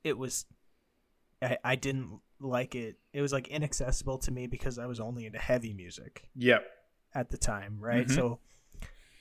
it 0.03 0.18
was 0.18 0.45
I, 1.41 1.57
I 1.63 1.76
didn't 1.76 2.19
like 2.39 2.76
it. 2.76 2.97
It 3.13 3.22
was 3.22 3.31
like 3.34 3.47
inaccessible 3.47 4.18
to 4.19 4.31
me 4.31 4.47
because 4.47 4.77
I 4.80 4.85
was 4.85 4.99
only 4.99 5.26
into 5.26 5.39
heavy 5.39 5.73
music 5.73 6.27
Yep. 6.35 6.63
at 7.13 7.30
the 7.30 7.38
time, 7.38 7.77
right? 7.80 8.07
Mhm. 8.07 8.15
So, 8.15 8.39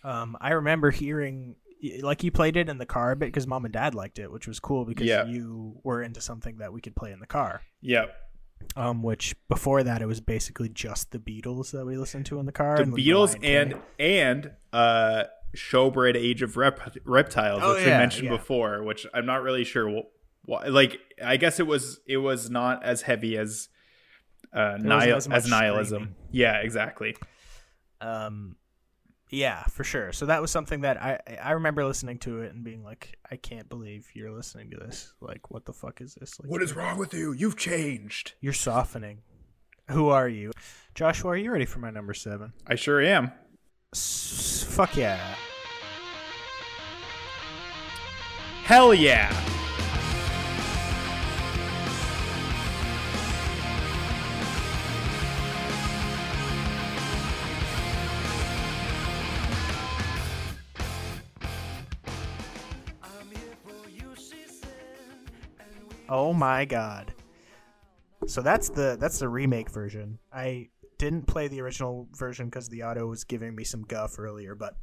um, 0.04 0.36
I 0.40 0.50
remember 0.52 0.90
hearing 0.90 1.56
like 2.02 2.22
you 2.22 2.30
played 2.30 2.56
it 2.58 2.68
in 2.68 2.76
the 2.76 2.84
car 2.86 3.12
a 3.12 3.16
bit 3.16 3.26
because 3.26 3.46
mom 3.46 3.64
and 3.64 3.72
dad 3.72 3.94
liked 3.94 4.18
it, 4.18 4.30
which 4.30 4.46
was 4.46 4.60
cool 4.60 4.84
because 4.84 5.06
Yeah. 5.06 5.24
you 5.26 5.80
were 5.82 6.02
into 6.02 6.20
something 6.20 6.58
that 6.58 6.72
we 6.72 6.80
could 6.82 6.94
play 6.94 7.10
in 7.12 7.20
the 7.20 7.26
car. 7.26 7.62
Yep. 7.80 8.14
Um, 8.76 9.02
which 9.02 9.34
before 9.48 9.82
that 9.82 10.02
it 10.02 10.06
was 10.06 10.20
basically 10.20 10.68
just 10.68 11.10
the 11.12 11.18
Beatles 11.18 11.70
that 11.72 11.86
we 11.86 11.96
listened 11.96 12.26
to 12.26 12.38
in 12.38 12.44
the 12.44 12.52
car. 12.52 12.76
The 12.76 12.82
and, 12.82 12.92
Beatles 12.96 13.34
and 13.42 13.76
and 13.98 14.52
uh 14.74 15.24
Showbread 15.56 16.16
Age 16.16 16.42
of 16.42 16.56
Rep- 16.58 16.96
Reptiles, 17.04 17.62
Oh, 17.64 17.74
which 17.74 17.84
we 17.84 17.90
mentioned 17.90 18.26
yeah. 18.26 18.36
before, 18.36 18.82
which 18.82 19.06
I'm 19.14 19.24
not 19.26 19.42
really 19.42 19.64
sure. 19.64 20.02
Like, 20.46 20.98
I 21.24 21.36
guess 21.36 21.60
it 21.60 21.66
was 21.66 22.00
it 22.06 22.16
was 22.18 22.50
not 22.50 22.82
as 22.82 23.02
heavy 23.02 23.36
as 23.38 23.68
uh 24.52 24.76
nihil- 24.80 25.16
as 25.16 25.28
as, 25.28 25.48
nihilism. 25.48 26.02
screaming. 26.02 26.14
Yeah, 26.32 26.56
exactly. 26.58 27.16
um 28.00 28.56
yeah 29.32 29.62
for 29.64 29.84
sure 29.84 30.10
so 30.10 30.26
that 30.26 30.42
was 30.42 30.50
something 30.50 30.80
that 30.80 31.00
i 31.00 31.16
i 31.40 31.52
remember 31.52 31.84
listening 31.84 32.18
to 32.18 32.40
it 32.40 32.52
and 32.52 32.64
being 32.64 32.82
like 32.82 33.16
i 33.30 33.36
can't 33.36 33.68
believe 33.68 34.08
you're 34.12 34.32
listening 34.32 34.68
to 34.72 34.76
this 34.76 35.12
like 35.20 35.52
what 35.52 35.64
the 35.66 35.72
fuck 35.72 36.00
is 36.00 36.16
this 36.16 36.40
like 36.40 36.50
What 36.50 36.62
is 36.62 36.74
wrong 36.74 36.98
with 36.98 37.14
you? 37.14 37.30
You've 37.30 37.56
changed. 37.56 38.32
you're 38.40 38.52
softening 38.52 39.18
who 39.88 40.08
are 40.08 40.28
you 40.28 40.50
joshua 40.96 41.30
are 41.30 41.36
you 41.36 41.52
ready 41.52 41.64
for 41.64 41.78
my 41.78 41.90
number 41.90 42.12
seven 42.12 42.52
I 42.66 42.74
sure 42.74 43.00
am. 43.00 43.30
S- 43.94 44.64
fuck 44.68 44.96
yeah 44.96 45.36
Hell 48.64 48.92
yeah. 48.94 49.30
Oh 66.10 66.32
my 66.32 66.64
god 66.64 67.14
so 68.26 68.42
that's 68.42 68.68
the 68.68 68.96
that's 69.00 69.18
the 69.20 69.28
remake 69.28 69.70
version 69.70 70.18
i 70.32 70.68
didn't 70.98 71.26
play 71.26 71.48
the 71.48 71.60
original 71.60 72.06
version 72.12 72.46
because 72.46 72.68
the 72.68 72.82
auto 72.82 73.06
was 73.06 73.24
giving 73.24 73.54
me 73.54 73.64
some 73.64 73.82
guff 73.82 74.18
earlier 74.18 74.54
but 74.54 74.74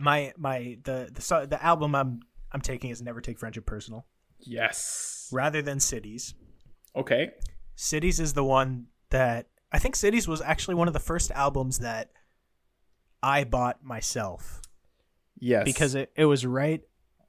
my 0.00 0.32
my 0.36 0.76
the 0.84 1.08
the 1.14 1.46
the 1.48 1.64
album 1.64 1.94
i'm 1.94 2.20
i'm 2.52 2.60
taking 2.60 2.90
is 2.90 3.00
never 3.00 3.20
take 3.20 3.38
friendship 3.38 3.64
personal 3.66 4.06
Yes. 4.40 5.30
rather 5.32 5.62
than 5.62 5.80
cities 5.80 6.34
Okay. 6.94 7.30
cities 7.74 8.20
is 8.20 8.34
the 8.34 8.44
one 8.44 8.86
that 9.10 9.46
i 9.72 9.78
think 9.78 9.96
cities 9.96 10.28
was 10.28 10.42
actually 10.42 10.74
one 10.74 10.88
of 10.88 10.94
the 10.94 11.00
first 11.00 11.30
albums 11.30 11.78
that 11.78 12.10
i 13.22 13.44
bought 13.44 13.82
myself 13.82 14.60
Yes. 15.38 15.64
because 15.64 15.94
it, 15.94 16.12
it 16.16 16.24
was 16.26 16.44
right 16.44 16.82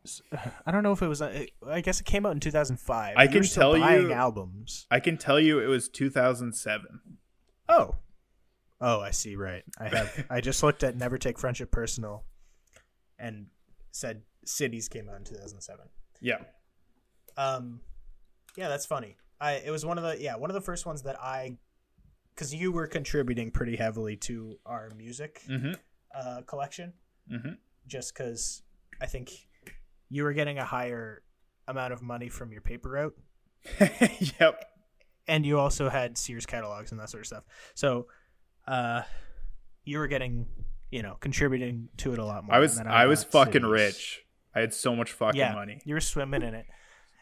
i 0.65 0.72
don't 0.72 0.84
know 0.84 0.91
if 0.94 1.02
it 1.02 1.07
was 1.07 1.22
uh, 1.22 1.45
i 1.68 1.82
guess 1.82 1.99
it 1.99 2.06
came 2.06 2.26
out 2.26 2.32
in 2.34 2.40
2005 2.40 3.14
I 3.18 3.24
You 3.24 3.30
can 3.30 3.44
tell 3.44 3.78
buying 3.80 4.03
you- 4.03 4.14
albums 4.14 4.86
I 4.91 4.99
can 4.99 5.18
tell 5.18 5.40
you 5.40 5.60
it 5.60 5.68
was 5.68 5.90
2007. 5.90 6.86
oh 7.69 7.95
oh 8.80 8.99
i 9.02 9.11
see 9.11 9.36
right 9.36 9.64
i 9.80 9.88
have 9.90 10.26
i 10.30 10.40
just 10.41 10.61
looked 10.64 10.84
at 10.84 10.95
never 10.95 11.18
take 11.18 11.40
friendship 11.40 11.72
personal 11.72 12.24
and 13.19 13.48
said 13.91 14.22
cities 14.45 14.88
came 14.88 15.10
out 15.10 15.15
in 15.18 15.24
2007 15.24 15.86
Yeah. 16.22 16.38
Um, 17.36 17.82
yeah, 18.56 18.68
that's 18.69 18.86
funny. 18.86 19.18
I 19.40 19.53
it 19.53 19.69
was 19.72 19.86
one 19.86 19.98
of 19.99 20.03
the 20.03 20.19
yeah 20.22 20.36
one 20.38 20.49
of 20.49 20.56
the 20.56 20.61
first 20.61 20.86
ones 20.88 21.03
that 21.03 21.15
I, 21.22 21.57
because 22.34 22.53
you 22.56 22.72
were 22.72 22.88
contributing 22.88 23.52
pretty 23.52 23.76
heavily 23.76 24.15
to 24.18 24.57
our 24.65 24.91
music 24.98 25.41
Mm-hmm. 25.48 25.74
uh, 26.15 26.41
collection, 26.48 26.94
Mm-hmm. 27.32 27.53
just 27.86 28.14
because 28.15 28.64
I 29.02 29.06
think 29.06 29.32
you 30.10 30.24
were 30.24 30.34
getting 30.34 30.58
a 30.58 30.66
higher 30.66 31.22
amount 31.68 31.94
of 31.94 32.02
money 32.02 32.30
from 32.30 32.52
your 32.52 32.62
paper 32.62 32.90
route, 32.90 33.18
yep. 34.40 34.64
and 35.28 35.46
you 35.46 35.60
also 35.60 35.90
had 35.90 36.18
Sears 36.18 36.46
catalogs 36.46 36.92
and 36.92 37.00
that 37.00 37.10
sort 37.10 37.22
of 37.22 37.28
stuff. 37.28 37.44
So, 37.76 38.08
uh, 38.68 39.02
you 39.84 40.00
were 40.00 40.08
getting 40.08 40.48
you 40.92 41.02
know 41.02 41.18
contributing 41.20 41.90
to 41.98 42.14
it 42.14 42.20
a 42.20 42.26
lot 42.26 42.44
more. 42.44 42.56
I 42.56 42.60
was 42.60 42.78
than 42.78 42.88
I 42.88 43.06
was 43.06 43.24
fucking 43.24 43.64
rich. 43.64 44.24
I 44.58 44.62
had 44.62 44.74
so 44.74 44.96
much 44.96 45.12
fucking 45.12 45.38
yeah, 45.38 45.54
money. 45.54 45.82
You 45.86 45.94
were 45.94 46.02
swimming 46.02 46.42
in 46.42 46.56
it. 46.56 46.66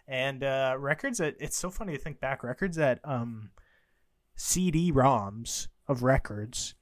And 0.07 0.44
uh, 0.44 0.76
records 0.80 1.18
that 1.18 1.36
it's 1.40 1.57
so 1.57 1.70
funny 1.70 1.94
to 1.94 1.99
think 1.99 2.20
back. 2.20 2.44
Records 2.44 2.78
that 2.78 2.99
um, 3.03 3.49
CD 4.36 4.91
ROMs 4.91 5.68
of 5.88 6.03
records, 6.03 6.76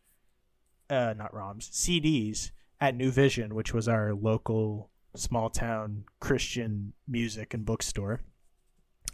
uh, 0.90 1.14
not 1.18 1.34
ROMs, 1.34 1.72
CDs 1.72 2.52
at 2.80 2.96
New 2.96 3.12
Vision, 3.12 3.56
which 3.56 3.74
was 3.74 3.88
our 3.88 4.14
local 4.14 4.92
small 5.16 5.50
town 5.50 6.06
Christian 6.20 6.94
music 7.08 7.54
and 7.54 7.66
bookstore. 7.66 8.22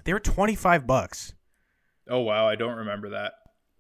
They 0.04 0.14
were 0.14 0.20
twenty 0.20 0.56
five 0.56 0.88
bucks. 0.88 1.34
Oh 2.10 2.20
wow, 2.20 2.48
I 2.48 2.56
don't 2.56 2.78
remember 2.78 3.10
that. 3.10 3.34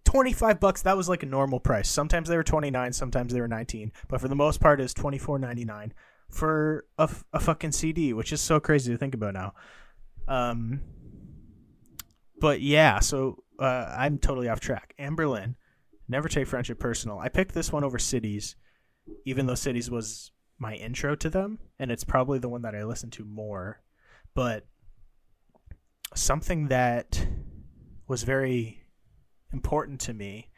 25 0.09 0.59
bucks 0.59 0.81
that 0.81 0.97
was 0.97 1.07
like 1.07 1.21
a 1.21 1.27
normal 1.27 1.59
price 1.59 1.87
sometimes 1.87 2.27
they 2.27 2.35
were 2.35 2.43
29 2.43 2.93
sometimes 2.93 3.31
they 3.31 3.39
were 3.39 3.47
19 3.47 3.91
but 4.07 4.19
for 4.19 4.27
the 4.27 4.35
most 4.35 4.59
part 4.59 4.81
it's 4.81 4.93
24.99 4.95 5.91
for 6.31 6.85
a, 6.97 7.03
f- 7.03 7.23
a 7.31 7.39
fucking 7.39 7.71
cd 7.71 8.11
which 8.13 8.33
is 8.33 8.41
so 8.41 8.59
crazy 8.59 8.91
to 8.91 8.97
think 8.97 9.13
about 9.13 9.35
now 9.35 9.53
um 10.27 10.81
but 12.41 12.59
yeah 12.59 12.97
so 12.99 13.43
uh, 13.59 13.93
i'm 13.95 14.17
totally 14.17 14.49
off 14.49 14.59
track 14.59 14.95
Anberlin 14.99 15.53
never 16.07 16.27
take 16.27 16.47
friendship 16.47 16.79
personal 16.79 17.19
i 17.19 17.29
picked 17.29 17.53
this 17.53 17.71
one 17.71 17.83
over 17.83 17.99
cities 17.99 18.55
even 19.25 19.45
though 19.45 19.53
cities 19.53 19.91
was 19.91 20.31
my 20.59 20.75
intro 20.75 21.15
to 21.15 21.29
them 21.29 21.57
and 21.79 21.89
it's 21.91 22.03
probably 22.03 22.37
the 22.37 22.49
one 22.49 22.61
that 22.61 22.75
i 22.75 22.83
listen 22.83 23.09
to 23.09 23.23
more 23.25 23.81
but 24.35 24.65
something 26.15 26.67
that 26.67 27.27
was 28.07 28.23
very 28.23 28.83
important 29.53 29.99
to 30.01 30.13
me 30.13 30.49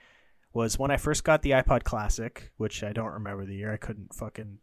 was 0.54 0.78
when 0.78 0.92
I 0.92 0.98
first 0.98 1.24
got 1.24 1.42
the 1.44 1.52
iPod 1.52 1.84
Classic, 1.84 2.52
which 2.58 2.84
I 2.84 2.92
don't 2.92 3.14
remember 3.14 3.46
the 3.46 3.56
year. 3.56 3.72
I 3.72 3.78
couldn't 3.78 4.14
fucking 4.14 4.58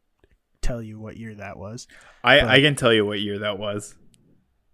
tell 0.60 0.82
you 0.82 0.98
what 1.00 1.16
year 1.16 1.34
that 1.34 1.56
was. 1.56 1.86
I 2.22 2.40
But- 2.40 2.48
I 2.48 2.60
can 2.60 2.74
tell 2.74 2.92
you 2.92 3.06
what 3.06 3.20
year 3.20 3.38
that 3.38 3.58
was. 3.58 3.96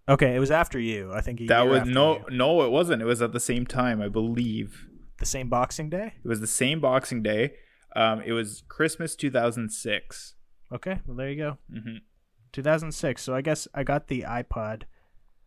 Okay, 0.08 0.34
it 0.34 0.38
was 0.38 0.50
after 0.50 0.78
you. 0.78 1.12
I 1.14 1.20
think 1.20 1.40
That 1.48 1.66
was 1.66 1.86
no 1.86 2.18
you. 2.18 2.36
no 2.36 2.62
it 2.62 2.70
wasn't. 2.70 3.00
It 3.00 3.06
was 3.06 3.22
at 3.22 3.32
the 3.32 3.40
same 3.40 3.64
time, 3.64 4.02
I 4.02 4.08
believe. 4.08 4.88
the 5.18 5.26
same 5.26 5.48
Boxing 5.48 5.88
Day. 5.88 6.14
It 6.24 6.28
was 6.28 6.40
the 6.40 6.46
same 6.46 6.80
Boxing 6.80 7.22
Day. 7.22 7.54
Um, 7.96 8.20
it 8.20 8.32
was 8.32 8.64
Christmas 8.68 9.14
2006. 9.14 10.34
Okay, 10.74 11.00
well 11.06 11.16
there 11.16 11.30
you 11.30 11.36
go. 11.36 11.58
hmm 11.72 11.96
2006. 12.52 13.20
So 13.22 13.34
I 13.34 13.40
guess 13.40 13.66
I 13.74 13.82
got 13.82 14.06
the 14.08 14.22
iPod. 14.28 14.82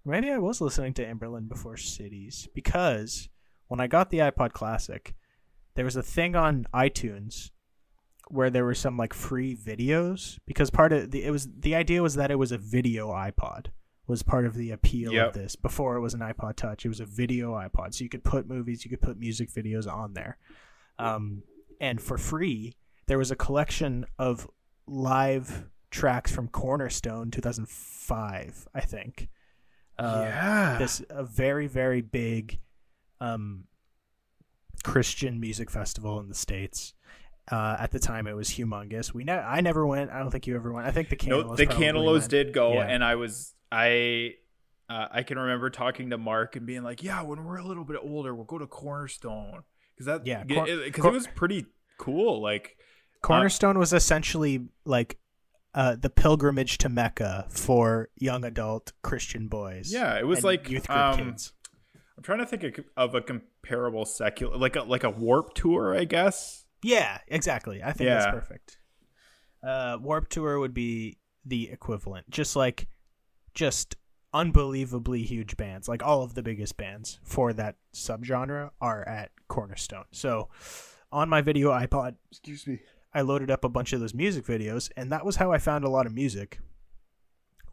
Maybe 0.06 0.30
I 0.30 0.38
was 0.38 0.60
listening 0.62 0.94
to 0.96 1.06
Anberlin 1.06 1.48
before 1.50 1.78
Cities 1.78 2.48
because 2.54 3.30
when 3.68 3.80
I 3.80 3.88
got 3.88 4.10
the 4.10 4.20
iPod 4.20 4.52
Classic, 4.54 5.16
there 5.76 5.86
was 5.86 5.96
a 5.96 6.04
thing 6.04 6.36
on 6.36 6.66
iTunes 6.74 7.52
where 8.30 8.50
there 8.50 8.66
were 8.66 8.74
some 8.76 8.98
like 8.98 9.14
free 9.14 9.56
videos 9.56 10.38
because 10.46 10.70
part 10.70 10.92
of 10.92 11.12
the 11.12 11.24
it 11.24 11.32
was 11.32 11.48
the 11.60 11.76
idea 11.76 12.02
was 12.02 12.16
that 12.16 12.30
it 12.32 12.36
was 12.36 12.52
a 12.52 12.58
video 12.58 13.08
iPod 13.10 13.68
was 14.06 14.22
part 14.24 14.46
of 14.46 14.54
the 14.56 14.72
appeal 14.72 15.14
Yep. 15.14 15.28
of 15.30 15.34
this 15.34 15.56
before 15.56 15.96
it 15.98 16.02
was 16.02 16.14
an 16.14 16.20
iPod 16.22 16.56
Touch. 16.58 16.86
It 16.86 16.90
was 16.90 17.00
a 17.02 17.06
video 17.06 17.54
iPod, 17.54 17.94
so 17.94 18.04
you 18.04 18.10
could 18.10 18.24
put 18.26 18.48
movies, 18.48 18.84
you 18.86 18.90
could 18.90 19.02
put 19.02 19.18
music 19.18 19.50
videos 19.50 19.88
on 19.92 20.14
there, 20.14 20.38
um, 21.00 21.44
and 21.82 22.02
for 22.02 22.18
free 22.18 22.76
there 23.08 23.18
was 23.18 23.32
a 23.32 23.36
collection 23.38 24.06
of 24.20 24.50
live 24.88 25.66
tracks 25.92 26.32
from 26.32 26.48
Cornerstone 26.48 27.32
2005, 27.32 28.68
I 28.74 28.82
think. 28.82 29.30
Uh, 29.98 30.22
yeah. 30.26 30.78
This 30.78 31.02
a 31.10 31.24
very 31.24 31.68
very 31.68 32.02
big 32.02 32.60
um, 33.20 33.64
Christian 34.84 35.40
music 35.40 35.70
festival 35.72 36.20
in 36.20 36.30
the 36.30 36.36
states. 36.36 36.94
Uh, 37.50 37.78
at 37.80 37.92
the 37.92 38.00
time, 38.00 38.28
it 38.28 38.36
was 38.36 38.50
humongous. 38.50 39.14
We 39.14 39.24
ne- 39.24 39.32
I 39.34 39.62
never 39.62 39.88
went. 39.88 40.12
I 40.12 40.20
don't 40.20 40.30
think 40.32 40.48
you 40.48 40.56
ever 40.56 40.72
went. 40.72 40.86
I 40.86 40.92
think 40.92 41.10
the 41.10 41.16
no, 41.28 41.56
Cantaloups 41.56 41.58
the 41.58 42.06
went. 42.06 42.30
did 42.30 42.54
go, 42.54 42.74
Yeah. 42.74 42.88
and 42.88 43.04
I 43.04 43.16
was 43.16 43.54
I. 43.72 44.34
Uh, 44.90 45.08
I 45.12 45.24
can 45.24 45.38
remember 45.38 45.70
talking 45.70 46.12
to 46.12 46.18
Mark 46.18 46.56
and 46.56 46.66
being 46.66 46.84
like, 46.84 47.04
"Yeah, 47.04 47.22
when 47.24 47.44
we're 47.44 47.58
a 47.58 47.66
little 47.66 47.84
bit 47.84 47.98
older, 48.02 48.34
we'll 48.36 48.46
go 48.46 48.58
to 48.58 48.68
Cornerstone 48.68 49.64
because 49.94 50.06
that 50.06 50.26
Yeah, 50.26 50.44
because 50.44 50.68
Cor- 50.70 50.86
it, 50.86 50.94
Cor- 50.94 51.12
was 51.12 51.28
pretty 51.28 51.66
cool. 51.98 52.42
Like, 52.42 52.78
Cornerstone 53.22 53.78
was 53.78 53.94
essentially 53.94 54.68
like 54.86 55.18
uh, 55.74 55.96
the 55.96 56.10
pilgrimage 56.10 56.78
to 56.80 56.90
Mecca 56.90 57.46
for 57.50 58.10
young 58.16 58.44
adult 58.44 58.94
Christian 59.04 59.48
boys. 59.48 59.92
Yeah, 59.94 60.18
it 60.18 60.26
was 60.26 60.44
like, 60.44 60.70
youth 60.70 60.88
group 60.88 60.98
um, 60.98 61.18
kids. 61.18 61.54
I'm 62.18 62.24
trying 62.24 62.40
to 62.40 62.46
think 62.46 62.64
of, 62.64 62.86
of 62.96 63.16
a 63.16 63.22
comparable 63.22 64.06
secular, 64.06 64.58
like 64.58 64.76
a 64.76 64.82
like 64.82 65.04
a 65.04 65.10
Warped 65.10 65.56
Tour, 65.56 65.96
I 65.96 66.06
guess. 66.06 66.66
Yeah, 66.82 67.20
exactly. 67.28 67.84
I 67.84 67.94
think 67.94 68.10
that's 68.10 68.26
perfect. 68.26 68.80
Uh, 69.64 69.98
Warped 70.02 70.32
Tour 70.32 70.60
would 70.60 70.74
be 70.74 71.20
the 71.46 71.70
equivalent, 71.70 72.30
just 72.30 72.56
like 72.56 72.88
just 73.54 73.96
unbelievably 74.34 75.24
huge 75.24 75.58
bands. 75.58 75.88
Like 75.88 76.04
all 76.04 76.24
of 76.24 76.34
the 76.34 76.44
biggest 76.44 76.78
bands 76.78 77.20
for 77.24 77.54
that 77.54 77.76
subgenre 77.94 78.72
are 78.82 79.08
at 79.08 79.32
Cornerstone. 79.48 80.06
So 80.12 80.50
on 81.12 81.30
my 81.30 81.42
video 81.42 81.70
iPod, 81.72 82.16
excuse 82.32 82.66
me, 82.68 82.80
I 83.18 83.22
loaded 83.22 83.50
up 83.50 83.64
a 83.64 83.70
bunch 83.70 83.94
of 83.94 84.00
those 84.00 84.14
music 84.14 84.46
videos, 84.46 84.92
and 84.96 85.12
that 85.12 85.26
was 85.26 85.38
how 85.38 85.52
I 85.52 85.58
found 85.58 85.84
a 85.84 85.90
lot 85.90 86.06
of 86.06 86.14
music. 86.14 86.60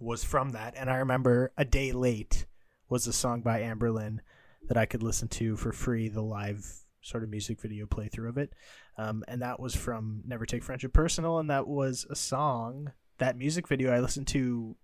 Was 0.01 0.25
from 0.25 0.53
that, 0.53 0.73
and 0.75 0.89
I 0.89 0.97
remember 0.97 1.53
a 1.59 1.67
day 1.67 1.93
late 1.93 2.47
was 2.89 3.07
a 3.07 3.13
song 3.13 3.43
by 3.43 3.61
Anberlin 3.61 4.21
that 4.69 4.79
I 4.79 4.87
could 4.87 5.03
listen 5.03 5.29
to 5.29 5.55
for 5.57 5.71
free, 5.71 6.09
the 6.09 6.23
live 6.23 6.65
sort 7.03 7.25
of 7.25 7.29
music 7.29 7.61
video 7.61 7.85
playthrough 7.85 8.31
of 8.31 8.39
it, 8.39 8.55
um, 8.97 9.23
and 9.29 9.43
that 9.43 9.61
was 9.61 9.77
from 9.77 10.23
Never 10.27 10.47
Take 10.47 10.65
Friendship 10.65 10.95
Personal, 10.95 11.39
and 11.39 11.51
that 11.51 11.69
was 11.69 12.07
a 12.09 12.17
song 12.17 12.93
that 13.19 13.37
music 13.37 13.69
video 13.69 13.93
I 13.93 14.01
listened 14.01 14.29
to. 14.29 14.77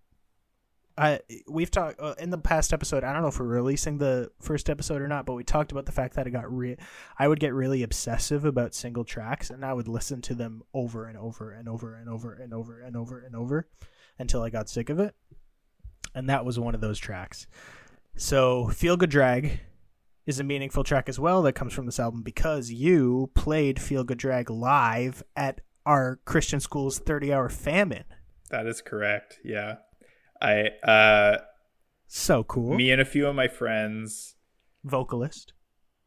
I 1.01 1.21
we've 1.49 1.71
talked 1.71 1.99
uh, 1.99 2.15
in 2.19 2.29
the 2.29 2.37
past 2.37 2.75
episode. 2.75 3.05
I 3.05 3.13
don't 3.15 3.23
know 3.23 3.29
if 3.29 3.41
we're 3.41 3.47
releasing 3.47 3.97
the 3.97 4.31
first 4.39 4.69
episode 4.69 5.01
or 5.01 5.09
not, 5.09 5.25
but 5.25 5.33
we 5.33 5.45
talked 5.45 5.73
about 5.73 5.87
the 5.87 5.93
fact 5.93 6.15
that 6.17 6.27
I 6.27 6.31
got 6.31 6.55
re- 6.55 6.77
I 7.19 7.27
would 7.27 7.41
get 7.41 7.55
really 7.55 7.83
obsessive 7.83 8.45
about 8.45 8.75
single 8.75 9.05
tracks, 9.05 9.49
and 9.49 9.65
I 9.65 9.73
would 9.73 9.89
listen 9.89 10.21
to 10.23 10.35
them 10.35 10.63
over 10.75 11.07
and 11.07 11.17
over 11.17 11.53
and 11.53 11.69
over 11.71 11.95
and 11.95 12.07
over 12.07 12.35
and 12.35 12.53
over 12.53 12.81
and 12.81 12.97
over 12.97 13.19
and 13.19 13.35
over 13.35 13.69
until 14.19 14.43
I 14.43 14.51
got 14.51 14.69
sick 14.69 14.91
of 14.91 15.01
it. 15.01 15.15
And 16.15 16.29
that 16.29 16.45
was 16.45 16.59
one 16.59 16.75
of 16.75 16.83
those 16.83 16.99
tracks. 16.99 17.47
So, 18.17 18.69
Feel 18.69 18.99
Good 18.99 19.11
Drag 19.11 19.61
is 20.27 20.39
a 20.39 20.45
meaningful 20.45 20.85
track 20.85 21.09
as 21.09 21.19
well 21.19 21.41
that 21.43 21.55
comes 21.55 21.73
from 21.73 21.87
this 21.87 21.99
album 21.99 22.21
because 22.23 22.71
you 22.71 23.31
played 23.35 23.81
Feel 23.81 24.05
Good 24.05 24.19
Drag 24.19 24.51
live 24.51 25.23
at 25.35 25.63
our 25.87 26.21
Christian 26.27 26.61
school's 26.61 26.99
30 26.99 27.33
hour 27.33 27.49
famine. 27.49 28.05
That 28.51 28.67
is 28.67 28.83
correct. 28.83 29.39
Yeah. 29.43 29.77
I 30.41 30.69
uh 30.83 31.39
So 32.07 32.45
cool. 32.45 32.75
me 32.75 32.91
and 32.91 33.01
a 33.01 33.05
few 33.05 33.27
of 33.27 33.35
my 33.35 33.49
friends 33.49 34.37
Vocalist. 34.85 35.53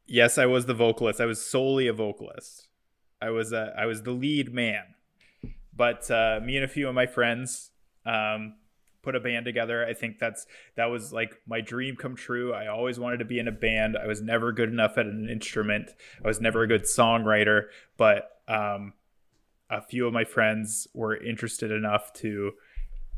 Yes, 0.06 0.38
I 0.38 0.46
was 0.46 0.66
the 0.66 0.74
vocalist. 0.74 1.22
I 1.22 1.26
was 1.26 1.44
solely 1.44 1.88
a 1.88 1.94
vocalist. 1.94 2.68
I 3.22 3.30
was 3.30 3.54
uh, 3.54 3.74
I 3.78 3.86
was 3.86 4.04
the 4.04 4.12
lead 4.12 4.54
man. 4.54 4.84
But 5.76 6.10
uh, 6.12 6.40
me 6.44 6.56
and 6.58 6.66
a 6.66 6.68
few 6.68 6.88
of 6.88 6.96
my 6.96 7.06
friends 7.06 7.72
um, 8.06 8.56
put 9.02 9.16
a 9.16 9.20
band 9.20 9.46
together. 9.46 9.86
I 9.86 9.94
think 9.94 10.20
that's 10.20 10.46
that 10.76 10.86
was 10.86 11.14
like 11.14 11.40
my 11.48 11.62
dream 11.62 11.96
come 11.96 12.16
true. 12.16 12.54
I 12.54 12.68
always 12.68 13.00
wanted 13.00 13.18
to 13.18 13.26
be 13.26 13.40
in 13.40 13.48
a 13.48 13.52
band. 13.52 13.98
I 13.98 14.08
was 14.08 14.22
never 14.22 14.52
good 14.52 14.70
enough 14.70 14.98
at 14.98 15.06
an 15.06 15.30
instrument. 15.32 15.92
I 16.24 16.28
was 16.28 16.42
never 16.42 16.64
a 16.64 16.68
good 16.68 16.84
songwriter, 16.84 17.68
but 17.98 18.42
um, 18.48 18.94
a 19.70 19.82
few 19.82 20.06
of 20.06 20.14
my 20.14 20.26
friends 20.26 20.88
were 20.94 21.16
interested 21.16 21.72
enough 21.72 22.12
to 22.14 22.52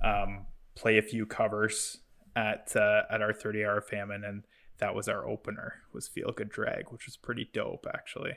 um, 0.04 0.46
play 0.76 0.97
a 0.97 1.02
few 1.02 1.26
covers 1.26 1.97
at 2.35 2.76
uh, 2.76 3.03
at 3.10 3.22
our 3.22 3.34
30 3.34 3.64
hour 3.65 3.81
famine 3.81 4.23
and 4.23 4.43
that 4.80 4.93
was 4.93 5.07
our 5.07 5.26
opener 5.27 5.81
was 5.93 6.07
feel 6.07 6.31
good 6.31 6.49
drag 6.49 6.91
which 6.91 7.06
was 7.06 7.15
pretty 7.18 7.49
dope 7.53 7.85
actually 7.93 8.34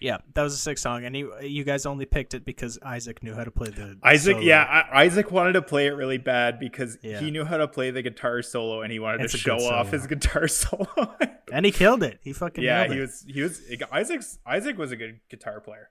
Yeah, 0.00 0.18
that 0.34 0.42
was 0.42 0.54
a 0.54 0.58
sick 0.58 0.78
song, 0.78 1.04
and 1.04 1.16
you 1.16 1.32
you 1.42 1.64
guys 1.64 1.84
only 1.86 2.04
picked 2.06 2.32
it 2.34 2.44
because 2.44 2.78
Isaac 2.82 3.22
knew 3.22 3.34
how 3.34 3.42
to 3.44 3.50
play 3.50 3.70
the 3.70 3.98
isaac 4.02 4.34
solo. 4.36 4.46
yeah 4.46 4.62
I, 4.92 5.04
isaac 5.04 5.30
wanted 5.32 5.52
to 5.54 5.62
play 5.62 5.86
it 5.86 5.90
really 5.92 6.18
bad 6.18 6.58
because 6.60 6.98
Yeah. 7.02 7.20
he 7.20 7.30
knew 7.30 7.44
how 7.44 7.56
to 7.56 7.66
play 7.68 7.90
the 7.90 8.02
guitar 8.02 8.40
solo 8.42 8.82
and 8.82 8.92
he 8.92 8.98
wanted 9.00 9.22
It's 9.22 9.32
to 9.32 9.38
show 9.38 9.56
off 9.58 9.90
his 9.90 10.06
guitar 10.06 10.46
solo 10.62 10.86
and 11.52 11.66
he 11.66 11.72
killed 11.72 12.02
it. 12.02 12.20
He 12.22 12.32
fucking 12.32 12.62
yeah 12.64 12.86
he 12.86 13.00
was 13.00 13.24
he 13.28 13.42
was 13.42 13.60
isaac's 13.92 14.38
isaac 14.46 14.78
was 14.78 14.92
a 14.92 14.96
good 14.96 15.20
guitar 15.30 15.60
player 15.60 15.90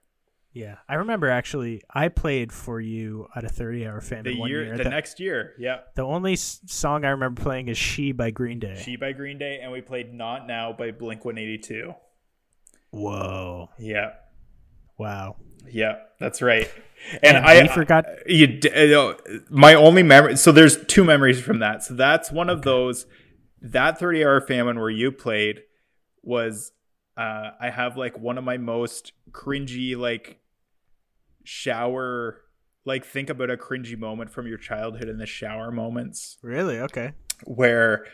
Yeah, 0.58 0.76
I 0.88 0.94
remember 0.96 1.28
actually. 1.30 1.82
I 1.88 2.08
played 2.08 2.52
for 2.52 2.80
you 2.80 3.28
at 3.36 3.44
a 3.44 3.48
thirty-hour 3.48 4.00
famine 4.00 4.24
the 4.24 4.38
one 4.40 4.50
year, 4.50 4.64
year. 4.64 4.76
the 4.76 4.82
The, 4.84 4.90
next 4.90 5.20
year 5.20 5.52
yeah 5.58 5.78
the 5.94 6.02
only 6.02 6.32
s- 6.32 6.60
song 6.66 7.04
I 7.04 7.10
remember 7.10 7.40
playing 7.40 7.68
is 7.68 7.78
"She" 7.78 8.10
by 8.12 8.30
Green 8.30 8.58
Day. 8.58 8.80
she 8.84 8.96
by 8.96 9.12
green 9.12 9.38
day 9.38 9.60
and 9.62 9.70
we 9.70 9.80
played 9.82 10.12
not 10.12 10.46
now 10.48 10.72
by 10.72 10.90
blink 10.90 11.24
182 11.24 11.94
Whoa! 12.90 13.70
yeah 13.78 14.10
Wow. 14.98 15.36
Yeah, 15.70 15.98
that's 16.18 16.42
right. 16.42 16.68
And, 17.22 17.36
And 17.36 17.46
I 17.46 17.68
forgot- 17.68 18.06
you, 18.26 18.58
know, 18.74 19.16
my 19.48 19.74
only 19.74 20.02
memory. 20.02 20.36
So 20.36 20.50
there's 20.50 20.84
two 20.86 21.04
memories 21.04 21.40
from 21.40 21.60
that. 21.60 21.84
So 21.84 21.94
that's 21.94 22.32
one 22.32 22.50
of 22.50 22.62
those. 22.62 23.06
That 23.62 23.98
30 24.00 24.24
hour 24.24 24.40
famine 24.40 24.80
where 24.80 24.90
you 24.90 25.12
played 25.12 25.60
was. 26.22 26.72
Uh, 27.16 27.50
I 27.60 27.70
have 27.70 27.96
like 27.96 28.18
one 28.18 28.38
of 28.38 28.44
my 28.44 28.56
most 28.58 29.12
cringy 29.30 29.96
like 29.96 30.40
shower. 31.48 32.42
Like 32.84 33.04
think 33.04 33.30
about 33.30 33.50
a 33.50 33.56
cringy 33.56 33.98
moment 33.98 34.30
from 34.30 34.46
your 34.46 34.58
childhood 34.58 35.08
in 35.08 35.18
the 35.18 35.26
shower 35.26 35.70
moments 35.70 36.38
Really? 36.42 36.78
Okay. 36.80 37.12
where 37.44 38.06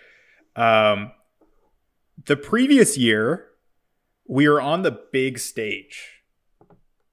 um 0.57 1.11
the 2.27 2.37
previous 2.37 2.97
year 2.97 3.47
we 4.29 4.49
were 4.49 4.61
on 4.61 4.83
the 4.83 4.91
big 5.13 5.39
stage 5.39 6.23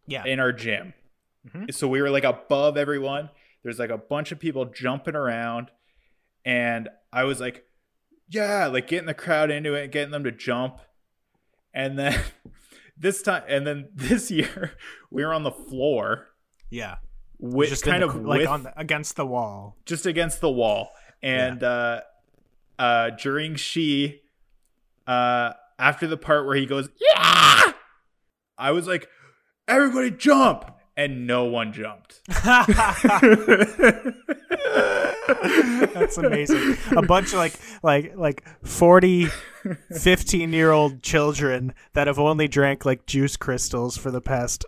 Yeah. 0.07 0.23
in 0.25 0.39
our 0.39 0.51
gym. 0.53 0.93
Mhm. 1.47 1.73
So 1.73 1.87
we 1.87 2.01
were 2.01 2.09
like 2.09 2.23
above 2.23 2.77
everyone. 2.77 3.29
There's 3.63 3.79
like 3.79 3.89
a 3.89 3.97
bunch 3.97 4.31
of 4.31 4.39
people 4.39 4.65
jumping 4.65 5.15
around. 5.15 5.69
And 6.45 6.89
I 7.13 7.23
was 7.25 7.39
like, 7.39 7.65
yeah, 8.29 8.67
like 8.67 8.87
getting 8.87 9.07
the 9.07 9.13
crowd 9.13 9.51
into 9.51 9.73
it, 9.73 9.91
getting 9.91 10.11
them 10.11 10.23
to 10.23 10.31
jump. 10.31 10.77
And 11.73 11.97
then 11.99 12.19
this 13.01 13.21
time, 13.21 13.43
and 13.47 13.65
then 13.65 13.89
this 13.95 14.31
year, 14.31 14.73
we 15.09 15.25
were 15.25 15.33
on 15.33 15.43
the 15.43 15.51
floor 15.51 16.27
yeah. 16.71 16.95
which 17.37 17.69
Just 17.69 17.83
kind 17.83 18.01
the 18.01 18.07
of 18.07 18.23
like 18.23 18.39
with, 18.39 18.47
on 18.47 18.63
the, 18.63 18.79
against 18.79 19.15
the 19.15 19.25
wall. 19.25 19.77
just 19.85 20.05
against 20.05 20.41
the 20.41 20.49
wall. 20.49 20.91
And 21.21 21.63
uh, 21.63 22.01
uh, 22.79 23.11
during 23.11 23.55
she, 23.55 24.21
uh, 25.05 25.53
after 25.77 26.07
the 26.07 26.17
part 26.17 26.47
where 26.47 26.55
he 26.55 26.65
goes, 26.65 26.89
yeah, 26.99 27.73
I 28.57 28.71
was 28.71 28.87
like, 28.87 29.07
everybody 29.67 30.11
jump. 30.11 30.65
And 30.97 31.25
no 31.25 31.45
one 31.45 31.71
jumped. 31.71 32.19
That's 35.93 36.17
amazing. 36.17 36.77
A 36.95 37.01
bunch 37.01 37.27
of 37.27 37.33
like 37.35 37.53
like 37.83 38.15
like 38.15 38.43
40 38.63 39.27
15 39.99 40.53
year 40.53 40.71
old 40.71 41.01
children 41.03 41.73
that 41.93 42.07
have 42.07 42.19
only 42.19 42.47
drank 42.47 42.85
like 42.85 43.05
juice 43.05 43.37
crystals 43.37 43.97
for 43.97 44.11
the 44.11 44.21
past 44.21 44.65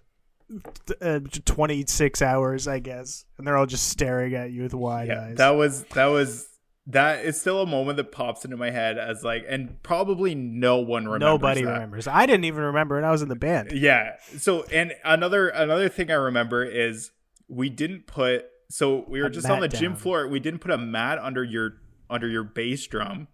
uh, 1.01 1.19
26 1.45 2.21
hours, 2.21 2.67
I 2.67 2.79
guess. 2.79 3.25
And 3.37 3.47
they're 3.47 3.57
all 3.57 3.65
just 3.65 3.87
staring 3.89 4.35
at 4.35 4.51
you 4.51 4.63
with 4.63 4.73
wide 4.73 5.07
yeah, 5.07 5.21
eyes. 5.21 5.37
that 5.37 5.51
was 5.51 5.83
that 5.85 6.07
was 6.07 6.47
that 6.87 7.23
is 7.23 7.39
still 7.39 7.61
a 7.61 7.65
moment 7.65 7.97
that 7.97 8.11
pops 8.11 8.43
into 8.43 8.57
my 8.57 8.69
head 8.69 8.97
as 8.97 9.23
like, 9.23 9.45
and 9.47 9.81
probably 9.83 10.35
no 10.35 10.79
one 10.79 11.05
remembers. 11.05 11.21
Nobody 11.21 11.63
that. 11.63 11.71
remembers. 11.71 12.07
I 12.07 12.25
didn't 12.25 12.45
even 12.45 12.63
remember 12.63 12.97
and 12.97 13.05
I 13.05 13.11
was 13.11 13.21
in 13.21 13.29
the 13.29 13.35
band. 13.35 13.71
Yeah. 13.71 14.15
So, 14.37 14.63
and 14.63 14.93
another 15.03 15.49
another 15.49 15.89
thing 15.89 16.11
I 16.11 16.15
remember 16.15 16.63
is 16.63 17.11
we 17.47 17.69
didn't 17.69 18.07
put. 18.07 18.45
So 18.73 19.05
we 19.07 19.19
were 19.21 19.27
A 19.27 19.31
just 19.31 19.47
on 19.47 19.59
the 19.59 19.67
mat 19.69 19.79
gym 19.79 19.95
floor. 19.95 20.27
We 20.27 20.39
didn't 20.39 20.59
put 20.61 20.71
a 20.71 20.77
mat 20.79 21.19
under 21.19 21.43
your 21.43 21.73
under 22.09 22.27
your 22.27 22.43
bass 22.43 22.85
drum, 22.87 23.27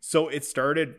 so 0.00 0.28
it 0.28 0.44
started 0.44 0.96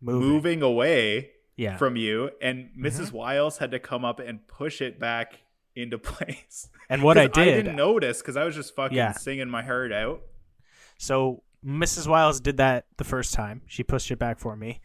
Moving. 0.00 0.28
moving 0.28 0.62
away 0.62 1.30
Yeah. 1.56 1.76
from 1.76 1.94
you, 1.94 2.30
and 2.42 2.70
missus 2.74 3.08
Mm-hmm. 3.08 3.16
Wiles 3.16 3.58
had 3.58 3.70
to 3.70 3.78
come 3.78 4.04
up 4.04 4.18
and 4.18 4.46
push 4.48 4.80
it 4.80 4.98
back 4.98 5.38
into 5.76 5.96
place. 6.10 6.68
and 6.88 7.02
what 7.04 7.16
I 7.16 7.28
did 7.28 7.38
I 7.48 7.56
didn't 7.62 7.76
notice 7.76 8.18
because 8.20 8.36
I 8.36 8.42
was 8.44 8.56
just 8.56 8.74
fucking 8.74 8.96
Yeah. 8.96 9.12
singing 9.12 9.48
my 9.48 9.62
heart 9.62 9.92
out. 9.92 10.22
So 10.98 11.44
Mrs. 11.64 12.08
Wiles 12.08 12.40
did 12.40 12.56
that 12.56 12.86
the 12.96 13.04
first 13.04 13.32
time. 13.32 13.62
She 13.66 13.82
pushed 13.84 14.10
it 14.10 14.18
back 14.18 14.38
for 14.40 14.56
me. 14.56 14.80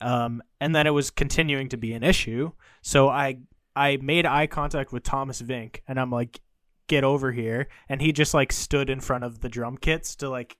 Um, 0.00 0.42
and 0.60 0.74
then 0.74 0.86
it 0.86 0.90
was 0.90 1.10
continuing 1.10 1.68
to 1.68 1.76
be 1.76 1.92
an 1.92 2.02
issue. 2.02 2.52
So 2.82 3.08
I 3.10 3.38
I 3.76 3.98
made 3.98 4.24
eye 4.24 4.46
contact 4.46 4.90
with 4.92 5.02
Thomas 5.02 5.42
Vink 5.42 5.80
and 5.86 6.00
I'm 6.00 6.10
like, 6.10 6.40
get 6.86 7.04
over 7.04 7.32
here. 7.32 7.68
And 7.88 8.00
he 8.02 8.12
just 8.12 8.34
like 8.34 8.52
stood 8.52 8.90
in 8.90 9.00
front 9.00 9.24
of 9.24 9.40
the 9.40 9.48
drum 9.48 9.76
kits 9.76 10.16
to 10.16 10.28
like 10.28 10.56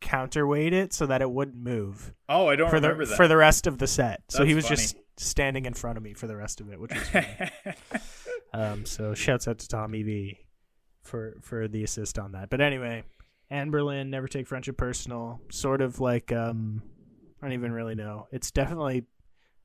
counterweight 0.00 0.72
it 0.72 0.92
so 0.94 1.04
that 1.06 1.20
it 1.20 1.30
wouldn't 1.30 1.56
move 1.62 2.14
Oh, 2.28 2.46
I 2.48 2.56
don't 2.56 2.70
for 2.70 2.80
the 2.80 2.88
remember 2.88 3.04
that. 3.06 3.16
for 3.16 3.28
the 3.28 3.36
rest 3.36 3.66
of 3.66 3.78
the 3.78 3.86
set. 3.86 4.22
so 4.28 4.44
he 4.44 4.54
was 4.54 4.66
That's 4.68 4.92
just 4.92 4.96
standing 5.18 5.66
in 5.66 5.74
front 5.74 5.98
of 5.98 6.02
me 6.02 6.14
for 6.14 6.26
the 6.26 6.36
rest 6.36 6.60
of 6.62 6.70
it, 6.72 6.80
which 6.80 6.92
was 6.94 7.02
funny. 7.08 7.26
Um, 8.54 8.86
so 8.86 9.12
shouts 9.14 9.46
out 9.46 9.58
to 9.58 9.68
Tommy 9.68 10.02
V 10.02 10.38
for 11.02 11.36
for 11.42 11.68
the 11.68 11.84
assist 11.84 12.18
on 12.18 12.32
that. 12.32 12.48
But 12.50 12.60
anyway, 12.60 13.04
Anberlin, 13.50 14.08
never 14.08 14.26
take 14.28 14.46
friendship 14.48 14.76
personal. 14.78 15.40
Sort 15.50 15.82
of 15.82 16.00
like 16.00 16.32
um, 16.32 16.82
I 17.42 17.46
don't 17.46 17.52
even 17.52 17.72
really 17.72 17.94
know. 17.94 18.26
It's 18.32 18.50
definitely 18.50 19.04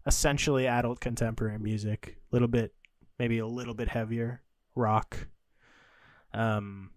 essentially 0.06 0.68
adult 0.68 1.00
contemporary 1.00 1.58
music. 1.60 2.18
A 2.32 2.36
little 2.36 2.48
bit, 2.50 2.74
maybe 3.18 3.40
a 3.40 3.48
little 3.48 3.74
bit 3.74 3.88
heavier 3.88 4.42
rock. 4.76 5.28
Um, 6.36 6.92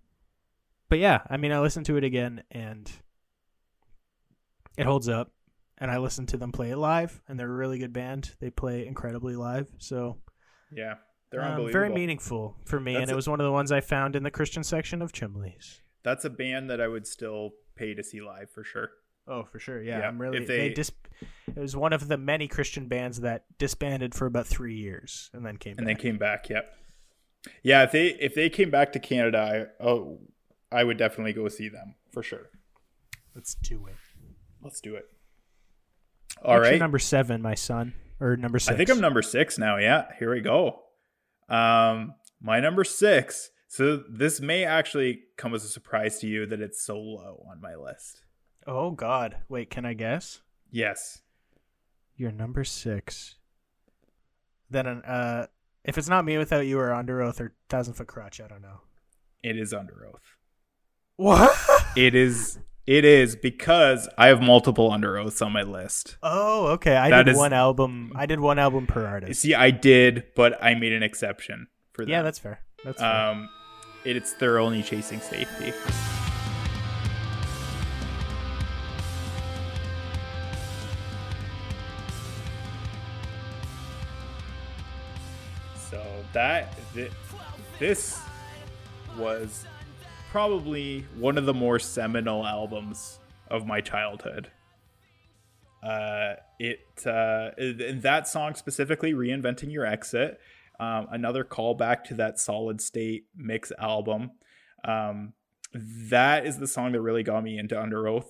but 0.88 0.98
yeah, 0.98 1.20
I 1.30 1.36
mean, 1.36 1.52
I 1.52 1.60
listened 1.60 1.86
to 1.86 1.96
it 1.96 2.04
again 2.04 2.42
and 2.50 2.90
it 4.76 4.84
holds 4.86 5.08
up. 5.08 5.30
And 5.80 5.92
I 5.92 5.98
listened 5.98 6.30
to 6.30 6.36
them 6.36 6.50
play 6.50 6.70
it 6.72 6.76
live, 6.76 7.22
and 7.28 7.38
they're 7.38 7.48
a 7.48 7.54
really 7.54 7.78
good 7.78 7.92
band. 7.92 8.34
They 8.40 8.50
play 8.50 8.84
incredibly 8.84 9.36
live, 9.36 9.68
so 9.78 10.16
yeah, 10.72 10.94
they're 11.30 11.40
um, 11.40 11.50
unbelievable. 11.52 11.72
very 11.72 11.88
meaningful 11.90 12.56
for 12.64 12.80
me, 12.80 12.94
That's 12.94 13.02
and 13.02 13.10
it 13.10 13.12
a- 13.12 13.14
was 13.14 13.28
one 13.28 13.38
of 13.38 13.44
the 13.44 13.52
ones 13.52 13.70
I 13.70 13.80
found 13.80 14.16
in 14.16 14.24
the 14.24 14.30
Christian 14.32 14.64
section 14.64 15.00
of 15.02 15.12
Chimleys. 15.12 15.78
That's 16.02 16.24
a 16.24 16.30
band 16.30 16.68
that 16.70 16.80
I 16.80 16.88
would 16.88 17.06
still 17.06 17.50
pay 17.76 17.94
to 17.94 18.02
see 18.02 18.20
live 18.20 18.50
for 18.50 18.64
sure. 18.64 18.88
Oh, 19.28 19.44
for 19.44 19.60
sure. 19.60 19.80
Yeah, 19.80 20.00
Yeah, 20.00 20.08
I'm 20.08 20.20
really. 20.20 20.38
if 20.38 20.48
they, 20.48 20.56
they- 20.70 20.74
dis- 20.74 20.90
it 21.46 21.56
was 21.60 21.76
one 21.76 21.92
of 21.92 22.08
the 22.08 22.18
many 22.18 22.48
Christian 22.48 22.88
bands 22.88 23.20
that 23.20 23.44
disbanded 23.58 24.16
for 24.16 24.26
about 24.26 24.48
three 24.48 24.74
years 24.78 25.30
and 25.32 25.46
then 25.46 25.58
came 25.58 25.76
back. 25.76 25.78
and 25.78 25.86
back. 25.86 25.96
then 25.96 26.02
came 26.02 26.18
back. 26.18 26.48
Yep. 26.50 26.74
Yeah, 27.62 27.82
if 27.84 27.92
they 27.92 28.08
if 28.08 28.34
they 28.34 28.50
came 28.50 28.70
back 28.70 28.92
to 28.92 28.98
Canada, 28.98 29.68
I 29.80 29.84
oh, 29.84 30.20
I 30.70 30.84
would 30.84 30.98
definitely 30.98 31.32
go 31.32 31.48
see 31.48 31.68
them 31.68 31.94
for 32.12 32.22
sure. 32.22 32.50
Let's 33.34 33.54
do 33.54 33.86
it. 33.86 33.94
Let's 34.62 34.80
do 34.80 34.94
it. 34.96 35.06
All 36.44 36.64
your 36.64 36.78
number 36.78 36.98
seven, 36.98 37.42
my 37.42 37.54
son, 37.54 37.94
or 38.20 38.36
number 38.36 38.58
six? 38.58 38.74
I 38.74 38.76
think 38.76 38.90
I'm 38.90 39.00
number 39.00 39.22
six 39.22 39.58
now. 39.58 39.76
Yeah, 39.76 40.06
here 40.18 40.32
we 40.32 40.40
go. 40.40 40.82
Um, 41.48 42.14
my 42.40 42.60
number 42.60 42.84
six. 42.84 43.50
So 43.68 44.02
this 44.10 44.40
may 44.40 44.64
actually 44.64 45.20
come 45.36 45.54
as 45.54 45.62
a 45.62 45.68
surprise 45.68 46.18
to 46.20 46.26
you 46.26 46.46
that 46.46 46.60
it's 46.60 46.82
so 46.82 46.98
low 46.98 47.44
on 47.50 47.60
my 47.60 47.74
list. 47.74 48.22
Oh 48.66 48.90
God! 48.90 49.36
Wait, 49.48 49.70
can 49.70 49.84
I 49.84 49.92
guess? 49.94 50.40
Yes, 50.70 51.22
You're 52.16 52.32
number 52.32 52.64
six. 52.64 53.36
Then, 54.70 54.86
an 54.86 55.02
uh, 55.02 55.46
if 55.88 55.98
it's 55.98 56.08
not 56.08 56.24
me 56.24 56.38
without 56.38 56.66
you 56.66 56.78
or 56.78 56.88
Underoath 56.90 57.40
or 57.40 57.54
Thousand 57.68 57.94
Foot 57.94 58.06
Krutch, 58.06 58.44
I 58.44 58.48
don't 58.48 58.62
know. 58.62 58.80
it 59.42 59.56
is 59.58 59.72
Underoath. 59.72 60.20
What? 61.16 61.56
It 61.96 62.14
is. 62.14 62.58
It 62.86 63.04
is 63.04 63.34
because 63.36 64.08
I 64.16 64.28
have 64.28 64.40
multiple 64.40 64.90
Underoaths 64.90 65.44
on 65.44 65.52
my 65.52 65.62
list. 65.62 66.16
Oh, 66.22 66.66
okay. 66.68 66.96
I 66.96 67.10
That 67.10 67.24
did 67.24 67.32
is- 67.32 67.36
one 67.38 67.52
album. 67.52 68.12
I 68.14 68.26
did 68.26 68.40
one 68.40 68.58
album 68.58 68.86
per 68.86 69.04
artist. 69.04 69.40
See, 69.42 69.54
I 69.54 69.70
did, 69.70 70.24
but 70.36 70.62
I 70.62 70.74
made 70.74 70.92
an 70.92 71.02
exception 71.02 71.66
for 71.92 72.04
that. 72.04 72.10
Yeah, 72.10 72.22
that's 72.22 72.38
fair. 72.38 72.60
That's 72.84 73.00
fair. 73.00 73.12
um, 73.30 73.48
it's 74.04 74.32
they're 74.34 74.58
only 74.58 74.82
chasing 74.82 75.20
safety. 75.20 75.72
That 86.38 86.72
thi- 86.94 87.10
this 87.80 88.22
was 89.18 89.66
probably 90.30 91.04
one 91.16 91.36
of 91.36 91.46
the 91.46 91.52
more 91.52 91.80
seminal 91.80 92.46
albums 92.46 93.18
of 93.50 93.66
my 93.66 93.80
childhood. 93.80 94.48
Uh, 95.82 96.34
it 96.60 96.78
uh, 97.04 97.50
and 97.58 98.02
that 98.02 98.28
song 98.28 98.54
specifically, 98.54 99.14
"Reinventing 99.14 99.72
Your 99.72 99.84
Exit," 99.84 100.38
um, 100.78 101.08
another 101.10 101.42
callback 101.42 102.04
to 102.04 102.14
that 102.14 102.38
Solid 102.38 102.80
State 102.80 103.24
mix 103.34 103.72
album. 103.76 104.30
Um, 104.84 105.32
that 105.74 106.46
is 106.46 106.60
the 106.60 106.68
song 106.68 106.92
that 106.92 107.00
really 107.00 107.24
got 107.24 107.42
me 107.42 107.58
into 107.58 107.74
Underoath. 107.74 108.28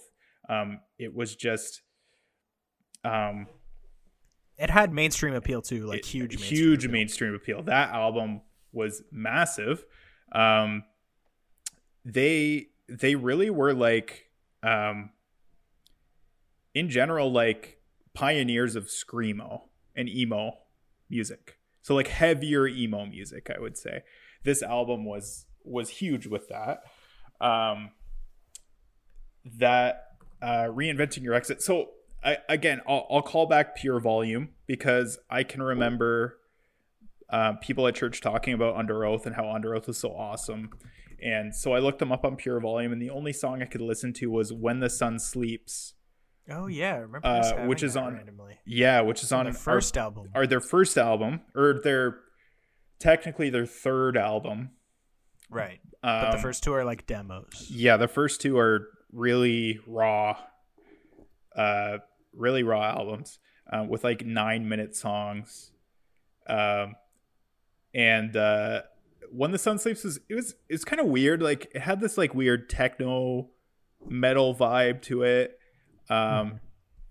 Um, 0.48 0.80
it 0.98 1.14
was 1.14 1.36
just 1.36 1.82
um, 3.05 3.48
it 4.59 4.70
had 4.70 4.93
mainstream 4.93 5.35
appeal 5.35 5.62
too, 5.62 5.86
like 5.86 6.01
it- 6.01 6.06
huge, 6.06 6.30
mainstream 6.36 6.59
huge 6.59 6.85
appeal. 6.85 6.93
mainstream 6.93 7.35
appeal. 7.35 7.62
That 7.62 7.90
album 7.90 8.43
was 8.72 9.02
massive. 9.10 9.85
Um, 10.32 10.85
they 12.05 12.68
they 12.89 13.14
really 13.14 13.51
were 13.51 13.74
like, 13.74 14.30
um, 14.62 15.10
in 16.74 16.89
general, 16.90 17.30
like 17.30 17.78
pioneers 18.14 18.76
of 18.76 18.86
screamo 18.86 19.62
and 19.94 20.09
emo 20.09 20.52
music. 21.10 21.59
So 21.82 21.94
like 21.94 22.09
heavier 22.09 22.66
emo 22.66 23.06
music, 23.06 23.51
I 23.55 23.60
would 23.60 23.76
say. 23.76 24.02
This 24.43 24.62
album 24.62 25.05
was 25.05 25.47
was 25.64 25.89
huge 25.90 26.26
with 26.26 26.48
that. 26.48 26.80
Um, 27.40 27.90
that 29.44 30.05
uh, 30.43 30.64
reinventing 30.70 31.22
your 31.22 31.35
exit. 31.35 31.62
So 31.62 31.90
I, 32.24 32.39
again, 32.49 32.81
I'll, 32.86 33.07
I'll 33.11 33.23
call 33.23 33.47
back 33.47 33.78
PureVolume 33.78 34.49
because 34.66 35.19
I 35.31 35.45
can 35.45 35.62
remember 35.62 36.39
uh, 37.31 37.53
people 37.55 37.86
at 37.86 37.95
church 37.95 38.20
talking 38.20 38.55
about 38.55 38.74
Underoath 38.77 39.24
and 39.27 39.36
how 39.36 39.45
Underoath 39.45 39.86
was 39.86 39.99
so 39.99 40.11
awesome. 40.11 40.70
And 41.23 41.55
so 41.55 41.73
I 41.73 41.78
looked 41.78 41.99
them 41.99 42.12
up 42.12 42.24
on 42.24 42.36
PureVolume, 42.36 42.93
and 42.93 43.01
the 43.03 43.11
only 43.11 43.32
song 43.32 43.61
I 43.62 43.66
could 43.66 43.81
listen 43.81 44.12
to 44.15 44.31
was 44.31 44.53
"When 44.53 44.78
the 44.81 44.89
Sun 44.90 45.19
Sleeps." 45.19 45.95
Oh 46.51 46.66
yeah, 46.69 46.95
I 46.95 46.99
remember 46.99 47.27
Uh, 47.27 47.43
this 47.43 47.69
which 47.69 47.82
is 47.82 47.97
on- 47.97 48.15
randomly. 48.15 48.59
Yeah, 48.65 49.01
which 49.03 49.23
is 49.23 49.32
on 49.32 49.45
their 49.47 49.53
our- 49.53 49.59
first 49.59 49.97
album. 49.99 50.31
or 50.35 50.47
their 50.47 50.61
first 50.61 50.97
album, 50.97 51.40
or 51.55 51.81
their 51.82 52.20
technically 52.99 53.51
their 53.51 53.66
third 53.66 54.16
album. 54.16 54.70
right, 55.51 55.81
Um, 56.03 56.20
but 56.23 56.31
the 56.32 56.39
first 56.39 56.62
two 56.65 56.73
are 56.73 56.85
like 56.85 57.07
demos. 57.07 57.69
Yeah, 57.70 57.97
the 57.97 58.09
first 58.09 58.40
two 58.40 58.57
are 58.59 58.86
really 59.12 59.81
raw, 59.86 60.36
uh, 61.57 61.99
really 62.34 62.62
raw 62.62 62.84
albums 62.84 63.38
uh, 63.72 63.84
with 63.88 64.05
like 64.05 64.24
nine 64.24 64.68
minute 64.68 64.94
songs. 64.96 65.72
Um, 66.46 66.94
and 67.94 68.36
uh, 68.36 68.82
when 69.30 69.50
the 69.50 69.59
sun 69.59 69.78
sleeps 69.78 70.05
was 70.05 70.20
it 70.28 70.34
was 70.34 70.55
it 70.68 70.74
was 70.74 70.84
kind 70.84 71.00
of 71.00 71.06
weird. 71.06 71.42
Like 71.42 71.70
it 71.74 71.80
had 71.82 72.00
this 72.00 72.16
like 72.18 72.34
weird 72.34 72.68
techno 72.68 73.48
metal 74.09 74.55
vibe 74.55 75.02
to 75.02 75.22
it. 75.22 75.59
Um, 76.09 76.60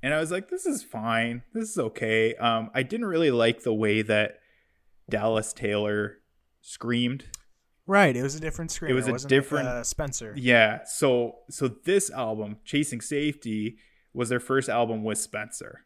and 0.01 0.13
I 0.13 0.19
was 0.19 0.31
like, 0.31 0.49
this 0.49 0.65
is 0.65 0.83
fine. 0.83 1.43
This 1.53 1.69
is 1.69 1.77
okay. 1.77 2.33
Um, 2.35 2.69
I 2.73 2.83
didn't 2.83 3.07
really 3.07 3.31
like 3.31 3.63
the 3.63 3.73
way 3.73 4.01
that 4.03 4.39
Dallas 5.09 5.53
Taylor 5.53 6.17
screamed. 6.61 7.25
Right, 7.85 8.15
it 8.17 8.21
was 8.21 8.35
a 8.35 8.39
different 8.41 8.71
scream. 8.71 8.91
It 8.91 8.95
was 8.95 9.07
a 9.07 9.13
wasn't 9.13 9.29
different- 9.29 9.67
uh, 9.67 9.83
Spencer. 9.83 10.33
Yeah. 10.35 10.83
So 10.85 11.37
so 11.49 11.67
this 11.69 12.09
album, 12.11 12.57
Chasing 12.65 12.99
Safety, 13.01 13.77
was 14.17 14.29
their 14.29 14.39
first 14.39 14.67
album 14.67 15.03
with 15.03 15.19
Spencer. 15.19 15.85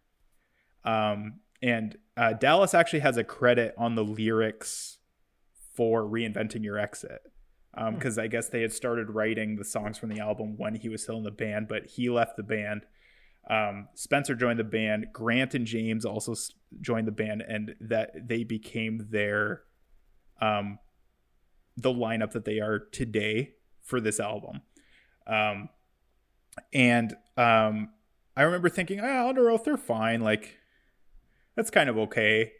Um, 0.85 1.41
and 1.61 1.97
uh, 2.15 2.31
Dallas 2.31 2.73
actually 2.73 3.01
has 3.01 3.17
a 3.17 3.25
credit 3.25 3.75
on 3.77 3.95
the 3.95 4.05
lyrics 4.05 4.99
for 5.75 6.03
reinventing 6.03 6.63
your 6.63 6.77
exit. 6.77 7.21
Um, 7.73 7.95
because 7.95 8.17
I 8.17 8.27
guess 8.27 8.47
they 8.47 8.61
had 8.61 8.73
started 8.73 9.09
writing 9.09 9.57
the 9.57 9.65
songs 9.65 9.97
from 9.97 10.09
the 10.09 10.19
album 10.19 10.55
when 10.57 10.75
he 10.75 10.89
was 10.89 11.03
still 11.03 11.17
in 11.17 11.23
the 11.23 11.31
band, 11.31 11.67
but 11.67 11.85
he 11.85 12.09
left 12.09 12.37
the 12.37 12.43
band. 12.43 12.85
Um, 13.49 13.87
Spencer 13.95 14.33
joined 14.35 14.59
the 14.59 14.65
band. 14.65 15.07
Grant 15.13 15.53
and 15.53 15.65
James 15.65 16.05
also 16.05 16.31
s- 16.31 16.51
joined 16.79 17.07
the 17.07 17.13
band, 17.13 17.43
and 17.47 17.75
that 17.79 18.27
they 18.27 18.43
became 18.43 19.07
their 19.09 19.63
um 20.41 20.79
the 21.77 21.89
lineup 21.89 22.31
that 22.31 22.43
they 22.43 22.59
are 22.59 22.79
today 22.79 23.53
for 23.81 24.01
this 24.01 24.19
album. 24.19 24.61
Um, 25.25 25.69
and 26.73 27.15
um, 27.37 27.89
I 28.35 28.43
remember 28.43 28.69
thinking, 28.69 28.99
ah, 28.99 29.31
Underoath, 29.31 29.63
they're 29.63 29.77
fine. 29.77 30.21
Like, 30.21 30.57
that's 31.55 31.69
kind 31.69 31.89
of 31.89 31.97
okay. 31.97 32.53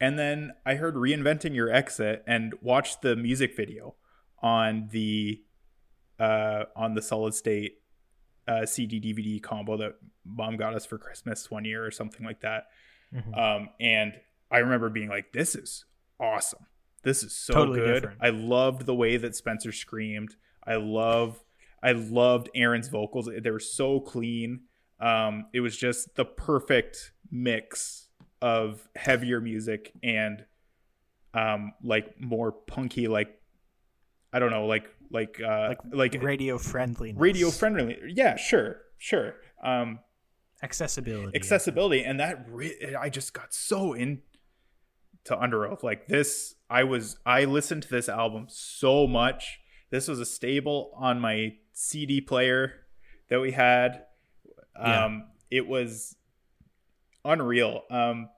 And 0.00 0.18
then 0.18 0.52
I 0.64 0.76
heard 0.76 0.94
Reinventing 0.94 1.54
Your 1.54 1.70
Exit 1.70 2.22
and 2.26 2.54
watched 2.62 3.02
the 3.02 3.16
music 3.16 3.56
video 3.56 3.96
on 4.42 4.88
the 4.92 5.42
uh, 6.18 6.64
on 6.76 6.94
the 6.94 7.02
Solid 7.02 7.34
State 7.34 7.78
uh, 8.46 8.66
CD 8.66 9.00
DVD 9.00 9.42
combo 9.42 9.76
that 9.78 9.96
mom 10.24 10.56
got 10.56 10.74
us 10.74 10.86
for 10.86 10.98
Christmas 10.98 11.50
one 11.50 11.64
year 11.64 11.84
or 11.84 11.90
something 11.90 12.24
like 12.24 12.40
that. 12.40 12.64
Mhm. 13.14 13.36
Um, 13.36 13.68
and 13.80 14.14
I 14.50 14.58
remember 14.58 14.88
being 14.90 15.08
like, 15.08 15.32
"This 15.32 15.54
is 15.54 15.84
awesome. 16.18 16.66
This 17.02 17.22
is 17.22 17.34
so 17.34 17.54
Totally 17.54 17.80
good." 17.80 17.94
different. 18.02 18.18
I 18.22 18.30
loved 18.30 18.86
the 18.86 18.94
way 18.94 19.16
that 19.16 19.34
Spencer 19.36 19.72
screamed. 19.72 20.36
I 20.66 20.76
love, 20.76 21.42
I 21.82 21.92
loved 21.92 22.48
Aaron's 22.54 22.88
vocals. 22.88 23.28
They 23.42 23.50
were 23.50 23.58
so 23.60 24.00
clean. 24.00 24.60
Um, 25.00 25.46
it 25.52 25.60
was 25.60 25.76
just 25.76 26.14
the 26.14 26.24
perfect 26.24 27.12
mix 27.30 28.08
of 28.42 28.88
heavier 28.96 29.40
music 29.40 29.92
and 30.02 30.44
um, 31.34 31.72
like 31.82 32.20
more 32.20 32.52
punky, 32.52 33.08
like 33.08 33.40
I 34.32 34.38
don't 34.38 34.50
know, 34.50 34.66
like 34.66 34.84
like 35.10 35.40
uh, 35.40 35.68
like, 35.92 36.12
like 36.14 36.22
radio 36.22 36.58
friendly. 36.58 37.14
radio 37.16 37.50
friendly. 37.50 37.98
Yeah, 38.14 38.36
sure, 38.36 38.82
sure. 38.98 39.34
Um, 39.62 40.00
accessibility. 40.62 41.36
accessibility 41.36 42.02
and 42.02 42.20
that 42.20 42.44
re- 42.48 42.94
i 42.98 43.08
just 43.08 43.32
got 43.32 43.54
so 43.54 43.94
in 43.94 44.20
to 45.24 45.34
Underoath 45.34 45.82
like 45.82 46.06
this 46.06 46.54
i 46.68 46.84
was 46.84 47.16
i 47.24 47.44
listened 47.44 47.82
to 47.84 47.88
this 47.88 48.08
album 48.08 48.46
so 48.48 49.06
much 49.06 49.58
this 49.90 50.08
was 50.08 50.20
a 50.20 50.26
staple 50.26 50.92
on 50.96 51.20
my 51.20 51.54
cd 51.72 52.20
player 52.20 52.72
that 53.28 53.40
we 53.40 53.52
had 53.52 54.04
Yeah. 54.76 55.04
um 55.04 55.24
it 55.50 55.66
was 55.66 56.16
unreal 57.24 57.82
um 57.90 58.28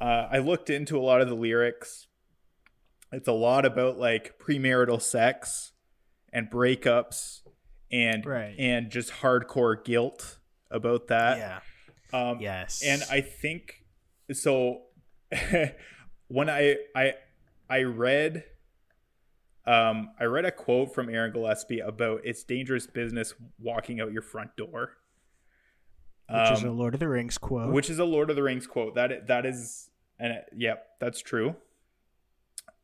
uh, 0.00 0.28
i 0.30 0.38
looked 0.38 0.70
into 0.70 0.96
a 0.96 1.00
lot 1.02 1.20
of 1.20 1.28
the 1.28 1.34
lyrics 1.34 2.06
it's 3.12 3.28
a 3.28 3.32
lot 3.32 3.64
about 3.64 3.98
like 3.98 4.38
premarital 4.38 5.00
sex 5.02 5.72
and 6.32 6.50
breakups 6.50 7.40
and 7.90 8.24
Right. 8.26 8.54
and 8.58 8.90
just 8.90 9.10
hardcore 9.10 9.82
guilt 9.82 10.38
about 10.70 11.08
that 11.08 11.38
Yeah. 11.38 11.60
um, 12.30 12.38
Yes. 12.40 12.82
and 12.84 13.02
I 13.10 13.22
think 13.22 13.82
so. 14.32 14.82
when 16.28 16.50
I 16.50 16.76
I 16.94 17.14
I 17.70 17.82
read 17.84 18.44
Um, 19.66 20.10
I 20.20 20.24
read 20.24 20.44
a 20.46 20.50
quote 20.52 20.94
from 20.94 21.08
Aaron 21.08 21.32
Gillespie 21.32 21.80
about 21.80 22.20
it's 22.24 22.44
dangerous 22.44 22.86
business 22.86 23.32
walking 23.58 24.00
out 24.00 24.12
your 24.12 24.22
front 24.22 24.54
door. 24.56 24.92
Which 26.30 26.52
is 26.58 26.62
a 26.64 26.68
Um, 26.68 26.78
Lord 26.78 26.94
of 26.94 27.00
the 27.00 27.08
Rings 27.08 27.38
quote. 27.38 27.72
which 27.72 27.88
is 27.88 27.98
a 27.98 28.04
Lord 28.04 28.28
of 28.30 28.36
the 28.36 28.42
Rings 28.42 28.66
quote. 28.66 28.94
That 28.94 29.26
that 29.28 29.46
is, 29.46 29.90
and 30.18 30.32
it- 30.34 30.48
yep, 30.54 30.98
that's 31.00 31.20
true. 31.20 31.56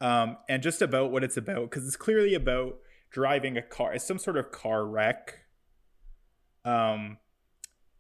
Um, 0.00 0.38
and 0.48 0.62
just 0.62 0.80
about 0.82 1.10
what 1.12 1.22
it's 1.24 1.36
about 1.36 1.70
because 1.70 1.86
it's 1.86 1.96
clearly 1.96 2.34
about 2.34 2.78
driving 3.10 3.56
a 3.56 3.62
car. 3.62 3.92
It's 3.94 4.04
some 4.04 4.18
sort 4.18 4.36
of 4.36 4.50
car 4.50 4.84
wreck. 4.86 5.40
Um, 6.64 7.18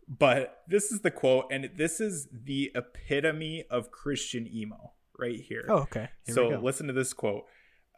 but 0.08 0.62
this 0.66 0.90
is 0.92 1.00
the 1.00 1.10
quote, 1.10 1.46
and 1.50 1.70
this 1.76 2.00
is 2.00 2.28
the 2.32 2.72
epitome 2.74 3.64
of 3.70 3.90
Christian 3.90 4.46
emo 4.46 4.92
right 5.18 5.40
here. 5.40 5.66
oh, 5.68 5.78
okay. 5.80 6.08
Here 6.26 6.34
so 6.34 6.48
listen 6.48 6.86
to 6.88 6.92
this 6.92 7.12
quote 7.12 7.44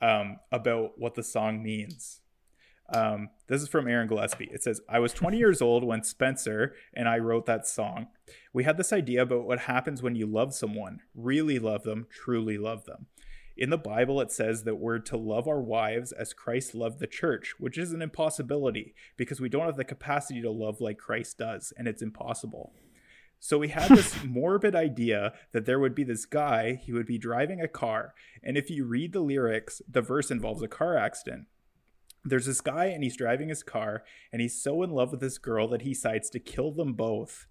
um, 0.03 0.39
about 0.53 0.99
what 0.99 1.15
the 1.15 1.23
song 1.23 1.63
means. 1.63 2.21
Um, 2.89 3.31
this 3.49 3.63
is 3.63 3.69
from 3.69 3.89
Aaron 3.89 4.09
Gillespie. 4.09 4.51
It 4.53 4.63
says, 4.63 4.81
I 4.89 4.99
was 4.99 5.13
20 5.13 5.39
years 5.39 5.61
old 5.61 5.85
when 5.85 6.03
Spencer 6.05 6.75
and 6.95 7.09
I 7.09 7.19
wrote 7.19 7.47
that 7.47 7.67
song. 7.67 8.09
We 8.53 8.65
had 8.65 8.77
this 8.77 8.93
idea 8.93 9.23
about 9.23 9.45
what 9.45 9.61
happens 9.61 10.03
when 10.03 10.15
you 10.15 10.27
love 10.27 10.55
someone, 10.55 11.01
really 11.15 11.59
love 11.59 11.83
them, 11.83 12.07
truly 12.11 12.59
love 12.59 12.85
them. 12.85 13.07
In 13.57 13.71
the 13.71 13.79
Bible, 13.79 14.21
it 14.21 14.31
says 14.31 14.65
that 14.65 14.77
we're 14.77 14.99
to 14.99 15.17
love 15.17 15.49
our 15.49 15.63
wives 15.63 16.13
as 16.13 16.35
Christ 16.35 16.75
loved 16.75 17.01
the 17.01 17.07
church, 17.07 17.55
which 17.59 17.79
is 17.79 17.93
an 17.93 18.03
impossibility 18.03 18.95
because 19.17 19.41
we 19.41 19.49
don't 19.49 19.65
have 19.65 19.79
the 19.79 19.85
capacity 19.85 20.43
to 20.43 20.51
love 20.51 20.81
like 20.81 20.99
Christ 20.99 21.39
does, 21.39 21.73
and 21.77 21.89
it's 21.89 22.03
impossible. 22.03 22.75
So 23.41 23.59
we 23.59 23.69
had 23.69 23.89
this 23.89 24.23
morbid 24.25 24.75
idea 24.75 25.33
that 25.53 25.65
there 25.65 25.81
would 25.81 25.95
be 25.95 26.05
this 26.05 26.27
guy, 26.27 26.75
he 26.75 26.93
would 26.93 27.07
be 27.07 27.17
driving 27.17 27.63
a 27.63 27.69
car, 27.69 28.13
and 28.43 28.59
if 28.59 28.69
you 28.69 28.85
read 28.85 29.15
the 29.15 29.21
lyrics, 29.21 29.81
the 29.89 30.03
verse 30.03 30.31
involves 30.31 30.63
a 30.63 30.69
car 30.69 30.99
accident. 30.99 31.47
There's 32.27 32.47
this 32.47 32.61
guy 32.61 32.87
and 32.87 33.05
he's 33.05 33.17
driving 33.17 33.49
his 33.49 33.63
car 33.63 34.03
and 34.33 34.43
he's 34.43 34.61
so 34.61 34.83
in 34.83 34.91
love 34.91 35.13
with 35.13 35.21
this 35.21 35.39
girl 35.39 35.69
that 35.69 35.83
he 35.83 35.91
decides 35.91 36.29
to 36.31 36.41
kill 36.41 36.73
them 36.73 36.95
both. 36.95 37.47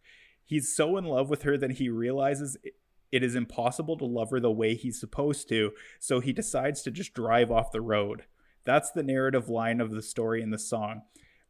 He's 0.45 0.76
so 0.76 0.97
in 0.97 1.06
love 1.06 1.30
with 1.30 1.43
her 1.43 1.57
that 1.57 1.73
he 1.73 1.89
realizes 1.89 2.57
it- 2.64 2.76
is 3.11 3.35
impossible 3.35 3.97
to 3.97 4.06
love 4.06 4.30
her 4.31 4.41
the 4.41 4.52
way 4.52 4.76
he's 4.76 4.99
supposed 4.99 5.47
to, 5.47 5.72
so 5.99 6.19
he 6.19 6.34
decides 6.34 6.81
to 6.81 6.91
just 6.91 7.14
drive 7.14 7.49
off 7.49 7.72
the 7.72 7.80
road. 7.80 8.26
That's 8.65 8.91
the 8.91 9.03
narrative 9.03 9.47
line 9.47 9.80
of 9.80 9.91
the 9.91 10.02
story 10.02 10.41
in 10.41 10.49
the 10.49 10.60
song. 10.60 11.03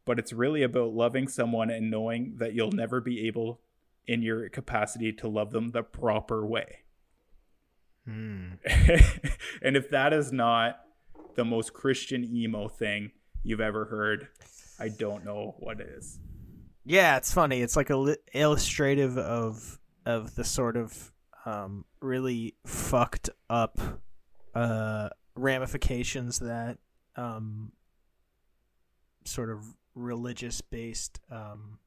But 0.04 0.20
it's 0.20 0.32
really 0.32 0.62
about 0.62 0.94
loving 0.94 1.26
someone 1.26 1.68
and 1.68 1.90
knowing 1.90 2.36
that 2.36 2.54
you'll 2.54 2.70
never 2.70 3.00
be 3.00 3.26
able 3.26 3.60
in 4.06 4.22
your 4.22 4.48
capacity 4.48 5.12
to 5.14 5.28
love 5.28 5.50
them 5.50 5.70
the 5.70 5.82
proper 5.82 6.46
way. 6.46 6.84
Hmm. 8.04 8.52
and 9.60 9.76
if 9.76 9.90
that 9.90 10.12
is 10.12 10.30
not 10.30 10.80
the 11.34 11.44
most 11.44 11.72
Christian 11.72 12.24
emo 12.24 12.68
thing 12.68 13.10
you've 13.46 13.60
ever 13.60 13.84
heard, 13.84 14.28
I 14.78 14.88
don't 14.88 15.24
know 15.24 15.54
what 15.58 15.80
is. 15.80 16.18
Yeah, 16.84 17.16
it's 17.16 17.32
funny. 17.32 17.62
It's 17.62 17.76
like 17.76 17.90
a 17.90 17.96
li- 17.96 18.16
illustrative 18.34 19.16
of 19.18 19.78
of 20.04 20.34
the 20.34 20.44
sort 20.44 20.76
of 20.76 21.12
um, 21.44 21.84
really 22.00 22.54
fucked 22.64 23.30
up 23.50 23.78
uh, 24.54 25.08
ramifications 25.34 26.38
that 26.40 26.78
um, 27.16 27.72
sort 29.24 29.50
of 29.50 29.64
religious 29.94 30.60
based 30.60 31.20
um, 31.30 31.78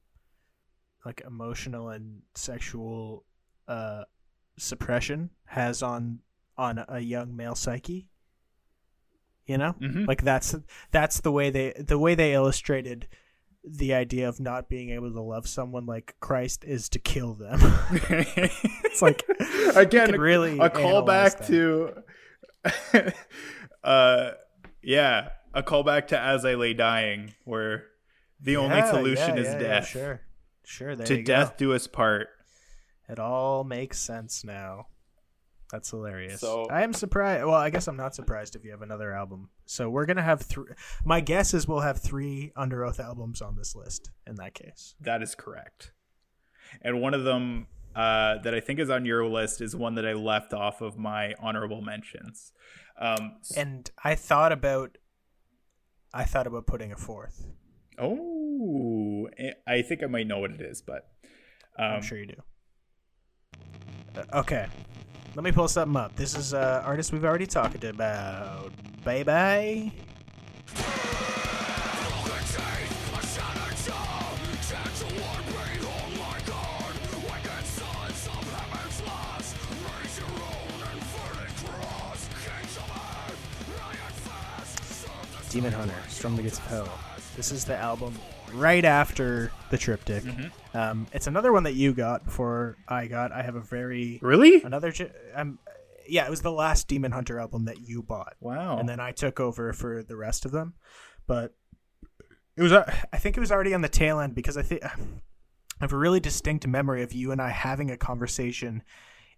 like 1.06 1.22
emotional 1.26 1.90
and 1.90 2.22
sexual 2.36 3.23
uh, 3.68 4.03
suppression 4.57 5.30
has 5.45 5.81
on 5.81 6.19
on 6.57 6.84
a 6.90 6.99
young 6.99 7.36
male 7.36 7.56
psyche. 7.56 8.07
You 9.50 9.58
know, 9.58 9.74
Mhm. 9.82 10.08
like 10.08 10.22
that's 10.24 10.56
that's 10.92 11.22
the 11.22 11.32
way 11.32 11.50
they 11.50 11.74
the 11.78 11.98
way 11.98 12.14
they 12.14 12.34
illustrated 12.34 13.08
the 13.64 13.94
idea 13.96 14.30
of 14.30 14.40
not 14.40 14.70
being 14.70 14.92
able 14.92 15.12
to 15.12 15.22
love 15.22 15.48
someone 15.48 15.86
like 15.88 16.16
Christ 16.20 16.64
is 16.64 16.88
to 16.90 17.00
kill 17.00 17.34
them. 17.34 17.60
it's 17.92 19.02
like 19.02 19.24
again 19.76 20.12
really 20.20 20.60
a 20.60 20.70
callback 20.70 21.48
to 21.48 22.04
uh 23.84 24.32
yeah 24.84 25.30
a 25.54 25.64
callback 25.64 26.08
to 26.08 26.20
as 26.20 26.46
i 26.46 26.54
lay 26.54 26.74
dying 26.74 27.34
where 27.46 27.86
the 28.42 28.56
only 28.58 28.82
solution 28.88 29.36
yeah, 29.36 29.42
is 29.42 29.48
yeah, 29.48 29.54
yeah, 29.54 29.60
death 29.60 29.88
sure, 29.88 30.22
sure. 30.64 30.96
To 30.96 31.18
you 31.18 31.24
go. 31.24 31.34
death 31.34 31.58
do 31.58 31.74
us 31.74 31.88
part 31.88 32.28
It 33.10 33.18
all 33.20 33.64
makes 33.64 34.00
sense 34.00 34.44
now. 34.44 34.86
That's 35.72 35.90
hilarious. 35.90 36.41
So- 36.41 36.68
I 36.70 36.84
am 36.84 36.94
surprised. 36.94 37.46
Well, 37.46 37.56
I 37.56 37.70
guess 37.70 37.88
I'm 37.88 37.98
not 37.98 38.16
surprised 38.16 38.56
if 38.56 38.64
you 38.64 38.72
have 38.72 38.82
another 38.82 39.14
album. 39.14 39.50
So 39.66 39.90
we're 39.90 40.06
gonna 40.06 40.24
have 40.24 40.41
three. 40.41 40.66
My 41.06 41.22
guess 41.22 41.54
is 41.54 41.68
we'll 41.68 41.82
have 41.82 42.00
three 42.00 42.52
Underoath 42.58 43.00
albums 43.00 43.41
on 43.41 43.56
this 43.56 43.76
list. 43.76 44.12
In 44.26 44.36
that 44.36 44.54
case, 44.54 44.96
that 45.02 45.22
is 45.22 45.36
correct 45.36 45.91
and 46.82 47.02
one 47.02 47.14
of 47.14 47.24
them 47.24 47.68
uh, 47.96 48.38
that 48.44 48.54
I 48.54 48.60
think 48.60 48.80
is 48.80 48.90
on 48.90 49.06
your 49.06 49.26
list 49.26 49.62
is 49.62 49.76
one 49.76 49.96
that 49.96 50.06
I 50.06 50.14
left 50.14 50.54
off 50.54 50.82
of 50.82 50.98
my 50.98 51.34
honorable 51.40 51.82
mentions. 51.82 52.52
Um, 53.00 53.38
and 53.56 53.90
I 54.04 54.16
thought 54.16 54.52
about, 54.52 54.98
I 56.14 56.24
thought 56.24 56.48
about 56.48 56.68
putting 56.68 56.91
a 56.91 56.98
fourth. 56.98 57.48
oh, 57.98 59.28
eh, 59.38 59.52
I 59.68 59.82
think 59.82 60.04
I 60.04 60.08
might 60.08 60.28
know 60.28 60.40
what 60.40 60.52
it 60.52 60.62
is, 60.62 60.82
but 60.82 61.08
um, 61.78 61.94
I'm 61.94 62.02
sure 62.02 62.18
you 62.18 62.28
do. 62.28 62.41
Uh, 64.16 64.40
okay, 64.40 64.68
let 65.36 65.44
me 65.44 65.52
pull 65.52 65.68
something 65.68 65.96
up. 65.96 66.16
This 66.16 66.36
is 66.36 66.54
uh, 66.54 66.82
artist 66.86 67.14
we've 67.14 67.26
already 67.26 67.48
talked 67.48 67.84
about. 67.84 68.72
Bye 69.04 69.24
bye. 69.24 69.92
Demon 85.50 85.74
Hunter, 85.74 85.96
the 86.36 86.44
Gates 86.44 86.60
Hell. 86.60 86.88
This 87.36 87.52
is 87.52 87.66
the 87.66 87.76
album 87.76 88.14
right 88.54 88.84
after 88.86 89.52
the 89.70 89.78
triptych. 89.78 90.24
Um, 90.74 91.08
it's 91.14 91.28
another 91.28 91.52
one 91.52 91.64
that 91.64 91.74
you 91.74 91.94
got 91.94 92.26
before 92.26 92.78
I 92.88 93.08
got. 93.08 93.32
I 93.32 93.42
have 93.42 93.56
a 93.56 93.62
very 93.62 94.20
really? 94.22 94.62
another. 94.62 94.94
Um, 95.36 95.60
yeah, 96.08 96.26
it 96.26 96.30
was 96.30 96.42
the 96.42 96.52
last 96.52 96.88
Demon 96.88 97.12
Hunter 97.12 97.40
album 97.40 97.66
that 97.66 97.80
you 97.82 98.02
bought, 98.02 98.34
Wow. 98.40 98.80
and 98.80 98.90
then 98.90 99.00
I 99.00 99.12
took 99.12 99.40
over 99.40 99.74
for 99.74 100.04
the 100.04 100.16
rest 100.16 100.46
of 100.46 100.52
them. 100.52 100.74
But 101.28 101.54
it 102.58 102.64
was, 102.64 102.72
uh, 102.74 102.92
I 103.14 103.18
think 103.18 103.38
it 103.38 103.40
was 103.40 103.52
already 103.52 103.74
on 103.74 103.82
the 103.82 103.90
tail 103.90 104.20
end 104.20 104.34
because 104.36 104.58
I 104.58 104.64
think 104.64 104.84
I 104.86 104.92
have 105.82 105.94
a 105.94 105.98
really 105.98 106.20
distinct 106.20 106.66
memory 106.68 107.04
of 107.04 107.14
you 107.14 107.32
and 107.32 107.42
I 107.42 107.50
having 107.50 107.90
a 107.92 107.98
conversation 107.98 108.84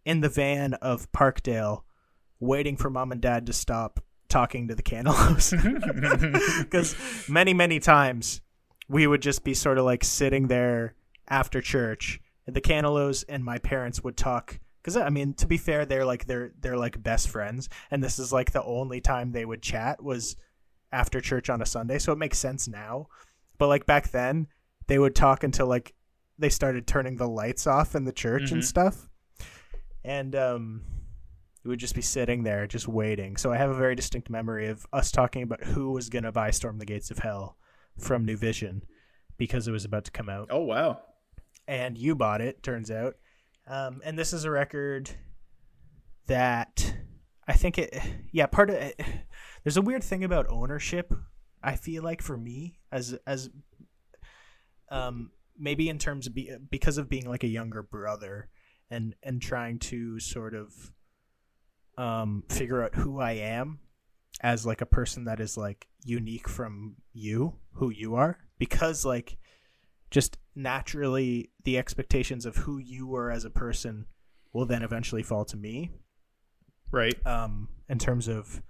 in 0.05 0.21
the 0.21 0.29
van 0.29 0.73
of 0.75 1.11
Parkdale, 1.11 1.83
waiting 2.39 2.77
for 2.77 2.89
mom 2.89 3.11
and 3.11 3.21
dad 3.21 3.45
to 3.47 3.53
stop 3.53 3.99
talking 4.29 4.67
to 4.69 4.73
the 4.75 4.81
Canelos. 4.81 5.51
Because 6.63 6.95
many, 7.29 7.53
many 7.53 7.79
times 7.79 8.41
we 8.91 9.07
would 9.07 9.21
just 9.21 9.43
be 9.45 9.53
sort 9.53 9.77
of 9.77 9.85
like 9.85 10.03
sitting 10.03 10.47
there 10.47 10.95
after 11.29 11.61
church, 11.61 12.19
and 12.45 12.53
the 12.55 12.61
Canelos 12.61 13.23
and 13.29 13.43
my 13.43 13.57
parents 13.57 14.03
would 14.03 14.17
talk. 14.17 14.59
Because 14.81 14.97
I 14.97 15.09
mean, 15.09 15.33
to 15.35 15.47
be 15.47 15.57
fair, 15.57 15.85
they're 15.85 16.05
like 16.05 16.25
they're 16.25 16.51
they're 16.59 16.77
like 16.77 17.01
best 17.01 17.29
friends, 17.29 17.69
and 17.89 18.03
this 18.03 18.19
is 18.19 18.33
like 18.33 18.51
the 18.51 18.63
only 18.63 18.99
time 18.99 19.31
they 19.31 19.45
would 19.45 19.61
chat 19.61 20.03
was 20.03 20.35
after 20.91 21.21
church 21.21 21.49
on 21.49 21.61
a 21.61 21.65
Sunday. 21.65 21.99
So 21.99 22.11
it 22.11 22.17
makes 22.17 22.37
sense 22.37 22.67
now, 22.67 23.07
but 23.57 23.67
like 23.67 23.85
back 23.85 24.09
then, 24.11 24.47
they 24.87 24.99
would 24.99 25.15
talk 25.15 25.43
until 25.43 25.67
like 25.67 25.93
they 26.37 26.49
started 26.49 26.85
turning 26.87 27.15
the 27.15 27.27
lights 27.29 27.65
off 27.67 27.95
in 27.95 28.03
the 28.03 28.11
church 28.11 28.51
and 28.51 28.61
Mhm. 28.61 28.65
stuff, 28.65 29.07
and 30.03 30.35
um, 30.35 30.81
we 31.63 31.69
would 31.69 31.79
just 31.79 31.95
be 31.95 32.01
sitting 32.01 32.43
there 32.43 32.65
just 32.67 32.87
waiting. 32.87 33.37
So 33.37 33.51
I 33.53 33.57
have 33.57 33.69
a 33.69 33.75
very 33.75 33.95
distinct 33.95 34.29
memory 34.29 34.67
of 34.67 34.85
us 34.91 35.11
talking 35.11 35.43
about 35.43 35.63
who 35.63 35.91
was 35.91 36.09
gonna 36.09 36.31
buy 36.31 36.49
Storm 36.51 36.79
the 36.79 36.85
Gates 36.85 37.11
of 37.11 37.19
Hell 37.19 37.55
from 38.01 38.25
New 38.25 38.37
Vision 38.37 38.83
because 39.37 39.67
it 39.67 39.71
was 39.71 39.85
about 39.85 40.05
to 40.05 40.11
come 40.11 40.29
out 40.29 40.49
oh 40.51 40.61
wow. 40.61 40.99
and 41.67 41.97
you 41.97 42.15
bought 42.15 42.41
it 42.41 42.61
turns 42.61 42.91
out 42.91 43.15
um, 43.67 43.99
and 44.05 44.17
this 44.17 44.33
is 44.33 44.45
a 44.45 44.51
record 44.51 45.09
that 46.27 46.93
i 47.47 47.53
think 47.53 47.79
it 47.79 47.97
yeah 48.31 48.45
part 48.45 48.69
of 48.69 48.75
it 48.75 49.01
there's 49.63 49.77
a 49.77 49.81
weird 49.81 50.03
thing 50.03 50.23
about 50.23 50.45
ownership 50.49 51.11
i 51.63 51.75
feel 51.75 52.03
like 52.03 52.21
for 52.21 52.37
me 52.37 52.79
as 52.91 53.17
as 53.25 53.49
um 54.89 55.31
maybe 55.57 55.89
in 55.89 55.97
terms 55.97 56.27
of 56.27 56.35
be, 56.35 56.51
because 56.69 56.99
of 56.99 57.09
being 57.09 57.27
like 57.27 57.43
a 57.43 57.47
younger 57.47 57.81
brother 57.81 58.47
and 58.91 59.15
and 59.23 59.41
trying 59.41 59.79
to 59.79 60.19
sort 60.19 60.53
of 60.53 60.93
um 61.97 62.43
figure 62.47 62.83
out 62.83 62.93
who 62.93 63.19
i 63.19 63.31
am 63.31 63.79
as 64.41 64.65
like 64.65 64.81
a 64.81 64.85
person 64.85 65.25
that 65.25 65.39
is 65.39 65.55
like 65.57 65.87
unique 66.03 66.49
from 66.49 66.95
you 67.13 67.53
who 67.73 67.89
you 67.89 68.15
are 68.15 68.39
because 68.57 69.05
like 69.05 69.37
just 70.09 70.37
naturally 70.55 71.51
the 71.63 71.77
expectations 71.77 72.45
of 72.45 72.55
who 72.57 72.77
you 72.77 73.07
were 73.07 73.31
as 73.31 73.45
a 73.45 73.49
person 73.49 74.05
will 74.51 74.65
then 74.65 74.83
eventually 74.83 75.23
fall 75.23 75.45
to 75.45 75.55
me 75.57 75.91
Right. 76.91 77.15
um 77.25 77.69
in 77.87 77.99
terms 77.99 78.27
of 78.27 78.61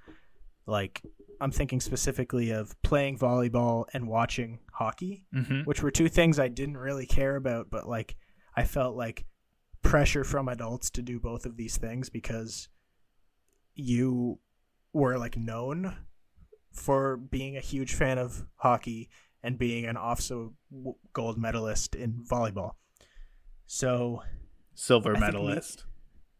like 0.67 1.01
I'm 1.39 1.51
thinking 1.51 1.79
specifically 1.79 2.51
of 2.51 2.79
playing 2.83 3.17
volleyball 3.17 3.85
and 3.93 4.07
watching 4.07 4.59
hockey, 4.73 5.25
Mhm. 5.33 5.65
which 5.65 5.81
were 5.81 5.89
two 5.89 6.07
things 6.07 6.37
I 6.37 6.49
didn't 6.49 6.77
really 6.77 7.07
care 7.07 7.35
about, 7.35 7.71
but 7.71 7.87
like 7.89 8.15
I 8.55 8.63
felt 8.63 8.95
like 8.95 9.25
pressure 9.81 10.23
from 10.23 10.47
adults 10.47 10.91
to 10.91 11.01
do 11.01 11.19
both 11.19 11.47
of 11.47 11.57
these 11.57 11.77
things 11.77 12.09
because 12.11 12.69
you 13.73 14.39
were 14.93 15.17
like 15.17 15.37
known 15.37 15.95
for 16.71 17.17
being 17.17 17.57
a 17.57 17.61
huge 17.61 17.93
fan 17.93 18.17
of 18.17 18.45
hockey 18.57 19.09
and 19.43 19.57
being 19.57 19.85
an 19.85 19.97
also 19.97 20.53
gold 21.13 21.37
medalist 21.37 21.95
in 21.95 22.23
volleyball. 22.29 22.71
So, 23.65 24.21
Silver 24.75 25.11
I 25.11 25.19
think 25.19 25.33
me- 25.33 25.39
medalist, 25.39 25.85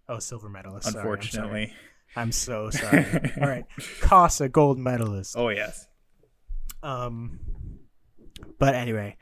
oh, 0.10 0.20
silver 0.20 0.50
medalist. 0.50 0.88
sorry, 0.92 0.98
I'm 0.98 1.04
sorry. 1.04 1.14
unfortunately. 1.14 1.74
I'm 2.16 2.32
so 2.32 2.70
sorry. 2.72 3.06
All 3.42 3.48
right, 3.48 3.66
Casa 4.02 4.50
gold 4.50 4.78
medalist. 4.78 5.36
Oh 5.38 5.50
yes. 5.50 5.88
Um, 6.84 7.40
but 8.60 8.76
anyway, 8.76 9.18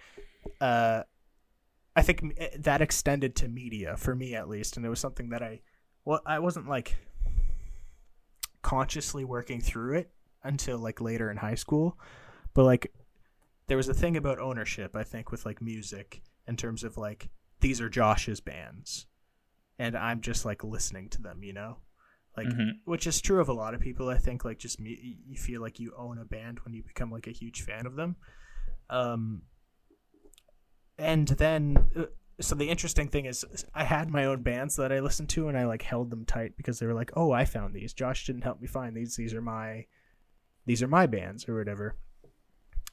uh, 0.61 1.03
I 1.95 2.01
think 2.01 2.33
eh, 2.37 2.49
that 2.59 2.81
extended 2.81 3.35
to 3.37 3.47
media 3.47 3.95
for 3.97 4.15
me 4.15 4.33
at 4.35 4.47
least, 4.49 4.77
and 4.77 4.85
it 4.85 4.89
was 4.89 4.99
something 4.99 5.29
that 5.29 5.43
I, 5.43 5.61
well, 6.05 6.21
I 6.25 6.39
wasn't 6.39 6.67
like 6.67 6.95
consciously 8.61 9.23
working 9.23 9.61
through 9.61 9.97
it 9.97 10.11
until 10.43 10.77
like 10.79 11.01
later 11.01 11.29
in 11.31 11.37
high 11.37 11.55
school, 11.55 11.97
but 12.53 12.63
like 12.63 12.93
there 13.67 13.77
was 13.77 13.89
a 13.89 13.93
thing 13.93 14.17
about 14.17 14.39
ownership. 14.39 14.95
I 14.95 15.03
think 15.03 15.31
with 15.31 15.45
like 15.45 15.61
music 15.61 16.21
in 16.47 16.55
terms 16.55 16.83
of 16.83 16.97
like 16.97 17.29
these 17.61 17.81
are 17.81 17.89
Josh's 17.89 18.39
bands, 18.39 19.05
and 19.77 19.97
I'm 19.97 20.21
just 20.21 20.45
like 20.45 20.63
listening 20.63 21.09
to 21.09 21.21
them, 21.21 21.43
you 21.43 21.53
know. 21.53 21.77
Like, 22.37 22.47
Mhm. 22.47 22.79
which 22.85 23.05
is 23.05 23.19
true 23.19 23.41
of 23.41 23.49
a 23.49 23.53
lot 23.53 23.73
of 23.73 23.81
people. 23.81 24.07
I 24.07 24.17
think 24.17 24.45
like 24.45 24.59
just 24.59 24.79
me, 24.79 25.17
you 25.25 25.35
feel 25.35 25.61
like 25.61 25.79
you 25.79 25.93
own 25.97 26.17
a 26.19 26.25
band 26.25 26.59
when 26.63 26.73
you 26.73 26.83
become 26.83 27.11
like 27.11 27.27
a 27.27 27.31
huge 27.31 27.63
fan 27.63 27.85
of 27.85 27.95
them. 27.95 28.15
Um, 28.89 29.41
and 30.97 31.27
then 31.27 31.89
uh, 31.95 32.05
so 32.41 32.55
the 32.55 32.69
interesting 32.69 33.07
thing 33.07 33.25
is 33.25 33.45
I 33.73 33.83
had 33.83 34.09
my 34.09 34.25
own 34.25 34.41
bands 34.41 34.75
that 34.77 34.91
I 34.91 34.99
listened 34.99 35.29
to 35.29 35.47
and 35.49 35.57
I 35.57 35.65
like 35.65 35.81
held 35.81 36.09
them 36.09 36.25
tight 36.25 36.53
because 36.57 36.79
they 36.79 36.85
were 36.85 36.93
like, 36.93 37.11
"Oh, 37.15 37.31
I 37.31 37.45
found 37.45 37.73
these. 37.73 37.93
Josh 37.93 38.25
didn't 38.25 38.43
help 38.43 38.61
me 38.61 38.67
find 38.67 38.95
these. 38.95 39.15
These 39.15 39.33
are 39.33 39.41
my 39.41 39.85
these 40.65 40.81
are 40.83 40.87
my 40.87 41.05
bands 41.05 41.47
or 41.49 41.55
whatever." 41.57 41.95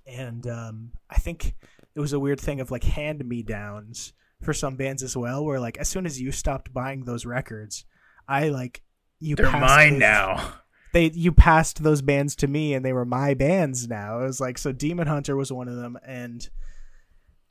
And 0.07 0.47
um, 0.47 0.93
I 1.11 1.17
think 1.17 1.55
it 1.95 2.01
was 2.01 2.13
a 2.13 2.21
weird 2.21 2.41
thing 2.41 2.61
of 2.61 2.71
like 2.71 2.85
hand 2.85 3.25
me 3.25 3.43
downs 3.43 4.13
for 4.43 4.53
some 4.53 4.77
bands 4.77 5.03
as 5.03 5.17
well, 5.17 5.45
where 5.45 5.59
like 5.61 5.79
as 5.79 5.89
soon 5.89 6.07
as 6.07 6.21
you 6.21 6.31
stopped 6.33 6.73
buying 6.73 7.05
those 7.05 7.27
records, 7.27 7.85
I 8.29 8.49
like 8.51 8.83
you 9.19 9.35
They're 9.37 9.51
passed 9.51 9.61
mine 9.77 9.93
those- 9.95 10.01
now. 10.01 10.53
they 10.93 11.11
you 11.11 11.33
passed 11.33 11.83
those 11.83 12.03
bands 12.03 12.37
to 12.37 12.47
me 12.47 12.75
and 12.75 12.85
they 12.85 12.93
were 12.93 13.05
my 13.05 13.35
bands 13.35 13.89
now. 13.89 14.21
It 14.21 14.27
was 14.27 14.41
like 14.41 14.59
so 14.59 14.73
Demon 14.73 15.07
Hunter 15.09 15.35
was 15.37 15.51
one 15.53 15.69
of 15.69 15.77
them 15.77 15.99
and 16.07 16.49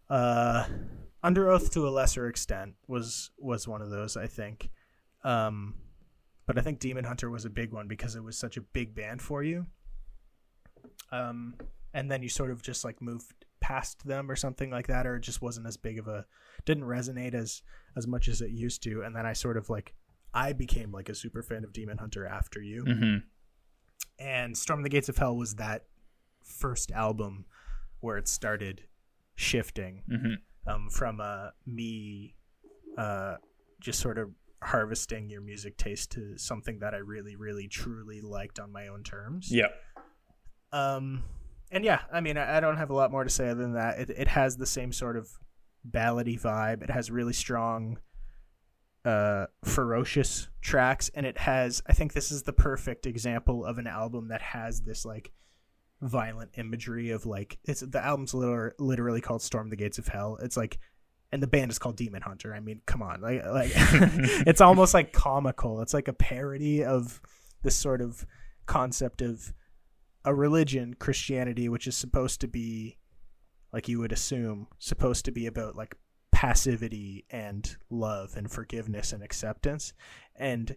uh 0.09 0.65
Underoath 1.26 1.72
to 1.72 1.88
a 1.88 1.89
lesser 1.89 2.27
extent 2.27 2.76
was 2.88 3.31
was 3.38 3.68
one 3.68 3.81
of 3.81 3.89
those, 3.89 4.15
I 4.15 4.27
think. 4.27 4.69
Um 5.23 5.76
but 6.45 6.60
I 6.60 6.61
think 6.61 6.80
Demon 6.80 7.06
Hunter 7.06 7.31
was 7.31 7.45
a 7.45 7.49
big 7.49 7.73
one 7.73 7.88
because 7.88 8.15
it 8.15 8.23
was 8.23 8.38
such 8.38 8.57
a 8.57 8.61
big 8.61 8.93
band 8.93 9.22
for 9.22 9.41
you. 9.41 9.65
Um 11.11 11.56
and 11.93 12.11
then 12.11 12.22
you 12.22 12.30
sort 12.30 12.52
of 12.52 12.61
just 12.61 12.85
like 12.85 13.02
moved 13.02 13.34
past 13.60 14.06
them 14.06 14.30
or 14.30 14.35
something 14.35 14.69
like 14.69 14.88
that 14.88 15.07
or 15.07 15.15
it 15.15 15.22
just 15.22 15.41
wasn't 15.41 15.65
as 15.65 15.77
big 15.77 15.97
of 15.97 16.07
a 16.07 16.26
didn't 16.65 16.84
resonate 16.84 17.34
as 17.34 17.64
as 17.97 18.06
much 18.06 18.27
as 18.27 18.41
it 18.41 18.52
used 18.52 18.84
to. 18.84 19.02
And 19.02 19.15
then 19.15 19.26
I 19.26 19.34
sort 19.34 19.57
of 19.57 19.69
like 19.69 19.95
I 20.34 20.53
became 20.53 20.91
like 20.91 21.10
a 21.10 21.15
super 21.15 21.41
fan 21.41 21.64
of 21.64 21.73
Demon 21.73 21.97
Hunter 21.97 22.27
after 22.27 22.61
you. 22.61 22.85
Hmm 22.85 23.18
and 24.19 24.57
Storm 24.57 24.84
the 24.84 24.89
Gates 24.89 25.10
of 25.10 25.18
Hell 25.18 25.35
was 25.35 25.56
that 25.56 25.85
first 26.43 26.91
album 26.91 27.45
where 27.99 28.18
it 28.18 28.27
started 28.27 28.84
shifting. 29.35 30.03
Hmm 30.07 30.35
um, 30.68 30.90
from 30.90 31.22
uh, 31.22 31.50
me 31.66 32.36
uh, 32.98 33.36
just 33.80 34.00
sort 34.00 34.18
of 34.18 34.30
harvesting 34.64 35.30
your 35.30 35.42
music 35.42 35.78
taste 35.78 36.12
to 36.12 36.38
something 36.38 36.80
that 36.80 36.94
I 36.94 36.98
really, 36.98 37.36
really, 37.36 37.68
truly 37.68 38.22
liked 38.22 38.60
on 38.60 38.72
my 38.72 38.88
own 38.88 39.04
terms. 39.04 39.52
Yeah. 39.52 39.68
Um, 40.72 41.24
and 41.72 41.84
yeah, 41.84 42.02
I 42.12 42.22
mean, 42.22 42.38
I, 42.38 42.58
I 42.58 42.60
don't 42.60 42.78
have 42.78 42.90
a 42.90 42.96
lot 42.96 43.12
more 43.12 43.24
to 43.24 43.30
say 43.30 43.50
other 43.50 43.62
than 43.62 43.74
that. 43.74 44.00
It, 44.00 44.10
it 44.10 44.28
has 44.30 44.58
the 44.58 44.66
same 44.66 44.92
sort 44.92 45.18
of 45.18 45.30
ballady 45.90 46.40
vibe. 46.40 46.82
It 46.82 46.90
has 46.90 47.12
really 47.12 47.34
strong, 47.34 48.00
uh, 49.04 49.46
ferocious 49.64 50.48
tracks, 50.62 51.10
and 51.14 51.26
it 51.26 51.38
has. 51.38 51.82
I 51.88 51.94
think 51.94 52.14
this 52.14 52.32
is 52.32 52.44
the 52.44 52.54
perfect 52.54 53.06
example 53.06 53.64
of 53.66 53.78
an 53.78 53.88
album 53.88 54.30
that 54.30 54.42
has 54.42 54.82
this 54.82 55.06
like 55.06 55.32
violent 56.06 56.52
imagery 56.57 57.11
of 57.11 57.26
like 57.26 57.57
it's 57.65 57.82
the 57.82 58.03
album's 58.03 58.34
literally, 58.34 58.73
literally 58.80 59.22
called 59.22 59.41
Storm 59.41 59.69
the 59.69 59.76
Gates 59.76 59.98
of 59.98 60.07
Hell. 60.07 60.38
It's 60.41 60.57
like 60.57 60.80
and 61.32 61.41
the 61.41 61.48
band 61.48 61.72
is 61.72 61.80
called 61.80 61.98
Demon 61.98 62.22
Hunter. 62.22 62.53
I 62.53 62.60
mean, 62.60 62.82
come 62.86 63.02
on. 63.02 63.22
Like 63.22 63.45
like 63.45 63.72
it's 63.76 64.61
almost 64.61 64.94
like 64.94 65.11
comical. 65.14 65.82
It's 65.82 65.94
like 65.94 66.07
a 66.07 66.14
parody 66.14 66.84
of 66.84 67.22
this 67.64 67.76
sort 67.76 68.02
of 68.02 68.26
concept 68.65 69.22
of 69.22 69.53
a 70.23 70.34
religion, 70.34 70.95
Christianity, 70.95 71.69
which 71.69 71.88
is 71.88 71.98
supposed 71.98 72.41
to 72.41 72.48
be 72.48 72.98
like 73.73 73.88
you 73.88 73.99
would 73.99 74.11
assume 74.11 74.68
supposed 74.80 75.26
to 75.26 75.32
be 75.32 75.45
about 75.45 75.76
like 75.76 75.95
passivity 76.32 77.26
and 77.30 77.77
love 77.90 78.36
and 78.36 78.52
forgiveness 78.52 79.14
and 79.14 79.23
acceptance 79.23 79.94
and 80.36 80.76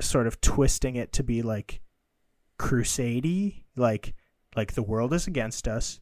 sort 0.00 0.26
of 0.26 0.40
twisting 0.40 0.96
it 0.96 1.12
to 1.12 1.22
be 1.22 1.42
like 1.42 1.80
crusady 2.58 3.64
like 3.76 4.14
like 4.56 4.72
the 4.74 4.82
world 4.82 5.12
is 5.12 5.26
against 5.26 5.66
us 5.68 6.00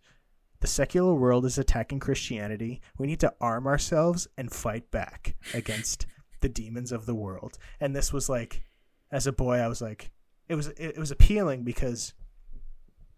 the 0.61 0.67
secular 0.67 1.15
world 1.15 1.45
is 1.45 1.59
attacking 1.59 2.01
christianity 2.01 2.81
we 2.99 3.07
need 3.07 3.21
to 3.21 3.33
arm 3.41 3.67
ourselves 3.67 4.27
and 4.37 4.53
fight 4.53 4.91
back 4.91 5.37
against 5.55 6.07
the 6.41 6.49
demons 6.49 6.93
of 6.93 7.07
the 7.07 7.15
world 7.15 7.59
and 7.81 7.95
this 7.95 8.13
was 8.13 8.29
like 8.29 8.63
as 9.11 9.27
a 9.27 9.33
boy 9.33 9.57
i 9.57 9.67
was 9.67 9.81
like 9.81 10.11
it 10.49 10.55
was 10.55 10.69
it, 10.69 10.97
was 10.99 11.11
appealing 11.11 11.63
because 11.63 12.15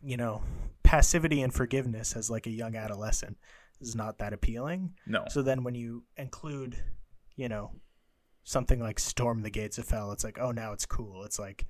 you 0.03 0.17
know 0.17 0.43
passivity 0.83 1.43
and 1.43 1.55
forgiveness 1.55 2.17
as 2.17 2.31
like 2.31 2.47
a 2.47 2.51
young 2.51 2.75
adolescent 2.75 3.37
is 3.81 3.95
not 3.95 4.19
that 4.19 4.33
appealing 4.33 4.95
No. 5.07 5.25
so 5.31 5.41
then 5.43 5.63
when 5.63 5.75
you 5.75 6.05
include, 6.17 6.77
you 7.37 7.49
know, 7.49 7.71
something 8.45 8.81
like 8.81 8.99
Storm 8.99 9.43
the 9.43 9.51
Gates 9.51 9.79
of 9.79 9.89
Hell, 9.89 10.13
it's 10.13 10.25
like, 10.25 10.39
oh, 10.39 10.51
now 10.51 10.73
it's 10.73 10.85
cool. 10.85 11.25
It's 11.25 11.39
like, 11.39 11.67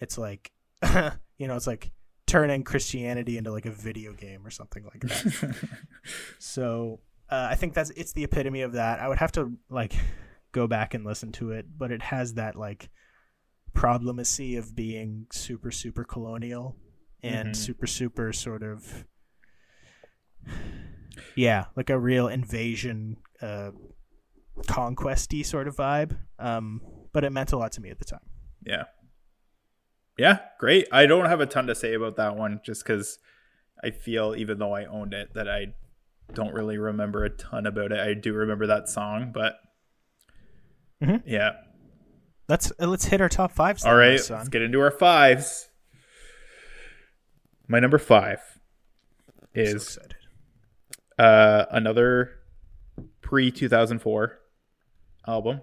it's 0.00 0.18
like, 0.18 0.50
you 1.38 1.48
know, 1.48 1.56
it's 1.56 1.66
like 1.66 1.92
turning 2.30 2.62
Christianity 2.64 3.36
into 3.38 3.50
like 3.50 3.66
a 3.66 3.70
video 3.70 4.12
game 4.12 4.46
or 4.46 4.50
something 4.50 4.84
like 4.84 5.00
that. 5.02 5.56
so 6.38 7.00
uh, 7.28 7.48
I 7.50 7.54
think 7.56 7.74
that's 7.74 7.90
it's 7.90 8.12
the 8.12 8.24
epitome 8.24 8.62
of 8.62 8.72
that. 8.72 9.00
I 9.00 9.08
would 9.08 9.18
have 9.18 9.32
to 9.32 9.52
like 9.68 9.94
go 10.52 10.66
back 10.66 10.94
and 10.94 11.04
listen 11.04 11.32
to 11.32 11.50
it, 11.52 11.66
but 11.76 11.90
it 11.92 12.02
has 12.02 12.34
that 12.34 12.56
like 12.56 12.88
problemacy 13.74 14.56
of 14.56 14.74
being 14.74 15.26
super 15.32 15.70
super 15.70 16.04
colonial 16.04 16.76
and 17.22 17.50
Mhm. 17.50 17.56
super 17.56 17.86
super 17.86 18.32
sort 18.32 18.62
of 18.62 19.04
yeah, 21.36 21.66
like 21.76 21.90
a 21.90 21.98
real 21.98 22.28
invasion, 22.28 23.16
uh, 23.42 23.70
conquesty 24.66 25.42
sort 25.42 25.68
of 25.68 25.76
vibe. 25.76 26.16
Um, 26.38 26.80
but 27.12 27.24
it 27.24 27.30
meant 27.30 27.52
a 27.52 27.58
lot 27.58 27.72
to 27.72 27.80
me 27.80 27.90
at 27.90 27.98
the 27.98 28.04
time. 28.04 28.20
Yeah. 28.64 28.84
Yeah, 30.20 30.40
great. 30.58 30.86
I 30.92 31.06
don't 31.06 31.24
have 31.24 31.40
a 31.40 31.46
ton 31.46 31.66
to 31.68 31.74
say 31.74 31.94
about 31.94 32.16
that 32.16 32.36
one 32.36 32.60
just 32.62 32.84
because 32.84 33.18
I 33.82 33.90
feel, 33.90 34.34
even 34.36 34.58
though 34.58 34.74
I 34.74 34.84
owned 34.84 35.14
it, 35.14 35.32
that 35.32 35.48
I 35.48 35.68
don't 36.34 36.52
really 36.52 36.76
remember 36.76 37.24
a 37.24 37.30
ton 37.30 37.64
about 37.64 37.90
it. 37.90 37.98
I 38.00 38.12
do 38.12 38.34
remember 38.34 38.66
that 38.66 38.86
song, 38.90 39.32
but 39.32 39.54
Mhm. 41.02 41.22
yeah. 41.24 41.52
Let's 42.50 42.70
uh, 42.78 42.86
let's 42.86 43.06
hit 43.06 43.22
our 43.22 43.30
top 43.30 43.52
fives. 43.52 43.82
All 43.86 43.96
right, 43.96 44.20
let's 44.28 44.50
get 44.50 44.60
into 44.60 44.78
our 44.80 44.90
fives. 44.90 45.70
My 47.66 47.80
number 47.80 47.96
five 47.96 48.40
I'm 49.56 49.64
so 49.66 49.76
is 49.76 49.98
uh, 51.18 51.64
another 51.70 52.40
pre 53.22 53.50
2004 53.50 54.38
album. 55.26 55.62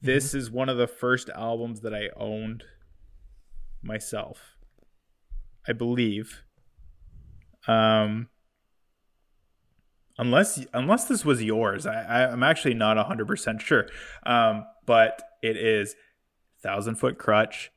This 0.00 0.32
is 0.32 0.50
one 0.50 0.70
of 0.70 0.78
the 0.78 0.86
first 0.86 1.28
albums 1.28 1.80
that 1.82 1.92
I 1.92 2.08
owned 2.16 2.64
myself, 3.86 4.56
I 5.66 5.72
believe. 5.72 6.42
Um, 7.68 8.28
unless 10.18 10.64
unless 10.72 11.04
this 11.06 11.24
was 11.24 11.42
yours, 11.42 11.86
I, 11.86 12.26
I'm 12.30 12.42
actually 12.42 12.74
not 12.74 12.96
hundred 13.06 13.26
percent 13.26 13.62
sure. 13.62 13.88
Um, 14.24 14.64
but 14.86 15.20
it 15.42 15.56
is 15.56 15.94
Thousand 16.62 16.96
Foot 16.96 17.18
Krutch 17.18 17.68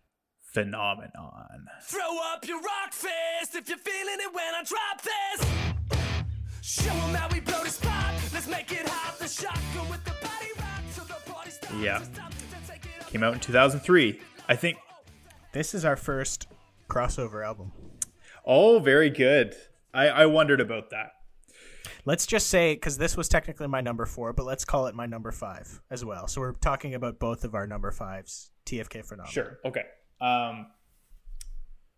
Phenomenon. 0.54 1.68
Throw 1.84 2.18
up 2.34 2.48
your 2.48 2.58
rock 2.62 2.92
fist 2.92 3.56
if 3.56 3.70
you're 3.70 3.78
feeling 3.78 4.18
it 4.20 4.34
when 4.34 4.54
I 4.56 4.64
drop 4.64 5.02
this. 5.02 5.50
Show 6.62 6.92
'em 6.92 7.16
how 7.16 7.28
we 7.34 7.40
blow 7.40 7.64
the 7.64 7.70
spot. 7.70 8.14
Let's 8.34 8.48
make 8.48 8.72
it 8.72 8.88
hot. 8.88 9.18
The 9.18 9.28
shotgun 9.28 9.90
with 9.90 10.04
the 10.06 10.12
body 10.22 10.52
rock 10.58 10.82
till 10.94 11.06
the 11.06 11.32
party 11.32 11.50
stops. 11.52 11.74
Yeah. 11.76 12.00
Stop, 12.02 12.32
then 12.52 12.62
take 12.68 12.86
it 12.86 13.02
up. 13.02 13.10
Came 13.10 13.24
out 13.24 13.34
in 13.34 13.40
2003. 13.40 14.20
I 14.48 14.56
think 14.56 14.78
This 15.52 15.74
is 15.74 15.84
our 15.84 15.96
first 15.96 16.48
crossover 16.90 17.46
album. 17.46 17.72
Oh, 18.46 18.80
very 18.80 19.10
good. 19.10 19.56
I, 19.94 20.08
I 20.10 20.26
wondered 20.28 20.62
about 20.62 20.92
that. 20.92 21.14
Let's 22.06 22.28
just 22.28 22.48
say 22.48 22.76
because 22.76 22.98
this 22.98 23.18
was 23.18 23.28
technically 23.28 23.68
my 23.68 23.82
number 23.82 24.06
four, 24.06 24.32
but 24.32 24.46
let's 24.46 24.64
call 24.64 24.88
it 24.88 24.96
my 24.96 25.06
number 25.06 25.32
five 25.32 25.82
as 25.90 26.06
well. 26.06 26.28
So 26.28 26.42
we're 26.42 26.54
talking 26.54 26.94
about 26.94 27.20
both 27.20 27.44
of 27.44 27.56
our 27.56 27.66
number 27.66 27.92
fives. 27.92 28.52
TFK 28.66 29.04
phenomenon. 29.04 29.32
Sure. 29.32 29.58
Okay. 29.66 29.84
Um, 30.22 30.68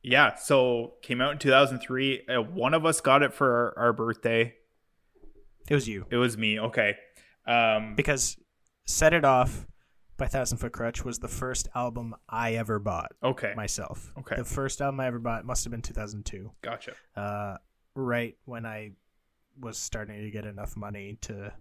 yeah. 0.02 0.36
So 0.36 0.94
came 1.02 1.20
out 1.20 1.34
in 1.34 1.38
2003. 1.38 2.28
Uh, 2.28 2.42
one 2.42 2.74
of 2.74 2.86
us 2.86 3.02
got 3.02 3.22
it 3.22 3.34
for 3.34 3.74
our, 3.78 3.88
our 3.88 3.94
birthday. 3.94 4.56
It 5.70 5.74
was 5.74 5.88
you 5.88 6.06
It 6.10 6.18
was 6.18 6.38
me. 6.38 6.60
Okay. 6.60 6.96
Um, 7.46 7.96
because 7.96 8.38
"Set 8.86 9.14
It 9.14 9.26
Off" 9.26 9.66
by 10.22 10.28
Thousand 10.28 10.60
Foot 10.60 10.72
Krutch 10.72 11.04
was 11.04 11.18
the 11.18 11.28
first 11.28 11.68
album 11.74 12.14
I 12.30 12.54
ever 12.54 12.78
bought 12.78 13.14
okay. 13.24 13.54
myself. 13.56 14.14
Okay. 14.20 14.36
The 14.36 14.46
first 14.46 14.80
album 14.80 15.00
I 15.00 15.08
ever 15.08 15.18
bought 15.18 15.46
must 15.46 15.64
have 15.64 15.72
been 15.72 15.82
2002. 15.82 16.52
Gotcha. 16.62 16.92
uh, 17.16 17.58
right 17.96 18.38
when 18.46 18.68
I 18.68 18.92
was 19.60 19.80
starting 19.80 20.22
to 20.22 20.30
get 20.30 20.46
enough 20.46 20.78
money 20.78 21.18
to 21.22 21.52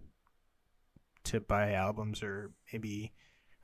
to 1.23 1.39
buy 1.39 1.73
albums, 1.73 2.21
or 2.21 2.51
maybe 2.71 3.13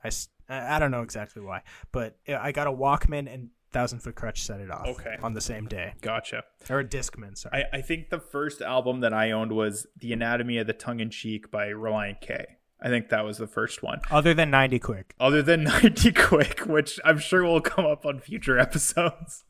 I 0.02 0.10
I 0.48 0.80
don't 0.80 0.90
know 0.90 1.02
exactly 1.02 1.42
why, 1.42 1.62
but 1.92 2.16
I 2.28 2.50
got 2.50 2.66
a 2.66 2.72
Walkman 2.72 3.32
and 3.32 3.50
Thousand 3.70 4.00
Foot 4.00 4.16
Krutch 4.16 4.38
set 4.38 4.60
it 4.60 4.70
off. 4.70 4.88
Okay. 4.88 5.16
on 5.22 5.32
the 5.32 5.40
same 5.40 5.66
day, 5.66 5.94
Gotcha. 6.00 6.42
or 6.68 6.80
a 6.80 6.84
Discman. 6.84 7.38
Sorry. 7.38 7.64
I, 7.72 7.78
I 7.78 7.80
think 7.82 8.10
the 8.10 8.18
first 8.18 8.60
album 8.62 8.98
that 9.00 9.14
I 9.14 9.30
owned 9.30 9.52
was 9.52 9.86
The 9.96 10.12
Anatomy 10.12 10.58
of 10.58 10.66
the 10.66 10.72
Tongue 10.72 10.98
in 10.98 11.10
Cheek 11.10 11.52
by 11.52 11.68
Relient 11.68 12.20
K. 12.20 12.57
I 12.80 12.88
think 12.88 13.08
that 13.08 13.24
was 13.24 13.38
the 13.38 13.46
first 13.48 13.82
one. 13.82 14.00
Other 14.10 14.34
than 14.34 14.50
90 14.50 14.78
Quick. 14.78 15.14
Other 15.18 15.42
than 15.42 15.64
90 15.82 16.12
Quick, 16.12 16.60
which 16.60 17.00
I'm 17.04 17.18
sure 17.18 17.44
will 17.44 17.60
come 17.60 17.84
up 17.86 18.06
on 18.06 18.20
future 18.20 18.58
episodes. 18.66 19.44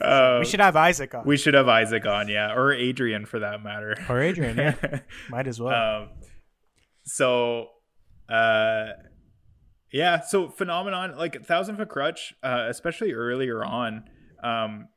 Uh, 0.00 0.36
we 0.40 0.44
should 0.44 0.60
have 0.60 0.76
Isaac 0.76 1.14
on. 1.14 1.24
we 1.26 1.36
should 1.38 1.54
have 1.54 1.68
Isaac 1.68 2.04
on, 2.06 2.28
yeah, 2.28 2.52
or 2.54 2.72
Adrian 2.72 3.24
for 3.24 3.38
that 3.38 3.62
matter. 3.62 3.96
or 4.08 4.20
Adrian, 4.20 4.56
yeah. 4.58 4.74
Might 5.30 5.46
as 5.46 5.58
well. 5.58 6.02
um, 6.02 6.08
so, 7.04 7.68
uh, 8.28 8.88
yeah, 9.90 10.20
so 10.20 10.50
phenomenon 10.50 11.16
like 11.16 11.42
Thousand 11.46 11.76
Foot 11.78 11.88
Krutch, 11.88 12.32
uh, 12.42 12.66
especially 12.68 13.14
earlier 13.14 13.64
on. 13.64 14.04
Um, 14.44 14.88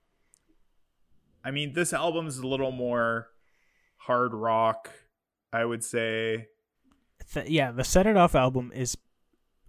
I 1.45 1.51
mean, 1.51 1.71
this 1.73 1.93
album's 1.93 2.37
a 2.37 2.45
little 2.45 2.71
more 2.73 3.27
hard 3.97 4.33
rock, 4.33 4.89
I 5.53 5.63
would 5.63 5.83
say. 5.85 6.47
Th- 7.33 7.49
yeah, 7.49 7.71
the 7.71 7.83
Set 7.83 8.07
It 8.07 8.17
Off 8.17 8.35
album 8.35 8.71
is 8.73 8.97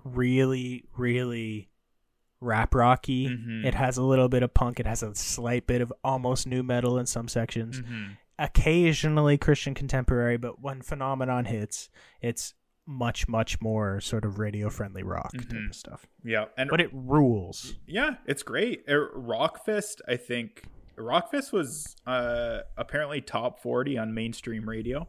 really, 0.04 0.84
really 0.96 1.68
rap 2.40 2.74
rocky. 2.74 3.28
Mhm. 3.28 3.64
It 3.64 3.74
has 3.74 3.96
a 3.96 4.02
little 4.02 4.28
bit 4.28 4.42
of 4.42 4.52
punk. 4.52 4.80
It 4.80 4.86
has 4.86 5.02
a 5.02 5.14
slight 5.14 5.66
bit 5.66 5.80
of 5.80 5.92
almost 6.02 6.46
nu 6.46 6.62
metal 6.62 6.98
in 6.98 7.06
some 7.06 7.28
sections. 7.28 7.80
Mhm. 7.80 8.16
Occasionally 8.38 9.38
Christian 9.38 9.74
contemporary, 9.74 10.36
but 10.36 10.60
when 10.60 10.82
Phenomenon 10.82 11.44
hits, 11.44 11.88
it's 12.20 12.54
much, 12.84 13.28
much 13.28 13.60
more 13.60 14.00
sort 14.00 14.24
of 14.24 14.40
radio 14.40 14.68
friendly 14.68 15.04
rock 15.04 15.30
type 15.32 15.48
Mhm. 15.50 15.68
of 15.68 15.74
stuff. 15.76 16.06
Yeah, 16.24 16.46
and 16.56 16.68
But 16.68 16.80
it 16.80 16.90
rules. 16.92 17.76
yeah, 17.86 18.16
it's 18.26 18.42
great. 18.42 18.82
Uh, 18.88 19.06
Rockfist, 19.14 20.00
I 20.08 20.16
think 20.16 20.64
Rockfist 20.98 21.52
was 21.52 21.94
uh, 22.06 22.62
apparently 22.76 23.20
top 23.20 23.60
40 23.60 23.96
on 23.96 24.12
mainstream 24.12 24.68
radio. 24.68 25.08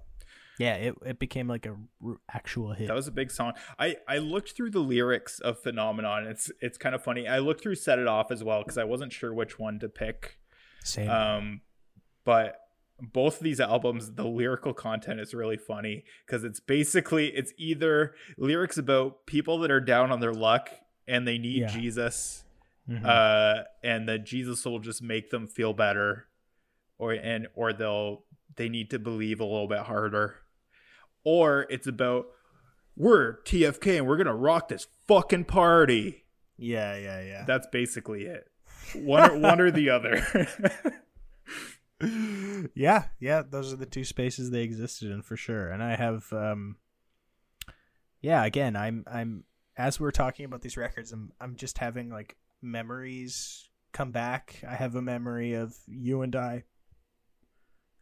Yeah, 0.60 0.76
it, 0.76 0.96
it 1.06 1.20
became 1.20 1.48
like 1.48 1.66
a 1.66 1.76
r- 2.06 2.18
actual 2.32 2.74
hit. 2.74 2.88
That 2.88 2.96
was 2.96 3.08
a 3.08 3.12
big 3.12 3.32
song. 3.32 3.54
I 3.80 3.98
I 4.08 4.20
looked 4.20 4.52
through 4.56 4.70
the 4.72 4.80
lyrics 4.80 5.40
of 5.40 5.60
Phenomenon. 5.60 6.28
It's 6.28 6.52
it's 6.62 6.78
kind 6.78 6.94
of 6.94 7.04
funny. 7.04 7.28
I 7.28 7.40
looked 7.40 7.62
through 7.62 7.76
Set 7.76 7.98
It 8.00 8.08
Off 8.08 8.32
as 8.32 8.44
well 8.44 8.62
because 8.62 8.78
I 8.78 8.84
wasn't 8.84 9.12
sure 9.14 9.34
which 9.34 9.58
one 9.58 9.80
to 9.80 9.90
pick. 9.90 10.38
Same. 10.84 11.10
Um, 11.10 11.62
but 12.24 12.60
both 13.02 13.38
of 13.38 13.44
these 13.44 13.60
albums, 13.60 14.12
the 14.14 14.26
lyrical 14.26 14.74
content 14.74 15.20
is 15.20 15.34
really 15.34 15.58
funny 15.58 16.06
because 16.26 16.44
it's 16.44 16.60
basically 16.60 17.30
it's 17.30 17.52
either 17.58 18.14
lyrics 18.38 18.78
about 18.78 19.26
people 19.26 19.58
that 19.60 19.72
are 19.72 19.82
down 19.82 20.12
on 20.12 20.20
their 20.20 20.34
luck 20.34 20.70
and 21.08 21.28
they 21.28 21.38
need 21.40 21.62
Yeah. 21.62 21.68
Jesus, 21.68 22.46
Mhm. 22.90 23.04
uh, 23.06 23.64
and 23.84 24.08
that 24.08 24.20
Jesus 24.26 24.64
will 24.66 24.80
just 24.80 25.02
make 25.02 25.32
them 25.32 25.48
feel 25.48 25.74
better, 25.74 26.28
or 27.00 27.12
and 27.14 27.48
or 27.56 27.74
they'll 27.74 28.24
they 28.56 28.70
need 28.70 28.92
to 28.92 29.00
believe 29.00 29.40
a 29.42 29.44
little 29.46 29.68
bit 29.68 29.80
harder, 29.80 30.36
or 31.24 31.66
it's 31.70 31.88
about 31.88 32.28
we're 32.96 33.42
TFK 33.44 33.98
and 33.98 34.08
we're 34.08 34.18
gonna 34.18 34.36
rock 34.36 34.68
this 34.68 34.88
fucking 35.08 35.46
party. 35.46 36.26
yeah, 36.58 36.96
yeah, 36.98 37.22
yeah. 37.22 37.46
That's 37.46 37.68
basically 37.68 38.24
it. 38.26 38.50
One 38.96 39.32
or, 39.32 39.40
one 39.40 39.62
or 39.62 39.72
the 39.72 39.90
other. 39.90 40.48
yeah, 42.76 43.06
yeah, 43.20 43.44
those 43.48 43.74
are 43.74 43.78
the 43.78 43.86
two 43.86 44.04
spaces 44.04 44.52
they 44.52 44.62
existed 44.62 45.12
in 45.12 45.22
for 45.22 45.38
sure. 45.38 45.70
And 45.70 45.82
I 45.82 45.96
have 45.96 46.32
um 46.32 46.78
yeah, 48.22 48.46
again, 48.46 48.76
I'm 48.76 49.04
I'm 49.12 49.44
as 49.76 50.00
we're 50.00 50.12
talking 50.12 50.46
about 50.46 50.62
these 50.62 50.78
records, 50.78 51.12
I'm 51.12 51.32
I'm 51.42 51.56
just 51.56 51.78
having 51.78 52.10
like 52.10 52.38
memories 52.62 53.70
come 53.92 54.12
back. 54.12 54.62
I 54.68 54.76
have 54.76 54.96
a 54.96 55.02
memory 55.02 55.54
of 55.54 55.76
you 55.88 56.22
and 56.22 56.36
I 56.36 56.64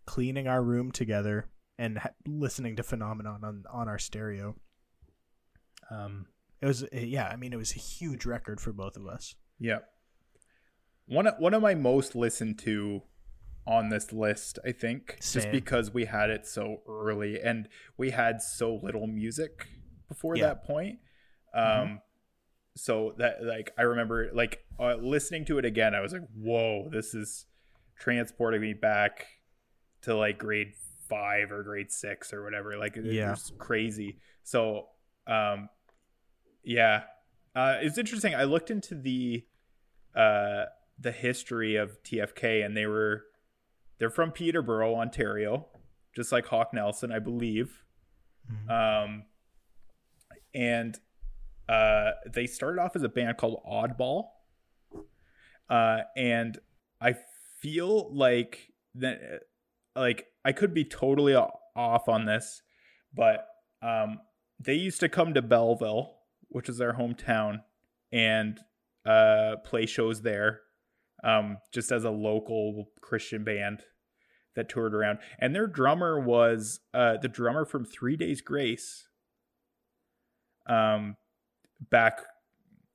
cleaning 0.06 0.48
our 0.48 0.62
room 0.62 0.92
together 0.92 1.48
and 1.82 1.98
ha- 1.98 2.10
listening 2.28 2.76
to 2.76 2.84
Phenomenon 2.84 3.44
on 3.44 3.64
on 3.72 3.88
our 3.88 3.98
stereo. 4.00 4.56
Um 5.90 6.28
it 6.62 6.68
was 6.68 6.86
yeah, 6.94 7.28
I 7.28 7.36
mean 7.36 7.54
it 7.54 7.58
was 7.58 7.72
a 7.76 7.80
huge 7.80 8.26
record 8.26 8.62
for 8.62 8.72
both 8.72 8.96
of 8.96 9.08
us. 9.08 9.36
Yeah. 9.60 9.80
One 11.08 11.28
of, 11.28 11.34
one 11.40 11.54
of 11.54 11.62
my 11.62 11.74
most 11.76 12.16
listened 12.16 12.60
to 12.60 13.02
on 13.68 13.90
this 13.90 14.14
list, 14.14 14.60
I 14.66 14.72
think, 14.72 15.18
just 15.22 15.52
because 15.52 15.94
we 15.94 16.06
had 16.06 16.30
it 16.30 16.48
so 16.48 16.82
early 16.88 17.40
and 17.42 17.68
we 17.98 18.12
had 18.12 18.42
so 18.42 18.80
little 18.82 19.08
music 19.08 19.68
before 20.08 20.36
Yeah. 20.36 20.48
that 20.48 20.64
point. 20.64 21.00
Um 21.54 22.02
so 22.78 23.14
that 23.18 23.44
like 23.44 23.72
I 23.78 23.82
remember 23.82 24.30
like 24.34 24.64
uh, 24.80 24.96
listening 24.96 25.46
to 25.46 25.58
it 25.58 25.66
again, 25.66 25.94
I 25.94 26.00
was 26.00 26.14
like, 26.14 26.28
"Whoa, 26.34 26.90
this 26.90 27.14
is 27.14 27.46
transporting 28.00 28.62
me 28.62 28.74
back 28.74 29.28
to 30.04 30.16
like 30.16 30.38
grade 30.40 30.74
5 31.12 31.52
or 31.52 31.62
grade 31.64 31.92
6 31.92 32.34
or 32.34 32.44
whatever." 32.44 32.78
Like 32.78 32.98
it, 32.98 33.06
Yeah. 33.06 33.34
it 33.34 33.40
crazy. 33.60 34.18
So, 34.44 34.88
um 35.28 35.70
yeah. 36.64 37.04
Uh 37.56 37.78
it's 37.82 37.98
interesting. 37.98 38.34
I 38.34 38.46
looked 38.46 38.72
into 38.72 38.96
the 38.96 39.46
uh 40.16 40.66
the 41.00 41.12
history 41.12 41.76
of 41.76 42.02
TFK 42.04 42.66
and 42.66 42.76
they 42.76 42.86
were 42.86 43.24
they're 44.00 44.10
from 44.10 44.32
Peterborough, 44.32 44.96
Ontario, 44.96 45.68
just 46.16 46.32
like 46.32 46.46
Hawk 46.48 46.74
Nelson, 46.74 47.12
I 47.12 47.20
believe. 47.20 47.84
Um 48.70 49.24
and 50.54 51.00
uh 51.70 52.12
they 52.34 52.46
started 52.48 52.82
off 52.82 52.96
as 52.96 53.04
a 53.04 53.10
band 53.10 53.38
called 53.38 53.62
Oddball. 53.70 54.26
Uh 55.70 56.02
and 56.16 56.58
I 57.00 57.16
feel 57.60 58.14
like 58.14 58.72
that 58.96 59.20
like 59.96 60.26
I 60.44 60.52
could 60.52 60.74
be 60.74 60.84
totally 60.84 61.36
off 61.36 62.10
on 62.10 62.26
this, 62.26 62.62
but 63.14 63.46
um 63.82 64.20
they 64.60 64.76
used 64.76 65.00
to 65.00 65.10
come 65.10 65.34
to 65.34 65.42
Belleville, 65.42 66.14
which 66.50 66.70
is 66.70 66.78
their 66.78 66.94
hometown, 66.94 67.62
and 68.12 68.60
uh 69.06 69.56
play 69.66 69.86
shows 69.86 70.22
there 70.22 70.62
um 71.24 71.58
just 71.74 71.92
as 71.92 72.04
a 72.04 72.12
local 72.12 72.90
christian 73.02 73.44
band 73.44 73.84
that 74.56 74.70
toured 74.70 74.94
around. 74.94 75.20
And 75.40 75.56
their 75.56 75.68
drummer 75.68 76.20
was 76.20 76.82
uh 76.94 77.18
the 77.18 77.28
drummer 77.28 77.66
from 77.66 77.86
three 77.86 78.16
days 78.16 78.42
grace 78.42 79.08
um 80.68 81.16
back 81.90 82.22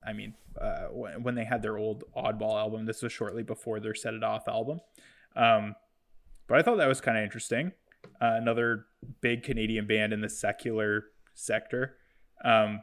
i 0.05 0.13
mean 0.13 0.33
uh 0.59 0.87
when, 0.91 1.35
they 1.35 1.43
had 1.43 1.61
their 1.61 1.77
old 1.77 2.03
oddball 2.15 2.57
album. 2.57 2.85
This 2.85 3.01
was 3.01 3.11
shortly 3.11 3.43
before 3.43 3.79
their 3.79 3.93
set 3.93 4.13
it 4.13 4.23
off 4.23 4.47
album. 4.47 4.79
Um 5.35 5.75
but 6.47 6.57
i 6.57 6.61
thought 6.61 6.77
that 6.77 6.87
was 6.87 7.01
kind 7.01 7.17
of 7.17 7.23
interesting 7.23 7.71
uh, 8.21 8.33
another 8.35 8.85
big 9.21 9.43
canadian 9.43 9.85
band 9.87 10.13
in 10.13 10.21
the 10.21 10.29
secular 10.29 11.05
sector 11.33 11.97
um 12.43 12.81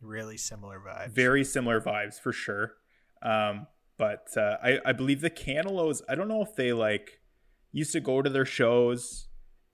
Really 0.00 0.36
similar 0.36 0.78
vibes. 0.78 1.10
very 1.10 1.44
similar 1.44 1.80
vibes 1.80 2.20
for 2.20 2.32
sure. 2.32 2.74
Um, 3.20 3.66
but 3.96 4.28
uh, 4.36 4.56
I, 4.62 4.78
I 4.86 4.92
believe 4.92 5.20
the 5.20 5.30
Canelos, 5.30 6.02
I 6.08 6.14
don't 6.14 6.28
know 6.28 6.40
if 6.40 6.54
they 6.54 6.72
like 6.72 7.20
used 7.72 7.92
to 7.92 8.00
go 8.00 8.22
to 8.22 8.30
their 8.30 8.44
shows 8.44 9.26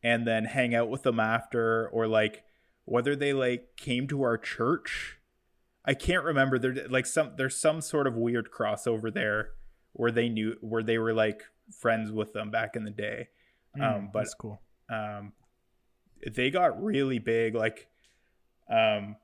and 0.03 0.27
then 0.27 0.47
hang 0.47 0.75
out 0.75 0.89
with 0.89 1.03
them 1.03 1.21
after, 1.21 1.89
or 1.89 2.07
like 2.07 2.43
whether 2.87 3.15
they 3.15 3.35
like 3.35 3.77
came 3.77 4.09
to 4.09 4.23
our 4.23 4.39
church. 4.39 5.19
I 5.85 5.93
can't 5.93 6.25
remember. 6.25 6.59
There 6.59 6.75
like 6.89 7.05
some 7.05 7.33
there's 7.37 7.57
some 7.57 7.83
sort 7.83 8.07
of 8.07 8.17
weird 8.17 8.49
crossover 8.51 9.13
there 9.13 9.51
where 9.93 10.11
they 10.11 10.31
knew 10.31 10.57
where 10.63 10.83
they 10.83 10.97
were 10.97 11.13
like 11.13 11.43
friends 11.73 12.11
with 12.13 12.33
them 12.33 12.51
back 12.51 12.77
in 12.77 12.85
the 12.85 12.91
day. 12.91 13.29
Mm, 13.77 13.83
um, 13.97 14.11
but 14.13 14.21
that's 14.21 14.35
cool. 14.35 14.61
um 14.89 15.33
they 16.33 16.51
got 16.51 16.83
really 16.83 17.19
big 17.19 17.55
like 17.55 17.87
um 18.71 19.17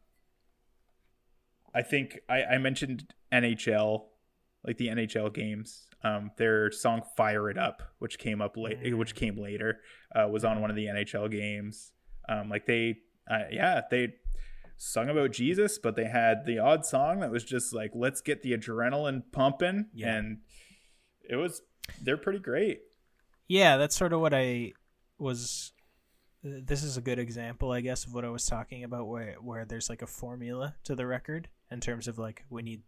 i 1.75 1.83
think 1.83 2.19
i 2.29 2.43
i 2.45 2.59
mentioned 2.59 3.15
nhl 3.33 4.07
like 4.63 4.77
the 4.77 4.89
NHL 4.89 5.33
games. 5.33 5.87
Um, 6.05 6.33
their 6.37 6.71
song 6.71 7.01
"Fire 7.17 7.49
It 7.49 7.57
Up," 7.57 7.83
which 7.99 8.19
came 8.19 8.43
up 8.43 8.59
late, 8.59 8.83
Mm. 8.83 8.99
which 8.99 9.15
came 9.15 9.39
later, 9.39 9.81
uh, 10.15 10.29
was 10.29 10.45
on 10.45 10.61
one 10.61 10.69
of 10.69 10.77
the 10.77 10.85
NHL 10.85 11.31
games. 11.31 11.93
Um, 12.29 12.51
like 12.51 12.67
they, 12.67 12.99
uh, 13.27 13.45
yeah, 13.51 13.81
they 13.91 14.17
sung 14.77 15.09
about 15.09 15.31
Jesus, 15.31 15.79
but 15.79 15.97
they 15.97 16.05
had 16.05 16.45
the 16.45 16.59
odd 16.59 16.85
song 16.85 17.21
that 17.21 17.31
was 17.31 17.43
just 17.43 17.73
like, 17.73 17.93
"Let's 17.95 18.21
get 18.21 18.43
the 18.43 18.53
adrenaline 18.53 19.23
pumping," 19.33 19.87
Yeah. 19.95 20.15
and 20.17 20.43
it 21.27 21.37
was. 21.37 21.63
They're 22.03 22.17
pretty 22.17 22.39
great. 22.39 22.81
Yeah, 23.49 23.77
that's 23.77 23.97
sort 23.97 24.13
of 24.13 24.21
what 24.21 24.35
I 24.35 24.73
was. 25.19 25.73
This 26.43 26.83
is 26.83 26.97
a 26.97 27.03
good 27.03 27.19
example, 27.19 27.71
I 27.73 27.81
guess, 27.81 28.07
of 28.07 28.15
what 28.15 28.25
I 28.25 28.31
was 28.31 28.47
talking 28.47 28.85
about, 28.85 29.09
where 29.09 29.35
where 29.43 29.65
there's 29.65 29.91
like 29.91 30.03
a 30.03 30.07
formula 30.07 30.77
to 30.85 30.95
the 30.95 31.07
record 31.07 31.49
in 31.71 31.81
terms 31.81 32.09
of 32.09 32.19
like 32.19 32.45
we 32.49 32.63
need 32.63 32.83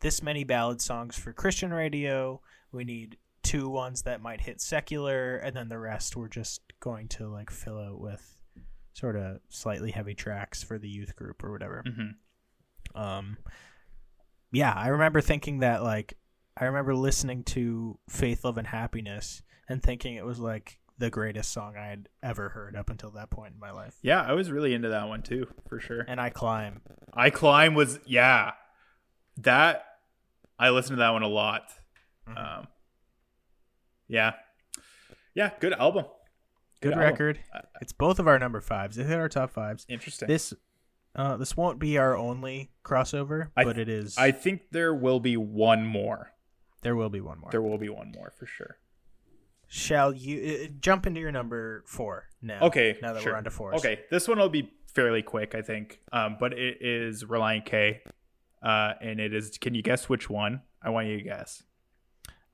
this 0.00 0.22
many 0.22 0.44
ballad 0.44 0.80
songs 0.80 1.16
for 1.16 1.32
Christian 1.32 1.72
radio, 1.72 2.40
we 2.72 2.84
need 2.84 3.18
two 3.42 3.68
ones 3.68 4.02
that 4.02 4.20
might 4.22 4.40
hit 4.40 4.60
secular, 4.60 5.36
and 5.36 5.54
then 5.54 5.68
the 5.68 5.78
rest 5.78 6.16
we're 6.16 6.28
just 6.28 6.62
going 6.80 7.08
to 7.08 7.28
like 7.28 7.50
fill 7.50 7.78
out 7.78 8.00
with 8.00 8.38
sort 8.94 9.16
of 9.16 9.40
slightly 9.48 9.90
heavy 9.90 10.14
tracks 10.14 10.62
for 10.62 10.78
the 10.78 10.88
youth 10.88 11.14
group 11.14 11.44
or 11.44 11.52
whatever. 11.52 11.84
hmm 11.86 12.98
Um, 13.00 13.36
yeah, 14.52 14.72
I 14.74 14.88
remember 14.88 15.20
thinking 15.20 15.60
that 15.60 15.82
like 15.82 16.14
I 16.60 16.66
remember 16.66 16.94
listening 16.94 17.42
to 17.44 17.98
Faith, 18.08 18.44
Love, 18.44 18.58
and 18.58 18.66
Happiness 18.66 19.42
and 19.68 19.82
thinking 19.82 20.16
it 20.16 20.26
was 20.26 20.38
like 20.38 20.78
the 20.98 21.08
greatest 21.08 21.52
song 21.52 21.74
I 21.76 21.86
had 21.86 22.08
ever 22.22 22.50
heard 22.50 22.76
up 22.76 22.90
until 22.90 23.10
that 23.12 23.30
point 23.30 23.54
in 23.54 23.58
my 23.60 23.70
life. 23.70 23.96
Yeah, 24.02 24.22
I 24.22 24.34
was 24.34 24.50
really 24.50 24.74
into 24.74 24.90
that 24.90 25.08
one 25.08 25.22
too, 25.22 25.46
for 25.68 25.80
sure. 25.80 26.04
And 26.06 26.20
I 26.20 26.28
climb. 26.28 26.82
I 27.14 27.30
climb 27.30 27.74
was 27.74 27.98
yeah, 28.04 28.52
that 29.38 29.84
I 30.58 30.68
listened 30.68 30.98
to 30.98 31.00
that 31.00 31.10
one 31.10 31.22
a 31.22 31.28
lot. 31.28 31.62
Mhm. 32.28 32.58
Um, 32.58 32.68
yeah, 34.06 34.32
yeah, 35.34 35.52
good 35.60 35.72
album. 35.72 36.04
Good 36.82 36.92
album. 36.92 37.04
record. 37.04 37.40
It's 37.80 37.92
both 37.94 38.18
of 38.18 38.28
our 38.28 38.38
number 38.38 38.60
fives. 38.60 38.98
It 38.98 39.06
hit 39.06 39.18
our 39.18 39.30
top 39.30 39.50
fives. 39.50 39.86
Interesting. 39.88 40.28
This 40.28 40.52
uh 41.14 41.38
this 41.38 41.56
won't 41.56 41.78
be 41.78 41.96
our 41.96 42.14
only 42.14 42.70
crossover, 42.84 43.48
I 43.56 43.64
but 43.64 43.78
it 43.78 43.88
is 43.88 44.18
I 44.18 44.30
think 44.32 44.70
there 44.72 44.94
will 44.94 45.20
be 45.20 45.38
one 45.38 45.86
more. 45.86 46.32
There 46.82 46.96
will 46.96 47.10
be 47.10 47.20
one 47.20 47.38
more. 47.40 47.50
There 47.50 47.62
will 47.62 47.78
be 47.78 47.88
one 47.88 48.12
more 48.12 48.32
for 48.38 48.46
sure. 48.46 48.78
Shall 49.68 50.12
you 50.12 50.64
uh, 50.64 50.72
jump 50.80 51.06
into 51.06 51.20
your 51.20 51.30
number 51.30 51.84
four 51.86 52.28
now? 52.42 52.60
Okay, 52.62 52.96
Now 53.00 53.12
that 53.12 53.22
sure. 53.22 53.32
we're 53.32 53.38
on 53.38 53.44
to 53.44 53.50
four. 53.50 53.74
Okay, 53.76 54.00
this 54.10 54.26
one 54.26 54.38
will 54.38 54.48
be 54.48 54.72
fairly 54.94 55.22
quick, 55.22 55.54
I 55.54 55.62
think. 55.62 56.00
Um, 56.12 56.36
but 56.40 56.52
it 56.52 56.78
is 56.80 57.24
Relient 57.24 57.66
K, 57.66 58.02
uh, 58.62 58.94
and 59.00 59.20
it 59.20 59.32
is. 59.32 59.58
Can 59.58 59.74
you 59.74 59.82
guess 59.82 60.08
which 60.08 60.28
one? 60.28 60.62
I 60.82 60.90
want 60.90 61.06
you 61.06 61.18
to 61.18 61.22
guess. 61.22 61.62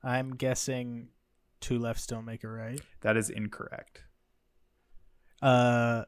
I'm 0.03 0.35
guessing 0.35 1.07
two 1.59 1.79
lefts 1.79 2.05
don't 2.05 2.25
make 2.25 2.43
a 2.43 2.49
right. 2.49 2.79
That 3.01 3.17
is 3.17 3.29
incorrect. 3.29 4.03
Uh, 5.41 6.03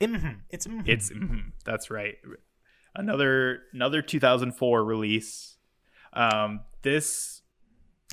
mhm. 0.00 0.40
it's 0.50 0.66
mhm. 0.66 0.82
It's 0.86 1.10
mhm, 1.10 1.52
that's 1.64 1.90
right. 1.90 2.16
Another 2.94 3.62
another 3.72 4.02
2004 4.02 4.84
release. 4.84 5.56
Um, 6.12 6.60
this 6.82 7.41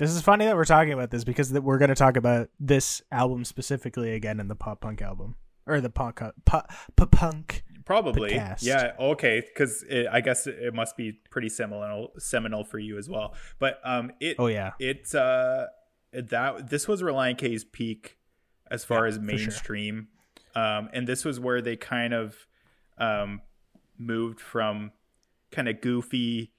This 0.00 0.12
is 0.12 0.22
funny 0.22 0.46
that 0.46 0.56
we're 0.56 0.64
talking 0.64 0.94
about 0.94 1.10
this 1.10 1.24
because 1.24 1.50
that 1.50 1.60
we're 1.60 1.76
going 1.76 1.90
to 1.90 1.94
talk 1.94 2.16
about 2.16 2.48
this 2.58 3.02
album 3.12 3.44
specifically 3.44 4.14
again 4.14 4.40
in 4.40 4.48
the 4.48 4.54
pop 4.54 4.80
punk 4.80 5.02
album 5.02 5.36
or 5.66 5.82
the 5.82 5.90
punk 5.90 6.22
pop, 6.46 6.72
pop 6.96 7.10
punk. 7.10 7.64
Probably, 7.84 8.30
cast. 8.30 8.62
yeah. 8.62 8.92
Okay, 8.98 9.40
because 9.46 9.84
I 10.10 10.22
guess 10.22 10.46
it, 10.46 10.72
must 10.72 10.96
be 10.96 11.12
pretty 11.30 11.50
seminal, 11.50 12.12
seminal 12.16 12.64
for 12.64 12.78
you 12.78 12.96
as 12.96 13.10
well. 13.10 13.34
But 13.58 13.78
um, 13.84 14.12
it 14.20 14.36
Oh 14.38 14.46
yeah, 14.46 14.70
it 14.78 15.14
uh 15.14 15.66
that 16.14 16.70
this 16.70 16.88
was 16.88 17.02
Relient 17.02 17.36
K's 17.36 17.64
peak 17.64 18.16
as 18.70 18.84
far 18.84 19.04
Yeah, 19.04 19.08
as 19.08 19.16
for 19.16 19.20
sure. 19.20 19.36
mainstream, 19.36 20.08
um, 20.54 20.88
and 20.94 21.06
this 21.06 21.26
was 21.26 21.38
where 21.38 21.60
they 21.60 21.76
kind 21.76 22.14
of 22.14 22.46
um 22.96 23.42
moved 23.98 24.40
from 24.40 24.92
kind 25.50 25.68
of 25.68 25.82
goofy, 25.82 26.52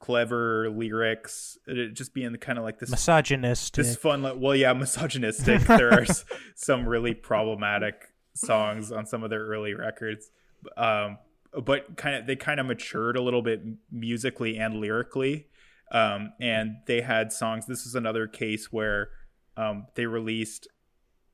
clever 0.00 0.70
lyrics, 0.70 1.58
it 1.66 1.94
just 1.94 2.14
being 2.14 2.32
the 2.32 2.38
kind 2.38 2.58
of 2.58 2.64
like 2.64 2.78
this 2.78 2.90
misogynistic. 2.90 3.84
this 3.84 3.96
fun 3.96 4.22
like 4.22 4.34
well 4.36 4.54
yeah 4.54 4.72
misogynistic. 4.74 5.62
There 5.62 5.92
are 5.92 6.06
some 6.54 6.88
really 6.88 7.14
problematic 7.14 8.12
songs 8.34 8.92
on 8.92 9.06
some 9.06 9.24
of 9.24 9.30
their 9.30 9.44
early 9.46 9.74
records. 9.74 10.30
Um 10.76 11.18
but 11.64 11.96
kind 11.96 12.14
of 12.14 12.26
they 12.26 12.36
kind 12.36 12.60
of 12.60 12.66
matured 12.66 13.16
a 13.16 13.22
little 13.22 13.42
bit 13.42 13.62
musically 13.90 14.58
and 14.58 14.80
lyrically. 14.80 15.48
Um 15.90 16.32
and 16.40 16.76
they 16.86 17.00
had 17.00 17.32
songs 17.32 17.66
this 17.66 17.84
is 17.84 17.94
another 17.94 18.26
case 18.26 18.70
where 18.70 19.10
um 19.56 19.86
they 19.94 20.06
released 20.06 20.68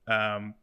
um 0.08 0.54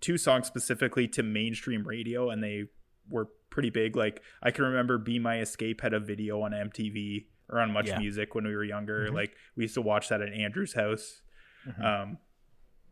two 0.00 0.16
songs 0.16 0.46
specifically 0.46 1.08
to 1.08 1.22
mainstream 1.22 1.86
radio 1.86 2.30
and 2.30 2.42
they 2.42 2.64
were 3.10 3.28
pretty 3.50 3.70
big. 3.70 3.96
Like 3.96 4.22
i 4.42 4.50
can 4.50 4.64
remember 4.64 4.96
be 4.96 5.18
my 5.18 5.40
escape 5.40 5.82
had 5.82 5.92
a 5.92 6.00
video 6.00 6.40
on 6.40 6.52
mtv 6.52 7.26
or 7.48 7.60
on 7.60 7.72
much 7.72 7.88
Yeah. 7.88 7.98
music 7.98 8.34
when 8.34 8.46
we 8.46 8.54
were 8.54 8.64
younger 8.64 9.08
Mhm. 9.10 9.14
like 9.14 9.36
we 9.56 9.64
used 9.64 9.74
to 9.74 9.82
watch 9.82 10.08
that 10.08 10.20
at 10.22 10.32
andrew's 10.32 10.72
house 10.74 11.22
Mhm. 11.66 11.84
um 11.84 12.18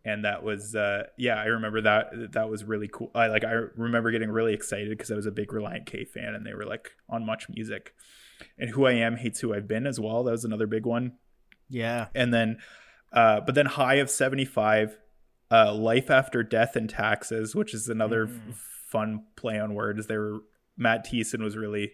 and 0.05 0.25
that 0.25 0.43
was 0.43 0.75
uh 0.75 1.05
yeah 1.17 1.37
i 1.41 1.45
remember 1.47 1.81
that 1.81 2.33
that 2.33 2.49
was 2.51 2.65
really 2.65 2.89
cool 2.93 3.11
i 3.15 3.27
like 3.29 3.45
i 3.45 3.53
remember 3.77 4.11
getting 4.11 4.31
really 4.31 4.53
excited 4.55 4.91
because 4.91 5.11
i 5.11 5.15
was 5.15 5.27
a 5.27 5.31
big 5.31 5.49
Relient 5.49 5.87
K 5.87 6.05
fan 6.05 6.35
and 6.35 6.45
they 6.47 6.55
were 6.55 6.65
like 6.67 6.91
on 7.09 7.25
much 7.25 7.49
music 7.49 7.95
and 8.59 8.71
who 8.71 8.85
i 8.87 8.93
am 8.93 9.17
hates 9.17 9.41
who 9.41 9.55
i've 9.55 9.69
been 9.69 9.87
as 9.87 10.01
well 10.01 10.25
that 10.25 10.33
was 10.33 10.45
another 10.45 10.67
big 10.67 10.85
one 10.87 11.13
yeah, 11.69 12.09
and 12.15 12.35
then 12.35 12.59
uh 13.13 13.41
but 13.41 13.55
then 13.55 13.65
high 13.67 13.95
of 13.95 14.11
75 14.11 14.99
uh 15.51 15.73
life 15.75 16.11
after 16.11 16.43
death 16.43 16.77
and 16.77 16.91
taxes 16.91 17.55
which 17.55 17.73
is 17.73 17.89
another 17.89 18.27
Mm. 18.27 18.51
f- 18.51 18.69
fun 18.91 19.25
play 19.37 19.59
on 19.59 19.75
words 19.75 20.07
they 20.09 20.19
were 20.19 20.41
matt 20.77 21.07
Thiessen 21.07 21.41
was 21.43 21.57
really 21.57 21.93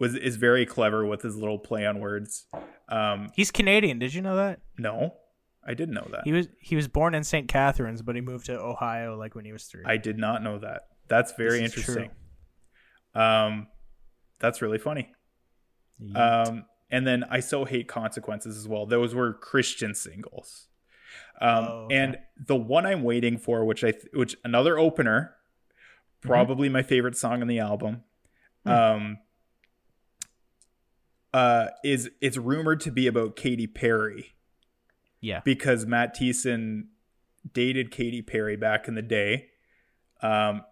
was 0.00 0.16
is 0.16 0.34
very 0.36 0.66
clever 0.66 1.06
with 1.06 1.22
his 1.22 1.36
little 1.36 1.58
play 1.58 1.86
on 1.86 2.00
words 2.00 2.46
um 2.88 3.28
he's 3.36 3.50
Canadian. 3.52 3.98
Did 4.00 4.12
you 4.14 4.22
know 4.22 4.34
that? 4.36 4.60
no 4.78 5.14
i 5.64 5.74
didn't 5.74 5.94
know 5.94 6.08
that 6.10 6.22
He 6.24 6.32
was 6.32 6.48
he 6.58 6.74
was 6.74 6.88
born 6.88 7.14
in 7.14 7.22
St. 7.22 7.46
Catharines, 7.46 8.02
but 8.02 8.14
he 8.16 8.20
moved 8.22 8.46
to 8.46 8.58
Ohio 8.58 9.16
like 9.16 9.34
when 9.36 9.44
he 9.44 9.52
was 9.52 9.64
three. 9.64 9.82
I 9.86 9.96
did 9.98 10.18
not 10.18 10.42
know 10.42 10.58
that. 10.58 10.82
That's 11.08 11.32
very 11.32 11.58
true. 11.58 11.64
interesting. 11.66 12.10
Um, 13.14 13.66
that's 14.38 14.62
really 14.62 14.78
funny. 14.78 15.12
Yeet. 16.02 16.16
Um, 16.48 16.64
and 16.90 17.06
then 17.06 17.24
I 17.30 17.40
so 17.40 17.64
hate 17.64 17.88
consequences 17.88 18.56
as 18.56 18.66
well. 18.66 18.86
Those 18.86 19.14
were 19.14 19.34
Christian 19.34 19.94
singles. 19.94 20.68
Um, 21.40 21.50
Oh, 21.68 21.72
okay. 21.86 21.96
and 21.96 22.18
the 22.46 22.56
one 22.56 22.86
I'm 22.86 23.02
waiting 23.02 23.36
for, 23.38 23.64
which 23.64 23.84
I, 23.84 23.90
th- 23.92 24.06
which 24.14 24.36
another 24.44 24.78
opener, 24.78 25.34
Mm-hmm. 26.22 26.28
probably 26.28 26.68
my 26.68 26.82
favorite 26.82 27.16
song 27.16 27.40
on 27.42 27.48
the 27.48 27.58
album, 27.60 28.02
Hmm. 28.66 28.70
um, 28.70 29.18
uh, 31.32 31.68
is 31.84 32.10
it's 32.20 32.36
rumored 32.36 32.80
to 32.80 32.90
be 32.90 33.06
about 33.06 33.36
Katy 33.36 33.66
Perry 33.66 34.34
yeah, 35.20 35.40
because 35.44 35.86
Matt 35.86 36.16
Thiessen 36.16 36.86
dated 37.52 37.90
Katy 37.90 38.22
Perry 38.22 38.56
back 38.56 38.88
in 38.88 38.94
the 38.94 39.02
day. 39.02 39.48
Um, 40.22 40.62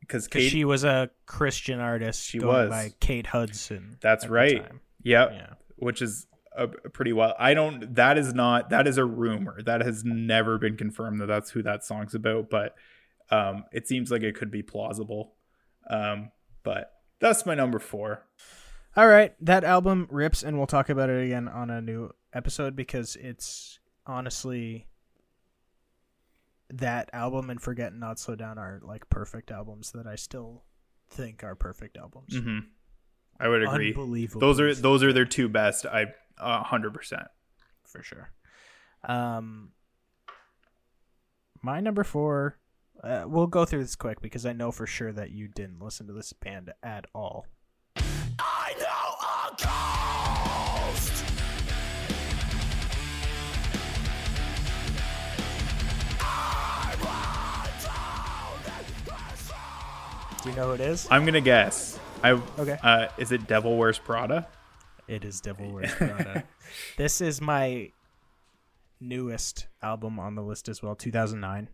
because 0.00 0.28
she 0.32 0.64
was 0.64 0.84
a 0.84 1.10
Christian 1.26 1.80
artist. 1.80 2.24
She 2.24 2.40
was. 2.40 2.70
by 2.70 2.92
Kate 2.98 3.26
Hudson. 3.26 3.98
That's 4.00 4.26
right. 4.26 4.64
Yep. 5.02 5.30
Yeah. 5.32 5.46
which 5.76 6.00
is 6.00 6.26
a, 6.56 6.64
a 6.64 6.90
pretty 6.90 7.12
well. 7.12 7.34
I 7.38 7.54
don't. 7.54 7.94
That 7.94 8.16
is 8.16 8.32
not. 8.32 8.70
That 8.70 8.86
is 8.86 8.96
a 8.96 9.04
rumor. 9.04 9.60
That 9.62 9.82
has 9.82 10.04
never 10.04 10.58
been 10.58 10.76
confirmed 10.76 11.20
that 11.20 11.26
that's 11.26 11.50
who 11.50 11.62
that 11.62 11.84
song's 11.84 12.14
about. 12.14 12.48
But 12.48 12.74
um, 13.30 13.64
it 13.72 13.86
seems 13.86 14.10
like 14.10 14.22
it 14.22 14.34
could 14.34 14.50
be 14.50 14.62
plausible. 14.62 15.34
Um, 15.90 16.30
but 16.62 16.92
that's 17.20 17.44
my 17.44 17.54
number 17.54 17.78
four. 17.78 18.24
All 18.96 19.06
right, 19.06 19.32
that 19.40 19.62
album 19.64 20.08
rips, 20.10 20.42
and 20.42 20.56
we'll 20.58 20.66
talk 20.66 20.88
about 20.88 21.08
it 21.08 21.24
again 21.26 21.46
on 21.46 21.70
a 21.70 21.80
new 21.80 22.10
episode 22.32 22.74
because 22.74 23.16
it's 23.16 23.78
honestly 24.06 24.86
that 26.70 27.08
album 27.12 27.48
and 27.50 27.60
Forget 27.60 27.92
and 27.92 28.00
Not 28.00 28.18
Slow 28.18 28.34
Down 28.34 28.58
are 28.58 28.80
like 28.82 29.08
perfect 29.08 29.50
albums 29.50 29.92
that 29.92 30.06
I 30.06 30.16
still 30.16 30.64
think 31.08 31.44
are 31.44 31.54
perfect 31.54 31.96
albums. 31.96 32.36
hmm 32.36 32.58
I 33.40 33.46
would 33.48 33.62
agree. 33.62 33.90
Unbelievable. 33.90 34.40
Those 34.40 34.58
are 34.58 34.74
those 34.74 35.04
are 35.04 35.12
their 35.12 35.24
two 35.24 35.48
best. 35.48 35.86
I 35.86 36.06
a 36.38 36.62
hundred 36.64 36.92
percent. 36.92 37.28
for 37.84 38.02
sure. 38.02 38.32
Um, 39.04 39.70
my 41.62 41.78
number 41.80 42.02
four. 42.02 42.58
Uh, 43.02 43.22
we'll 43.28 43.46
go 43.46 43.64
through 43.64 43.80
this 43.82 43.94
quick 43.94 44.20
because 44.20 44.44
I 44.44 44.52
know 44.52 44.72
for 44.72 44.84
sure 44.88 45.12
that 45.12 45.30
you 45.30 45.46
didn't 45.46 45.80
listen 45.80 46.08
to 46.08 46.12
this 46.12 46.32
band 46.32 46.72
at 46.82 47.04
all. 47.14 47.46
Do 60.42 60.50
you 60.50 60.56
know 60.56 60.66
who 60.68 60.72
it 60.72 60.80
is? 60.80 61.08
I'm 61.10 61.24
gonna 61.24 61.40
guess. 61.40 61.98
I 62.22 62.32
Okay. 62.32 62.78
Uh, 62.82 63.08
is 63.18 63.32
it 63.32 63.46
Devil 63.46 63.76
Wears 63.76 63.98
Prada? 63.98 64.46
It 65.06 65.24
is 65.24 65.40
Devil 65.40 65.72
Wears 65.72 65.92
Prada. 65.96 66.44
this 66.96 67.20
is 67.20 67.40
my 67.40 67.90
newest 69.00 69.66
album 69.82 70.18
on 70.18 70.34
the 70.34 70.42
list 70.42 70.68
as 70.68 70.82
well, 70.82 70.94
2009, 70.94 71.68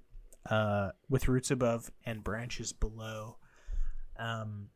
uh, 0.50 0.90
with 1.08 1.28
Roots 1.28 1.50
Above 1.50 1.90
and 2.06 2.22
Branches 2.24 2.72
Below. 2.72 3.36
Um, 4.18 4.68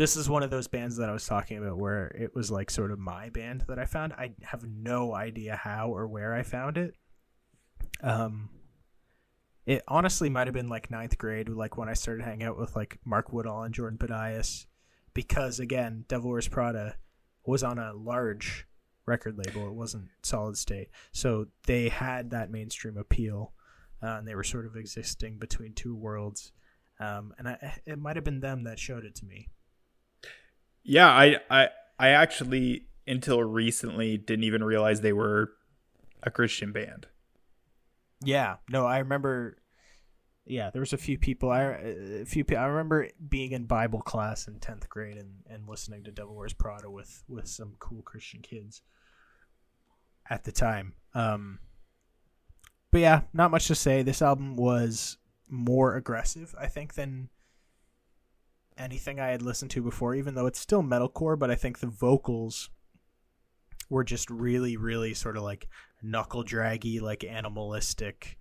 this 0.00 0.16
is 0.16 0.30
one 0.30 0.42
of 0.42 0.48
those 0.48 0.66
bands 0.66 0.96
that 0.96 1.10
I 1.10 1.12
was 1.12 1.26
talking 1.26 1.58
about 1.58 1.76
where 1.76 2.06
it 2.18 2.34
was 2.34 2.50
like 2.50 2.70
sort 2.70 2.90
of 2.90 2.98
my 2.98 3.28
band 3.28 3.64
that 3.68 3.78
I 3.78 3.84
found. 3.84 4.14
I 4.14 4.32
have 4.40 4.64
no 4.64 5.14
idea 5.14 5.56
how 5.56 5.90
or 5.90 6.08
where 6.08 6.32
I 6.32 6.42
found 6.42 6.78
it. 6.78 6.94
Um, 8.02 8.48
it 9.66 9.82
honestly 9.86 10.30
might 10.30 10.46
have 10.46 10.54
been 10.54 10.70
like 10.70 10.90
ninth 10.90 11.18
grade, 11.18 11.50
like 11.50 11.76
when 11.76 11.90
I 11.90 11.92
started 11.92 12.24
hanging 12.24 12.46
out 12.46 12.58
with 12.58 12.74
like 12.74 12.98
Mark 13.04 13.30
Woodall 13.30 13.64
and 13.64 13.74
Jordan 13.74 13.98
Padias, 13.98 14.64
because 15.12 15.60
again, 15.60 16.06
Devil 16.08 16.30
Wears 16.30 16.48
Prada 16.48 16.96
was 17.44 17.62
on 17.62 17.78
a 17.78 17.92
large 17.92 18.66
record 19.04 19.36
label. 19.36 19.66
It 19.66 19.74
wasn't 19.74 20.08
Solid 20.22 20.56
State, 20.56 20.88
so 21.12 21.48
they 21.66 21.90
had 21.90 22.30
that 22.30 22.50
mainstream 22.50 22.96
appeal, 22.96 23.52
uh, 24.02 24.16
and 24.16 24.26
they 24.26 24.34
were 24.34 24.44
sort 24.44 24.64
of 24.64 24.76
existing 24.76 25.36
between 25.36 25.74
two 25.74 25.94
worlds. 25.94 26.52
Um, 26.98 27.34
and 27.36 27.48
I, 27.48 27.80
it 27.84 27.98
might 27.98 28.16
have 28.16 28.24
been 28.24 28.40
them 28.40 28.64
that 28.64 28.78
showed 28.78 29.04
it 29.04 29.14
to 29.16 29.26
me. 29.26 29.50
Yeah, 30.90 31.08
I 31.08 31.36
I 31.48 31.68
I 32.00 32.08
actually 32.08 32.86
until 33.06 33.44
recently 33.44 34.18
didn't 34.18 34.42
even 34.42 34.64
realize 34.64 35.00
they 35.00 35.12
were 35.12 35.52
a 36.24 36.32
Christian 36.32 36.72
band. 36.72 37.06
Yeah, 38.24 38.56
no, 38.68 38.86
I 38.86 38.98
remember. 38.98 39.58
Yeah, 40.44 40.70
there 40.70 40.80
was 40.80 40.92
a 40.92 40.98
few 40.98 41.16
people. 41.16 41.48
I 41.48 41.62
a 41.62 42.24
few. 42.24 42.44
pe- 42.44 42.56
I 42.56 42.66
remember 42.66 43.06
being 43.28 43.52
in 43.52 43.66
Bible 43.66 44.00
class 44.00 44.48
in 44.48 44.58
tenth 44.58 44.88
grade 44.88 45.16
and, 45.16 45.44
and 45.48 45.68
listening 45.68 46.02
to 46.04 46.10
Devil 46.10 46.34
Wears 46.34 46.54
Prada 46.54 46.90
with 46.90 47.22
with 47.28 47.46
some 47.46 47.76
cool 47.78 48.02
Christian 48.02 48.40
kids. 48.40 48.82
At 50.28 50.42
the 50.42 50.52
time, 50.52 50.94
um, 51.14 51.60
but 52.90 53.00
yeah, 53.00 53.20
not 53.32 53.52
much 53.52 53.68
to 53.68 53.76
say. 53.76 54.02
This 54.02 54.22
album 54.22 54.56
was 54.56 55.18
more 55.48 55.94
aggressive, 55.94 56.52
I 56.58 56.66
think, 56.66 56.94
than 56.94 57.28
anything 58.80 59.20
I 59.20 59.28
had 59.28 59.42
listened 59.42 59.70
to 59.72 59.82
before. 59.82 60.14
Even 60.14 60.34
though 60.34 60.46
it's 60.46 60.60
still 60.60 60.82
metalcore, 60.82 61.38
but 61.38 61.50
I 61.50 61.54
think 61.54 61.78
the 61.78 61.86
vocals 61.86 62.70
were 63.88 64.04
just 64.04 64.30
really, 64.30 64.76
really 64.76 65.14
sort 65.14 65.36
of 65.36 65.42
like 65.42 65.68
knuckle 66.02 66.42
draggy, 66.42 67.00
like 67.00 67.24
animalistic, 67.24 68.38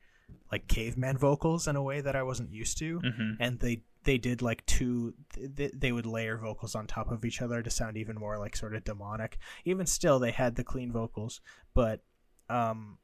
like 0.51 0.67
caveman 0.67 1.17
vocals 1.17 1.67
in 1.67 1.75
a 1.75 1.83
way 1.83 2.01
that 2.01 2.15
I 2.15 2.23
wasn't 2.23 2.53
used 2.53 2.77
to. 2.79 2.99
Mm-hmm. 2.99 3.31
And 3.39 3.59
they 3.59 3.83
they 4.03 4.17
did 4.17 4.41
like 4.41 4.65
two. 4.65 5.13
They, 5.37 5.71
they 5.73 5.91
would 5.91 6.05
layer 6.05 6.37
vocals 6.37 6.75
on 6.75 6.87
top 6.87 7.11
of 7.11 7.25
each 7.25 7.41
other 7.41 7.61
to 7.61 7.69
sound 7.69 7.97
even 7.97 8.17
more 8.17 8.37
like 8.37 8.55
sort 8.55 8.75
of 8.75 8.83
demonic. 8.83 9.37
Even 9.65 9.85
still, 9.85 10.19
they 10.19 10.31
had 10.31 10.55
the 10.55 10.63
clean 10.63 10.91
vocals, 10.91 11.41
but 11.73 12.01
um, 12.49 12.97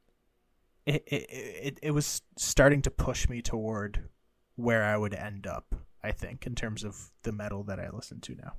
it 0.86 1.02
it 1.06 1.26
it, 1.30 1.78
it 1.82 1.90
was 1.90 2.22
starting 2.36 2.82
to 2.82 2.90
push 2.90 3.28
me 3.28 3.42
toward 3.42 4.08
where 4.54 4.84
I 4.84 4.96
would 4.96 5.14
end 5.14 5.46
up. 5.46 5.74
I 6.06 6.12
think 6.12 6.46
in 6.46 6.54
terms 6.54 6.84
of 6.84 7.10
the 7.22 7.32
metal 7.32 7.64
that 7.64 7.78
I 7.80 7.88
listen 7.90 8.20
to 8.22 8.34
now 8.36 8.52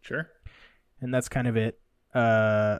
Sure. 0.00 0.28
and 1.00 1.12
that's 1.12 1.28
kind 1.28 1.48
of 1.48 1.56
it. 1.56 1.80
Uh, 2.14 2.78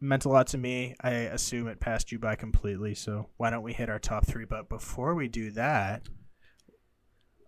meant 0.00 0.24
a 0.24 0.28
lot 0.28 0.46
to 0.48 0.58
me. 0.58 0.94
I 1.00 1.10
assume 1.10 1.68
it 1.68 1.80
passed 1.80 2.12
you 2.12 2.18
by 2.18 2.34
completely. 2.36 2.94
So 2.94 3.30
why 3.38 3.48
don't 3.50 3.62
we 3.62 3.72
hit 3.72 3.88
our 3.88 3.98
top 3.98 4.26
three? 4.26 4.44
But 4.44 4.68
before 4.68 5.14
we 5.14 5.28
do 5.28 5.50
that, 5.52 6.02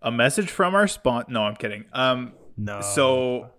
A 0.01 0.11
message 0.11 0.49
from 0.49 0.73
our 0.75 0.87
spawn. 0.87 1.25
No, 1.27 1.43
I'm 1.43 1.55
kidding. 1.55 1.85
Um. 1.93 2.33
no. 2.55 2.81
So, 2.81 3.49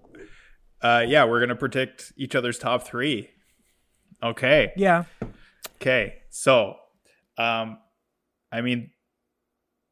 uh, 0.83 1.05
yeah, 1.07 1.25
we're 1.25 1.41
gonna 1.41 1.55
predict 1.57 2.13
each 2.17 2.35
other's 2.35 2.59
top 2.59 2.83
three. 2.85 3.31
Okay. 4.23 4.73
yeah, 4.77 5.05
Okay, 5.81 6.15
so, 6.31 6.75
um, 7.37 7.79
I 8.51 8.63
mean, 8.63 8.91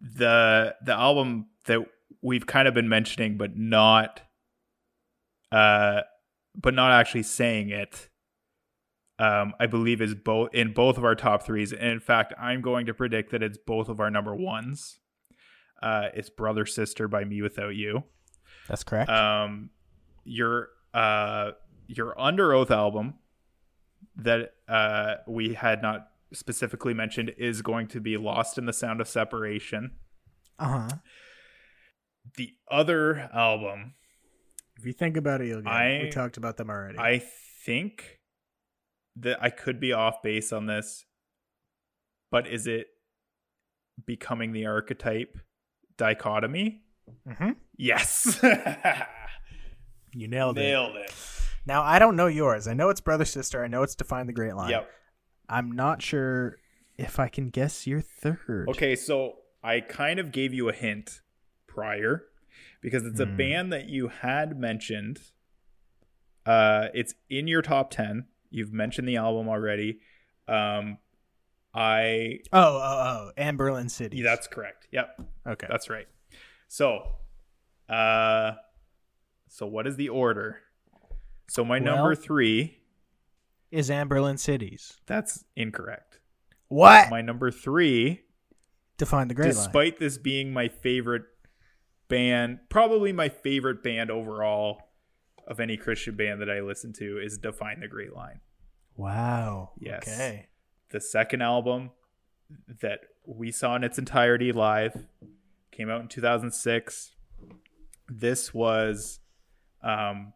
the 0.01 0.75
the 0.85 0.93
album 0.95 1.47
that 1.67 1.81
we've 2.27 2.47
kind 2.47 2.67
of 2.67 2.75
been 2.75 2.89
mentioning, 2.89 3.37
but 3.37 3.57
not, 3.57 4.21
uh, 5.53 6.01
but 6.61 6.75
not 6.75 6.91
actually 6.91 7.23
saying 7.23 7.71
it. 7.71 8.09
Um, 9.19 9.55
I 9.59 9.67
believe 9.67 10.03
is 10.03 10.15
both 10.15 10.55
in 10.55 10.73
both 10.75 10.99
of 10.99 11.05
our 11.05 11.15
top 11.15 11.43
threes, 11.45 11.73
and 11.73 11.89
in 11.91 12.01
fact, 12.01 12.35
I'm 12.39 12.61
going 12.61 12.87
to 12.87 12.95
predict 12.95 13.31
that 13.31 13.43
it's 13.43 13.57
both 13.57 13.89
of 13.89 14.01
our 14.01 14.11
number 14.11 14.35
ones. 14.35 14.99
Uh, 15.83 16.09
it's 16.15 16.29
"Brother 16.29 16.67
Sister" 16.67 17.09
by 17.09 17.25
mewithoutYou. 17.25 18.03
that's 18.69 18.83
correct. 18.85 19.09
um 19.09 19.71
your 20.25 20.69
uh 20.93 21.53
your 21.87 22.15
Underoath 22.17 22.71
album 22.71 23.15
that 24.17 24.55
uh 24.69 25.15
we 25.27 25.55
had 25.55 25.81
not 25.81 26.09
specifically 26.33 26.93
mentioned 26.93 27.33
is 27.39 27.63
going 27.63 27.87
to 27.87 28.01
be 28.01 28.17
lost 28.17 28.59
in 28.59 28.67
the 28.67 28.73
sound 28.73 29.01
of 29.01 29.07
separation 29.09 29.93
Uh 30.59 30.69
huh. 30.69 30.97
The 32.37 32.53
other 32.71 33.31
album 33.33 33.95
If 34.79 34.85
you 34.87 34.93
think 34.93 35.17
about 35.17 35.41
it, 35.41 35.49
you'll 35.49 35.63
get 35.63 35.73
it. 35.73 36.03
We 36.05 36.11
talked 36.11 36.37
about 36.37 36.57
them 36.57 36.71
already. 36.71 36.99
i 36.99 37.23
think 37.65 38.21
that 39.17 39.43
i 39.43 39.51
could 39.51 39.81
be 39.81 39.93
off 39.93 40.23
base 40.23 40.53
on 40.53 40.67
this 40.67 41.05
but 42.31 42.47
is 42.47 42.67
it 42.67 42.87
becoming 44.05 44.53
the 44.53 44.67
archetype 44.67 45.39
dichotomy 45.97 46.83
mm-hmm. 47.29 47.51
yes 47.77 48.39
You 50.13 50.29
nailed, 50.29 50.57
it. 50.57 50.63
nailed 50.63 50.97
it 50.97 51.13
Now 51.67 51.83
I 51.83 51.99
don't 51.99 52.17
know 52.17 52.27
yours. 52.27 52.67
I 52.67 52.73
know 52.73 52.89
it's 52.89 53.03
brother 53.03 53.27
sister. 53.27 53.63
I 53.63 53.69
know 53.69 53.83
it's 53.83 53.95
define 53.95 54.27
the 54.27 54.33
great 54.33 54.55
line. 54.57 54.71
yep 54.71 54.89
I'm 55.49 55.73
not 55.73 56.01
sure 56.03 56.57
if 56.97 57.21
I 57.21 57.29
can 57.29 57.51
guess 57.51 57.87
your 57.87 58.01
third. 58.01 58.67
Okay, 58.71 58.97
so 58.97 59.35
I 59.63 59.81
kind 59.81 60.19
of 60.19 60.33
gave 60.33 60.55
you 60.55 60.69
a 60.69 60.73
hint 60.73 61.21
prior 61.77 62.25
because 62.81 63.05
it's 63.05 63.21
a 63.21 63.27
Hmm. 63.27 63.37
band 63.37 63.73
that 63.73 63.89
you 63.89 64.09
had 64.09 64.59
mentioned. 64.59 65.21
Uh 66.45 66.89
it's 66.95 67.15
in 67.29 67.47
your 67.47 67.63
top 67.63 67.91
10. 67.91 68.27
You've 68.51 68.73
mentioned 68.73 69.07
the 69.09 69.17
album 69.17 69.49
already. 69.49 70.01
Um 70.49 70.99
I 71.75 72.41
Oh, 72.53 72.77
oh, 72.83 73.31
oh. 73.37 73.41
Anberlin 73.41 73.91
City. 73.91 74.23
that's 74.23 74.47
correct. 74.47 74.89
Yep, 74.93 75.21
okay. 75.47 75.67
that's 75.69 75.91
right. 75.91 76.07
So, 76.69 77.17
uh 77.89 78.53
so 79.49 79.67
what 79.67 79.87
is 79.87 79.97
the 79.97 80.09
order? 80.09 80.61
So 81.49 81.65
my 81.65 81.79
number 81.79 82.15
3, 82.17 82.79
Is 83.71 83.89
Anberlin 83.91 84.39
Cities. 84.39 84.99
that's 85.07 85.45
incorrect. 85.55 86.19
What? 86.69 87.11
My 87.11 87.23
number 87.23 87.51
3 87.53 88.23
Define 88.99 89.29
the 89.29 89.35
great 89.35 89.55
line. 89.55 89.55
despite 89.55 89.99
this 90.01 90.17
being 90.19 90.53
my 90.53 90.69
favorite 90.69 91.25
band, 92.09 92.61
probably 92.69 93.13
my 93.13 93.29
favorite 93.29 93.83
band 93.83 94.11
overall 94.11 94.83
of 95.47 95.61
any 95.61 95.77
Christian 95.77 96.17
band 96.17 96.41
that 96.41 96.51
I 96.51 96.61
listen 96.61 96.93
to 96.95 97.19
is 97.19 97.39
Define 97.39 97.81
the 97.81 97.89
Great 97.89 98.15
Line. 98.15 98.41
Wow. 98.97 99.71
Yes. 99.79 100.09
Okay. 100.09 100.49
The 100.91 101.01
second 101.01 101.43
album 101.43 101.91
that 102.81 103.01
we 103.25 103.51
saw 103.51 103.77
in 103.77 103.85
its 103.85 103.99
entirety 103.99 104.53
live 104.53 105.07
came 105.71 105.91
out 105.91 106.01
in 106.01 106.09
2006. 106.09 107.13
This 108.09 108.55
was 108.55 109.21
um 109.83 110.33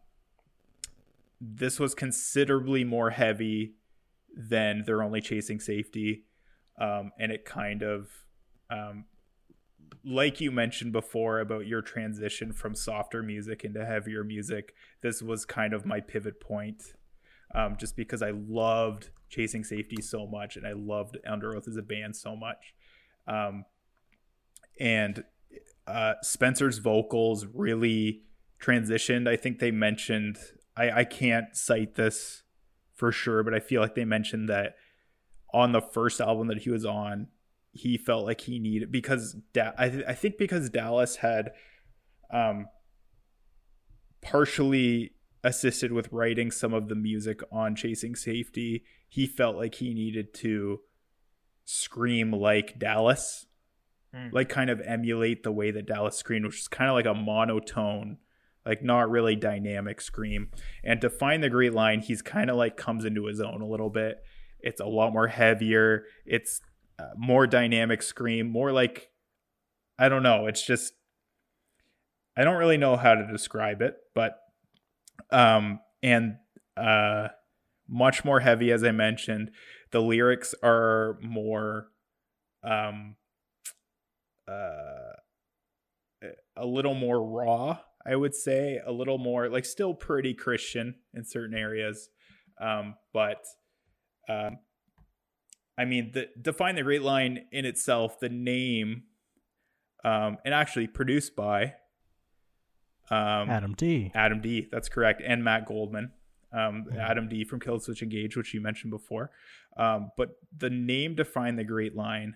this 1.39 1.79
was 1.79 1.95
considerably 1.95 2.83
more 2.83 3.09
heavy 3.09 3.73
than 4.35 4.83
they're 4.85 5.01
only 5.01 5.19
chasing 5.19 5.59
safety 5.59 6.25
um 6.79 7.11
and 7.17 7.31
it 7.31 7.43
kind 7.43 7.81
of 7.81 8.09
um 8.69 9.05
like 10.05 10.39
you 10.39 10.51
mentioned 10.51 10.91
before 10.91 11.39
about 11.39 11.67
your 11.67 11.81
transition 11.81 12.53
from 12.53 12.73
softer 12.73 13.21
music 13.21 13.63
into 13.63 13.85
heavier 13.85 14.23
music 14.23 14.73
this 15.01 15.21
was 15.21 15.45
kind 15.45 15.73
of 15.73 15.85
my 15.85 15.99
pivot 15.99 16.39
point 16.39 16.93
um, 17.53 17.75
just 17.77 17.95
because 17.95 18.21
I 18.21 18.31
loved 18.31 19.09
Chasing 19.29 19.63
Safety 19.63 20.01
so 20.01 20.27
much 20.27 20.57
and 20.57 20.65
I 20.65 20.73
loved 20.73 21.17
Underoath 21.27 21.67
as 21.67 21.77
a 21.77 21.81
band 21.81 22.15
so 22.15 22.35
much. 22.35 22.73
Um, 23.27 23.65
and 24.79 25.23
uh, 25.87 26.13
Spencer's 26.21 26.77
vocals 26.77 27.45
really 27.45 28.23
transitioned. 28.61 29.27
I 29.27 29.35
think 29.35 29.59
they 29.59 29.71
mentioned, 29.71 30.37
I, 30.77 30.91
I 30.91 31.03
can't 31.03 31.55
cite 31.55 31.95
this 31.95 32.43
for 32.95 33.11
sure, 33.11 33.43
but 33.43 33.53
I 33.53 33.59
feel 33.59 33.81
like 33.81 33.95
they 33.95 34.05
mentioned 34.05 34.49
that 34.49 34.75
on 35.53 35.71
the 35.71 35.81
first 35.81 36.21
album 36.21 36.47
that 36.47 36.59
he 36.59 36.69
was 36.69 36.85
on, 36.85 37.27
he 37.71 37.97
felt 37.97 38.25
like 38.25 38.41
he 38.41 38.59
needed, 38.59 38.91
because 38.91 39.35
da- 39.53 39.71
I, 39.77 39.89
th- 39.89 40.05
I 40.07 40.13
think 40.13 40.37
because 40.37 40.69
Dallas 40.69 41.17
had 41.17 41.51
um, 42.33 42.67
partially 44.21 45.11
assisted 45.43 45.91
with 45.91 46.11
writing 46.11 46.51
some 46.51 46.73
of 46.73 46.87
the 46.87 46.95
music 46.95 47.41
on 47.51 47.75
Chasing 47.75 48.15
Safety, 48.15 48.83
he 49.09 49.25
felt 49.25 49.55
like 49.55 49.75
he 49.75 49.93
needed 49.93 50.33
to 50.35 50.81
scream 51.65 52.31
like 52.31 52.77
Dallas, 52.79 53.45
Mm. 54.13 54.33
like 54.33 54.49
kind 54.49 54.69
of 54.69 54.81
emulate 54.81 55.41
the 55.43 55.53
way 55.53 55.71
that 55.71 55.85
Dallas 55.85 56.17
screamed, 56.17 56.45
which 56.45 56.59
is 56.59 56.67
kind 56.67 56.89
of 56.89 56.95
like 56.95 57.05
a 57.05 57.13
monotone 57.13 58.17
like 58.65 58.83
not 58.83 59.09
really 59.09 59.37
dynamic 59.37 60.01
scream. 60.01 60.51
And 60.83 60.99
to 60.99 61.09
find 61.09 61.41
the 61.41 61.49
great 61.49 61.73
line, 61.73 62.01
he's 62.01 62.21
kind 62.21 62.49
of 62.49 62.57
like 62.57 62.75
comes 62.75 63.05
into 63.05 63.25
his 63.27 63.39
own 63.39 63.61
a 63.61 63.65
little 63.65 63.89
bit. 63.89 64.17
It's 64.59 64.81
a 64.81 64.85
lot 64.85 65.13
more 65.13 65.27
heavier. 65.27 66.03
It's 66.25 66.59
more 67.17 67.47
dynamic 67.47 68.01
scream, 68.01 68.49
more 68.49 68.71
like 68.71 69.09
I 69.97 70.09
don't 70.09 70.23
know. 70.23 70.47
It's 70.47 70.65
just 70.65 70.93
I 72.37 72.43
don't 72.43 72.57
really 72.57 72.77
know 72.77 72.95
how 72.97 73.13
to 73.13 73.27
describe 73.27 73.81
it, 73.81 73.95
but 74.15 74.37
um 75.31 75.79
and 76.01 76.37
uh 76.77 77.29
much 77.87 78.23
more 78.23 78.39
heavy 78.39 78.71
as 78.71 78.83
I 78.83 78.91
mentioned. 78.91 79.51
The 79.91 80.01
lyrics 80.01 80.55
are 80.63 81.19
more 81.21 81.89
um 82.63 83.15
uh 84.47 85.13
a 86.55 86.65
little 86.65 86.93
more 86.93 87.23
raw, 87.23 87.79
I 88.05 88.15
would 88.15 88.35
say, 88.35 88.79
a 88.85 88.91
little 88.91 89.17
more 89.17 89.49
like 89.49 89.65
still 89.65 89.93
pretty 89.93 90.33
Christian 90.33 90.95
in 91.13 91.25
certain 91.25 91.55
areas. 91.55 92.09
Um 92.59 92.95
but 93.13 93.43
um 94.29 94.59
I 95.81 95.85
mean, 95.85 96.11
the 96.13 96.29
define 96.39 96.75
the 96.75 96.83
great 96.83 97.01
line 97.01 97.45
in 97.51 97.65
itself, 97.65 98.19
the 98.19 98.29
name 98.29 99.03
um 100.03 100.37
and 100.45 100.53
actually 100.53 100.87
produced 100.87 101.35
by 101.35 101.73
um 103.09 103.49
Adam 103.49 103.73
D. 103.73 104.11
Adam 104.13 104.41
D. 104.41 104.67
That's 104.71 104.89
correct, 104.89 105.21
and 105.25 105.43
Matt 105.43 105.65
Goldman. 105.65 106.11
Um, 106.53 106.87
Adam 106.99 107.29
D. 107.29 107.45
from 107.45 107.61
Killswitch 107.61 108.01
Engage, 108.01 108.35
which 108.35 108.53
you 108.53 108.59
mentioned 108.59 108.91
before. 108.91 109.31
Um, 109.77 110.11
but 110.17 110.31
the 110.55 110.69
name 110.69 111.15
define 111.15 111.55
the 111.55 111.63
Great 111.63 111.95
Line, 111.95 112.35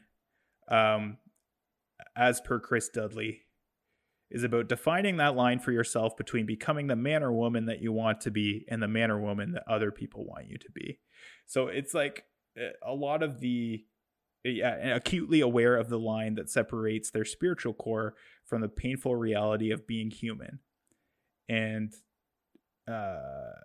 um, 0.70 1.18
as 2.16 2.40
per 2.40 2.60
Chris 2.62 2.88
Dudley, 2.88 3.42
is 4.32 4.44
about 4.44 4.70
defining 4.70 5.18
that 5.18 5.36
line 5.36 5.60
for 5.60 5.72
yourself 5.72 6.16
between 6.16 6.46
becoming 6.46 6.88
the 6.88 6.96
man 6.96 7.24
or 7.24 7.32
woman 7.32 7.66
that 7.66 7.82
you 7.82 7.92
want 7.92 8.22
to 8.22 8.32
be 8.32 8.66
and 8.70 8.82
the 8.82 8.88
man 8.88 9.12
or 9.12 9.20
woman 9.20 9.52
that 9.52 9.64
other 9.68 9.92
people 9.92 10.26
want 10.26 10.50
you 10.50 10.58
to 10.58 10.72
be. 10.74 11.00
So 11.46 11.68
it's 11.68 11.94
like 11.94 12.24
a 12.86 12.94
lot 12.94 13.24
of 13.24 13.40
the 13.40 13.84
yeah, 14.44 14.96
acutely 14.96 15.42
aware 15.42 15.76
of 15.76 15.90
the 15.90 16.00
line 16.00 16.36
that 16.36 16.50
separates 16.50 17.10
their 17.10 17.26
spiritual 17.26 17.74
core 17.74 18.14
from 18.46 18.62
the 18.62 18.70
painful 18.70 19.16
reality 19.16 19.72
of 19.72 19.88
being 19.88 20.12
human. 20.12 20.60
And 21.50 21.94
uh 22.88 23.62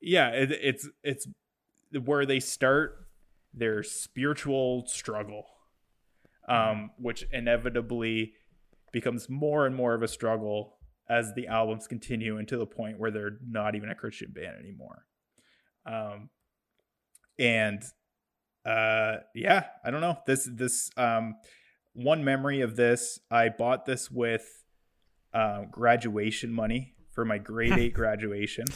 yeah, 0.00 0.28
it, 0.30 0.52
it's 0.52 0.88
it's 1.02 1.26
where 2.04 2.24
they 2.24 2.40
start 2.40 3.08
their 3.52 3.82
spiritual 3.82 4.86
struggle. 4.86 5.44
Um 6.48 6.90
which 6.96 7.26
inevitably 7.30 8.34
becomes 8.92 9.28
more 9.28 9.66
and 9.66 9.76
more 9.76 9.94
of 9.94 10.02
a 10.02 10.08
struggle 10.08 10.78
as 11.08 11.34
the 11.34 11.46
albums 11.46 11.86
continue 11.86 12.38
and 12.38 12.48
to 12.48 12.56
the 12.56 12.66
point 12.66 12.98
where 12.98 13.10
they're 13.10 13.38
not 13.46 13.74
even 13.74 13.90
a 13.90 13.94
Christian 13.94 14.32
band 14.32 14.56
anymore. 14.58 15.04
Um 15.84 16.30
and 17.38 17.82
uh 18.66 19.16
yeah 19.34 19.64
i 19.84 19.90
don't 19.90 20.00
know 20.02 20.18
this 20.26 20.48
this 20.52 20.90
um 20.96 21.34
one 21.94 22.22
memory 22.24 22.60
of 22.60 22.76
this 22.76 23.18
i 23.30 23.48
bought 23.48 23.86
this 23.86 24.10
with 24.10 24.64
uh, 25.32 25.62
graduation 25.70 26.52
money 26.52 26.92
for 27.14 27.24
my 27.24 27.38
grade 27.38 27.78
eight 27.78 27.94
graduation 28.02 28.66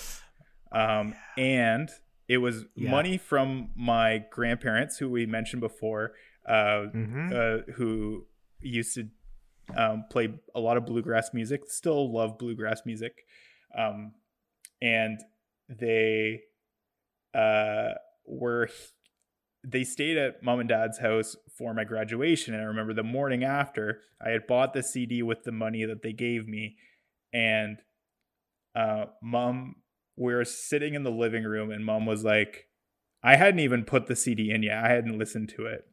um 0.72 1.14
and 1.36 1.90
it 2.28 2.38
was 2.38 2.64
Yeah. 2.74 2.90
money 2.90 3.18
from 3.18 3.70
my 3.76 4.24
grandparents 4.30 4.96
who 4.98 5.10
we 5.10 5.26
mentioned 5.26 5.60
before 5.60 6.12
uh, 6.48 6.86
Mhm. 6.94 7.32
uh 7.32 7.72
who 7.72 8.26
used 8.60 8.94
to 8.94 9.08
um 9.76 10.04
play 10.10 10.32
a 10.54 10.60
lot 10.60 10.76
of 10.76 10.86
bluegrass 10.86 11.34
music 11.34 11.62
still 11.68 12.12
love 12.12 12.38
bluegrass 12.38 12.82
music 12.86 13.26
um 13.76 14.12
and 14.80 15.20
they 15.68 16.42
uh 17.34 17.90
were 18.26 18.68
they 19.64 19.82
stayed 19.82 20.18
at 20.18 20.42
mom 20.42 20.60
and 20.60 20.68
dad's 20.68 20.98
house 20.98 21.36
for 21.56 21.72
my 21.72 21.84
graduation 21.84 22.54
and 22.54 22.62
i 22.62 22.66
remember 22.66 22.92
the 22.92 23.02
morning 23.02 23.42
after 23.42 24.00
i 24.24 24.30
had 24.30 24.46
bought 24.46 24.74
the 24.74 24.82
cd 24.82 25.22
with 25.22 25.42
the 25.44 25.52
money 25.52 25.84
that 25.84 26.02
they 26.02 26.12
gave 26.12 26.46
me 26.46 26.76
and 27.32 27.78
uh 28.76 29.06
mom 29.22 29.76
we 30.16 30.34
were 30.34 30.44
sitting 30.44 30.94
in 30.94 31.02
the 31.02 31.10
living 31.10 31.44
room 31.44 31.70
and 31.70 31.84
mom 31.84 32.04
was 32.04 32.24
like 32.24 32.68
i 33.22 33.36
hadn't 33.36 33.60
even 33.60 33.84
put 33.84 34.06
the 34.06 34.16
cd 34.16 34.50
in 34.50 34.62
yet. 34.62 34.84
I 34.84 34.90
hadn't 34.90 35.18
listened 35.18 35.48
to 35.56 35.66
it. 35.66 35.86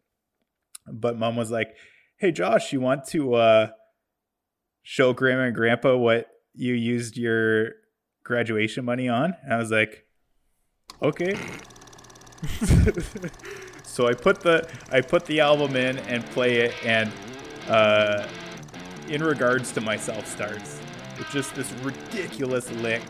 But 0.91 1.18
mom 1.18 1.35
was 1.35 1.52
like 1.52 1.76
hey 2.18 2.31
josh 2.31 2.73
you 2.73 2.81
want 2.81 3.06
to 3.07 3.35
uh 3.35 3.68
show 4.84 5.14
grandma 5.14 5.43
and 5.43 5.56
grandpa 5.56 5.95
what 5.95 6.27
you 6.53 6.73
used 6.73 7.18
your 7.18 7.69
graduation 8.23 8.84
money 8.84 9.07
on? 9.07 9.35
And 9.43 9.53
i 9.53 9.57
was 9.57 9.72
like 9.72 10.06
okay 11.02 11.35
so 13.92 14.08
I 14.08 14.14
put 14.14 14.40
the 14.40 14.68
I 14.92 15.02
put 15.02 15.26
the 15.26 15.40
album 15.42 15.76
in 15.76 15.98
and 16.00 16.26
play 16.28 16.58
it, 16.62 16.74
and 16.86 17.12
uh, 17.68 18.26
in 19.10 19.24
regards 19.24 19.72
to 19.74 19.82
myself 19.82 20.26
starts 20.26 20.80
with 21.18 21.30
just 21.32 21.54
this 21.56 21.72
ridiculous 21.84 22.72
lick. 22.74 23.04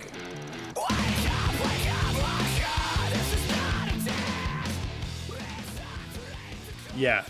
Yeah. 6.95 7.23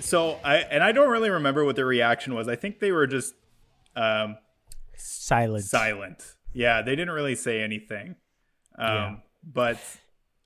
So 0.00 0.38
I 0.44 0.56
and 0.56 0.82
I 0.82 0.92
don't 0.92 1.10
really 1.10 1.30
remember 1.30 1.64
what 1.64 1.76
the 1.76 1.84
reaction 1.84 2.34
was. 2.34 2.48
I 2.48 2.56
think 2.56 2.80
they 2.80 2.92
were 2.92 3.06
just 3.06 3.34
um, 3.96 4.36
Silent. 4.96 5.64
silent. 5.64 6.34
Yeah, 6.52 6.82
they 6.82 6.94
didn't 6.96 7.14
really 7.14 7.34
say 7.34 7.62
anything. 7.62 8.16
Um, 8.78 8.86
Yeah. 8.86 9.14
But 9.46 9.78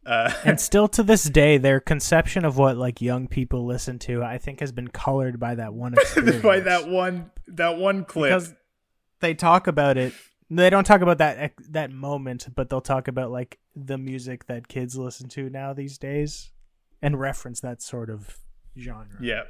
uh, 0.09 0.33
and 0.43 0.59
still 0.59 0.89
to 0.89 1.03
this 1.03 1.25
day, 1.25 1.59
their 1.59 1.81
conception 1.81 2.47
of 2.47 2.57
what 2.57 2.79
like 2.79 3.03
young 3.03 3.29
people 3.29 3.67
listen 3.67 3.99
to, 4.01 4.23
I 4.23 4.39
think, 4.39 4.61
has 4.61 4.73
been 4.73 4.89
colored 4.89 5.39
by 5.39 5.55
that 5.57 5.75
one 5.75 5.93
by 6.43 6.61
that 6.61 6.89
one 6.89 7.31
that 7.49 7.77
one 7.77 8.07
clip. 8.07 8.31
because 8.31 8.55
they 9.21 9.35
talk 9.35 9.67
about 9.67 9.99
it. 9.99 10.15
They 10.49 10.71
don't 10.71 10.85
talk 10.85 11.03
about 11.03 11.19
that 11.19 11.53
that 11.73 11.91
moment, 11.91 12.49
but 12.55 12.71
they'll 12.71 12.81
talk 12.81 13.07
about 13.07 13.31
like 13.31 13.59
the 13.77 13.99
music 13.99 14.47
that 14.47 14.67
kids 14.67 14.97
listen 14.97 15.29
to 15.31 15.51
now 15.51 15.75
these 15.75 15.99
days, 15.99 16.53
and 17.03 17.21
reference 17.21 17.61
that 17.61 17.83
sort 17.83 18.09
of 18.09 18.39
genre. 18.79 19.19
Yeah. 19.21 19.43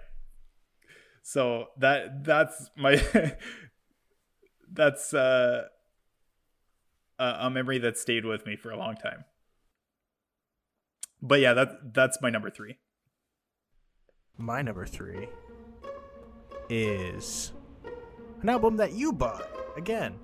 So 1.23 1.67
that 1.79 2.25
that's 2.25 2.69
my 2.77 3.01
that's 4.73 5.15
uh 5.15 5.67
a, 7.21 7.25
a 7.43 7.51
memory 7.51 7.79
that 7.79 7.97
stayed 7.97 8.25
with 8.25 8.45
me 8.45 8.57
for 8.57 8.73
a 8.73 8.77
long 8.77 8.97
time. 8.97 9.25
But 11.21 11.41
yeah, 11.41 11.55
that 11.55 11.95
that's 11.95 12.19
my 12.23 12.31
number 12.31 12.51
3. 12.51 12.77
My 14.41 14.63
number 14.63 14.87
three 14.87 15.29
is 16.71 17.51
an 18.41 18.49
album 18.49 18.77
that 18.77 18.93
you 18.93 19.13
bought 19.13 19.51
again. 19.77 20.15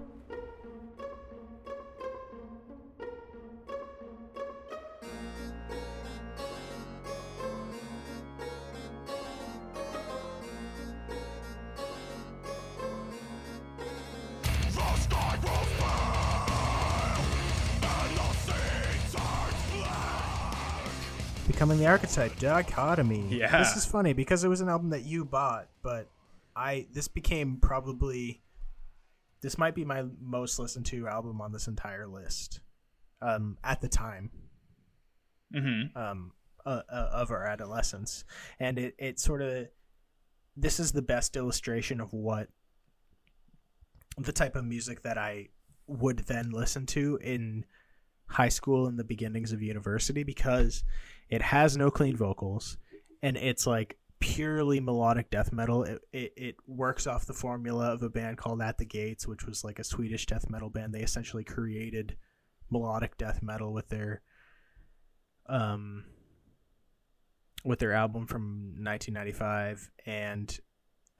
Becoming 21.64 21.80
the 21.82 21.86
Archetype 21.86 22.38
Dichotomy. 22.38 23.38
Yeah. 23.38 23.56
This 23.58 23.74
is 23.74 23.86
funny 23.86 24.12
because 24.12 24.44
it 24.44 24.48
was 24.48 24.60
an 24.60 24.68
album 24.68 24.90
that 24.90 25.06
you 25.06 25.24
bought, 25.24 25.68
but 25.82 26.10
I 26.54 26.86
this 26.92 27.08
became 27.08 27.56
probably 27.56 28.42
this 29.40 29.56
might 29.56 29.74
be 29.74 29.82
my 29.82 30.04
most 30.20 30.58
listened 30.58 30.84
to 30.86 31.08
album 31.08 31.40
on 31.40 31.52
this 31.52 31.66
entire 31.66 32.06
list. 32.06 32.60
Um 33.22 33.56
at 33.64 33.80
the 33.80 33.88
time. 33.88 34.30
Mhm. 35.54 35.96
Um 35.96 36.32
uh, 36.66 36.82
uh, 36.86 37.08
of 37.12 37.30
our 37.30 37.46
adolescence. 37.46 38.24
And 38.60 38.78
it 38.78 38.94
it 38.98 39.18
sort 39.18 39.40
of 39.40 39.68
this 40.58 40.78
is 40.78 40.92
the 40.92 41.00
best 41.00 41.34
illustration 41.34 41.98
of 41.98 42.12
what 42.12 42.48
the 44.18 44.32
type 44.32 44.54
of 44.54 44.66
music 44.66 45.00
that 45.04 45.16
I 45.16 45.48
would 45.86 46.18
then 46.26 46.50
listen 46.50 46.84
to 46.88 47.18
in 47.22 47.64
high 48.26 48.48
school 48.48 48.86
and 48.86 48.98
the 48.98 49.04
beginnings 49.04 49.52
of 49.52 49.62
university 49.62 50.22
because 50.22 50.84
it 51.28 51.42
has 51.42 51.76
no 51.76 51.90
clean 51.90 52.16
vocals 52.16 52.76
and 53.22 53.36
it's 53.36 53.66
like 53.66 53.98
purely 54.20 54.80
melodic 54.80 55.30
death 55.30 55.52
metal. 55.52 55.84
It, 55.84 56.00
it, 56.12 56.32
it 56.36 56.56
works 56.66 57.06
off 57.06 57.26
the 57.26 57.34
formula 57.34 57.92
of 57.92 58.02
a 58.02 58.08
band 58.08 58.38
called 58.38 58.62
At 58.62 58.78
the 58.78 58.84
Gates, 58.84 59.26
which 59.26 59.46
was 59.46 59.64
like 59.64 59.78
a 59.78 59.84
Swedish 59.84 60.26
death 60.26 60.48
metal 60.48 60.70
band. 60.70 60.94
They 60.94 61.00
essentially 61.00 61.44
created 61.44 62.16
melodic 62.70 63.16
death 63.18 63.42
metal 63.42 63.72
with 63.72 63.88
their 63.88 64.22
um 65.46 66.04
with 67.64 67.78
their 67.78 67.92
album 67.92 68.26
from 68.26 68.74
1995 68.78 69.90
and 70.06 70.58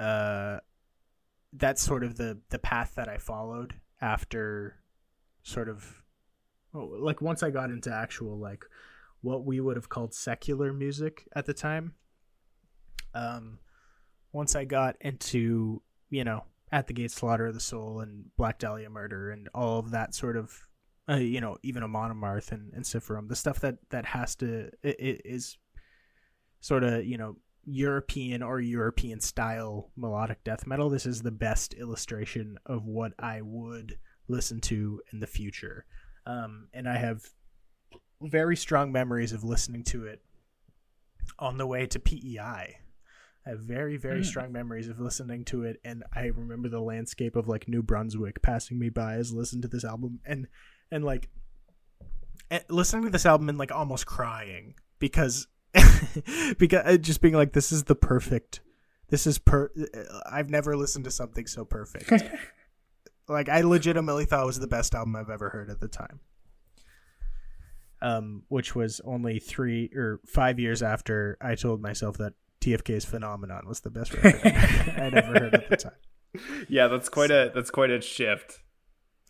uh 0.00 0.58
that's 1.52 1.82
sort 1.82 2.02
of 2.02 2.16
the 2.16 2.38
the 2.48 2.58
path 2.58 2.94
that 2.96 3.08
I 3.08 3.18
followed 3.18 3.74
after 4.00 4.76
sort 5.42 5.68
of 5.68 6.02
oh, 6.74 6.90
like 7.00 7.20
once 7.20 7.42
I 7.42 7.50
got 7.50 7.70
into 7.70 7.92
actual 7.92 8.38
like 8.38 8.64
what 9.20 9.44
we 9.44 9.60
would 9.60 9.76
have 9.76 9.88
called 9.88 10.14
secular 10.14 10.72
music 10.72 11.26
at 11.34 11.46
the 11.46 11.54
time. 11.54 11.94
Um, 13.14 13.58
once 14.32 14.56
I 14.56 14.64
got 14.64 14.96
into 15.00 15.82
you 16.10 16.24
know 16.24 16.44
at 16.72 16.86
the 16.86 16.92
gate 16.92 17.10
slaughter 17.10 17.46
of 17.46 17.54
the 17.54 17.60
soul 17.60 18.00
and 18.00 18.26
Black 18.36 18.58
Dahlia 18.58 18.90
murder 18.90 19.30
and 19.30 19.48
all 19.54 19.78
of 19.78 19.92
that 19.92 20.14
sort 20.14 20.36
of 20.36 20.52
uh, 21.08 21.16
you 21.16 21.40
know 21.40 21.56
even 21.62 21.82
Amon 21.82 22.12
Amarth 22.12 22.52
and, 22.52 22.72
and 22.74 22.84
Sifrim, 22.84 23.28
the 23.28 23.36
stuff 23.36 23.60
that 23.60 23.76
that 23.90 24.06
has 24.06 24.34
to 24.36 24.70
it, 24.82 25.00
it 25.00 25.22
is 25.24 25.56
sort 26.60 26.84
of 26.84 27.04
you 27.04 27.16
know 27.16 27.36
European 27.66 28.42
or 28.42 28.60
European 28.60 29.20
style 29.20 29.90
melodic 29.96 30.44
death 30.44 30.66
metal. 30.66 30.90
This 30.90 31.06
is 31.06 31.22
the 31.22 31.30
best 31.30 31.74
illustration 31.74 32.58
of 32.66 32.84
what 32.84 33.12
I 33.18 33.40
would 33.42 33.96
listen 34.28 34.60
to 34.62 35.00
in 35.12 35.20
the 35.20 35.26
future. 35.26 35.86
Um, 36.26 36.68
and 36.72 36.88
I 36.88 36.96
have 36.96 37.22
very 38.22 38.56
strong 38.56 38.92
memories 38.92 39.32
of 39.32 39.44
listening 39.44 39.82
to 39.84 40.06
it 40.06 40.22
on 41.38 41.58
the 41.58 41.66
way 41.66 41.86
to 41.86 41.98
PEI. 41.98 42.78
I 43.46 43.50
have 43.50 43.60
very, 43.60 43.96
very 43.98 44.20
Mm. 44.20 44.24
strong 44.26 44.52
memories 44.52 44.88
of 44.88 44.98
listening 44.98 45.44
to 45.46 45.64
it, 45.64 45.78
and 45.84 46.02
I 46.14 46.26
remember 46.26 46.68
the 46.70 46.80
landscape 46.80 47.36
of 47.36 47.46
like 47.46 47.68
New 47.68 47.82
Brunswick 47.82 48.40
passing 48.40 48.78
me 48.78 48.88
by 48.88 49.14
as 49.16 49.32
I 49.32 49.36
listened 49.36 49.62
to 49.62 49.68
this 49.68 49.84
album, 49.84 50.20
and 50.24 50.46
and 50.90 51.04
like 51.04 51.28
eh, 52.50 52.60
listening 52.70 53.04
to 53.04 53.10
this 53.10 53.26
album 53.26 53.48
and 53.50 53.58
like 53.58 53.70
almost 53.72 54.06
crying 54.06 54.74
because 54.98 55.46
because 56.58 56.82
uh, 56.86 56.96
just 56.96 57.20
being 57.20 57.34
like 57.34 57.52
this 57.52 57.70
is 57.72 57.84
the 57.84 57.94
perfect 57.96 58.60
this 59.10 59.26
is 59.26 59.38
per 59.38 59.70
uh, 59.76 60.20
I've 60.26 60.48
never 60.48 60.76
listened 60.76 61.04
to 61.04 61.10
something 61.10 61.46
so 61.46 61.64
perfect. 61.66 62.10
like 63.28 63.48
I 63.48 63.62
legitimately 63.62 64.24
thought 64.26 64.42
it 64.42 64.46
was 64.46 64.60
the 64.60 64.66
best 64.66 64.94
album 64.94 65.16
I've 65.16 65.30
ever 65.30 65.50
heard 65.50 65.70
at 65.70 65.80
the 65.80 65.88
time. 65.88 66.20
Um, 68.02 68.42
which 68.48 68.74
was 68.74 69.00
only 69.04 69.38
three 69.38 69.90
or 69.94 70.20
five 70.26 70.58
years 70.60 70.82
after 70.82 71.38
I 71.40 71.54
told 71.54 71.80
myself 71.80 72.18
that 72.18 72.34
TFK's 72.60 73.04
Phenomenon 73.04 73.66
was 73.66 73.80
the 73.80 73.90
best 73.90 74.12
record 74.12 74.40
I'd 74.44 75.14
ever 75.14 75.38
heard 75.38 75.54
at 75.54 75.70
the 75.70 75.76
time. 75.76 75.92
Yeah, 76.68 76.88
that's 76.88 77.08
quite 77.08 77.30
a 77.30 77.52
that's 77.54 77.70
quite 77.70 77.90
a 77.90 78.00
shift. 78.00 78.60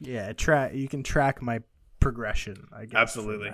Yeah, 0.01 0.33
track 0.33 0.73
you 0.73 0.89
can 0.89 1.03
track 1.03 1.43
my 1.43 1.61
progression. 2.01 2.67
I 2.75 2.87
guess 2.87 2.97
Absolutely. 2.99 3.51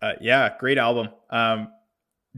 Uh, 0.00 0.12
yeah, 0.20 0.54
great 0.56 0.78
album. 0.78 1.08
Um, 1.28 1.72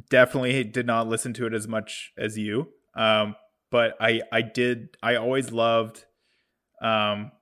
definitely 0.08 0.64
did 0.64 0.86
not 0.86 1.08
listen 1.08 1.34
to 1.34 1.46
it 1.46 1.52
as 1.52 1.68
much 1.68 2.12
as 2.16 2.38
you. 2.38 2.68
Um, 2.94 3.36
but 3.70 3.96
I 4.00 4.22
I 4.32 4.40
did 4.40 4.96
I 5.02 5.16
always 5.16 5.52
loved 5.52 6.06
um 6.82 7.32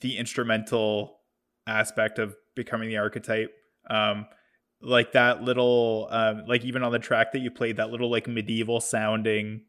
the 0.00 0.16
instrumental 0.16 1.18
aspect 1.66 2.18
of 2.18 2.36
becoming 2.54 2.88
the 2.88 2.96
archetype. 2.96 3.52
Um 3.88 4.26
like 4.80 5.12
that 5.12 5.42
little 5.42 6.08
um 6.10 6.44
like 6.46 6.64
even 6.64 6.82
on 6.82 6.92
the 6.92 6.98
track 6.98 7.32
that 7.32 7.40
you 7.40 7.50
played 7.50 7.76
that 7.76 7.90
little 7.90 8.10
like 8.10 8.26
medieval 8.26 8.80
sounding 8.80 9.62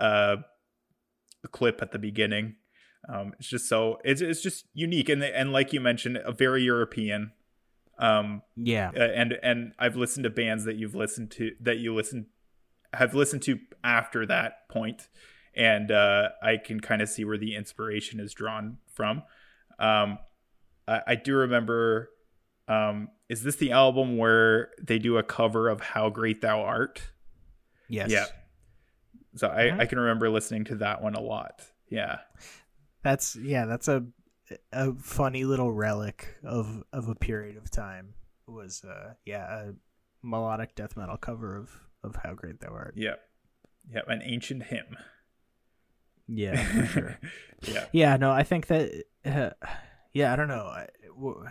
uh 0.00 0.36
clip 1.52 1.80
at 1.82 1.92
the 1.92 1.98
beginning. 1.98 2.56
Um 3.08 3.34
it's 3.38 3.48
just 3.48 3.68
so 3.68 3.98
it's 4.04 4.20
it's 4.20 4.42
just 4.42 4.64
unique 4.74 5.08
and 5.08 5.22
and 5.22 5.52
like 5.52 5.72
you 5.72 5.80
mentioned 5.80 6.16
a 6.24 6.32
very 6.32 6.62
European 6.62 7.32
um 7.98 8.42
Yeah. 8.56 8.90
and 8.90 9.34
and 9.42 9.72
I've 9.78 9.96
listened 9.96 10.24
to 10.24 10.30
bands 10.30 10.64
that 10.64 10.76
you've 10.76 10.94
listened 10.94 11.30
to 11.32 11.52
that 11.60 11.78
you 11.78 11.94
listen 11.94 12.26
have 12.94 13.14
listened 13.14 13.42
to 13.42 13.58
after 13.84 14.24
that 14.26 14.68
point 14.68 15.08
and 15.58 15.90
uh 15.90 16.28
I 16.42 16.56
can 16.56 16.80
kind 16.80 17.02
of 17.02 17.08
see 17.10 17.24
where 17.26 17.36
the 17.36 17.54
inspiration 17.54 18.20
is 18.20 18.32
drawn 18.32 18.78
from 18.94 19.22
um 19.78 20.18
I, 20.86 21.02
I 21.08 21.14
do 21.16 21.34
remember 21.36 22.08
um 22.68 23.08
is 23.28 23.42
this 23.42 23.56
the 23.56 23.72
album 23.72 24.16
where 24.16 24.70
they 24.80 24.98
do 24.98 25.18
a 25.18 25.22
cover 25.22 25.68
of 25.68 25.80
how 25.80 26.08
great 26.08 26.40
thou 26.40 26.62
art 26.62 27.10
Yes. 27.88 28.10
yeah 28.10 28.26
so 29.36 29.48
I 29.48 29.64
Mhm. 29.70 29.80
I 29.80 29.86
can 29.86 29.98
remember 29.98 30.30
listening 30.30 30.64
to 30.66 30.76
that 30.76 31.02
one 31.02 31.14
a 31.14 31.20
lot 31.20 31.62
yeah 31.90 32.18
That's 33.02 33.36
yeah, 33.36 33.64
that's 33.66 33.88
a 33.88 34.04
a 34.72 34.94
funny 34.94 35.44
little 35.44 35.72
relic 35.72 36.36
of 36.42 36.82
of 36.92 37.08
a 37.08 37.14
period 37.14 37.56
of 37.58 37.70
time. 37.70 38.14
Was 38.46 38.82
uh 38.84 39.14
yeah, 39.26 39.44
a 39.68 39.72
melodic 40.22 40.74
death 40.74 40.96
metal 40.96 41.16
cover 41.18 41.56
of 41.56 41.70
of 42.02 42.16
how 42.16 42.32
great 42.34 42.60
thou 42.60 42.68
art. 42.72 42.94
yeah 42.96 43.16
yeah 43.90 44.00
an 44.08 44.20
ancient 44.24 44.64
hymn 44.64 44.96
Yeah, 46.28 46.62
for 46.64 46.86
sure. 46.86 47.18
yeah 47.62 47.86
Yeah, 47.92 48.16
no, 48.16 48.30
I 48.30 48.42
think 48.42 48.66
that. 48.66 49.04
Uh, 49.24 49.50
yeah, 50.12 50.32
I 50.32 50.36
don't 50.36 50.48
know. 50.48 50.66
I, 50.66 50.86
w- 51.16 51.44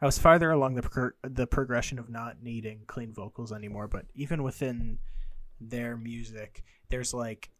I 0.00 0.06
was 0.06 0.18
farther 0.18 0.50
along 0.50 0.74
the 0.74 0.82
pro- 0.82 1.10
the 1.22 1.46
progression 1.46 1.98
of 1.98 2.08
not 2.08 2.42
needing 2.42 2.82
clean 2.86 3.12
vocals 3.12 3.52
anymore, 3.52 3.88
but 3.88 4.06
even 4.14 4.42
within 4.42 4.98
their 5.60 5.96
music, 5.96 6.64
there's 6.88 7.12
like, 7.12 7.50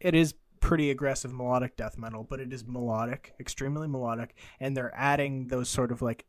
it 0.00 0.14
is 0.14 0.34
pretty 0.60 0.90
aggressive 0.90 1.32
melodic 1.32 1.76
death 1.76 1.98
metal, 1.98 2.24
but 2.28 2.40
it 2.40 2.52
is 2.52 2.66
melodic, 2.66 3.34
extremely 3.40 3.88
melodic, 3.88 4.34
and 4.60 4.76
they're 4.76 4.94
adding 4.94 5.48
those 5.48 5.68
sort 5.68 5.90
of 5.92 6.02
like 6.02 6.26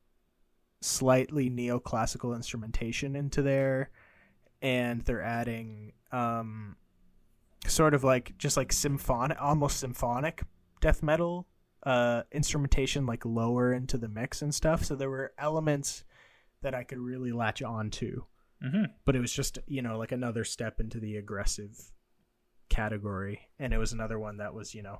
slightly 0.81 1.49
neoclassical 1.49 2.35
instrumentation 2.35 3.15
into 3.15 3.41
there, 3.41 3.89
and 4.61 5.01
they're 5.01 5.21
adding 5.21 5.93
um 6.11 6.75
sort 7.67 7.93
of 7.93 8.03
like 8.03 8.37
just 8.37 8.57
like 8.57 8.71
symphonic 8.71 9.37
almost 9.41 9.79
symphonic 9.79 10.43
death 10.81 11.03
metal 11.03 11.47
uh 11.83 12.23
instrumentation 12.31 13.05
like 13.05 13.25
lower 13.25 13.73
into 13.73 13.97
the 13.97 14.07
mix 14.07 14.41
and 14.41 14.53
stuff. 14.53 14.83
So 14.85 14.95
there 14.95 15.09
were 15.09 15.33
elements 15.37 16.03
that 16.61 16.75
i 16.75 16.83
could 16.83 16.97
really 16.99 17.31
latch 17.31 17.61
on 17.61 17.89
to 17.89 18.25
hmm 18.61 18.83
but 19.05 19.15
it 19.15 19.19
was 19.21 19.31
just 19.31 19.59
you 19.65 19.81
know 19.81 19.97
like 19.97 20.11
another 20.11 20.43
step 20.43 20.81
into 20.81 20.99
the 20.99 21.15
aggressive 21.15 21.91
category. 22.69 23.41
And 23.57 23.73
it 23.73 23.77
was 23.77 23.93
another 23.93 24.19
one 24.19 24.37
that 24.37 24.53
was 24.53 24.73
you 24.75 24.83
know 24.83 24.99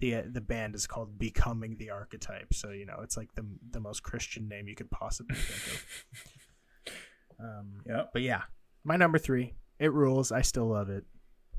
the 0.00 0.14
uh, 0.16 0.22
the 0.30 0.40
band 0.40 0.74
is 0.74 0.86
called 0.86 1.18
becoming 1.18 1.76
the 1.76 1.90
archetype. 1.90 2.54
So 2.54 2.70
you 2.70 2.86
know 2.86 3.00
it's 3.02 3.16
like 3.16 3.34
the 3.34 3.44
the 3.70 3.80
most 3.80 4.02
christian 4.02 4.48
name 4.48 4.68
you 4.68 4.74
could 4.74 4.90
possibly 4.90 5.36
think 5.36 5.74
of. 5.74 6.94
Um 7.40 7.82
yeah 7.86 8.02
but 8.12 8.22
yeah 8.22 8.42
my 8.82 8.96
number 8.96 9.16
3 9.16 9.54
it 9.78 9.92
rules. 9.92 10.32
I 10.32 10.42
still 10.42 10.66
love 10.66 10.90
it 10.90 11.04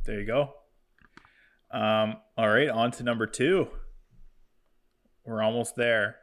There 0.09 0.19
you 0.19 0.25
go. 0.25 0.55
Um, 1.69 2.15
all 2.35 2.49
right, 2.49 2.67
on 2.67 2.89
to 2.93 3.03
number 3.03 3.27
two. 3.27 3.67
We're 5.23 5.43
almost 5.43 5.75
there. 5.75 6.15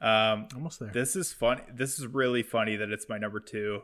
Um, 0.00 0.48
almost 0.54 0.80
there 0.80 0.88
this 0.90 1.14
is 1.14 1.30
funny. 1.30 1.60
This 1.70 1.98
is 1.98 2.06
really 2.06 2.42
funny 2.42 2.76
that 2.76 2.88
it's 2.88 3.06
my 3.06 3.18
number 3.18 3.40
two, 3.40 3.82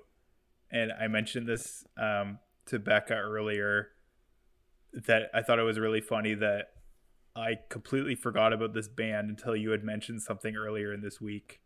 and 0.73 0.91
I 0.91 1.09
mentioned 1.09 1.47
this 1.47 1.85
um, 1.99 2.39
to 2.69 2.79
Becca 2.79 3.13
earlier. 3.13 3.89
That 4.95 5.25
I 5.35 5.43
thought 5.43 5.59
it 5.59 5.65
was 5.65 5.79
really 5.79 6.01
funny 6.01 6.33
that 6.37 6.69
I 7.37 7.59
completely 7.69 8.15
forgot 8.15 8.55
about 8.55 8.73
this 8.73 8.89
band 8.89 9.29
until 9.29 9.55
you 9.55 9.73
had 9.73 9.85
mentioned 9.85 10.23
something 10.23 10.57
earlier 10.57 10.95
in 10.95 11.03
this 11.03 11.21
week 11.21 11.61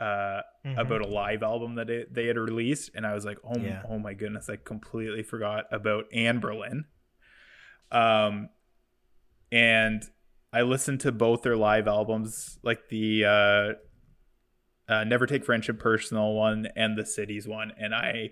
uh, 0.00 0.42
Mhm. 0.64 0.78
about 0.78 1.00
a 1.00 1.06
live 1.08 1.42
album 1.42 1.74
that 1.74 1.90
it, 1.90 2.12
they 2.14 2.26
had 2.26 2.36
released, 2.36 2.90
and 2.94 3.04
I 3.06 3.14
was 3.14 3.24
like, 3.24 3.38
oh, 3.44 3.58
Yeah. 3.58 3.82
oh 3.88 3.98
my 3.98 4.14
goodness, 4.14 4.48
I 4.48 4.56
completely 4.56 5.22
forgot 5.22 5.66
about 5.72 6.04
Anberlin. 6.12 6.84
Um, 7.90 8.50
and 9.50 10.02
I 10.52 10.62
listened 10.62 11.00
to 11.00 11.12
both 11.12 11.42
their 11.42 11.56
live 11.56 11.88
albums, 11.88 12.58
like 12.62 12.88
the 12.90 13.24
uh, 13.24 13.72
uh, 14.92 15.04
Never 15.04 15.26
Take 15.26 15.44
Friendship 15.44 15.78
Personal 15.78 16.32
one 16.34 16.68
and 16.76 16.96
the 16.96 17.04
Cities 17.04 17.48
one, 17.48 17.72
and 17.78 17.94
I 17.94 18.30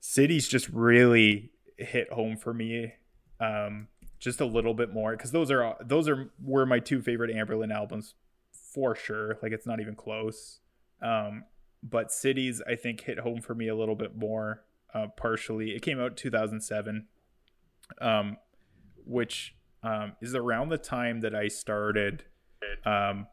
Cities 0.00 0.48
just 0.48 0.68
really 0.68 1.50
hit 1.78 2.12
home 2.12 2.36
for 2.36 2.52
me, 2.54 2.92
um, 3.40 3.88
just 4.18 4.40
a 4.40 4.46
little 4.46 4.74
bit 4.74 4.92
more 4.92 5.12
because 5.16 5.30
those 5.32 5.50
are 5.50 5.76
those 5.84 6.08
are 6.08 6.30
were 6.42 6.64
my 6.66 6.78
two 6.78 7.02
favorite 7.02 7.34
Anberlin 7.34 7.72
albums 7.74 8.14
for 8.76 8.94
sure. 8.94 9.38
Like 9.42 9.52
it's 9.52 9.66
not 9.66 9.80
even 9.80 9.94
close. 9.94 10.60
Um, 11.02 11.44
but 11.82 12.12
Cities 12.12 12.62
I 12.68 12.76
think 12.76 13.00
hit 13.00 13.20
home 13.20 13.40
for 13.40 13.54
me 13.54 13.68
a 13.68 13.74
little 13.74 13.96
bit 13.96 14.14
more. 14.14 14.64
Uh, 14.94 15.06
partially, 15.16 15.74
it 15.74 15.80
came 15.80 15.98
out 15.98 16.16
2007, 16.16 17.06
um, 18.00 18.36
which 19.06 19.56
um, 19.82 20.12
is 20.20 20.34
around 20.34 20.68
the 20.68 20.78
time 20.78 21.20
that 21.20 21.34
I 21.34 21.48
started 21.48 22.24
um, 22.84 23.26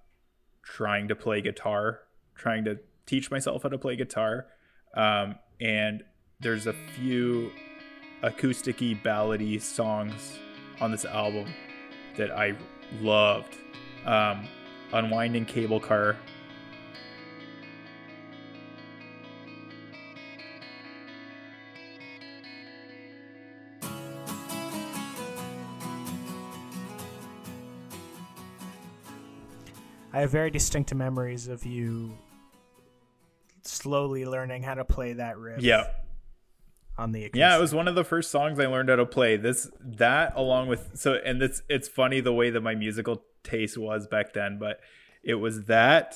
trying 0.61 1.09
to 1.09 1.15
play 1.15 1.41
guitar, 1.41 2.01
trying 2.35 2.63
to 2.65 2.79
teach 3.05 3.29
myself 3.29 3.63
how 3.63 3.69
to 3.69 3.77
play 3.77 3.97
guitar. 3.97 4.47
Um, 4.95 5.35
and 5.59 6.03
there's 6.39 6.67
a 6.67 6.73
few 6.95 7.51
acousticy 8.23 9.01
ballady 9.03 9.61
songs 9.61 10.37
on 10.79 10.91
this 10.91 11.03
album 11.03 11.53
that 12.15 12.31
I 12.31 12.55
loved. 13.01 13.57
Um, 14.05 14.47
Unwinding 14.93 15.45
Cable 15.45 15.79
Car. 15.79 16.17
I 30.15 30.19
have 30.19 30.29
very 30.29 30.51
distinct 30.51 30.93
memories 30.93 31.47
of 31.47 31.65
you 31.65 32.15
slowly 33.63 34.25
learning 34.25 34.61
how 34.61 34.75
to 34.75 34.85
play 34.85 35.13
that 35.13 35.39
riff. 35.39 35.61
Yeah. 35.63 35.87
On 36.99 37.11
the 37.11 37.21
acoustic. 37.21 37.39
Yeah, 37.39 37.57
it 37.57 37.59
was 37.59 37.73
one 37.73 37.87
of 37.87 37.95
the 37.95 38.03
first 38.03 38.29
songs 38.29 38.59
I 38.59 38.67
learned 38.67 38.89
how 38.89 38.97
to 38.97 39.07
play. 39.07 39.37
This 39.37 39.71
that 39.81 40.33
along 40.35 40.67
with 40.67 40.91
so 40.93 41.15
and 41.15 41.41
it's 41.41 41.63
it's 41.67 41.87
funny 41.87 42.19
the 42.19 42.31
way 42.31 42.51
that 42.51 42.61
my 42.61 42.75
musical 42.75 43.23
taste 43.53 43.77
was 43.77 44.07
back 44.07 44.33
then, 44.33 44.57
but 44.59 44.79
it 45.23 45.35
was 45.35 45.65
that 45.65 46.15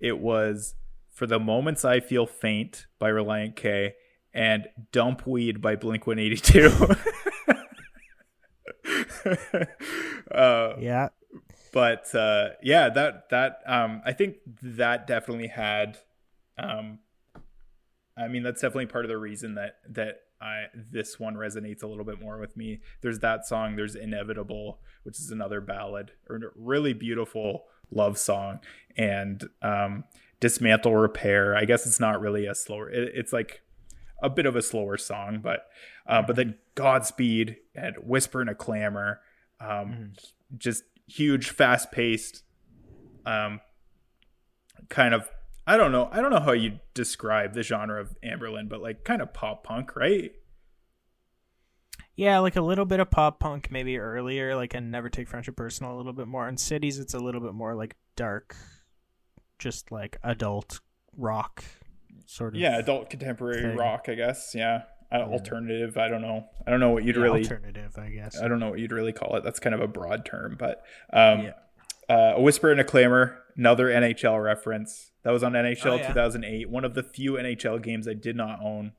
it 0.00 0.18
was 0.18 0.74
for 1.10 1.26
the 1.26 1.40
moments 1.40 1.84
I 1.84 2.00
feel 2.00 2.26
faint 2.26 2.86
by 2.98 3.10
Relient 3.10 3.56
K 3.56 3.94
and 4.34 4.68
Dump 4.92 5.26
Weed 5.26 5.60
by 5.62 5.76
Blink 5.76 6.06
182. 6.06 6.94
uh, 10.30 10.74
Yeah. 10.80 11.08
but 11.72 12.14
uh, 12.14 12.50
yeah, 12.62 12.88
that 12.90 13.28
that 13.30 13.60
um, 13.66 14.02
I 14.04 14.12
think 14.12 14.36
that 14.62 15.06
definitely 15.06 15.48
had. 15.48 15.98
Um, 16.58 16.98
I 18.18 18.28
mean, 18.28 18.42
that's 18.42 18.62
definitely 18.62 18.86
part 18.86 19.04
of 19.04 19.10
the 19.10 19.18
reason 19.18 19.54
that 19.56 19.76
that 19.90 20.20
I 20.40 20.64
this 20.92 21.18
one 21.18 21.34
resonates 21.34 21.82
a 21.82 21.86
little 21.86 22.04
bit 22.04 22.20
more 22.20 22.38
with 22.38 22.56
me. 22.56 22.80
There's 23.00 23.20
that 23.20 23.46
song. 23.46 23.76
There's 23.76 23.94
Inevitable, 23.94 24.78
which 25.02 25.18
is 25.18 25.30
another 25.30 25.60
ballad 25.60 26.12
or 26.28 26.52
really 26.54 26.92
beautiful 26.92 27.64
love 27.90 28.18
song, 28.18 28.60
and 28.96 29.48
um, 29.62 30.04
Dismantle 30.40 30.94
Repair. 30.94 31.56
I 31.56 31.64
guess 31.64 31.86
it's 31.86 32.00
not 32.00 32.20
really 32.20 32.46
a 32.46 32.54
slower. 32.54 32.90
It, 32.90 33.12
it's 33.14 33.32
like 33.32 33.62
a 34.22 34.30
bit 34.30 34.46
of 34.46 34.56
a 34.56 34.62
slower 34.62 34.96
song, 34.96 35.40
but 35.42 35.66
uh, 36.06 36.22
but 36.22 36.36
then 36.36 36.56
Godspeed 36.74 37.56
and 37.74 37.96
Whisper 37.96 38.42
in 38.42 38.48
a 38.48 38.54
Clamor, 38.54 39.20
um, 39.60 40.12
just 40.56 40.84
huge, 41.06 41.50
fast 41.50 41.92
paced, 41.92 42.42
um, 43.24 43.60
kind 44.88 45.14
of. 45.14 45.30
I 45.66 45.76
don't 45.76 45.90
know. 45.92 46.08
I 46.12 46.20
don't 46.20 46.30
know 46.30 46.40
how 46.40 46.52
you 46.52 46.78
describe 46.94 47.54
the 47.54 47.62
genre 47.62 48.00
of 48.00 48.16
Anberlin, 48.24 48.68
but 48.68 48.80
like 48.80 49.04
kind 49.04 49.20
of 49.20 49.34
pop 49.34 49.64
punk, 49.64 49.96
right? 49.96 50.32
Yeah, 52.14 52.38
like 52.38 52.56
a 52.56 52.62
little 52.62 52.86
bit 52.86 53.00
of 53.00 53.10
pop 53.10 53.40
punk 53.40 53.68
maybe 53.70 53.98
earlier, 53.98 54.54
like 54.56 54.74
in 54.74 54.90
Never 54.90 55.10
Take 55.10 55.28
Friendship 55.28 55.56
Personal 55.56 55.94
a 55.94 55.96
little 55.98 56.12
bit 56.14 56.26
more. 56.28 56.48
In 56.48 56.56
Cities 56.56 56.98
it's 56.98 57.14
a 57.14 57.18
little 57.18 57.40
bit 57.40 57.52
more 57.52 57.74
like 57.74 57.94
dark, 58.16 58.56
just 59.58 59.92
like 59.92 60.16
adult 60.22 60.80
rock 61.16 61.64
sort 62.26 62.54
of 62.54 62.60
Yeah, 62.60 62.78
adult 62.78 63.10
contemporary 63.10 63.60
thing. 63.62 63.76
rock, 63.76 64.06
I 64.08 64.14
guess. 64.14 64.52
Yeah, 64.54 64.82
uh, 65.12 65.16
alternative. 65.24 65.98
I 65.98 66.08
don't 66.08 66.22
know. 66.22 66.46
I 66.66 66.70
don't 66.70 66.80
know 66.80 66.90
what 66.90 67.04
you'd 67.04 67.16
really. 67.18 67.40
alternative, 67.42 67.96
I 67.98 68.08
guess. 68.08 68.40
I 68.40 68.48
don't 68.48 68.60
know 68.60 68.70
what 68.70 68.78
you'd 68.78 68.92
really 68.92 69.12
call 69.12 69.36
it. 69.36 69.44
That's 69.44 69.60
kind 69.60 69.74
of 69.74 69.80
a 69.82 69.88
broad 69.88 70.24
term, 70.24 70.56
but 70.58 70.82
um, 71.12 71.42
Yeah. 71.42 71.52
uh, 72.08 72.34
a 72.36 72.40
whisper 72.40 72.70
and 72.72 72.80
a 72.80 72.84
clamor, 72.84 73.38
another 73.56 73.86
NHL 73.88 74.42
reference. 74.42 75.10
That 75.22 75.30
was 75.30 75.42
on 75.42 75.52
NHL 75.52 75.86
Oh, 75.92 75.96
yeah. 75.96 76.08
2008. 76.08 76.68
One 76.70 76.84
of 76.84 76.94
the 76.94 77.02
few 77.02 77.32
NHL 77.34 77.82
games 77.82 78.06
I 78.06 78.14
did 78.14 78.36
not 78.36 78.60
own 78.62 78.92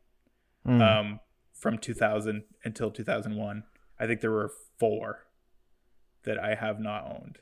Mm. 0.66 0.82
um, 0.82 1.20
from 1.54 1.78
2000 1.78 2.44
until 2.66 2.92
2001. 2.92 3.64
I 4.00 4.06
think 4.08 4.20
there 4.22 4.32
were 4.32 4.52
four 4.78 5.26
that 6.24 6.38
I 6.38 6.56
have 6.56 6.80
not 6.80 7.06
owned. 7.06 7.40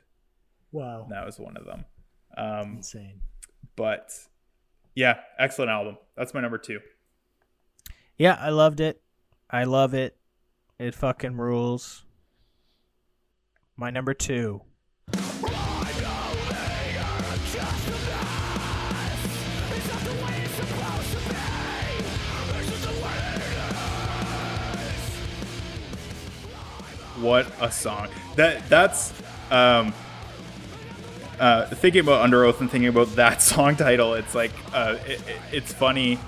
wow. 0.72 1.04
And 1.04 1.12
that 1.12 1.26
was 1.26 1.40
one 1.40 1.58
of 1.58 1.66
them. 1.66 1.86
Um, 2.38 2.76
Insane. 2.78 3.22
but 3.76 4.12
yeah, 4.94 5.22
excellent 5.40 5.72
album. 5.72 5.98
That's 6.16 6.34
my 6.34 6.42
number 6.42 6.58
two. 6.58 6.82
Yeah, 8.18 8.38
I 8.40 8.50
loved 8.50 8.80
it. 8.80 9.02
I 9.50 9.64
love 9.64 9.94
it. 9.94 10.18
It 10.78 10.94
fucking 10.96 11.38
rules. 11.38 12.04
My 13.78 13.90
number 13.90 14.14
two. 14.14 14.62
What 27.26 27.52
a 27.60 27.72
song. 27.72 28.08
That 28.36 28.68
that's 28.70 29.14
um 29.52 29.94
uh 31.40 31.66
thinking 31.68 32.02
about 32.02 32.28
Underoath 32.30 32.62
and 32.62 32.70
thinking 32.72 32.88
about 32.88 33.16
that 33.16 33.42
song 33.52 33.76
title, 33.76 34.14
it's 34.14 34.36
like 34.36 34.52
uh 34.74 34.98
it, 35.06 35.22
it- 35.28 35.42
it's 35.52 35.74
funny. 35.74 36.20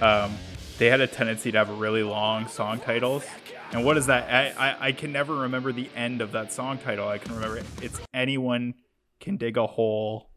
Um 0.00 0.36
they 0.78 0.86
had 0.86 1.00
a 1.00 1.06
tendency 1.08 1.50
to 1.52 1.58
have 1.58 1.68
really 1.70 2.02
long 2.04 2.46
song 2.46 2.78
titles. 2.78 3.24
And 3.72 3.84
what 3.84 3.96
is 3.98 4.06
that? 4.06 4.30
I, 4.32 4.70
I, 4.70 4.86
I 4.88 4.92
can 4.92 5.12
never 5.12 5.34
remember 5.34 5.72
the 5.72 5.90
end 5.96 6.20
of 6.22 6.32
that 6.32 6.52
song 6.52 6.78
title. 6.78 7.06
I 7.08 7.18
can 7.18 7.34
remember 7.34 7.58
it. 7.58 7.66
it's 7.82 8.00
anyone 8.14 8.74
can 9.20 9.36
dig 9.36 9.56
a 9.58 9.66
hole, 9.66 10.30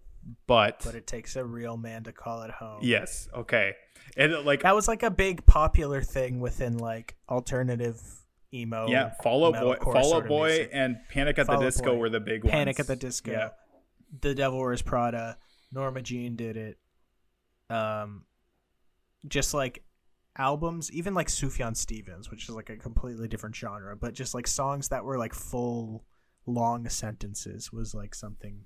but, 0.47 0.81
But 0.83 0.95
it 0.95 1.05
takes 1.07 1.35
a 1.37 1.45
real 1.45 1.77
man 1.77 2.03
to 2.05 2.11
call 2.11 2.41
it 2.41 2.51
home. 2.51 2.79
yes, 2.81 3.29
okay. 3.33 3.75
And 4.17 4.33
like 4.45 4.63
That 4.63 4.75
was 4.75 4.87
like 4.89 5.03
a 5.03 5.11
big 5.11 5.45
popular 5.45 6.01
thing 6.01 6.39
within 6.41 6.77
like 6.79 7.15
alternative 7.29 8.01
emo. 8.53 8.87
yeah, 8.87 9.11
Fall 9.23 9.45
Out 9.45 9.53
Boy, 9.61 9.75
metalcore 9.75 9.93
Fall 9.93 10.03
sort 10.03 10.15
Out 10.17 10.21
of 10.23 10.27
Boy, 10.29 10.47
music. 10.47 10.69
and 10.73 10.97
Panic 11.09 11.39
at 11.39 11.45
Fall 11.47 11.59
the 11.59 11.65
Disco 11.65 11.93
Boy, 11.93 11.97
were 11.97 12.09
the 12.09 12.19
big 12.19 12.43
ones. 12.43 12.51
Panic 12.51 12.79
at 12.79 12.87
the 12.87 12.95
Disco. 12.95 13.31
Yeah. 13.31 13.49
The 14.21 14.35
Devil 14.35 14.59
Wears 14.59 14.81
Prada. 14.81 15.37
Norma 15.71 16.01
Jean 16.01 16.35
did 16.35 16.57
it. 16.57 16.77
Um, 17.69 18.25
just 19.27 19.53
like 19.53 19.83
albums, 20.37 20.91
even 20.91 21.13
like 21.13 21.27
Sufjan 21.27 21.75
Stevens, 21.77 22.29
which 22.29 22.43
is 22.49 22.55
like 22.55 22.69
a 22.69 22.75
completely 22.77 23.27
different 23.27 23.55
genre, 23.55 23.95
but 23.95 24.13
just 24.13 24.33
like 24.33 24.47
songs 24.47 24.89
that 24.89 25.05
were 25.05 25.17
like 25.17 25.33
full 25.33 26.03
long 26.45 26.89
sentences 26.89 27.71
was 27.71 27.93
like 27.93 28.13
something 28.15 28.65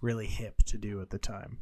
really 0.00 0.26
hip 0.26 0.54
to 0.66 0.78
do 0.78 1.00
at 1.02 1.10
the 1.10 1.18
time. 1.18 1.58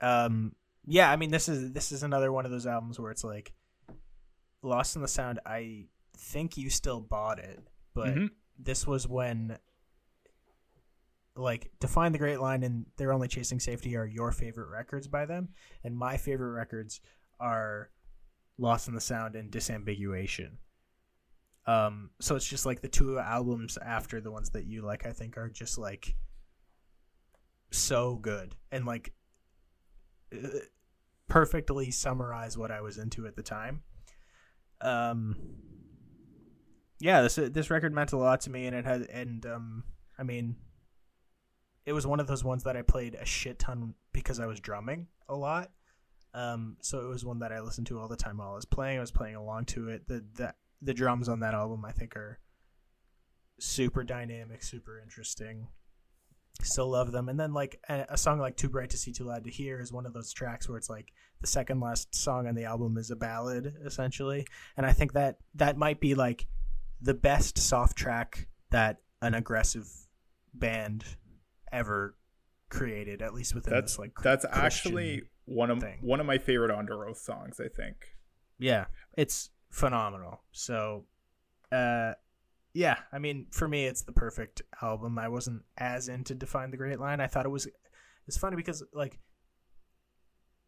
Um, 0.00 0.54
yeah, 0.86 1.10
I 1.10 1.16
mean 1.16 1.30
this 1.30 1.48
is 1.48 1.72
this 1.72 1.92
is 1.92 2.02
another 2.02 2.30
one 2.30 2.44
of 2.44 2.50
those 2.50 2.66
albums 2.66 3.00
where 3.00 3.10
it's 3.10 3.24
like 3.24 3.52
Lost 4.64 4.96
in 4.96 5.02
the 5.02 5.08
Sound. 5.08 5.40
I 5.46 5.86
think 6.16 6.56
you 6.56 6.70
still 6.70 7.00
bought 7.00 7.38
it, 7.38 7.60
but 7.92 8.14
Mhm. 8.14 8.30
this 8.58 8.86
was 8.86 9.06
when 9.06 9.58
like 11.36 11.72
define 11.80 12.12
the 12.12 12.18
great 12.18 12.38
line 12.38 12.62
and 12.62 12.86
they're 12.96 13.12
only 13.12 13.26
chasing 13.26 13.58
safety 13.58 13.96
are 13.96 14.06
your 14.06 14.30
favorite 14.30 14.68
records 14.68 15.08
by 15.08 15.26
them 15.26 15.48
and 15.82 15.96
my 15.96 16.16
favorite 16.16 16.52
records 16.52 17.00
are 17.40 17.90
lost 18.56 18.86
in 18.86 18.94
the 18.94 19.00
sound 19.00 19.34
and 19.34 19.50
disambiguation 19.50 20.58
um 21.66 22.10
so 22.20 22.36
it's 22.36 22.46
just 22.46 22.64
like 22.64 22.82
the 22.82 22.88
two 22.88 23.18
albums 23.18 23.76
after 23.78 24.20
the 24.20 24.30
ones 24.30 24.50
that 24.50 24.64
you 24.64 24.80
like 24.82 25.04
i 25.06 25.12
think 25.12 25.36
are 25.36 25.48
just 25.48 25.76
like 25.76 26.14
so 27.72 28.14
good 28.14 28.54
and 28.70 28.84
like 28.86 29.12
uh, 30.32 30.48
perfectly 31.26 31.90
summarize 31.90 32.56
what 32.56 32.70
i 32.70 32.80
was 32.80 32.96
into 32.96 33.26
at 33.26 33.34
the 33.34 33.42
time 33.42 33.82
um 34.80 35.36
yeah 37.00 37.22
this 37.22 37.36
this 37.36 37.70
record 37.70 37.92
meant 37.92 38.12
a 38.12 38.16
lot 38.16 38.40
to 38.40 38.50
me 38.50 38.66
and 38.66 38.74
it 38.76 38.84
had 38.84 39.02
and 39.02 39.46
um 39.46 39.84
i 40.18 40.22
mean 40.22 40.56
it 41.86 41.92
was 41.92 42.06
one 42.06 42.20
of 42.20 42.26
those 42.26 42.44
ones 42.44 42.64
that 42.64 42.76
I 42.76 42.82
played 42.82 43.14
a 43.14 43.24
shit 43.24 43.58
ton 43.58 43.94
because 44.12 44.40
I 44.40 44.46
was 44.46 44.60
drumming 44.60 45.08
a 45.28 45.34
lot. 45.34 45.70
Um, 46.32 46.76
so 46.80 47.00
it 47.00 47.08
was 47.08 47.24
one 47.24 47.40
that 47.40 47.52
I 47.52 47.60
listened 47.60 47.86
to 47.88 48.00
all 48.00 48.08
the 48.08 48.16
time 48.16 48.38
while 48.38 48.52
I 48.52 48.54
was 48.54 48.64
playing. 48.64 48.98
I 48.98 49.00
was 49.00 49.10
playing 49.10 49.36
along 49.36 49.66
to 49.66 49.88
it. 49.88 50.08
The 50.08 50.24
the 50.34 50.54
the 50.82 50.94
drums 50.94 51.28
on 51.28 51.40
that 51.40 51.54
album 51.54 51.84
I 51.84 51.92
think 51.92 52.16
are 52.16 52.38
super 53.60 54.02
dynamic, 54.02 54.62
super 54.62 54.98
interesting. 55.00 55.68
Still 56.62 56.90
love 56.90 57.12
them. 57.12 57.28
And 57.28 57.38
then 57.38 57.52
like 57.52 57.80
a, 57.88 58.06
a 58.10 58.16
song 58.16 58.38
like 58.38 58.56
"Too 58.56 58.68
Bright 58.68 58.90
to 58.90 58.96
See, 58.96 59.12
Too 59.12 59.24
Loud 59.24 59.44
to 59.44 59.50
Hear" 59.50 59.80
is 59.80 59.92
one 59.92 60.06
of 60.06 60.12
those 60.14 60.32
tracks 60.32 60.68
where 60.68 60.78
it's 60.78 60.88
like 60.88 61.08
the 61.40 61.46
second 61.46 61.80
last 61.80 62.14
song 62.14 62.46
on 62.46 62.54
the 62.54 62.64
album 62.64 62.96
is 62.96 63.10
a 63.10 63.16
ballad 63.16 63.74
essentially, 63.84 64.46
and 64.76 64.86
I 64.86 64.92
think 64.92 65.12
that 65.14 65.38
that 65.56 65.76
might 65.76 66.00
be 66.00 66.14
like 66.14 66.46
the 67.02 67.12
best 67.14 67.58
soft 67.58 67.96
track 67.98 68.48
that 68.70 68.98
an 69.20 69.34
aggressive 69.34 69.88
band 70.54 71.04
ever 71.72 72.16
created, 72.70 73.20
at 73.20 73.34
least 73.34 73.54
within 73.54 73.74
That's 73.74 73.92
this 73.94 73.98
like 73.98 74.12
that's 74.22 74.44
Christian- 74.46 74.64
actually 74.64 75.22
one 75.46 75.70
of 75.70 75.80
thing. 75.80 75.98
one 76.02 76.20
of 76.20 76.24
my 76.26 76.38
favorite 76.38 76.70
Underoath 76.70 77.16
songs. 77.18 77.60
I 77.60 77.68
think. 77.68 77.96
yeah, 78.58 78.86
it's 79.18 79.50
phenomenal. 79.70 80.40
So, 80.52 81.04
uh, 81.72 82.12
yeah, 82.74 82.98
I 83.12 83.20
mean, 83.20 83.46
for 83.52 83.68
me, 83.68 83.86
it's 83.86 84.02
the 84.02 84.12
perfect 84.12 84.62
album. 84.82 85.16
I 85.16 85.28
wasn't 85.28 85.62
as 85.78 86.08
into 86.08 86.34
Define 86.34 86.72
the 86.72 86.76
Great 86.76 86.98
Line. 86.98 87.20
I 87.20 87.28
thought 87.28 87.46
it 87.46 87.50
was. 87.50 87.68
It's 88.26 88.36
funny 88.36 88.56
because 88.56 88.82
like 88.92 89.20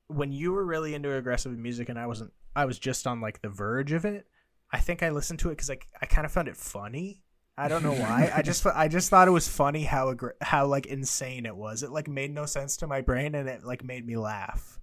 when 0.07 0.31
you 0.31 0.53
were 0.53 0.65
really 0.65 0.95
into 0.95 1.13
aggressive 1.13 1.59
music 1.59 1.89
and 1.89 1.99
I 1.99 2.07
wasn't, 2.07 2.33
I 2.55 2.65
was 2.65 2.79
just 2.79 3.09
on 3.09 3.21
like 3.21 3.43
the 3.43 3.49
verge 3.49 3.91
of 3.91 4.05
it. 4.05 4.25
I 4.73 4.79
think 4.79 5.03
I 5.03 5.11
listened 5.11 5.41
to 5.41 5.49
it 5.49 5.53
because 5.53 5.69
like 5.69 5.89
I 6.01 6.07
kind 6.07 6.25
of 6.25 6.31
found 6.31 6.47
it 6.47 6.57
funny. 6.57 7.25
I 7.59 7.67
don't 7.67 7.83
know 7.83 7.95
why. 7.95 8.31
I 8.33 8.43
just 8.43 8.65
I 8.75 8.87
just 8.87 9.11
thought 9.11 9.27
it 9.27 9.33
was 9.33 9.49
funny 9.49 9.83
how 9.83 10.15
aggr- 10.15 10.41
how 10.41 10.67
like 10.67 10.87
insane 10.87 11.45
it 11.45 11.57
was. 11.57 11.83
It 11.83 11.91
like 11.91 12.07
made 12.07 12.33
no 12.33 12.47
sense 12.47 12.77
to 12.79 12.87
my 12.87 13.01
brain 13.01 13.35
and 13.35 13.49
it 13.49 13.65
like 13.65 13.83
made 13.83 14.07
me 14.07 14.17
laugh. 14.17 14.79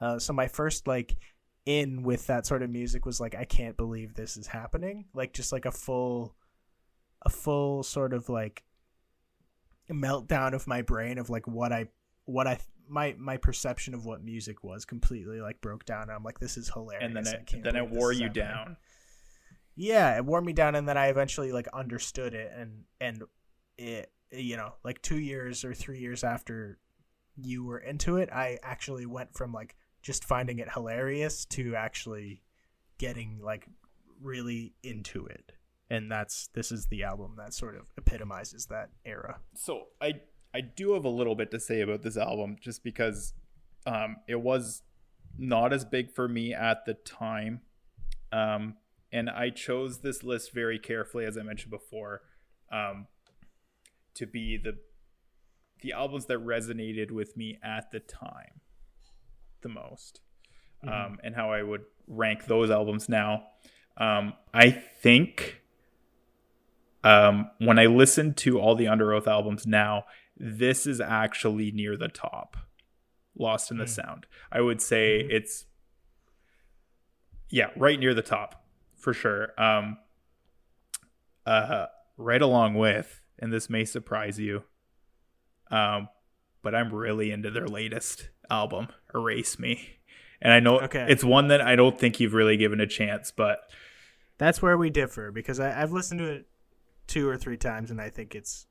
Uh, 0.00 0.20
so 0.20 0.32
my 0.32 0.46
first 0.46 0.86
like 0.86 1.16
in 1.66 2.04
with 2.04 2.28
that 2.28 2.46
sort 2.46 2.62
of 2.62 2.70
music 2.70 3.04
was 3.04 3.20
like 3.20 3.34
I 3.34 3.44
can't 3.44 3.76
believe 3.76 4.14
this 4.14 4.36
is 4.36 4.46
happening. 4.46 5.06
Like 5.14 5.32
just 5.32 5.50
like 5.50 5.64
a 5.64 5.72
full 5.72 6.36
a 7.22 7.30
full 7.30 7.82
sort 7.82 8.12
of 8.12 8.28
like 8.28 8.62
meltdown 9.90 10.54
of 10.54 10.66
my 10.66 10.82
brain 10.82 11.18
of 11.18 11.30
like 11.30 11.46
what 11.46 11.72
I 11.72 11.88
what 12.24 12.46
I 12.46 12.58
my 12.88 13.14
my 13.18 13.36
perception 13.36 13.94
of 13.94 14.04
what 14.04 14.22
music 14.22 14.62
was 14.64 14.84
completely 14.84 15.40
like 15.40 15.60
broke 15.60 15.84
down. 15.84 16.02
And 16.02 16.12
I'm 16.12 16.24
like, 16.24 16.38
this 16.38 16.56
is 16.56 16.68
hilarious. 16.68 17.06
and 17.06 17.16
then 17.16 17.26
it 17.26 17.62
then 17.62 17.76
it 17.76 17.90
wore 17.90 18.12
you 18.12 18.24
happening. 18.26 18.44
down. 18.44 18.76
Yeah, 19.76 20.16
it 20.16 20.24
wore 20.24 20.40
me 20.42 20.52
down, 20.52 20.74
and 20.74 20.86
then 20.88 20.98
I 20.98 21.06
eventually 21.06 21.52
like 21.52 21.68
understood 21.72 22.34
it, 22.34 22.52
and 22.54 22.84
and 23.00 23.22
it 23.78 24.12
you 24.32 24.56
know 24.56 24.74
like 24.84 25.00
two 25.02 25.18
years 25.18 25.64
or 25.64 25.72
three 25.74 26.00
years 26.00 26.22
after 26.24 26.78
you 27.36 27.64
were 27.64 27.78
into 27.78 28.16
it, 28.16 28.28
I 28.32 28.58
actually 28.62 29.06
went 29.06 29.34
from 29.34 29.52
like 29.52 29.76
just 30.02 30.24
finding 30.24 30.58
it 30.58 30.68
hilarious 30.72 31.44
to 31.46 31.74
actually 31.76 32.42
getting 32.98 33.40
like 33.42 33.66
really 34.20 34.74
into 34.82 35.26
it, 35.26 35.52
and 35.90 36.10
that's 36.10 36.48
this 36.54 36.70
is 36.70 36.86
the 36.86 37.02
album 37.02 37.34
that 37.36 37.52
sort 37.52 37.76
of 37.76 37.90
epitomizes 37.98 38.66
that 38.66 38.90
era. 39.04 39.40
so 39.54 39.88
I 40.00 40.14
I 40.54 40.60
do 40.62 40.94
have 40.94 41.04
a 41.04 41.08
little 41.10 41.34
bit 41.34 41.50
to 41.52 41.60
say 41.60 41.80
about 41.80 42.02
this 42.02 42.16
album 42.16 42.56
just 42.60 42.82
because 42.84 43.34
um 43.86 44.16
it 44.28 44.40
was 44.40 44.82
not 45.38 45.72
as 45.72 45.84
big 45.84 46.10
for 46.12 46.28
me 46.28 46.52
at 46.54 46.84
the 46.86 46.94
time. 46.94 47.60
Um 48.32 48.76
and 49.12 49.28
I 49.28 49.50
chose 49.50 50.00
this 50.00 50.22
list 50.22 50.52
very 50.54 50.78
carefully 50.78 51.24
as 51.24 51.36
I 51.36 51.42
mentioned 51.42 51.70
before 51.70 52.22
um 52.72 53.06
to 54.14 54.26
be 54.26 54.56
the 54.56 54.78
the 55.82 55.92
albums 55.92 56.26
that 56.26 56.38
resonated 56.38 57.10
with 57.10 57.36
me 57.36 57.58
at 57.62 57.90
the 57.90 58.00
time 58.00 58.60
the 59.62 59.68
most. 59.68 60.20
Um 60.86 61.18
and 61.22 61.34
how 61.34 61.52
I 61.52 61.62
would 61.62 61.82
rank 62.06 62.46
those 62.46 62.70
albums 62.70 63.08
now. 63.08 63.44
Um 63.96 64.34
I 64.54 64.70
think 64.70 65.59
um, 67.04 67.50
when 67.58 67.78
I 67.78 67.86
listen 67.86 68.34
to 68.34 68.58
all 68.60 68.74
the 68.74 68.84
Underoath 68.86 69.26
albums 69.26 69.66
now, 69.66 70.04
this 70.36 70.86
is 70.86 71.00
actually 71.00 71.70
near 71.70 71.96
the 71.96 72.08
top. 72.08 72.56
Lost 73.38 73.70
in 73.70 73.78
the 73.78 73.86
Sound. 73.86 74.26
I 74.52 74.60
would 74.60 74.82
say 74.82 75.20
it's 75.20 75.64
yeah, 77.48 77.68
right 77.76 77.98
near 77.98 78.12
the 78.12 78.22
top 78.22 78.64
for 78.96 79.14
sure. 79.14 79.52
Um 79.56 79.96
uh 81.46 81.86
right 82.16 82.42
along 82.42 82.74
with, 82.74 83.20
and 83.38 83.52
this 83.52 83.70
may 83.70 83.84
surprise 83.84 84.38
you. 84.38 84.64
Um 85.70 86.08
but 86.62 86.74
I'm 86.74 86.92
really 86.92 87.30
into 87.30 87.50
their 87.50 87.66
latest 87.66 88.28
album, 88.50 88.88
Erase 89.14 89.58
Me. 89.58 90.00
And 90.42 90.52
I 90.52 90.60
know 90.60 90.80
Okay. 90.80 91.06
it's 91.08 91.24
one 91.24 91.48
that 91.48 91.60
I 91.62 91.76
don't 91.76 91.98
think 91.98 92.20
you've 92.20 92.34
really 92.34 92.56
given 92.58 92.80
a 92.80 92.86
chance, 92.86 93.30
but 93.30 93.60
That's 94.38 94.60
where 94.60 94.76
we 94.76 94.90
differ 94.90 95.30
because 95.30 95.60
I, 95.60 95.80
I've 95.80 95.92
listened 95.92 96.20
to 96.20 96.26
it 96.26 96.46
two 97.10 97.28
or 97.28 97.36
three 97.36 97.56
times, 97.56 97.90
and 97.90 98.00
I 98.00 98.08
think 98.10 98.34
it's 98.34 98.66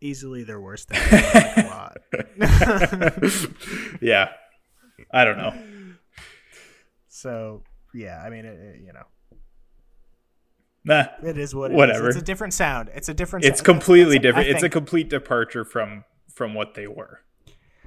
easily 0.00 0.44
their 0.44 0.60
worst 0.60 0.90
album. 0.92 1.70
like, 2.12 3.12
yeah. 4.02 4.28
I 5.12 5.24
don't 5.24 5.38
know. 5.38 5.54
So 7.08 7.62
yeah, 7.94 8.22
I 8.22 8.28
mean, 8.28 8.44
it, 8.44 8.58
it- 8.60 8.80
you 8.84 8.92
know, 8.92 9.04
Nah. 10.84 11.04
it 11.24 11.38
is 11.38 11.54
what 11.54 11.70
it 11.70 11.74
is. 11.74 11.78
Whatever. 11.78 12.08
It's 12.08 12.18
a 12.18 12.22
different 12.22 12.52
sound. 12.52 12.90
It's 12.94 13.08
a 13.08 13.14
different. 13.14 13.46
It's 13.46 13.58
sound. 13.60 13.64
completely 13.64 14.18
That's- 14.18 14.34
I 14.36 14.42
different. 14.42 14.48
It's 14.56 14.62
a 14.62 14.68
complete 14.68 15.08
departure 15.08 15.64
from 15.64 16.04
from 16.34 16.52
what 16.54 16.74
they 16.74 16.86
were. 16.86 17.20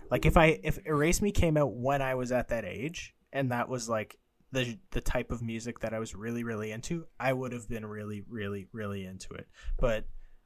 like 0.09 0.25
if 0.25 0.35
I 0.35 0.59
if 0.63 0.79
Erase 0.85 1.21
Me 1.21 1.31
came 1.31 1.57
out 1.57 1.73
when 1.75 2.01
I 2.01 2.15
was 2.15 2.31
at 2.31 2.47
that 2.49 2.65
age, 2.65 3.13
and 3.31 3.51
that 3.51 3.69
was 3.69 3.87
like 3.87 4.17
the 4.51 4.77
the 4.91 5.01
type 5.01 5.31
of 5.31 5.41
music 5.41 5.79
that 5.79 5.93
I 5.93 5.99
was 5.99 6.15
really 6.15 6.43
really 6.43 6.71
into, 6.71 7.05
I 7.19 7.33
would 7.33 7.51
have 7.51 7.69
been 7.69 7.85
really 7.85 8.23
really 8.27 8.67
really 8.71 9.05
into 9.05 9.33
it. 9.33 9.47
But 9.77 10.05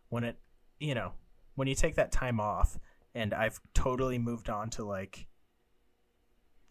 when 0.09 0.23
it, 0.23 0.38
you 0.80 0.95
know, 0.95 1.13
when 1.55 1.67
you 1.67 1.75
take 1.75 1.95
that 1.95 2.11
time 2.11 2.39
off, 2.39 2.77
and 3.15 3.34
I've 3.34 3.59
totally 3.73 4.17
moved 4.17 4.49
on 4.49 4.69
to 4.71 4.84
like 4.84 5.27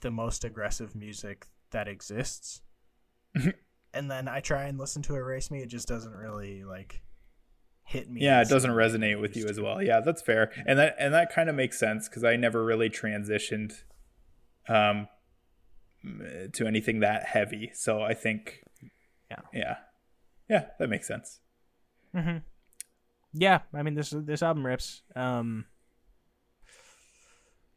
the 0.02 0.10
most 0.10 0.44
aggressive 0.44 0.94
music 0.94 1.46
that 1.70 1.88
exists. 1.88 2.60
and 3.94 4.10
then 4.10 4.28
I 4.28 4.40
try 4.40 4.64
and 4.64 4.78
listen 4.78 5.02
to 5.02 5.14
Erase 5.14 5.50
Me, 5.50 5.62
it 5.62 5.68
just 5.68 5.88
doesn't 5.88 6.14
really 6.14 6.64
like 6.64 7.02
hit 7.84 8.10
me. 8.10 8.20
Yeah, 8.22 8.40
it 8.40 8.48
doesn't 8.48 8.70
same 8.70 8.76
way 8.76 8.84
it 8.84 8.88
resonate 8.88 9.20
with 9.20 9.36
you 9.36 9.46
as 9.46 9.60
well. 9.60 9.82
Yeah, 9.82 10.00
that's 10.00 10.22
fair. 10.22 10.52
And 10.66 10.78
that 10.78 10.96
and 10.98 11.14
that 11.14 11.32
kind 11.32 11.48
of 11.48 11.54
makes 11.54 11.78
sense 11.78 12.08
cuz 12.08 12.24
I 12.24 12.36
never 12.36 12.64
really 12.64 12.90
transitioned 12.90 13.84
um 14.68 15.08
to 16.52 16.66
anything 16.66 17.00
that 17.00 17.24
heavy. 17.24 17.70
So 17.74 18.02
I 18.02 18.14
think 18.14 18.64
Yeah. 19.30 19.40
Yeah. 19.52 19.76
Yeah, 20.48 20.64
that 20.78 20.88
makes 20.88 21.06
sense. 21.06 21.40
Mm-hmm. 22.14 22.38
Yeah, 23.32 23.60
I 23.72 23.82
mean 23.82 23.94
this 23.94 24.10
this 24.10 24.42
album 24.42 24.66
rips. 24.66 25.02
Um, 25.16 25.66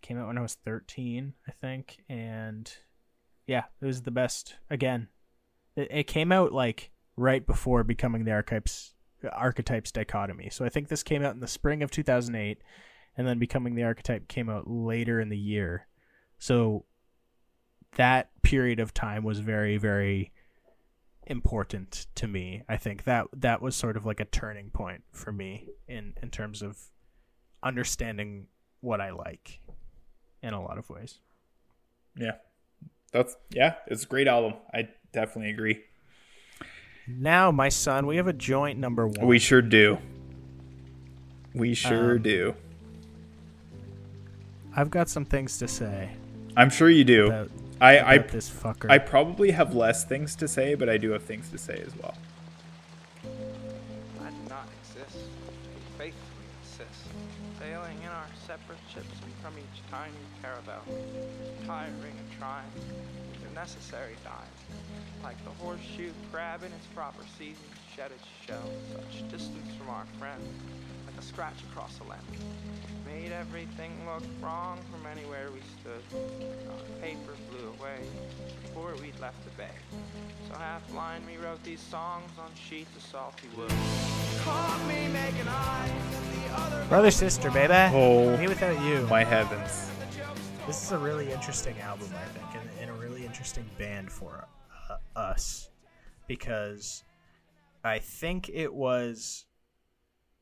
came 0.01 0.19
out 0.19 0.27
when 0.27 0.37
I 0.37 0.41
was 0.41 0.55
thirteen, 0.55 1.33
I 1.47 1.51
think, 1.51 2.03
and 2.09 2.69
yeah, 3.47 3.63
it 3.81 3.85
was 3.85 4.01
the 4.01 4.11
best. 4.11 4.55
Again, 4.69 5.07
it, 5.77 5.87
it 5.91 6.03
came 6.07 6.33
out 6.33 6.51
like 6.51 6.91
right 7.15 7.45
before 7.45 7.83
becoming 7.85 8.25
the 8.25 8.31
archetypes 8.31 8.93
archetypes 9.31 9.91
dichotomy. 9.91 10.49
So 10.49 10.65
I 10.65 10.69
think 10.69 10.89
this 10.89 11.03
came 11.03 11.23
out 11.23 11.33
in 11.33 11.39
the 11.39 11.47
spring 11.47 11.81
of 11.81 11.91
two 11.91 12.03
thousand 12.03 12.35
eight, 12.35 12.57
and 13.15 13.25
then 13.25 13.39
becoming 13.39 13.75
the 13.75 13.83
archetype 13.83 14.27
came 14.27 14.49
out 14.49 14.69
later 14.69 15.21
in 15.21 15.29
the 15.29 15.37
year. 15.37 15.87
So 16.37 16.85
that 17.95 18.29
period 18.41 18.79
of 18.79 18.93
time 18.93 19.23
was 19.23 19.39
very 19.39 19.77
very 19.77 20.31
important 21.27 22.05
to 22.15 22.27
me. 22.27 22.61
I 22.69 22.77
think 22.77 23.03
that 23.05 23.25
that 23.33 23.61
was 23.61 23.75
sort 23.75 23.97
of 23.97 24.05
like 24.05 24.19
a 24.19 24.25
turning 24.25 24.69
point 24.69 25.03
for 25.11 25.31
me 25.31 25.69
in 25.87 26.13
in 26.21 26.29
terms 26.29 26.61
of 26.61 26.77
understanding 27.63 28.47
what 28.81 29.01
I 29.01 29.09
like 29.11 29.59
in 30.43 30.53
a 30.53 30.61
lot 30.61 30.77
of 30.77 30.89
ways. 30.89 31.19
Yeah. 32.15 32.33
That's 33.11 33.35
yeah, 33.49 33.75
it's 33.87 34.03
a 34.03 34.07
great 34.07 34.27
album. 34.27 34.53
I 34.73 34.89
definitely 35.13 35.51
agree. 35.51 35.83
Now, 37.07 37.51
my 37.51 37.69
son, 37.69 38.07
we 38.07 38.17
have 38.17 38.27
a 38.27 38.33
joint 38.33 38.79
number 38.79 39.07
one. 39.07 39.27
We 39.27 39.39
sure 39.39 39.61
do. 39.61 39.99
We 41.53 41.73
sure 41.75 42.15
Um, 42.15 42.21
do. 42.21 42.55
I've 44.75 44.89
got 44.89 45.07
some 45.07 45.23
things 45.23 45.57
to 45.59 45.67
say 45.67 46.09
I'm 46.57 46.69
sure 46.69 46.89
you 46.89 47.03
do. 47.05 47.27
about, 47.27 47.49
I 47.81 47.99
I 47.99 48.17
this 48.19 48.49
fucker. 48.49 48.89
I 48.89 48.97
probably 48.97 49.51
have 49.51 49.75
less 49.75 50.05
things 50.05 50.35
to 50.37 50.47
say, 50.47 50.75
but 50.75 50.89
I 50.89 50.97
do 50.97 51.11
have 51.11 51.23
things 51.23 51.49
to 51.49 51.57
say 51.57 51.81
as 51.85 51.95
well. 51.95 52.15
I 53.23 54.29
do 54.29 54.49
not 54.49 54.67
exist. 54.81 55.17
We 55.73 55.81
faithfully 55.97 56.47
insist. 56.61 57.07
Sailing 57.59 57.97
in 58.01 58.09
our 58.09 58.27
separate 58.47 58.79
ships 58.93 59.19
from 59.41 59.53
each 59.57 59.81
tiny 59.91 60.13
caravel. 60.41 60.81
Tiring 61.65 62.15
and 62.17 62.31
trying. 62.39 62.71
The 63.43 63.53
necessary 63.53 64.15
dive. 64.23 64.81
Like 65.23 65.43
the 65.43 65.51
horseshoe 65.63 66.11
crab 66.31 66.63
in 66.63 66.71
its 66.71 66.87
proper 66.87 67.23
season 67.37 67.63
shed 67.95 68.11
its 68.11 68.27
shell. 68.47 68.69
Such 68.93 69.29
distance 69.29 69.75
from 69.77 69.89
our 69.89 70.05
friend. 70.17 70.41
Like 71.25 71.31
a 71.31 71.33
scratch 71.33 71.63
across 71.71 71.99
a 71.99 72.03
lens. 72.09 72.21
Made 73.05 73.31
everything 73.31 73.91
look 74.05 74.23
wrong 74.41 74.79
from 74.91 75.05
anywhere 75.07 75.49
we 75.51 75.59
stood. 75.79 76.03
Our 76.69 77.01
paper 77.01 77.33
flew 77.49 77.69
away 77.79 77.99
before 78.63 78.93
we'd 79.01 79.19
left 79.19 79.43
the 79.43 79.51
bay. 79.51 79.69
So 80.47 80.55
half 80.57 80.87
blind 80.89 81.23
we 81.25 81.37
wrote 81.37 81.63
these 81.63 81.79
songs 81.79 82.29
on 82.37 82.51
sheets 82.55 82.95
of 82.95 83.01
salty 83.01 83.47
wood. 83.57 83.71
Caught 84.43 84.85
me 84.87 85.07
making 85.07 85.47
eyes 85.47 85.89
at 85.89 86.33
the 86.33 86.61
other 86.61 86.85
Brother 86.89 87.11
sister, 87.11 87.49
baby. 87.49 87.73
Oh, 87.73 88.37
mewithoutYou. 88.37 89.07
My 89.09 89.23
heavens. 89.23 89.89
This 90.67 90.83
is 90.83 90.91
a 90.91 90.97
really 90.97 91.31
interesting 91.31 91.79
album, 91.79 92.09
I 92.15 92.25
think, 92.37 92.61
and, 92.61 92.69
and 92.81 92.89
a 92.89 92.93
really 92.93 93.25
interesting 93.25 93.65
band 93.77 94.11
for 94.11 94.45
uh, 94.89 94.97
us 95.19 95.69
because 96.27 97.03
I 97.83 97.99
think 97.99 98.49
it 98.49 98.73
was. 98.73 99.45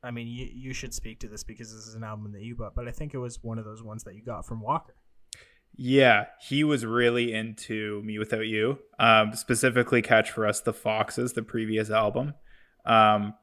I 0.03 0.11
mean, 0.11 0.27
you 0.27 0.49
you 0.53 0.73
should 0.73 0.93
speak 0.93 1.19
to 1.21 1.27
this 1.27 1.43
because 1.43 1.73
this 1.73 1.87
is 1.87 1.95
an 1.95 2.03
album 2.03 2.31
that 2.33 2.41
you 2.41 2.55
bought, 2.55 2.75
but 2.75 2.87
I 2.87 2.91
think 2.91 3.13
it 3.13 3.19
was 3.19 3.41
one 3.41 3.57
of 3.57 3.65
those 3.65 3.81
ones 3.81 4.03
that 4.03 4.15
you 4.15 4.23
got 4.23 4.45
from 4.45 4.61
Walker. 4.61 4.95
Yeah, 5.75 6.25
he 6.39 6.63
was 6.63 6.85
really 6.85 7.33
into 7.33 8.03
mewithoutYou. 8.03 8.77
Um, 8.99 9.33
specifically, 9.33 10.01
Catch 10.01 10.29
for 10.29 10.45
Us 10.45 10.61
the 10.61 10.73
Foxes, 10.73 11.33
the 11.33 11.41
previous 11.41 11.89
album. 11.89 12.35
Um, 12.85 13.33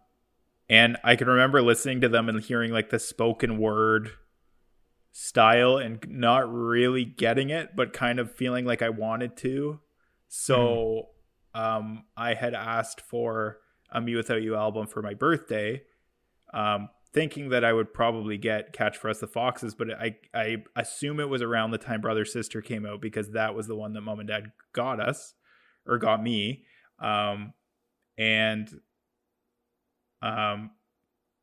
and 0.69 0.97
I 1.03 1.17
can 1.17 1.27
remember 1.27 1.61
listening 1.63 2.01
to 2.03 2.09
them 2.09 2.29
and 2.29 2.41
hearing 2.41 2.71
like 2.71 2.91
the 2.91 3.01
spoken 3.01 3.59
word 3.59 4.13
style 5.11 5.77
and 5.77 5.99
not 6.09 6.53
really 6.53 7.05
getting 7.05 7.51
it, 7.51 7.75
but 7.75 7.93
kind 7.93 8.21
of 8.21 8.33
feeling 8.33 8.65
like 8.65 8.83
I 8.83 8.91
wanted 8.91 9.37
to. 9.39 9.81
So 10.29 11.09
um, 11.55 12.05
I 12.17 12.35
had 12.35 12.55
asked 12.55 13.01
for 13.01 13.59
a 13.91 14.01
mewithoutYou 14.01 14.57
album 14.57 14.87
for 14.87 15.03
my 15.03 15.15
birthday, 15.15 15.83
um, 16.53 16.89
thinking 17.13 17.49
that 17.51 17.65
I 17.65 17.73
would 17.73 17.93
probably 17.93 18.39
get 18.39 18.73
Catch 18.73 18.97
for 18.97 19.09
Us 19.09 19.21
the 19.21 19.27
Foxes, 19.27 19.75
but 19.75 19.91
I 19.91 20.17
I 20.35 20.57
assume 20.77 21.21
it 21.21 21.29
was 21.29 21.43
around 21.43 21.71
the 21.71 21.79
time 21.79 22.01
Brother 22.01 22.25
Sister 22.25 22.61
came 22.61 22.87
out 22.87 23.01
because 23.01 23.31
that 23.31 23.55
was 23.55 23.67
the 23.67 23.77
one 23.77 23.93
that 23.95 24.01
Mom 24.03 24.21
and 24.21 24.29
Dad 24.29 24.53
got 24.73 25.01
us 25.01 25.35
or 25.87 25.99
got 25.99 26.23
me, 26.23 26.65
um, 26.99 27.53
and 28.19 28.69
um, 30.23 30.71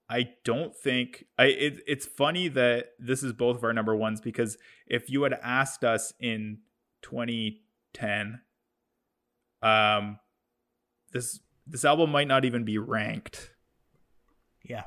I 0.09 0.29
don't 0.45 0.75
think 0.75 1.25
I 1.37 1.45
it, 1.45 1.79
it's 1.87 2.05
funny 2.05 2.47
that 2.49 2.89
this 2.99 3.23
is 3.23 3.33
both 3.33 3.57
of 3.57 3.63
our 3.63 3.73
number 3.73 3.95
ones 3.95 4.21
because 4.21 4.57
if 4.85 5.09
you 5.09 5.23
had 5.23 5.33
asked 5.41 5.83
us 5.83 6.13
in 6.19 6.59
2010 7.01 8.41
um 9.61 10.19
this 11.11 11.39
this 11.65 11.83
album 11.83 12.11
might 12.11 12.27
not 12.27 12.45
even 12.45 12.63
be 12.63 12.77
ranked. 12.77 13.51
Yeah, 14.63 14.83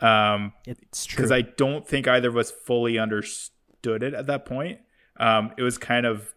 um 0.00 0.52
it's 0.66 1.06
true. 1.06 1.16
because 1.16 1.32
I 1.32 1.42
don't 1.42 1.86
think 1.86 2.08
either 2.08 2.28
of 2.28 2.36
us 2.36 2.50
fully 2.50 2.98
understood 2.98 4.02
it 4.02 4.14
at 4.14 4.26
that 4.26 4.44
point. 4.44 4.80
Um, 5.18 5.52
it 5.56 5.62
was 5.62 5.78
kind 5.78 6.06
of, 6.06 6.34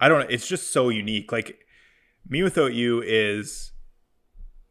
I 0.00 0.08
don't 0.08 0.20
know. 0.20 0.26
It's 0.28 0.48
just 0.48 0.72
so 0.72 0.88
unique. 0.88 1.30
Like, 1.30 1.58
mewithoutYou 2.28 3.02
is, 3.04 3.70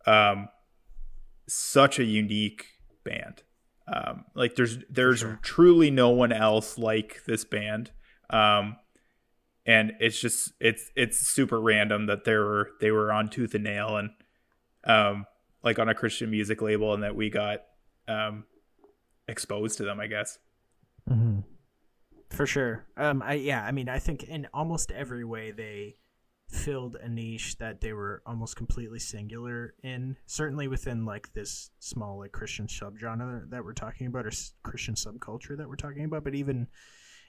um, 0.05 0.49
such 1.47 1.99
a 1.99 2.03
unique 2.03 2.65
band. 3.03 3.43
Um, 3.91 4.25
like 4.35 4.55
there's 4.55 4.77
there's 4.89 5.25
truly 5.41 5.89
no 5.89 6.09
one 6.09 6.31
else 6.31 6.77
like 6.77 7.23
this 7.25 7.43
band. 7.43 7.91
Um, 8.29 8.77
and 9.65 9.93
it's 9.99 10.19
just 10.19 10.51
it's 10.59 10.91
it's 10.95 11.17
super 11.17 11.59
random 11.59 12.05
that 12.05 12.23
they 12.23 12.35
were 12.35 12.71
they 12.81 12.91
were 12.91 13.11
on 13.11 13.29
Tooth 13.29 13.55
and 13.55 13.63
Nail 13.63 13.97
and 13.97 14.11
um 14.83 15.25
like 15.63 15.79
on 15.79 15.89
a 15.89 15.95
Christian 15.95 16.29
music 16.29 16.61
label 16.61 16.93
and 16.93 17.03
that 17.03 17.15
we 17.15 17.29
got 17.29 17.63
um 18.09 18.45
exposed 19.27 19.77
to 19.77 19.83
them, 19.83 19.99
I 19.99 20.07
guess. 20.07 20.39
Mm-hmm. 21.09 21.39
For 22.29 22.45
sure. 22.45 22.85
Um. 22.97 23.21
I 23.21 23.33
yeah. 23.35 23.63
I 23.63 23.71
mean, 23.71 23.89
I 23.89 23.99
think 23.99 24.23
in 24.23 24.47
almost 24.53 24.91
every 24.91 25.23
way 25.23 25.51
they 25.51 25.95
filled 26.49 26.95
a 26.95 27.07
niche 27.07 27.57
that 27.59 27.79
they 27.79 27.93
were 27.93 28.23
almost 28.25 28.55
completely 28.55 28.99
singular 28.99 29.75
in. 29.83 30.15
Certainly 30.25 30.67
within 30.67 31.05
like 31.05 31.31
this 31.33 31.69
small 31.79 32.19
like 32.19 32.31
Christian 32.31 32.67
subgenre 32.67 33.49
that 33.51 33.63
we're 33.63 33.73
talking 33.73 34.07
about, 34.07 34.25
or 34.25 34.31
Christian 34.63 34.95
subculture 34.95 35.57
that 35.57 35.67
we're 35.67 35.75
talking 35.75 36.05
about, 36.05 36.23
but 36.23 36.35
even 36.35 36.67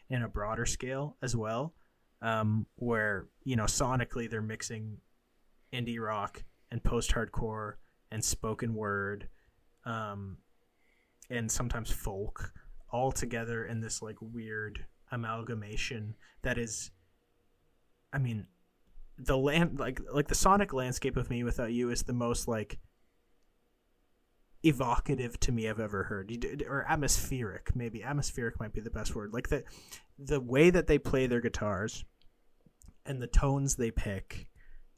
in 0.08 0.22
a 0.22 0.28
broader 0.28 0.66
scale 0.66 1.16
as 1.22 1.36
well, 1.36 1.74
um, 2.22 2.66
where 2.76 3.28
you 3.44 3.56
know 3.56 3.64
sonically 3.64 4.28
they're 4.28 4.42
mixing 4.42 4.98
indie 5.72 6.00
rock 6.00 6.44
and 6.70 6.82
post-hardcore 6.82 7.74
and 8.10 8.24
spoken 8.24 8.74
word, 8.74 9.28
um, 9.84 10.38
and 11.30 11.50
sometimes 11.50 11.90
folk 11.90 12.52
all 12.92 13.12
together 13.12 13.64
in 13.64 13.80
this 13.80 14.02
like 14.02 14.16
weird 14.20 14.84
amalgamation 15.12 16.14
that 16.42 16.58
is 16.58 16.90
i 18.12 18.18
mean 18.18 18.46
the 19.18 19.36
land 19.36 19.78
like 19.78 20.00
like 20.12 20.28
the 20.28 20.34
sonic 20.34 20.72
landscape 20.72 21.16
of 21.16 21.28
mewithoutYou 21.28 21.92
is 21.92 22.02
the 22.02 22.12
most 22.12 22.48
like 22.48 22.78
evocative 24.62 25.38
to 25.40 25.52
me 25.52 25.68
i've 25.68 25.80
ever 25.80 26.04
heard. 26.04 26.30
Or 26.68 26.84
atmospheric 26.88 27.74
maybe. 27.74 28.02
Atmospheric 28.02 28.60
might 28.60 28.72
be 28.72 28.80
the 28.80 28.90
best 28.90 29.14
word. 29.14 29.32
Like 29.32 29.48
the 29.48 29.64
the 30.18 30.40
way 30.40 30.70
that 30.70 30.86
they 30.86 30.98
play 30.98 31.26
their 31.26 31.40
guitars 31.40 32.04
and 33.06 33.22
the 33.22 33.26
tones 33.26 33.76
they 33.76 33.90
pick 33.90 34.48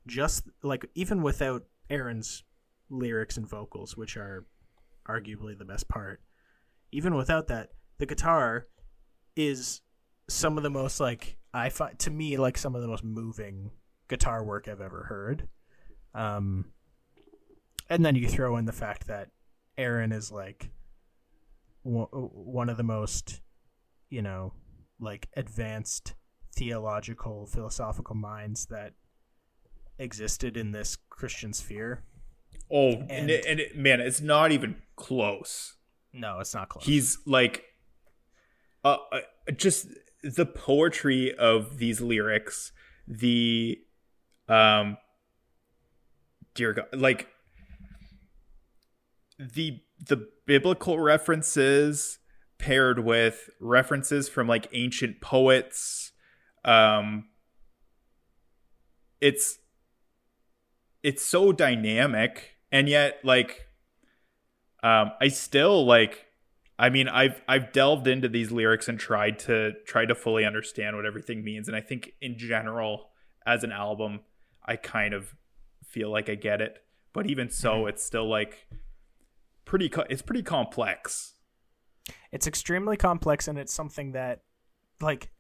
just 0.07 0.49
like 0.65 0.85
even 0.97 1.23
without 1.23 1.63
aaron's 1.89 2.43
lyrics 2.91 3.37
and 3.37 3.49
vocals 3.49 3.97
which 3.97 4.17
are 4.17 4.45
arguably 5.09 5.57
the 5.57 5.65
best 5.65 5.89
part. 5.89 6.21
Even 6.91 7.15
without 7.15 7.49
that 7.49 7.71
the 7.99 8.07
guitar 8.07 8.67
is 9.37 9.81
some 10.29 10.57
of 10.57 10.63
the 10.63 10.71
most 10.71 11.01
like 11.01 11.37
i 11.55 11.69
find 11.69 11.99
to 11.99 12.11
me 12.11 12.37
like 12.37 12.57
some 12.57 12.75
of 12.75 12.83
the 12.83 12.89
most 12.89 13.05
moving 13.05 13.71
guitar 14.09 14.45
work 14.45 14.69
i've 14.69 14.81
ever 14.81 15.05
heard. 15.05 15.49
Um 16.15 16.73
and 17.89 18.05
then 18.05 18.15
you 18.15 18.29
throw 18.29 18.57
in 18.57 18.65
the 18.65 18.73
fact 18.73 19.07
that 19.07 19.29
aaron 19.79 20.13
is 20.13 20.31
like 20.31 20.71
one 21.83 22.07
one 22.11 22.69
of 22.69 22.77
the 22.77 22.83
most 22.83 23.41
you 24.11 24.23
know 24.23 24.53
like 25.01 25.29
advanced 25.37 26.15
theological 26.55 27.47
philosophical 27.47 28.15
minds 28.15 28.67
that 28.67 28.93
existed 29.99 30.57
in 30.57 30.73
this 30.73 30.97
christian 31.09 31.53
sphere 31.53 32.05
Oh, 32.73 32.93
and, 32.93 33.11
And- 33.11 33.31
it, 33.31 33.45
and 33.47 33.61
it, 33.61 33.77
man, 33.77 34.01
it's 34.01 34.21
not 34.21 34.51
even 34.53 34.77
close. 34.97 35.75
no 36.13 36.39
it's 36.41 36.55
not 36.55 36.69
close 36.69 36.85
He's 36.85 37.19
like, 37.27 37.65
uh, 38.85 38.97
uh, 39.13 39.21
just 39.57 39.87
the 40.23 40.47
poetry 40.47 41.35
of 41.37 41.79
these 41.79 42.01
lyrics, 42.01 42.73
the, 43.07 43.79
um, 44.49 44.97
dear 46.55 46.73
God, 46.73 46.87
like 46.95 47.29
the 49.39 49.81
the 50.05 50.29
biblical 50.47 50.99
references 50.99 52.19
paired 52.59 53.01
with 53.01 53.51
references 53.61 54.29
from 54.29 54.47
like 54.49 54.69
ancient 54.73 55.21
poets, 55.21 56.13
um, 56.65 57.29
it's 59.21 59.59
it's 61.03 61.25
so 61.25 61.53
dynamic 61.53 62.52
and 62.73 62.89
yet 62.89 63.21
like 63.23 63.69
um 64.83 65.13
i 65.21 65.29
still 65.29 65.87
like 65.87 66.27
i 66.79 66.89
mean 66.89 67.07
i've 67.07 67.41
i've 67.47 67.73
delved 67.73 68.09
into 68.09 68.29
these 68.29 68.51
lyrics 68.51 68.89
and 68.89 68.99
tried 68.99 69.39
to 69.39 69.73
try 69.87 70.05
to 70.05 70.15
fully 70.15 70.45
understand 70.45 70.97
what 70.97 71.07
everything 71.07 71.45
means. 71.45 71.69
And 71.69 71.77
i 71.77 71.81
think 71.81 72.13
in 72.21 72.37
general 72.37 73.11
as 73.47 73.63
an 73.63 73.71
album 73.71 74.21
i 74.65 74.75
kind 74.77 75.15
of 75.15 75.35
feel 75.85 76.11
like 76.11 76.29
i 76.29 76.35
get 76.35 76.61
it. 76.61 76.79
But 77.13 77.27
even 77.27 77.51
so 77.51 77.87
it's 77.87 78.03
still 78.03 78.29
like 78.29 78.67
pretty 79.65 79.89
co- 79.89 80.07
it's 80.09 80.23
pretty 80.23 80.43
complex. 80.43 81.35
It's 82.33 82.47
extremely 82.47 82.97
complex 82.97 83.47
and 83.47 83.59
it's 83.59 83.75
something 83.75 84.13
that 84.13 84.41
like 85.01 85.31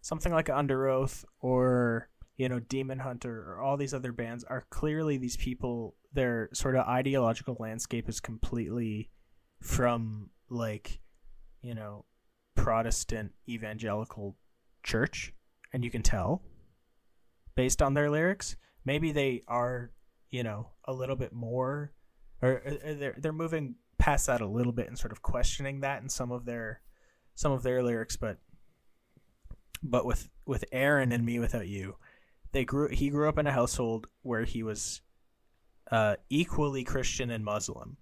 something 0.00 0.32
like 0.32 0.46
Underoath 0.46 1.24
or 1.40 2.08
you 2.36 2.48
know 2.48 2.58
demon 2.58 2.98
hunter 2.98 3.44
or 3.48 3.60
all 3.60 3.76
these 3.76 3.94
other 3.94 4.12
bands 4.12 4.44
are 4.44 4.66
clearly 4.70 5.16
these 5.16 5.36
people 5.36 5.94
their 6.14 6.48
sort 6.52 6.76
of 6.76 6.86
ideological 6.86 7.56
landscape 7.58 8.08
is 8.08 8.20
completely 8.20 9.10
from 9.60 10.30
like 10.48 11.00
you 11.62 11.74
know 11.74 12.04
protestant 12.54 13.32
evangelical 13.48 14.36
church 14.82 15.32
and 15.72 15.84
you 15.84 15.90
can 15.90 16.02
tell 16.02 16.42
based 17.56 17.82
on 17.82 17.94
their 17.94 18.10
lyrics. 18.10 18.56
Maybe 18.84 19.12
they 19.12 19.42
are 19.48 19.90
you 20.30 20.42
know 20.42 20.70
a 20.84 20.92
little 20.92 21.16
bit 21.16 21.32
more 21.32 21.92
or 22.42 22.62
uh, 22.66 22.94
they're 22.94 23.16
they're 23.18 23.32
moving 23.32 23.76
past 23.98 24.26
that 24.26 24.40
a 24.40 24.46
little 24.46 24.72
bit 24.72 24.88
and 24.88 24.98
sort 24.98 25.12
of 25.12 25.22
questioning 25.22 25.80
that 25.80 26.02
in 26.02 26.08
some 26.08 26.32
of 26.32 26.44
their 26.44 26.80
some 27.34 27.52
of 27.52 27.62
their 27.62 27.82
lyrics 27.82 28.16
but 28.16 28.38
but 29.82 30.04
with 30.04 30.28
with 30.44 30.64
Aaron 30.72 31.12
and 31.12 31.26
mewithoutYou 31.26 31.94
they 32.52 32.64
grew 32.64 32.88
he 32.88 33.10
grew 33.10 33.28
up 33.28 33.38
in 33.38 33.46
a 33.46 33.52
household 33.52 34.08
where 34.22 34.44
he 34.44 34.62
was 34.62 35.00
uh 35.90 36.16
equally 36.30 36.84
Christian 36.84 37.30
and 37.30 37.44
Muslim. 37.44 37.96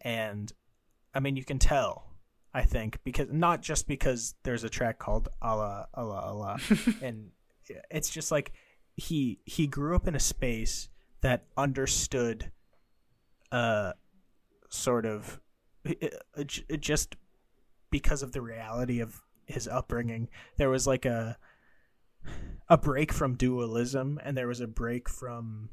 And 0.00 0.52
I 1.14 1.20
mean 1.20 1.36
you 1.36 1.44
can 1.44 1.58
tell 1.58 2.12
I 2.54 2.62
think 2.62 2.98
because 3.04 3.28
not 3.30 3.62
just 3.62 3.86
because 3.86 4.34
there's 4.42 4.64
a 4.64 4.68
track 4.68 4.98
called 4.98 5.28
Allah 5.40 5.88
Allah 5.94 6.20
Allah. 6.20 6.58
And 7.02 7.30
it's 7.90 8.10
just 8.10 8.30
like 8.30 8.52
he 8.96 9.38
he 9.44 9.66
grew 9.66 9.96
up 9.96 10.06
in 10.06 10.14
a 10.14 10.20
space 10.20 10.88
that 11.22 11.44
understood 11.56 12.50
uh 13.50 13.92
sort 14.68 15.06
of 15.06 15.40
it, 15.84 16.14
it, 16.36 16.64
it 16.68 16.80
just 16.80 17.16
because 17.90 18.22
of 18.22 18.32
the 18.32 18.40
reality 18.40 19.00
of 19.00 19.22
his 19.46 19.68
upbringing 19.68 20.28
there 20.56 20.70
was 20.70 20.86
like 20.86 21.04
a 21.04 21.36
a 22.68 22.78
break 22.78 23.12
from 23.12 23.34
dualism 23.34 24.20
and 24.24 24.36
there 24.36 24.46
was 24.46 24.60
a 24.60 24.66
break 24.66 25.08
from 25.08 25.68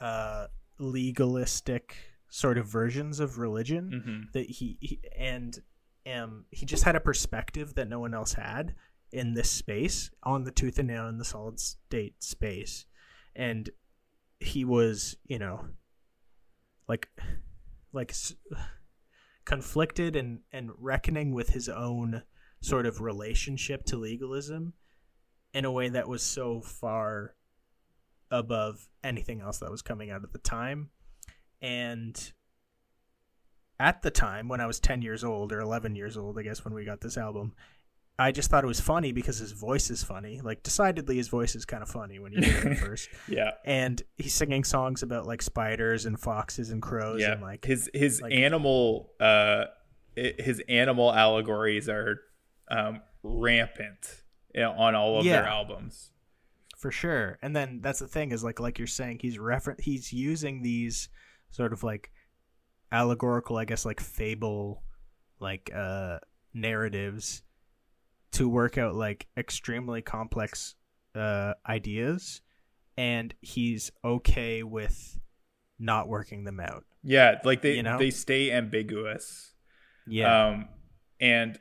uh 0.00 0.46
legalistic 0.78 1.96
sort 2.28 2.58
of 2.58 2.66
versions 2.66 3.20
of 3.20 3.38
religion 3.38 3.90
mm-hmm. 3.94 4.20
that 4.32 4.46
he, 4.46 4.76
he 4.80 5.00
and 5.18 5.60
um 6.06 6.44
he 6.50 6.66
just 6.66 6.84
had 6.84 6.96
a 6.96 7.00
perspective 7.00 7.74
that 7.74 7.88
no 7.88 7.98
one 7.98 8.14
else 8.14 8.34
had 8.34 8.74
in 9.12 9.34
this 9.34 9.50
space 9.50 10.10
on 10.22 10.44
the 10.44 10.50
tooth 10.50 10.78
and 10.78 10.88
nail 10.88 11.08
in 11.08 11.18
the 11.18 11.24
solid 11.24 11.58
state 11.58 12.22
space 12.22 12.84
and 13.34 13.70
he 14.40 14.64
was 14.64 15.16
you 15.26 15.38
know 15.38 15.64
like 16.88 17.08
like 17.92 18.10
s- 18.10 18.34
conflicted 19.44 20.16
and 20.16 20.40
and 20.52 20.70
reckoning 20.78 21.32
with 21.32 21.50
his 21.50 21.68
own 21.68 22.22
sort 22.60 22.86
of 22.86 23.00
relationship 23.00 23.84
to 23.84 23.96
legalism 23.96 24.72
in 25.54 25.64
a 25.64 25.72
way 25.72 25.88
that 25.88 26.08
was 26.08 26.22
so 26.22 26.60
far 26.60 27.34
above 28.30 28.88
anything 29.04 29.40
else 29.40 29.58
that 29.58 29.70
was 29.70 29.82
coming 29.82 30.10
out 30.10 30.24
at 30.24 30.32
the 30.32 30.38
time 30.38 30.90
and 31.62 32.32
at 33.78 34.02
the 34.02 34.10
time 34.10 34.48
when 34.48 34.60
I 34.60 34.66
was 34.66 34.80
10 34.80 35.02
years 35.02 35.22
old 35.22 35.52
or 35.52 35.60
11 35.60 35.96
years 35.96 36.16
old, 36.16 36.38
I 36.38 36.42
guess 36.42 36.64
when 36.64 36.72
we 36.74 36.84
got 36.84 37.00
this 37.02 37.18
album, 37.18 37.52
I 38.18 38.32
just 38.32 38.50
thought 38.50 38.64
it 38.64 38.66
was 38.68 38.80
funny 38.80 39.12
because 39.12 39.36
his 39.38 39.52
voice 39.52 39.90
is 39.90 40.02
funny. 40.02 40.40
Like 40.42 40.62
decidedly 40.62 41.16
his 41.16 41.28
voice 41.28 41.54
is 41.54 41.66
kind 41.66 41.82
of 41.82 41.88
funny 41.90 42.18
when 42.18 42.32
you 42.32 42.40
hear 42.42 42.68
it 42.72 42.76
first. 42.78 43.10
Yeah. 43.28 43.50
And 43.66 44.02
he's 44.16 44.32
singing 44.32 44.64
songs 44.64 45.02
about 45.02 45.26
like 45.26 45.42
spiders 45.42 46.06
and 46.06 46.18
foxes 46.18 46.70
and 46.70 46.80
crows 46.80 47.20
Yeah. 47.20 47.32
and 47.32 47.42
like 47.42 47.66
his 47.66 47.90
his 47.92 48.22
like- 48.22 48.32
animal 48.32 49.10
uh 49.20 49.64
his 50.14 50.62
animal 50.66 51.12
allegories 51.12 51.90
are 51.90 52.20
um 52.70 53.02
rampant 53.22 54.22
you 54.54 54.62
know, 54.62 54.72
on 54.72 54.94
all 54.94 55.18
of 55.18 55.24
their 55.26 55.44
albums. 55.44 56.12
For 56.76 56.90
sure. 56.90 57.38
And 57.42 57.56
then 57.56 57.80
that's 57.82 57.98
the 57.98 58.06
thing 58.06 58.32
is 58.32 58.44
like 58.44 58.60
like 58.60 58.78
you're 58.78 58.86
saying 58.86 59.18
he's 59.22 59.38
refer 59.38 59.76
he's 59.78 60.12
using 60.12 60.62
these 60.62 61.08
sort 61.50 61.72
of 61.72 61.82
like 61.82 62.12
allegorical, 62.92 63.56
I 63.56 63.64
guess 63.64 63.84
like 63.84 64.00
fable 64.00 64.82
like 65.40 65.70
uh 65.74 66.18
narratives 66.54 67.42
to 68.32 68.48
work 68.48 68.78
out 68.78 68.94
like 68.94 69.26
extremely 69.36 70.02
complex 70.02 70.74
uh 71.14 71.54
ideas 71.66 72.42
and 72.96 73.34
he's 73.40 73.90
okay 74.04 74.62
with 74.62 75.18
not 75.78 76.08
working 76.08 76.44
them 76.44 76.60
out. 76.60 76.84
Yeah, 77.02 77.38
like 77.44 77.62
they 77.62 77.76
You 77.76 77.82
know? 77.82 77.98
they 77.98 78.10
stay 78.10 78.52
ambiguous. 78.52 79.54
Yeah. 80.06 80.48
Um 80.48 80.68
and 81.20 81.58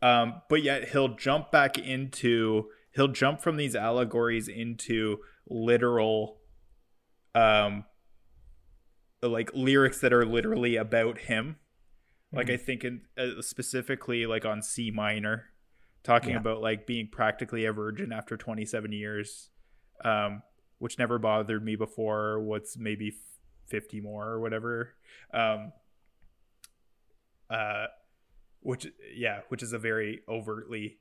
um 0.00 0.42
but 0.48 0.62
yet 0.62 0.90
he'll 0.90 1.16
jump 1.16 1.50
back 1.50 1.76
into 1.78 2.68
he'll 2.94 3.08
jump 3.08 3.40
from 3.40 3.56
these 3.56 3.74
allegories 3.74 4.48
into 4.48 5.18
literal 5.48 6.38
um 7.34 7.84
like 9.22 9.50
lyrics 9.54 10.00
that 10.00 10.12
are 10.12 10.24
literally 10.26 10.76
about 10.76 11.18
him. 11.18 11.56
Like 12.32 12.50
I 12.50 12.56
think 12.56 12.82
in 12.84 13.02
uh, 13.16 13.40
specifically 13.42 14.26
like 14.26 14.44
on 14.44 14.60
C 14.60 14.90
minor 14.90 15.46
talking 16.02 16.30
Yeah. 16.30 16.38
about 16.38 16.60
like 16.60 16.86
being 16.86 17.08
practically 17.10 17.64
a 17.64 17.72
virgin 17.72 18.12
after 18.12 18.36
27 18.36 18.90
years 18.92 19.50
um 20.04 20.42
which 20.78 20.98
never 20.98 21.18
bothered 21.18 21.64
me 21.64 21.76
before 21.76 22.40
what's 22.42 22.76
maybe 22.76 23.12
50 23.68 24.00
more 24.00 24.26
or 24.28 24.40
whatever 24.40 24.94
um 25.32 25.72
uh 27.48 27.86
which 28.60 28.86
yeah 29.14 29.40
which 29.48 29.62
is 29.62 29.72
a 29.72 29.78
very 29.78 30.20
overtly 30.28 30.98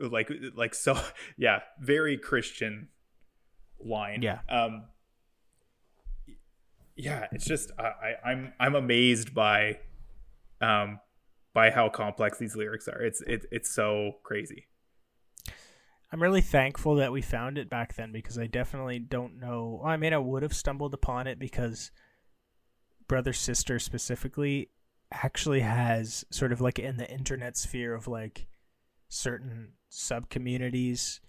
like 0.00 0.30
like 0.54 0.74
so 0.74 0.98
yeah 1.36 1.60
very 1.80 2.16
christian 2.16 2.88
line 3.84 4.22
Yeah. 4.22 4.40
um 4.48 4.84
yeah 6.96 7.26
it's 7.32 7.44
just 7.44 7.70
I, 7.78 7.82
I 7.84 8.30
i'm 8.30 8.52
i'm 8.58 8.74
amazed 8.74 9.34
by 9.34 9.78
um 10.60 11.00
by 11.54 11.70
how 11.70 11.88
complex 11.88 12.38
these 12.38 12.56
lyrics 12.56 12.88
are 12.88 13.00
it's 13.02 13.20
it, 13.22 13.46
it's 13.50 13.70
so 13.70 14.16
crazy 14.22 14.66
I'm 16.10 16.22
really 16.22 16.40
thankful 16.40 16.94
that 16.96 17.12
we 17.12 17.20
found 17.20 17.58
it 17.58 17.68
back 17.68 17.94
then 17.94 18.12
because 18.12 18.38
I 18.38 18.46
definitely 18.46 18.98
don't 18.98 19.38
know. 19.38 19.82
I 19.84 19.98
mean, 19.98 20.14
I 20.14 20.18
would 20.18 20.42
have 20.42 20.54
stumbled 20.54 20.94
upon 20.94 21.26
it 21.26 21.38
because 21.38 21.90
Brother 23.06 23.34
Sister 23.34 23.78
specifically 23.78 24.70
actually 25.12 25.60
has 25.60 26.24
sort 26.30 26.52
of 26.52 26.62
like 26.62 26.78
in 26.78 26.96
the 26.96 27.10
internet 27.10 27.58
sphere 27.58 27.94
of 27.94 28.08
like 28.08 28.46
certain 29.08 29.72
sub 29.88 30.28
communities 30.28 31.20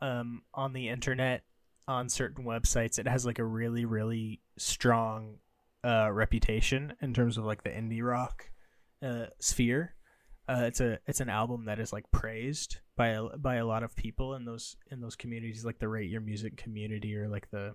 um, 0.00 0.42
on 0.54 0.72
the 0.72 0.88
internet 0.88 1.42
on 1.86 2.08
certain 2.08 2.44
websites. 2.44 2.98
It 2.98 3.08
has 3.08 3.24
like 3.24 3.38
a 3.38 3.44
really, 3.44 3.84
really 3.84 4.40
strong 4.56 5.36
uh, 5.84 6.10
reputation 6.12 6.92
in 7.00 7.14
terms 7.14 7.38
of 7.38 7.44
like 7.44 7.62
the 7.62 7.70
indie 7.70 8.02
rock 8.02 8.50
uh, 9.02 9.26
sphere. 9.40 9.94
Uh, 10.48 10.64
it's 10.64 10.80
a 10.80 10.98
it's 11.06 11.20
an 11.20 11.28
album 11.28 11.66
that 11.66 11.78
is 11.78 11.92
like 11.92 12.10
praised 12.10 12.78
by 12.96 13.08
a, 13.08 13.22
by 13.36 13.56
a 13.56 13.66
lot 13.66 13.82
of 13.82 13.94
people 13.94 14.34
in 14.34 14.44
those 14.44 14.76
in 14.90 15.00
those 15.00 15.14
communities, 15.16 15.64
like 15.64 15.78
the 15.78 15.88
Rate 15.88 16.10
Your 16.10 16.22
Music 16.22 16.56
community 16.56 17.16
or 17.16 17.28
like 17.28 17.50
the 17.50 17.74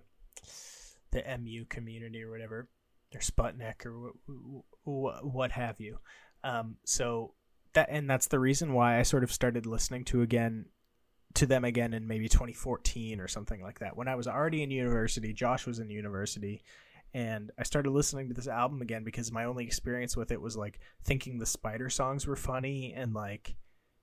the 1.12 1.22
MU 1.38 1.64
community 1.66 2.22
or 2.22 2.30
whatever, 2.30 2.68
or 3.14 3.20
Sputnik 3.20 3.86
or 3.86 4.12
wh- 4.84 5.24
what 5.24 5.52
have 5.52 5.80
you. 5.80 5.98
Um, 6.42 6.76
so 6.84 7.34
that 7.74 7.88
and 7.90 8.08
that's 8.08 8.28
the 8.28 8.38
reason 8.38 8.72
why 8.72 8.98
I 8.98 9.02
sort 9.02 9.24
of 9.24 9.32
started 9.32 9.66
listening 9.66 10.04
to 10.06 10.22
again 10.22 10.66
to 11.34 11.46
them 11.46 11.64
again 11.64 11.92
in 11.92 12.06
maybe 12.06 12.28
2014 12.28 13.20
or 13.20 13.28
something 13.28 13.60
like 13.60 13.80
that. 13.80 13.96
When 13.96 14.08
I 14.08 14.14
was 14.14 14.28
already 14.28 14.62
in 14.62 14.70
university, 14.70 15.32
Josh 15.32 15.66
was 15.66 15.80
in 15.80 15.90
university, 15.90 16.62
and 17.12 17.50
I 17.58 17.64
started 17.64 17.90
listening 17.90 18.28
to 18.28 18.34
this 18.34 18.48
album 18.48 18.82
again 18.82 19.04
because 19.04 19.32
my 19.32 19.44
only 19.44 19.64
experience 19.64 20.16
with 20.16 20.30
it 20.30 20.40
was 20.40 20.56
like 20.56 20.80
thinking 21.04 21.38
the 21.38 21.46
Spider 21.46 21.90
songs 21.90 22.26
were 22.26 22.36
funny 22.36 22.92
and 22.94 23.14
like 23.14 23.56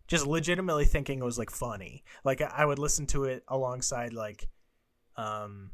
just 0.08 0.28
legitimately 0.28 0.86
thinking 0.86 1.20
it 1.20 1.26
was 1.26 1.40
like 1.40 1.50
funny. 1.50 2.04
Like 2.24 2.42
I 2.42 2.66
would 2.66 2.80
listen 2.80 3.06
to 3.08 3.26
it 3.26 3.44
alongside 3.48 4.14
like 4.14 4.50
um 5.18 5.72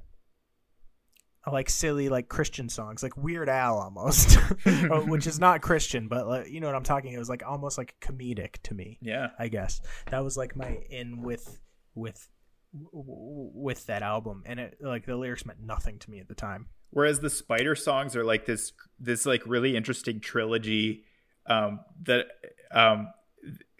like 1.52 1.70
silly 1.70 2.10
like 2.10 2.28
Christian 2.30 2.70
songs, 2.70 3.04
like 3.04 3.16
Weird 3.18 3.50
Al 3.50 3.78
almost, 3.78 4.38
Oh, 4.66 5.06
which 5.08 5.28
is 5.28 5.40
not 5.40 5.62
Christian, 5.62 6.08
but 6.08 6.28
like, 6.28 6.50
you 6.50 6.60
know 6.60 6.68
what 6.68 6.76
I'm 6.76 6.84
talking. 6.84 7.14
It 7.14 7.20
was 7.20 7.30
like 7.30 7.44
almost 7.46 7.78
like 7.78 7.96
comedic 8.02 8.54
to 8.64 8.74
me. 8.74 8.98
yeah 9.02 9.30
I 9.40 9.48
guess 9.48 9.82
that 10.12 10.24
was 10.24 10.36
like 10.38 10.56
my 10.56 10.78
in 10.90 11.22
with 11.22 11.60
with 11.96 12.30
with 12.92 13.86
that 13.88 14.02
album, 14.04 14.44
and 14.46 14.60
it 14.60 14.78
like 14.82 15.06
the 15.06 15.16
lyrics 15.16 15.46
meant 15.46 15.60
nothing 15.62 16.00
to 16.00 16.12
me 16.12 16.20
at 16.20 16.28
the 16.28 16.36
time. 16.36 16.68
whereas 16.90 17.20
the 17.22 17.30
spider 17.30 17.76
songs 17.76 18.16
are 18.16 18.24
like 18.26 18.46
this 18.46 18.74
this 19.00 19.26
like 19.26 19.42
really 19.46 19.76
interesting 19.76 20.20
trilogy 20.20 21.04
um 21.48 21.80
that 22.04 22.26
um 22.72 23.08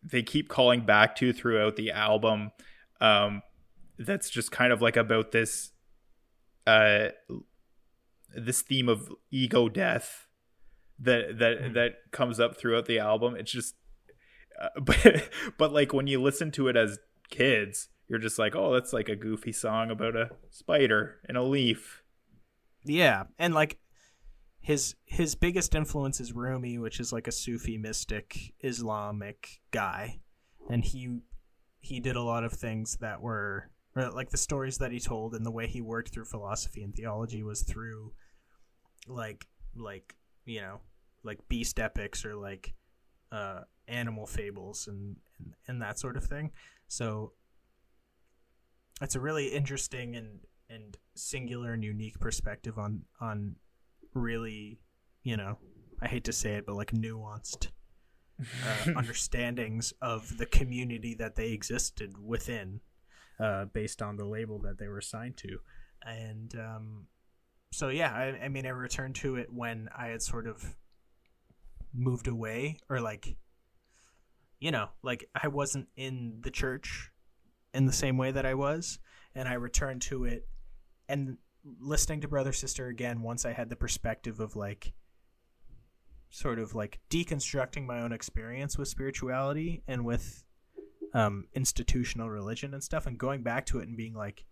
they 0.04 0.24
keep 0.24 0.48
calling 0.50 0.86
back 0.86 1.16
to 1.18 1.34
throughout 1.34 1.76
the 1.76 1.92
album 1.92 2.52
um 3.02 3.42
that's 4.00 4.30
just 4.30 4.52
kind 4.52 4.72
of 4.72 4.82
like 4.82 4.96
about 4.98 5.32
this 5.32 5.72
uh 6.66 7.10
this 8.38 8.62
theme 8.62 8.88
of 8.88 9.12
ego 9.32 9.70
death 9.70 10.28
that 11.00 11.40
that 11.40 11.74
that 11.74 12.12
comes 12.12 12.40
up 12.40 12.58
throughout 12.58 12.86
the 12.86 13.00
album. 13.00 13.36
It's 13.36 13.52
just 13.52 13.76
uh, 14.62 14.70
but 14.82 15.30
but 15.58 15.74
like 15.74 15.94
when 15.94 16.08
you 16.08 16.22
listen 16.22 16.52
to 16.52 16.68
it 16.68 16.76
as 16.76 17.00
kids 17.30 17.90
you're 18.08 18.20
just 18.20 18.40
like 18.40 18.56
oh 18.56 18.74
that's 18.74 18.94
like 18.94 19.10
a 19.10 19.16
goofy 19.16 19.52
song 19.52 19.92
about 19.92 20.16
a 20.16 20.30
spider 20.50 21.20
and 21.28 21.38
a 21.38 21.44
leaf. 21.44 22.04
Yeah, 22.84 23.24
and 23.38 23.54
like 23.54 23.80
his 24.60 24.96
his 25.06 25.36
biggest 25.36 25.76
influence 25.76 26.20
is 26.20 26.34
Rumi, 26.34 26.78
which 26.78 27.00
is 27.00 27.12
like 27.12 27.28
a 27.28 27.32
Sufi 27.32 27.78
mystic 27.78 28.54
Islamic 28.62 29.62
guy, 29.72 30.20
and 30.70 30.84
he 30.84 31.20
he 31.80 32.00
did 32.00 32.16
a 32.16 32.22
lot 32.22 32.44
of 32.44 32.54
things 32.54 32.98
that 33.02 33.22
were 33.22 33.70
like 33.96 34.30
the 34.30 34.38
stories 34.38 34.78
that 34.78 34.92
he 34.92 35.00
told 35.00 35.34
and 35.34 35.46
the 35.46 35.52
way 35.52 35.68
he 35.68 35.82
worked 35.82 36.10
through 36.14 36.26
philosophy 36.26 36.84
and 36.84 36.94
theology 36.94 37.42
was 37.42 37.64
through 37.64 38.14
like 39.08 39.48
like 39.76 40.16
you 40.46 40.62
know 40.62 40.80
like 41.24 41.40
beast 41.50 41.80
epics 41.80 42.26
or 42.26 42.36
like 42.36 42.74
uh 43.32 43.62
animal 43.88 44.26
fables 44.26 44.88
and 44.88 45.18
and, 45.40 45.54
and 45.68 45.82
that 45.82 46.00
sort 46.00 46.18
of 46.18 46.24
thing. 46.24 46.52
So 46.88 47.34
it's 49.02 49.16
a 49.16 49.20
really 49.20 49.48
interesting 49.48 50.16
and 50.16 50.40
and 50.70 50.98
singular 51.16 51.74
and 51.74 51.84
unique 51.84 52.20
perspective 52.20 52.78
on 52.78 53.04
on 53.22 53.56
really 54.14 54.80
you 55.24 55.38
know 55.38 55.58
i 56.02 56.08
hate 56.08 56.24
to 56.24 56.34
say 56.34 56.56
it 56.56 56.66
but 56.66 56.76
like 56.76 56.92
nuanced 56.92 57.68
uh, 58.40 58.92
understandings 58.96 59.94
of 60.02 60.38
the 60.38 60.46
community 60.46 61.14
that 61.16 61.36
they 61.36 61.52
existed 61.52 62.14
within 62.24 62.82
uh, 63.40 63.66
based 63.66 64.02
on 64.02 64.18
the 64.18 64.26
label 64.26 64.60
that 64.60 64.78
they 64.78 64.88
were 64.88 64.98
assigned 64.98 65.38
to. 65.38 65.60
And 66.06 66.54
um, 66.56 67.08
so 67.72 67.90
yeah 67.90 68.12
I, 68.14 68.46
I 68.46 68.48
mean 68.50 68.66
i 68.66 68.70
returned 68.70 69.16
to 69.16 69.36
it 69.36 69.52
when 69.52 69.90
i 69.98 70.08
had 70.08 70.22
sort 70.22 70.48
of 70.48 70.76
moved 71.94 72.28
away 72.28 72.78
or 72.90 73.00
like 73.00 73.36
you 74.60 74.72
know 74.72 74.90
like 75.04 75.30
i 75.42 75.48
wasn't 75.48 75.88
in 75.96 76.40
the 76.42 76.52
church 76.52 77.12
in 77.74 77.86
the 77.86 77.94
same 77.94 78.18
way 78.18 78.32
that 78.32 78.46
i 78.46 78.54
was 78.54 79.00
and 79.36 79.48
i 79.48 79.54
returned 79.54 80.02
to 80.04 80.26
it 80.26 80.48
and 81.10 81.38
listening 81.80 82.22
to 82.22 82.28
brother 82.28 82.54
sister 82.54 82.88
again 82.88 83.22
once 83.22 83.46
i 83.46 83.52
had 83.52 83.70
the 83.70 83.76
perspective 83.76 84.40
of 84.40 84.56
like 84.56 84.94
sort 86.30 86.60
of 86.60 86.76
like 86.76 87.00
deconstructing 87.10 87.86
my 87.86 88.02
own 88.02 88.12
experience 88.12 88.78
with 88.78 88.88
spirituality 88.88 89.84
and 89.88 90.06
with 90.06 90.44
um 91.14 91.46
institutional 91.54 92.30
religion 92.30 92.74
and 92.74 92.84
stuff 92.84 93.08
and 93.08 93.18
going 93.18 93.42
back 93.42 93.66
to 93.66 93.80
it 93.80 93.88
and 93.88 93.98
being 93.98 94.14
like 94.14 94.46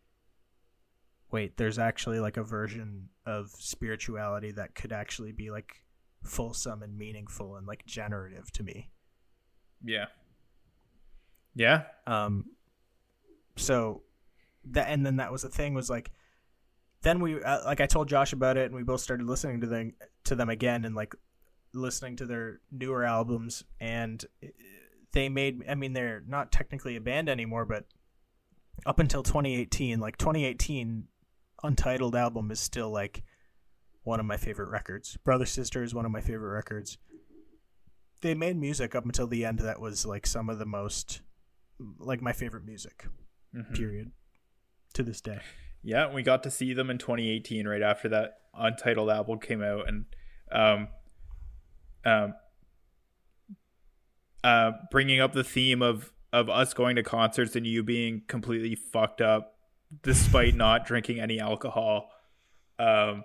wait 1.32 1.58
there's 1.58 1.80
actually 1.80 2.20
like 2.20 2.38
a 2.38 2.44
version 2.44 3.10
of 3.26 3.50
spirituality 3.50 4.52
that 4.52 4.76
could 4.76 4.92
actually 4.92 5.32
be 5.32 5.50
like 5.52 5.84
fulsome 6.24 6.82
and 6.84 6.98
meaningful 6.98 7.56
and 7.56 7.68
like 7.68 7.86
generative 7.86 8.52
to 8.52 8.64
me 8.64 8.90
Yeah. 9.84 10.06
Yeah. 11.54 11.84
um 12.08 12.45
so 13.56 14.02
that 14.72 14.88
and 14.90 15.06
then 15.06 15.18
that 15.18 15.32
was 15.32 15.44
the 15.44 15.50
thing 15.50 15.74
was 15.74 15.90
like 15.90 16.12
then 17.04 17.20
we 17.20 17.42
uh, 17.42 17.64
like 17.66 17.80
i 17.82 17.86
told 17.86 18.10
josh 18.10 18.34
about 18.34 18.58
it 18.58 18.66
and 18.66 18.76
we 18.76 18.84
both 18.84 19.00
started 19.02 19.26
listening 19.28 19.62
to 19.62 19.68
them 19.68 19.94
to 20.24 20.36
them 20.36 20.50
again 20.50 20.86
and 20.86 20.95
like 20.95 21.14
listening 21.74 22.16
to 22.16 22.26
their 22.26 22.60
newer 22.72 23.04
albums 23.04 23.64
and 23.80 24.26
uh, 24.44 24.48
they 25.12 25.30
made. 25.30 25.64
I 25.70 25.76
mean, 25.76 25.94
they're 25.94 26.24
not 26.28 26.52
technically 26.52 26.98
a 26.98 27.02
band 27.02 27.30
anymore, 27.30 27.64
but 27.64 27.86
up 28.86 29.00
until 29.00 29.24
2018, 29.24 29.98
like 30.02 30.18
2018, 30.18 31.06
Untitled 31.64 32.16
album 32.16 32.51
is 32.51 32.59
still 32.59 32.90
like 32.90 33.24
one 34.03 34.19
of 34.19 34.25
my 34.25 34.38
favorite 34.38 34.69
records. 34.69 35.17
Brother 35.24 35.45
Sister 35.45 35.84
is 35.84 35.93
one 35.93 36.06
of 36.06 36.11
my 36.11 36.22
favorite 36.22 36.53
records. 36.53 36.98
They 38.22 38.34
made 38.34 38.58
music 38.58 38.95
up 38.95 39.06
until 39.06 39.27
the 39.27 39.45
end 39.45 39.59
that 39.59 39.80
was 39.80 40.06
like 40.06 40.25
some 40.25 40.50
of 40.50 40.59
the 40.59 40.66
most, 40.66 41.22
like 42.00 42.22
my 42.22 42.34
favorite 42.34 42.66
music. 42.66 43.06
Period. 43.74 44.11
To 44.93 45.03
this 45.03 45.22
day. 45.22 45.40
Yeah, 45.82 46.11
we 46.11 46.24
got 46.24 46.43
to 46.43 46.51
see 46.51 46.74
them 46.74 46.90
in 46.90 46.98
2018, 46.98 47.67
right 47.67 47.82
after 47.82 48.09
that 48.09 48.38
Untitled 48.58 49.09
album 49.09 49.40
came 49.40 49.61
out, 49.61 49.88
and 49.88 50.06
um, 50.51 50.88
um, 52.06 52.34
uh, 54.43 54.72
bringing 54.92 55.19
up 55.19 55.34
the 55.34 55.43
theme 55.43 55.82
of 55.82 56.14
of 56.32 56.50
us 56.50 56.74
going 56.74 56.95
to 56.95 57.03
concerts 57.03 57.56
and 57.56 57.66
you 57.67 57.84
being 57.84 58.22
completely 58.27 58.75
fucked 58.75 59.22
up 59.22 59.55
despite 60.04 60.56
not 60.56 60.86
drinking 60.86 61.20
any 61.20 61.40
alcohol. 61.40 62.10
Um, 62.80 63.24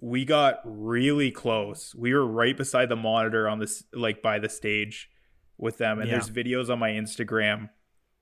we 0.00 0.24
got 0.24 0.60
really 0.64 1.30
close. 1.30 1.94
We 1.94 2.14
were 2.14 2.26
right 2.26 2.56
beside 2.56 2.88
the 2.88 2.96
monitor 2.96 3.48
on 3.48 3.58
this, 3.58 3.84
like 3.92 4.22
by 4.22 4.38
the 4.38 4.48
stage 4.48 5.08
with 5.56 5.78
them, 5.78 5.98
and 5.98 6.08
Yeah. 6.08 6.18
there's 6.18 6.30
videos 6.30 6.70
on 6.70 6.78
my 6.78 6.90
Instagram 6.90 7.70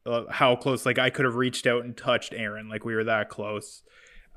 uh, 0.07 0.23
how 0.31 0.55
close 0.55 0.87
like 0.87 1.01
i 1.01 1.11
could 1.11 1.25
have 1.25 1.35
reached 1.35 1.67
out 1.67 1.85
and 1.85 1.97
touched 1.97 2.33
aaron 2.33 2.69
like 2.69 2.85
we 2.85 2.95
were 2.95 3.03
that 3.03 3.29
close 3.29 3.83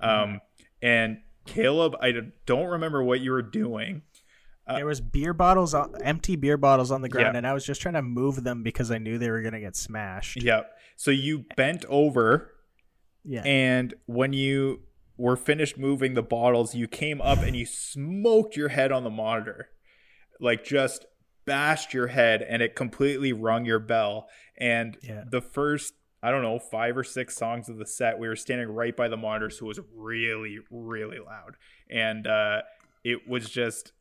um 0.01 0.41
and 0.81 1.19
caleb 1.45 1.95
I 2.01 2.11
don't 2.47 2.65
remember 2.65 3.03
what 3.03 3.19
you 3.21 3.29
were 3.29 3.43
doing 3.43 4.01
there 4.67 4.87
was 4.87 4.99
beer 4.99 5.33
bottles, 5.33 5.75
on, 5.75 5.93
empty 6.03 6.35
beer 6.37 6.57
bottles 6.57 6.89
on 6.91 7.01
the 7.03 7.09
ground, 7.09 7.33
Yeah. 7.33 7.37
and 7.37 7.45
I 7.47 7.53
was 7.53 7.65
just 7.67 7.81
trying 7.81 7.93
to 7.95 8.01
move 8.01 8.43
them 8.43 8.63
because 8.63 8.89
I 8.89 8.97
knew 8.97 9.19
they 9.19 9.29
were 9.29 9.43
gonna 9.43 9.59
get 9.59 9.75
smashed. 9.75 10.41
yep 10.41 10.71
so 10.95 11.11
you 11.11 11.45
bent 11.55 11.85
over 11.87 12.51
Yeah. 13.25 13.43
and 13.43 13.93
when 14.05 14.33
you 14.33 14.81
were 15.17 15.35
finished 15.35 15.77
moving 15.77 16.13
the 16.13 16.23
bottles 16.23 16.73
you 16.73 16.87
came 16.87 17.19
up 17.21 17.39
and 17.39 17.55
you 17.55 17.65
smoked 17.65 18.55
your 18.55 18.69
head 18.69 18.91
on 18.91 19.03
the 19.03 19.09
monitor. 19.09 19.69
Like 20.39 20.63
just 20.63 21.05
bashed 21.45 21.93
your 21.93 22.07
head 22.07 22.41
and 22.41 22.61
it 22.61 22.75
completely 22.75 23.33
rung 23.33 23.65
your 23.65 23.79
bell. 23.79 24.29
And 24.57 24.97
Yeah. 25.03 25.23
the 25.29 25.41
first 25.41 25.93
i 26.21 26.31
don't 26.31 26.41
know 26.41 26.59
five 26.59 26.97
or 26.97 27.03
six 27.03 27.35
songs 27.35 27.69
of 27.69 27.77
the 27.77 27.85
set 27.85 28.19
we 28.19 28.27
were 28.27 28.35
standing 28.35 28.67
right 28.67 28.93
by 28.95 29.07
the 29.07 29.15
monitor 29.15 29.49
so 29.49 29.65
it 29.65 29.67
was 29.69 29.79
really 29.95 30.59
really 30.71 31.19
loud. 31.19 31.55
And 31.89 32.25
uh 32.27 32.61
it 33.03 33.27
was 33.27 33.49
just 33.49 33.91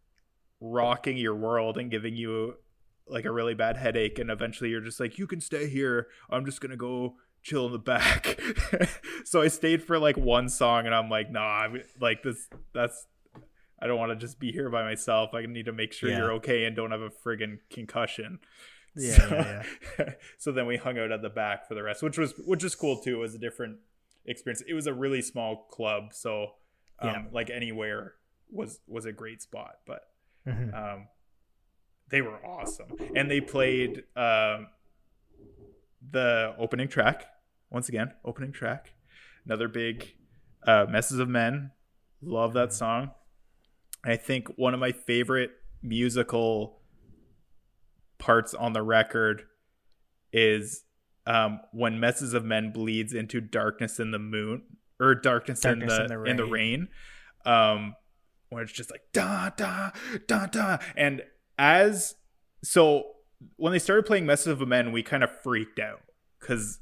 rocking 0.60 1.16
your 1.16 1.34
world 1.36 1.78
and 1.78 1.90
giving 1.90 2.16
you 2.16 2.54
like 3.06 3.24
a 3.24 3.32
really 3.32 3.54
bad 3.54 3.76
headache. 3.76 4.18
And 4.18 4.30
eventually 4.30 4.70
you're 4.70 4.80
just 4.80 5.00
like 5.00 5.18
you 5.18 5.26
can 5.26 5.40
stay 5.40 5.68
here. 5.68 6.08
I'm 6.30 6.44
just 6.44 6.60
gonna 6.60 6.76
go 6.76 7.16
chill 7.42 7.66
in 7.66 7.72
the 7.72 7.78
back. 7.78 8.38
So 9.24 9.42
i 9.42 9.48
stayed 9.48 9.82
for 9.82 9.98
like 9.98 10.16
one 10.16 10.48
song 10.48 10.86
and 10.86 10.94
i'm 10.94 11.10
like 11.10 11.30
nah 11.30 11.40
i'm 11.64 11.82
like 12.00 12.22
this 12.22 12.48
that's 12.72 13.06
i 13.78 13.86
don't 13.86 13.98
want 13.98 14.10
to 14.10 14.16
just 14.16 14.40
be 14.40 14.52
here 14.52 14.70
by 14.70 14.82
myself. 14.82 15.34
I 15.34 15.44
need 15.44 15.66
to 15.66 15.72
make 15.72 15.92
sure 15.92 16.08
Yeah. 16.08 16.16
you're 16.18 16.32
okay 16.34 16.64
and 16.64 16.74
don't 16.74 16.92
have 16.92 17.02
a 17.02 17.10
friggin 17.10 17.58
concussion. 17.70 18.38
Yeah, 18.96 19.12
so, 19.16 19.62
yeah, 19.98 20.12
so 20.38 20.52
then 20.52 20.66
we 20.66 20.78
hung 20.78 20.98
out 20.98 21.12
at 21.12 21.20
the 21.20 21.28
back 21.28 21.68
for 21.68 21.74
the 21.74 21.82
rest 21.82 22.02
which 22.02 22.16
was 22.16 22.32
which 22.46 22.64
is 22.64 22.74
cool 22.74 22.96
too. 23.02 23.16
It 23.16 23.18
was 23.18 23.34
a 23.34 23.38
different 23.38 23.78
experience. 24.24 24.62
It 24.66 24.72
was 24.74 24.86
a 24.86 24.94
really 24.94 25.20
small 25.20 25.66
club 25.70 26.12
so 26.14 26.52
um, 27.00 27.08
Yeah. 27.08 27.22
like 27.32 27.50
anywhere 27.50 28.14
was 28.50 28.80
was 28.86 29.04
a 29.04 29.12
great 29.12 29.42
spot 29.42 29.74
but 29.86 30.00
Mhm. 30.46 30.72
um, 30.74 31.08
they 32.10 32.22
were 32.22 32.38
awesome, 32.46 32.88
and 33.14 33.30
they 33.30 33.42
played 33.42 34.04
um, 34.16 34.68
the 36.10 36.54
opening 36.58 36.88
track 36.88 37.26
once 37.70 37.88
again. 37.88 38.12
Opening 38.24 38.52
track, 38.52 38.92
another 39.44 39.68
big 39.68 40.14
uh, 40.66 40.86
"Messes 40.88 41.18
of 41.18 41.28
Men." 41.28 41.72
Love 42.20 42.52
that 42.54 42.72
song. 42.72 43.12
I 44.04 44.16
think 44.16 44.48
one 44.56 44.74
of 44.74 44.80
my 44.80 44.92
favorite 44.92 45.50
musical 45.82 46.80
parts 48.18 48.54
on 48.54 48.72
the 48.72 48.82
record 48.82 49.44
is 50.32 50.84
um, 51.26 51.60
when 51.72 52.00
"Messes 52.00 52.34
of 52.34 52.44
Men" 52.44 52.72
bleeds 52.72 53.12
into 53.12 53.40
"Darkness 53.40 54.00
in 54.00 54.10
the 54.10 54.18
Moon" 54.18 54.62
or 54.98 55.14
"Darkness, 55.14 55.60
Darkness 55.60 55.92
in, 55.92 56.02
in 56.02 56.08
the, 56.08 56.14
the 56.16 56.24
in 56.24 56.36
the 56.36 56.44
Rain. 56.44 56.88
rain." 57.44 57.54
Um, 57.54 57.94
where 58.50 58.62
it's 58.62 58.72
just 58.72 58.90
like 58.90 59.02
da 59.12 59.50
da 59.50 59.90
da 60.26 60.46
da 60.46 60.78
and 60.96 61.22
as 61.58 62.14
so 62.62 63.04
when 63.56 63.72
they 63.72 63.78
started 63.78 64.04
playing 64.06 64.26
messes 64.26 64.46
of 64.48 64.60
a 64.60 64.66
men 64.66 64.92
we 64.92 65.02
kind 65.02 65.22
of 65.22 65.30
freaked 65.42 65.78
out 65.78 66.00
because 66.40 66.80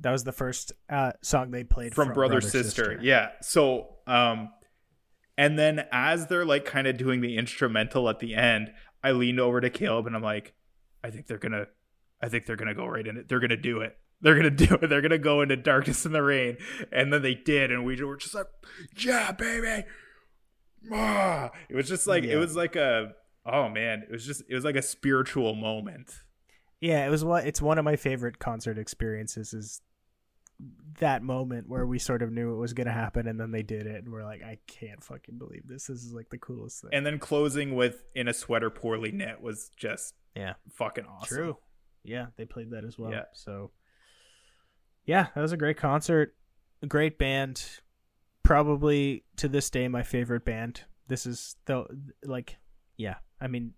That 0.00 0.12
was 0.12 0.24
the 0.24 0.32
first 0.32 0.72
uh, 0.88 1.12
song 1.22 1.50
they 1.50 1.64
played 1.64 1.94
from, 1.94 2.12
brother, 2.12 2.40
sister. 2.40 2.98
yeah 3.02 3.30
so 3.42 3.88
um 4.06 4.50
and 5.38 5.58
then 5.58 5.84
as 5.92 6.26
they're 6.28 6.44
like 6.44 6.64
kind 6.64 6.86
of 6.86 6.96
doing 6.96 7.20
the 7.20 7.36
instrumental 7.36 8.08
at 8.08 8.20
the 8.20 8.34
end 8.34 8.70
i 9.02 9.10
leaned 9.10 9.40
over 9.40 9.60
to 9.60 9.68
caleb 9.70 10.06
and 10.06 10.14
i'm 10.16 10.22
like 10.22 10.54
i 11.04 11.10
think 11.10 11.26
they're 11.26 11.38
gonna 11.38 11.66
i 12.22 12.28
think 12.28 12.46
they're 12.46 12.56
gonna 12.56 12.74
go 12.74 12.86
right 12.86 13.06
in 13.06 13.16
it. 13.16 13.28
They're 13.28 13.40
gonna 13.40 13.56
do 13.56 13.80
it. 13.80 13.96
They're 14.22 14.34
gonna 14.36 14.50
do 14.50 14.78
it. 14.80 14.88
They're 14.88 15.02
gonna 15.02 15.18
go 15.18 15.42
into 15.42 15.56
dryness 15.56 16.06
and 16.06 16.14
the 16.14 16.22
rain. 16.22 16.56
And 16.90 17.12
then 17.12 17.20
they 17.22 17.34
did 17.34 17.70
and 17.70 17.84
we 17.84 18.02
were 18.02 18.16
just 18.16 18.34
like 18.34 18.46
yeah 18.98 19.32
baby. 19.32 19.84
Ah. 20.92 21.50
it 21.68 21.74
was 21.76 21.88
just 21.88 22.06
like 22.06 22.24
it 22.24 22.36
was 22.36 22.54
like 22.56 22.76
a 22.76 23.12
oh 23.50 23.68
man 23.68 24.02
it 24.02 24.12
was 24.12 24.26
just 24.26 24.42
it 24.48 24.54
was 24.54 24.64
like 24.64 24.76
a 24.76 24.82
spiritual 24.82 25.54
moment 25.54 26.22
Yeah, 26.80 27.06
it 27.06 27.10
was 27.10 27.24
what 27.24 27.46
it's 27.46 27.62
one 27.62 27.78
of 27.78 27.84
my 27.84 27.96
favorite 27.96 28.38
concert 28.38 28.78
experiences 28.78 29.54
is 29.54 29.80
that 31.00 31.22
moment 31.22 31.68
where 31.68 31.86
we 31.86 31.98
sort 31.98 32.22
of 32.22 32.32
knew 32.32 32.52
it 32.52 32.56
was 32.56 32.72
gonna 32.72 32.92
happen 32.92 33.26
and 33.26 33.38
then 33.38 33.50
they 33.50 33.62
did 33.62 33.86
it 33.86 34.04
and 34.04 34.12
we're 34.12 34.24
like, 34.24 34.42
I 34.42 34.58
can't 34.66 35.02
fucking 35.02 35.38
believe 35.38 35.62
this. 35.66 35.86
This 35.86 36.02
is 36.02 36.12
like 36.12 36.30
the 36.30 36.38
coolest 36.38 36.82
thing. 36.82 36.90
and 36.92 37.04
then 37.04 37.18
closing 37.18 37.74
with 37.74 38.04
in 38.14 38.28
a 38.28 38.34
sweater 38.34 38.70
poorly 38.70 39.12
knit 39.12 39.40
was 39.40 39.70
just 39.76 40.14
yeah. 40.34 40.54
fucking 40.72 41.04
awesome 41.06 41.36
True. 41.36 41.56
Yeah, 42.04 42.26
they 42.36 42.44
played 42.44 42.70
that 42.70 42.84
as 42.84 42.98
well. 42.98 43.10
Yeah. 43.10 43.24
So 43.32 43.70
yeah, 45.04 45.28
that 45.34 45.40
was 45.40 45.52
a 45.52 45.56
great 45.56 45.76
concert. 45.76 46.34
A 46.82 46.86
great 46.86 47.18
band. 47.18 47.64
Probably 48.42 49.24
to 49.36 49.48
this 49.48 49.70
day 49.70 49.88
my 49.88 50.02
favorite 50.02 50.44
band. 50.44 50.82
This 51.08 51.26
is 51.26 51.56
the 51.66 51.84
like 52.24 52.56
yeah. 52.96 53.16
I 53.40 53.46
mean 53.48 53.74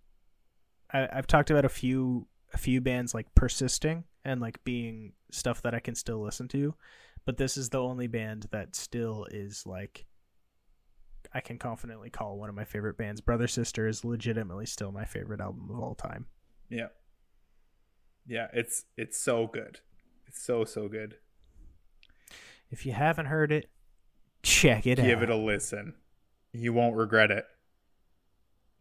I, 0.93 1.09
I've 1.13 1.27
talked 1.27 1.51
about 1.51 1.65
a 1.65 1.71
few 1.71 2.27
a 2.53 2.59
few 2.59 2.81
bands 2.81 3.15
like 3.15 3.35
persisting 3.35 4.05
and 4.25 4.41
like 4.41 4.63
being 4.65 5.13
stuff 5.31 5.63
that 5.63 5.75
I 5.75 5.81
can 5.81 5.95
still 5.95 6.23
listen 6.23 6.49
to, 6.49 6.75
but 7.25 7.37
this 7.37 7.57
is 7.57 7.69
the 7.69 7.81
only 7.81 8.07
band 8.07 8.47
that 8.51 8.75
still 8.75 9.27
is 9.31 9.67
like 9.67 10.07
I 11.33 11.41
can 11.41 11.59
confidently 11.59 12.11
call 12.11 12.39
one 12.39 12.49
of 12.49 12.55
my 12.55 12.65
favorite 12.65 12.97
bands. 12.97 13.21
Brother 13.21 13.49
Sister 13.49 13.87
is 13.87 14.05
legitimately 14.05 14.67
still 14.67 14.93
my 14.93 15.05
favorite 15.05 15.41
album 15.41 15.69
of 15.71 15.79
all 15.79 15.95
time. 15.95 16.27
Yeah. 16.71 16.89
Yeah, 18.27 18.49
it's 18.53 18.85
it's 18.97 19.19
so 19.19 19.47
good. 19.47 19.81
It's 20.27 20.43
so 20.43 20.65
so 20.65 20.89
good. 20.89 21.17
If 22.71 22.85
you 22.85 22.93
haven't 22.93 23.27
heard 23.27 23.51
it, 23.51 23.71
check 24.43 24.87
it 24.87 24.97
Give 24.97 25.01
out. 25.01 25.09
Give 25.09 25.23
it 25.23 25.31
a 25.31 25.37
listen. 25.37 25.95
You 26.53 26.73
won't 26.73 26.97
regret 26.97 27.31
it. 27.31 27.47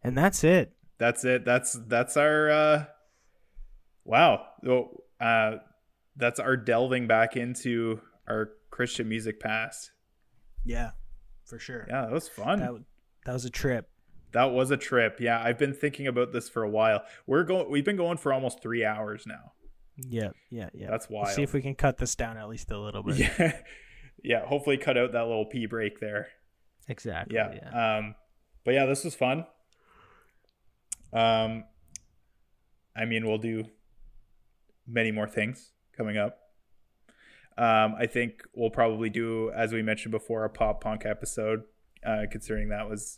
And 0.07 0.17
that's 0.17 0.43
it. 0.43 0.73
That's 0.97 1.25
it. 1.25 1.45
That's 1.45 1.73
that's 1.87 2.17
our 2.17 2.49
uh 2.49 2.85
wow. 4.05 4.45
Well, 4.63 5.03
uh 5.19 5.57
that's 6.15 6.39
our 6.39 6.57
delving 6.57 7.07
back 7.07 7.35
into 7.35 7.99
our 8.27 8.51
Christian 8.71 9.07
music 9.09 9.39
past. 9.39 9.91
Yeah, 10.65 10.91
for 11.45 11.59
sure. 11.59 11.85
Yeah, 11.89 12.01
that 12.01 12.11
was 12.11 12.27
fun. 12.27 12.59
That, 12.59 12.71
That, 13.25 13.33
was 13.33 13.45
a 13.45 13.49
trip. 13.49 13.89
That 14.31 14.45
was 14.45 14.71
a 14.71 14.77
trip. 14.77 15.19
Yeah, 15.19 15.41
I've 15.41 15.57
been 15.57 15.73
thinking 15.73 16.07
about 16.07 16.33
this 16.33 16.49
for 16.49 16.63
a 16.63 16.69
while. 16.69 17.03
We're 17.25 17.43
going 17.43 17.69
we've 17.69 17.85
been 17.85 17.97
going 17.97 18.17
for 18.17 18.33
almost 18.33 18.61
3 18.61 18.83
hours 18.85 19.25
now. 19.27 19.51
Yeah, 19.97 20.29
yeah, 20.49 20.69
yeah. 20.73 20.89
That's 20.89 21.09
We'll 21.09 21.25
see 21.25 21.43
if 21.43 21.53
we 21.53 21.61
can 21.61 21.75
cut 21.75 21.97
this 21.97 22.15
down 22.15 22.37
at 22.37 22.47
least 22.47 22.71
a 22.71 22.79
little 22.79 23.03
bit. 23.03 23.17
Yeah. 23.17 23.53
Yeah, 24.23 24.43
hopefully 24.45 24.77
cut 24.77 24.97
out 24.97 25.11
that 25.11 25.27
little 25.27 25.45
pee 25.45 25.67
break 25.67 25.99
there. 25.99 26.29
Exactly. 26.87 27.35
yeah. 27.35 27.53
yeah. 27.53 27.97
Um, 27.97 28.15
but 28.65 28.73
yeah, 28.73 28.85
this 28.85 29.03
was 29.03 29.13
fun. 29.13 29.45
Um, 31.17 31.63
I 32.95 33.05
mean, 33.05 33.25
we'll 33.25 33.39
do 33.39 33.65
many 34.85 35.11
more 35.11 35.27
things 35.27 35.71
coming 35.95 36.17
up. 36.17 36.37
Um, 37.57 37.95
I 37.97 38.05
think 38.05 38.43
we'll 38.53 38.69
probably 38.69 39.09
do, 39.09 39.51
as 39.55 39.73
we 39.73 39.81
mentioned 39.81 40.11
before, 40.11 40.45
a 40.45 40.49
pop 40.49 40.81
punk 40.81 41.07
episode, 41.07 41.63
uh, 42.05 42.25
considering 42.31 42.69
that 42.69 42.87
was 42.87 43.17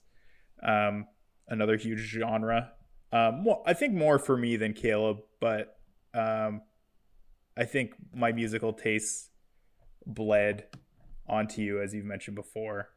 um, 0.64 1.08
another 1.50 1.76
huge 1.76 2.00
genre. 2.00 2.72
Um, 3.12 3.44
well, 3.44 3.64
I 3.66 3.74
think 3.74 3.94
more 3.94 4.18
for 4.18 4.38
me 4.38 4.56
than 4.56 4.72
Caleb, 4.74 5.18
but 5.42 5.78
um, 6.14 6.62
I 7.58 7.66
think 7.66 7.96
my 8.14 8.32
musical 8.32 8.72
tastes 8.72 9.30
bled 10.06 10.68
onto 11.28 11.62
you, 11.62 11.82
as 11.82 11.94
you've 11.94 12.06
mentioned 12.06 12.36
before. 12.36 12.92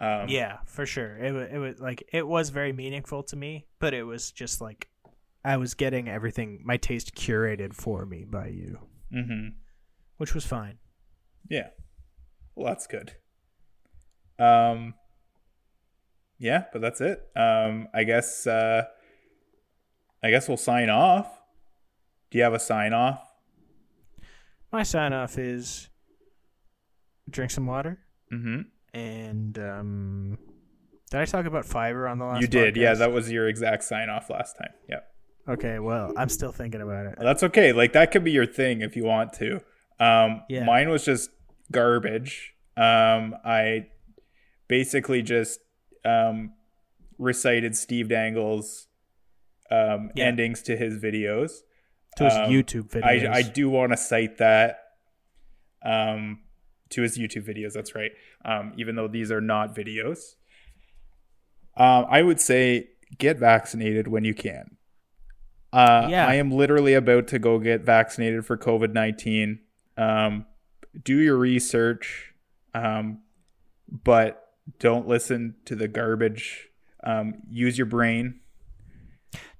Um, 0.00 0.28
yeah, 0.28 0.58
for 0.66 0.86
sure. 0.86 1.16
It 1.16 1.32
was, 1.32 1.48
it 1.52 1.58
was 1.58 1.80
like 1.80 2.08
it 2.12 2.26
was 2.26 2.50
very 2.50 2.72
meaningful 2.72 3.22
to 3.24 3.36
me, 3.36 3.66
but 3.80 3.94
it 3.94 4.04
was 4.04 4.30
just 4.30 4.60
like 4.60 4.88
I 5.44 5.56
was 5.56 5.74
getting 5.74 6.08
everything 6.08 6.60
my 6.64 6.76
taste 6.76 7.14
curated 7.14 7.74
for 7.74 8.06
me 8.06 8.24
by 8.24 8.46
you, 8.48 8.78
Mm-hmm. 9.12 9.48
which 10.18 10.34
was 10.34 10.44
fine. 10.46 10.78
Yeah. 11.48 11.68
Well, 12.54 12.66
that's 12.66 12.86
good. 12.86 13.14
Um. 14.38 14.94
Yeah, 16.38 16.64
but 16.72 16.80
that's 16.80 17.00
it. 17.00 17.20
Um. 17.34 17.88
I 17.92 18.04
guess. 18.04 18.46
Uh. 18.46 18.84
I 20.22 20.30
guess 20.30 20.46
we'll 20.48 20.56
sign 20.56 20.90
off. 20.90 21.28
Do 22.30 22.38
you 22.38 22.44
have 22.44 22.54
a 22.54 22.58
sign 22.60 22.92
off? 22.92 23.24
My 24.70 24.82
sign 24.82 25.12
off 25.12 25.38
is 25.38 25.88
drink 27.30 27.50
some 27.50 27.66
water 27.66 27.98
Mm-hmm. 28.32 28.62
And 28.94 29.58
um 29.58 30.38
did 31.10 31.20
I 31.20 31.24
talk 31.24 31.46
about 31.46 31.64
fiber 31.64 32.06
on 32.06 32.18
the 32.18 32.26
last 32.26 32.42
You 32.42 32.48
did. 32.48 32.76
Yeah, 32.76 32.94
that 32.94 33.12
was 33.12 33.30
your 33.32 33.48
exact 33.48 33.84
sign 33.84 34.10
off 34.10 34.28
last 34.28 34.56
time. 34.58 34.72
Yeah. 34.88 35.00
Okay, 35.48 35.78
well, 35.78 36.12
I'm 36.18 36.28
still 36.28 36.52
thinking 36.52 36.82
about 36.82 37.06
it. 37.06 37.14
That's 37.18 37.42
okay. 37.44 37.72
Like 37.72 37.94
that 37.94 38.10
could 38.12 38.24
be 38.24 38.30
your 38.32 38.44
thing 38.44 38.82
if 38.82 38.94
you 38.94 39.04
want 39.04 39.32
to. 39.34 39.62
Um, 39.98 40.42
Yeah. 40.50 40.64
Mine 40.64 40.90
was 40.90 41.04
just 41.06 41.30
garbage. 41.72 42.52
Um, 42.76 43.34
I 43.44 43.86
basically 44.68 45.22
just 45.22 45.60
um, 46.04 46.52
recited 47.18 47.74
Steve 47.74 48.08
Dangle's 48.10 48.88
um, 49.70 50.10
Yeah. 50.14 50.26
endings 50.26 50.60
to 50.64 50.76
his 50.76 50.98
videos. 51.02 51.52
To 52.16 52.24
his 52.24 52.34
Um, 52.34 52.50
YouTube 52.50 52.90
videos. 52.90 53.26
I, 53.30 53.38
I 53.38 53.42
do 53.42 53.70
want 53.70 53.92
to 53.92 53.96
cite 53.96 54.36
that 54.38 54.80
um, 55.82 56.40
to 56.90 57.02
his 57.02 57.18
YouTube 57.18 57.46
videos. 57.46 57.72
That's 57.72 57.94
right. 57.94 58.12
Um, 58.44 58.72
even 58.76 58.96
though 58.96 59.08
these 59.08 59.30
are 59.30 59.40
not 59.40 59.74
videos, 59.74 60.36
um, 61.76 62.06
I 62.08 62.22
would 62.22 62.40
say 62.40 62.88
get 63.18 63.38
vaccinated 63.38 64.08
when 64.08 64.24
you 64.24 64.34
can. 64.34 64.76
Uh, 65.72 66.08
Yeah. 66.10 66.26
I 66.26 66.34
am 66.34 66.50
literally 66.50 66.94
about 66.94 67.26
to 67.28 67.38
go 67.38 67.58
get 67.58 67.82
vaccinated 67.82 68.46
for 68.46 68.56
COVID 68.56 68.92
nineteen. 68.92 69.60
Um, 69.96 70.46
do 71.04 71.16
your 71.18 71.36
research, 71.36 72.32
um, 72.74 73.22
but 73.90 74.54
don't 74.78 75.06
listen 75.06 75.56
to 75.66 75.74
the 75.76 75.88
garbage. 75.88 76.68
Um, 77.04 77.42
use 77.50 77.78
your 77.78 77.86
brain. 77.86 78.40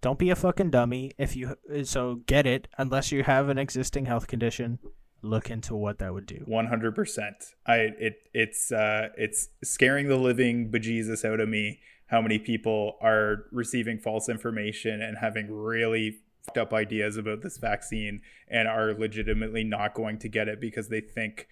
Don't 0.01 0.19
be 0.19 0.31
a 0.31 0.37
fucking 0.37 0.71
dummy. 0.71 1.13
If 1.19 1.37
you 1.37 1.57
so 1.85 2.17
get 2.27 2.47
it, 2.47 2.69
unless 2.79 3.13
you 3.13 3.23
have 3.25 3.49
an 3.49 3.59
existing 3.59 4.07
health 4.07 4.27
condition, 4.27 4.79
look 5.23 5.51
into 5.51 5.75
what 5.75 5.99
that 5.99 6.13
would 6.15 6.27
do. 6.27 6.43
One 6.47 6.67
hundred 6.67 6.95
percent. 6.95 7.55
I 7.67 7.77
it 7.99 8.29
it's 8.33 8.71
uh 8.73 9.09
it's 9.17 9.49
scaring 9.63 10.09
the 10.09 10.17
living 10.17 10.71
bejesus 10.71 11.25
out 11.25 11.41
of 11.41 11.49
me 11.49 11.81
how 12.07 12.21
many 12.23 12.39
people 12.39 12.97
are 13.01 13.45
receiving 13.53 13.99
false 13.99 14.29
information 14.29 15.03
and 15.03 15.19
having 15.19 15.51
really 15.51 16.19
fucked 16.47 16.59
up 16.59 16.73
ideas 16.73 17.17
about 17.17 17.43
this 17.43 17.59
vaccine 17.59 18.23
and 18.49 18.67
are 18.69 18.95
legitimately 18.95 19.65
not 19.65 19.93
going 19.95 20.19
to 20.19 20.29
get 20.29 20.49
it 20.49 20.61
because 20.61 20.89
they 20.89 21.01
think 21.01 21.49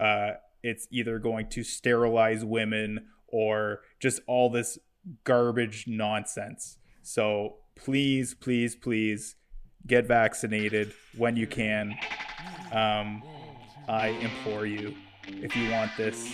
uh 0.00 0.32
it's 0.62 0.88
either 0.90 1.18
going 1.18 1.48
to 1.48 1.62
sterilize 1.62 2.44
women 2.44 3.06
or 3.26 3.80
just 4.00 4.20
all 4.26 4.50
this 4.50 4.78
garbage 5.24 5.84
nonsense. 5.86 6.78
So 7.02 7.56
please, 7.76 8.34
please, 8.34 8.74
please 8.74 9.36
get 9.86 10.06
vaccinated 10.06 10.92
when 11.16 11.36
you 11.36 11.46
can. 11.46 11.94
Um, 12.72 13.22
I 13.88 14.08
implore 14.08 14.66
you, 14.66 14.94
if 15.26 15.56
you 15.56 15.70
want 15.70 15.90
this 15.96 16.30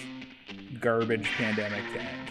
garbage 0.81 1.27
pandemic 1.37 1.85
to 1.93 2.01
end. 2.01 2.31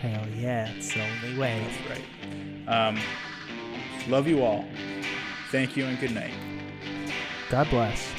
Hell 0.00 0.28
yeah, 0.36 0.68
it's 0.70 0.92
the 0.92 1.02
only 1.02 1.38
way. 1.38 1.64
That's 1.88 2.00
right. 2.68 2.88
Um, 2.88 2.98
love 4.08 4.26
you 4.26 4.42
all. 4.42 4.64
Thank 5.50 5.76
you 5.76 5.84
and 5.86 5.98
good 5.98 6.12
night. 6.12 6.34
God 7.48 7.70
bless. 7.70 8.12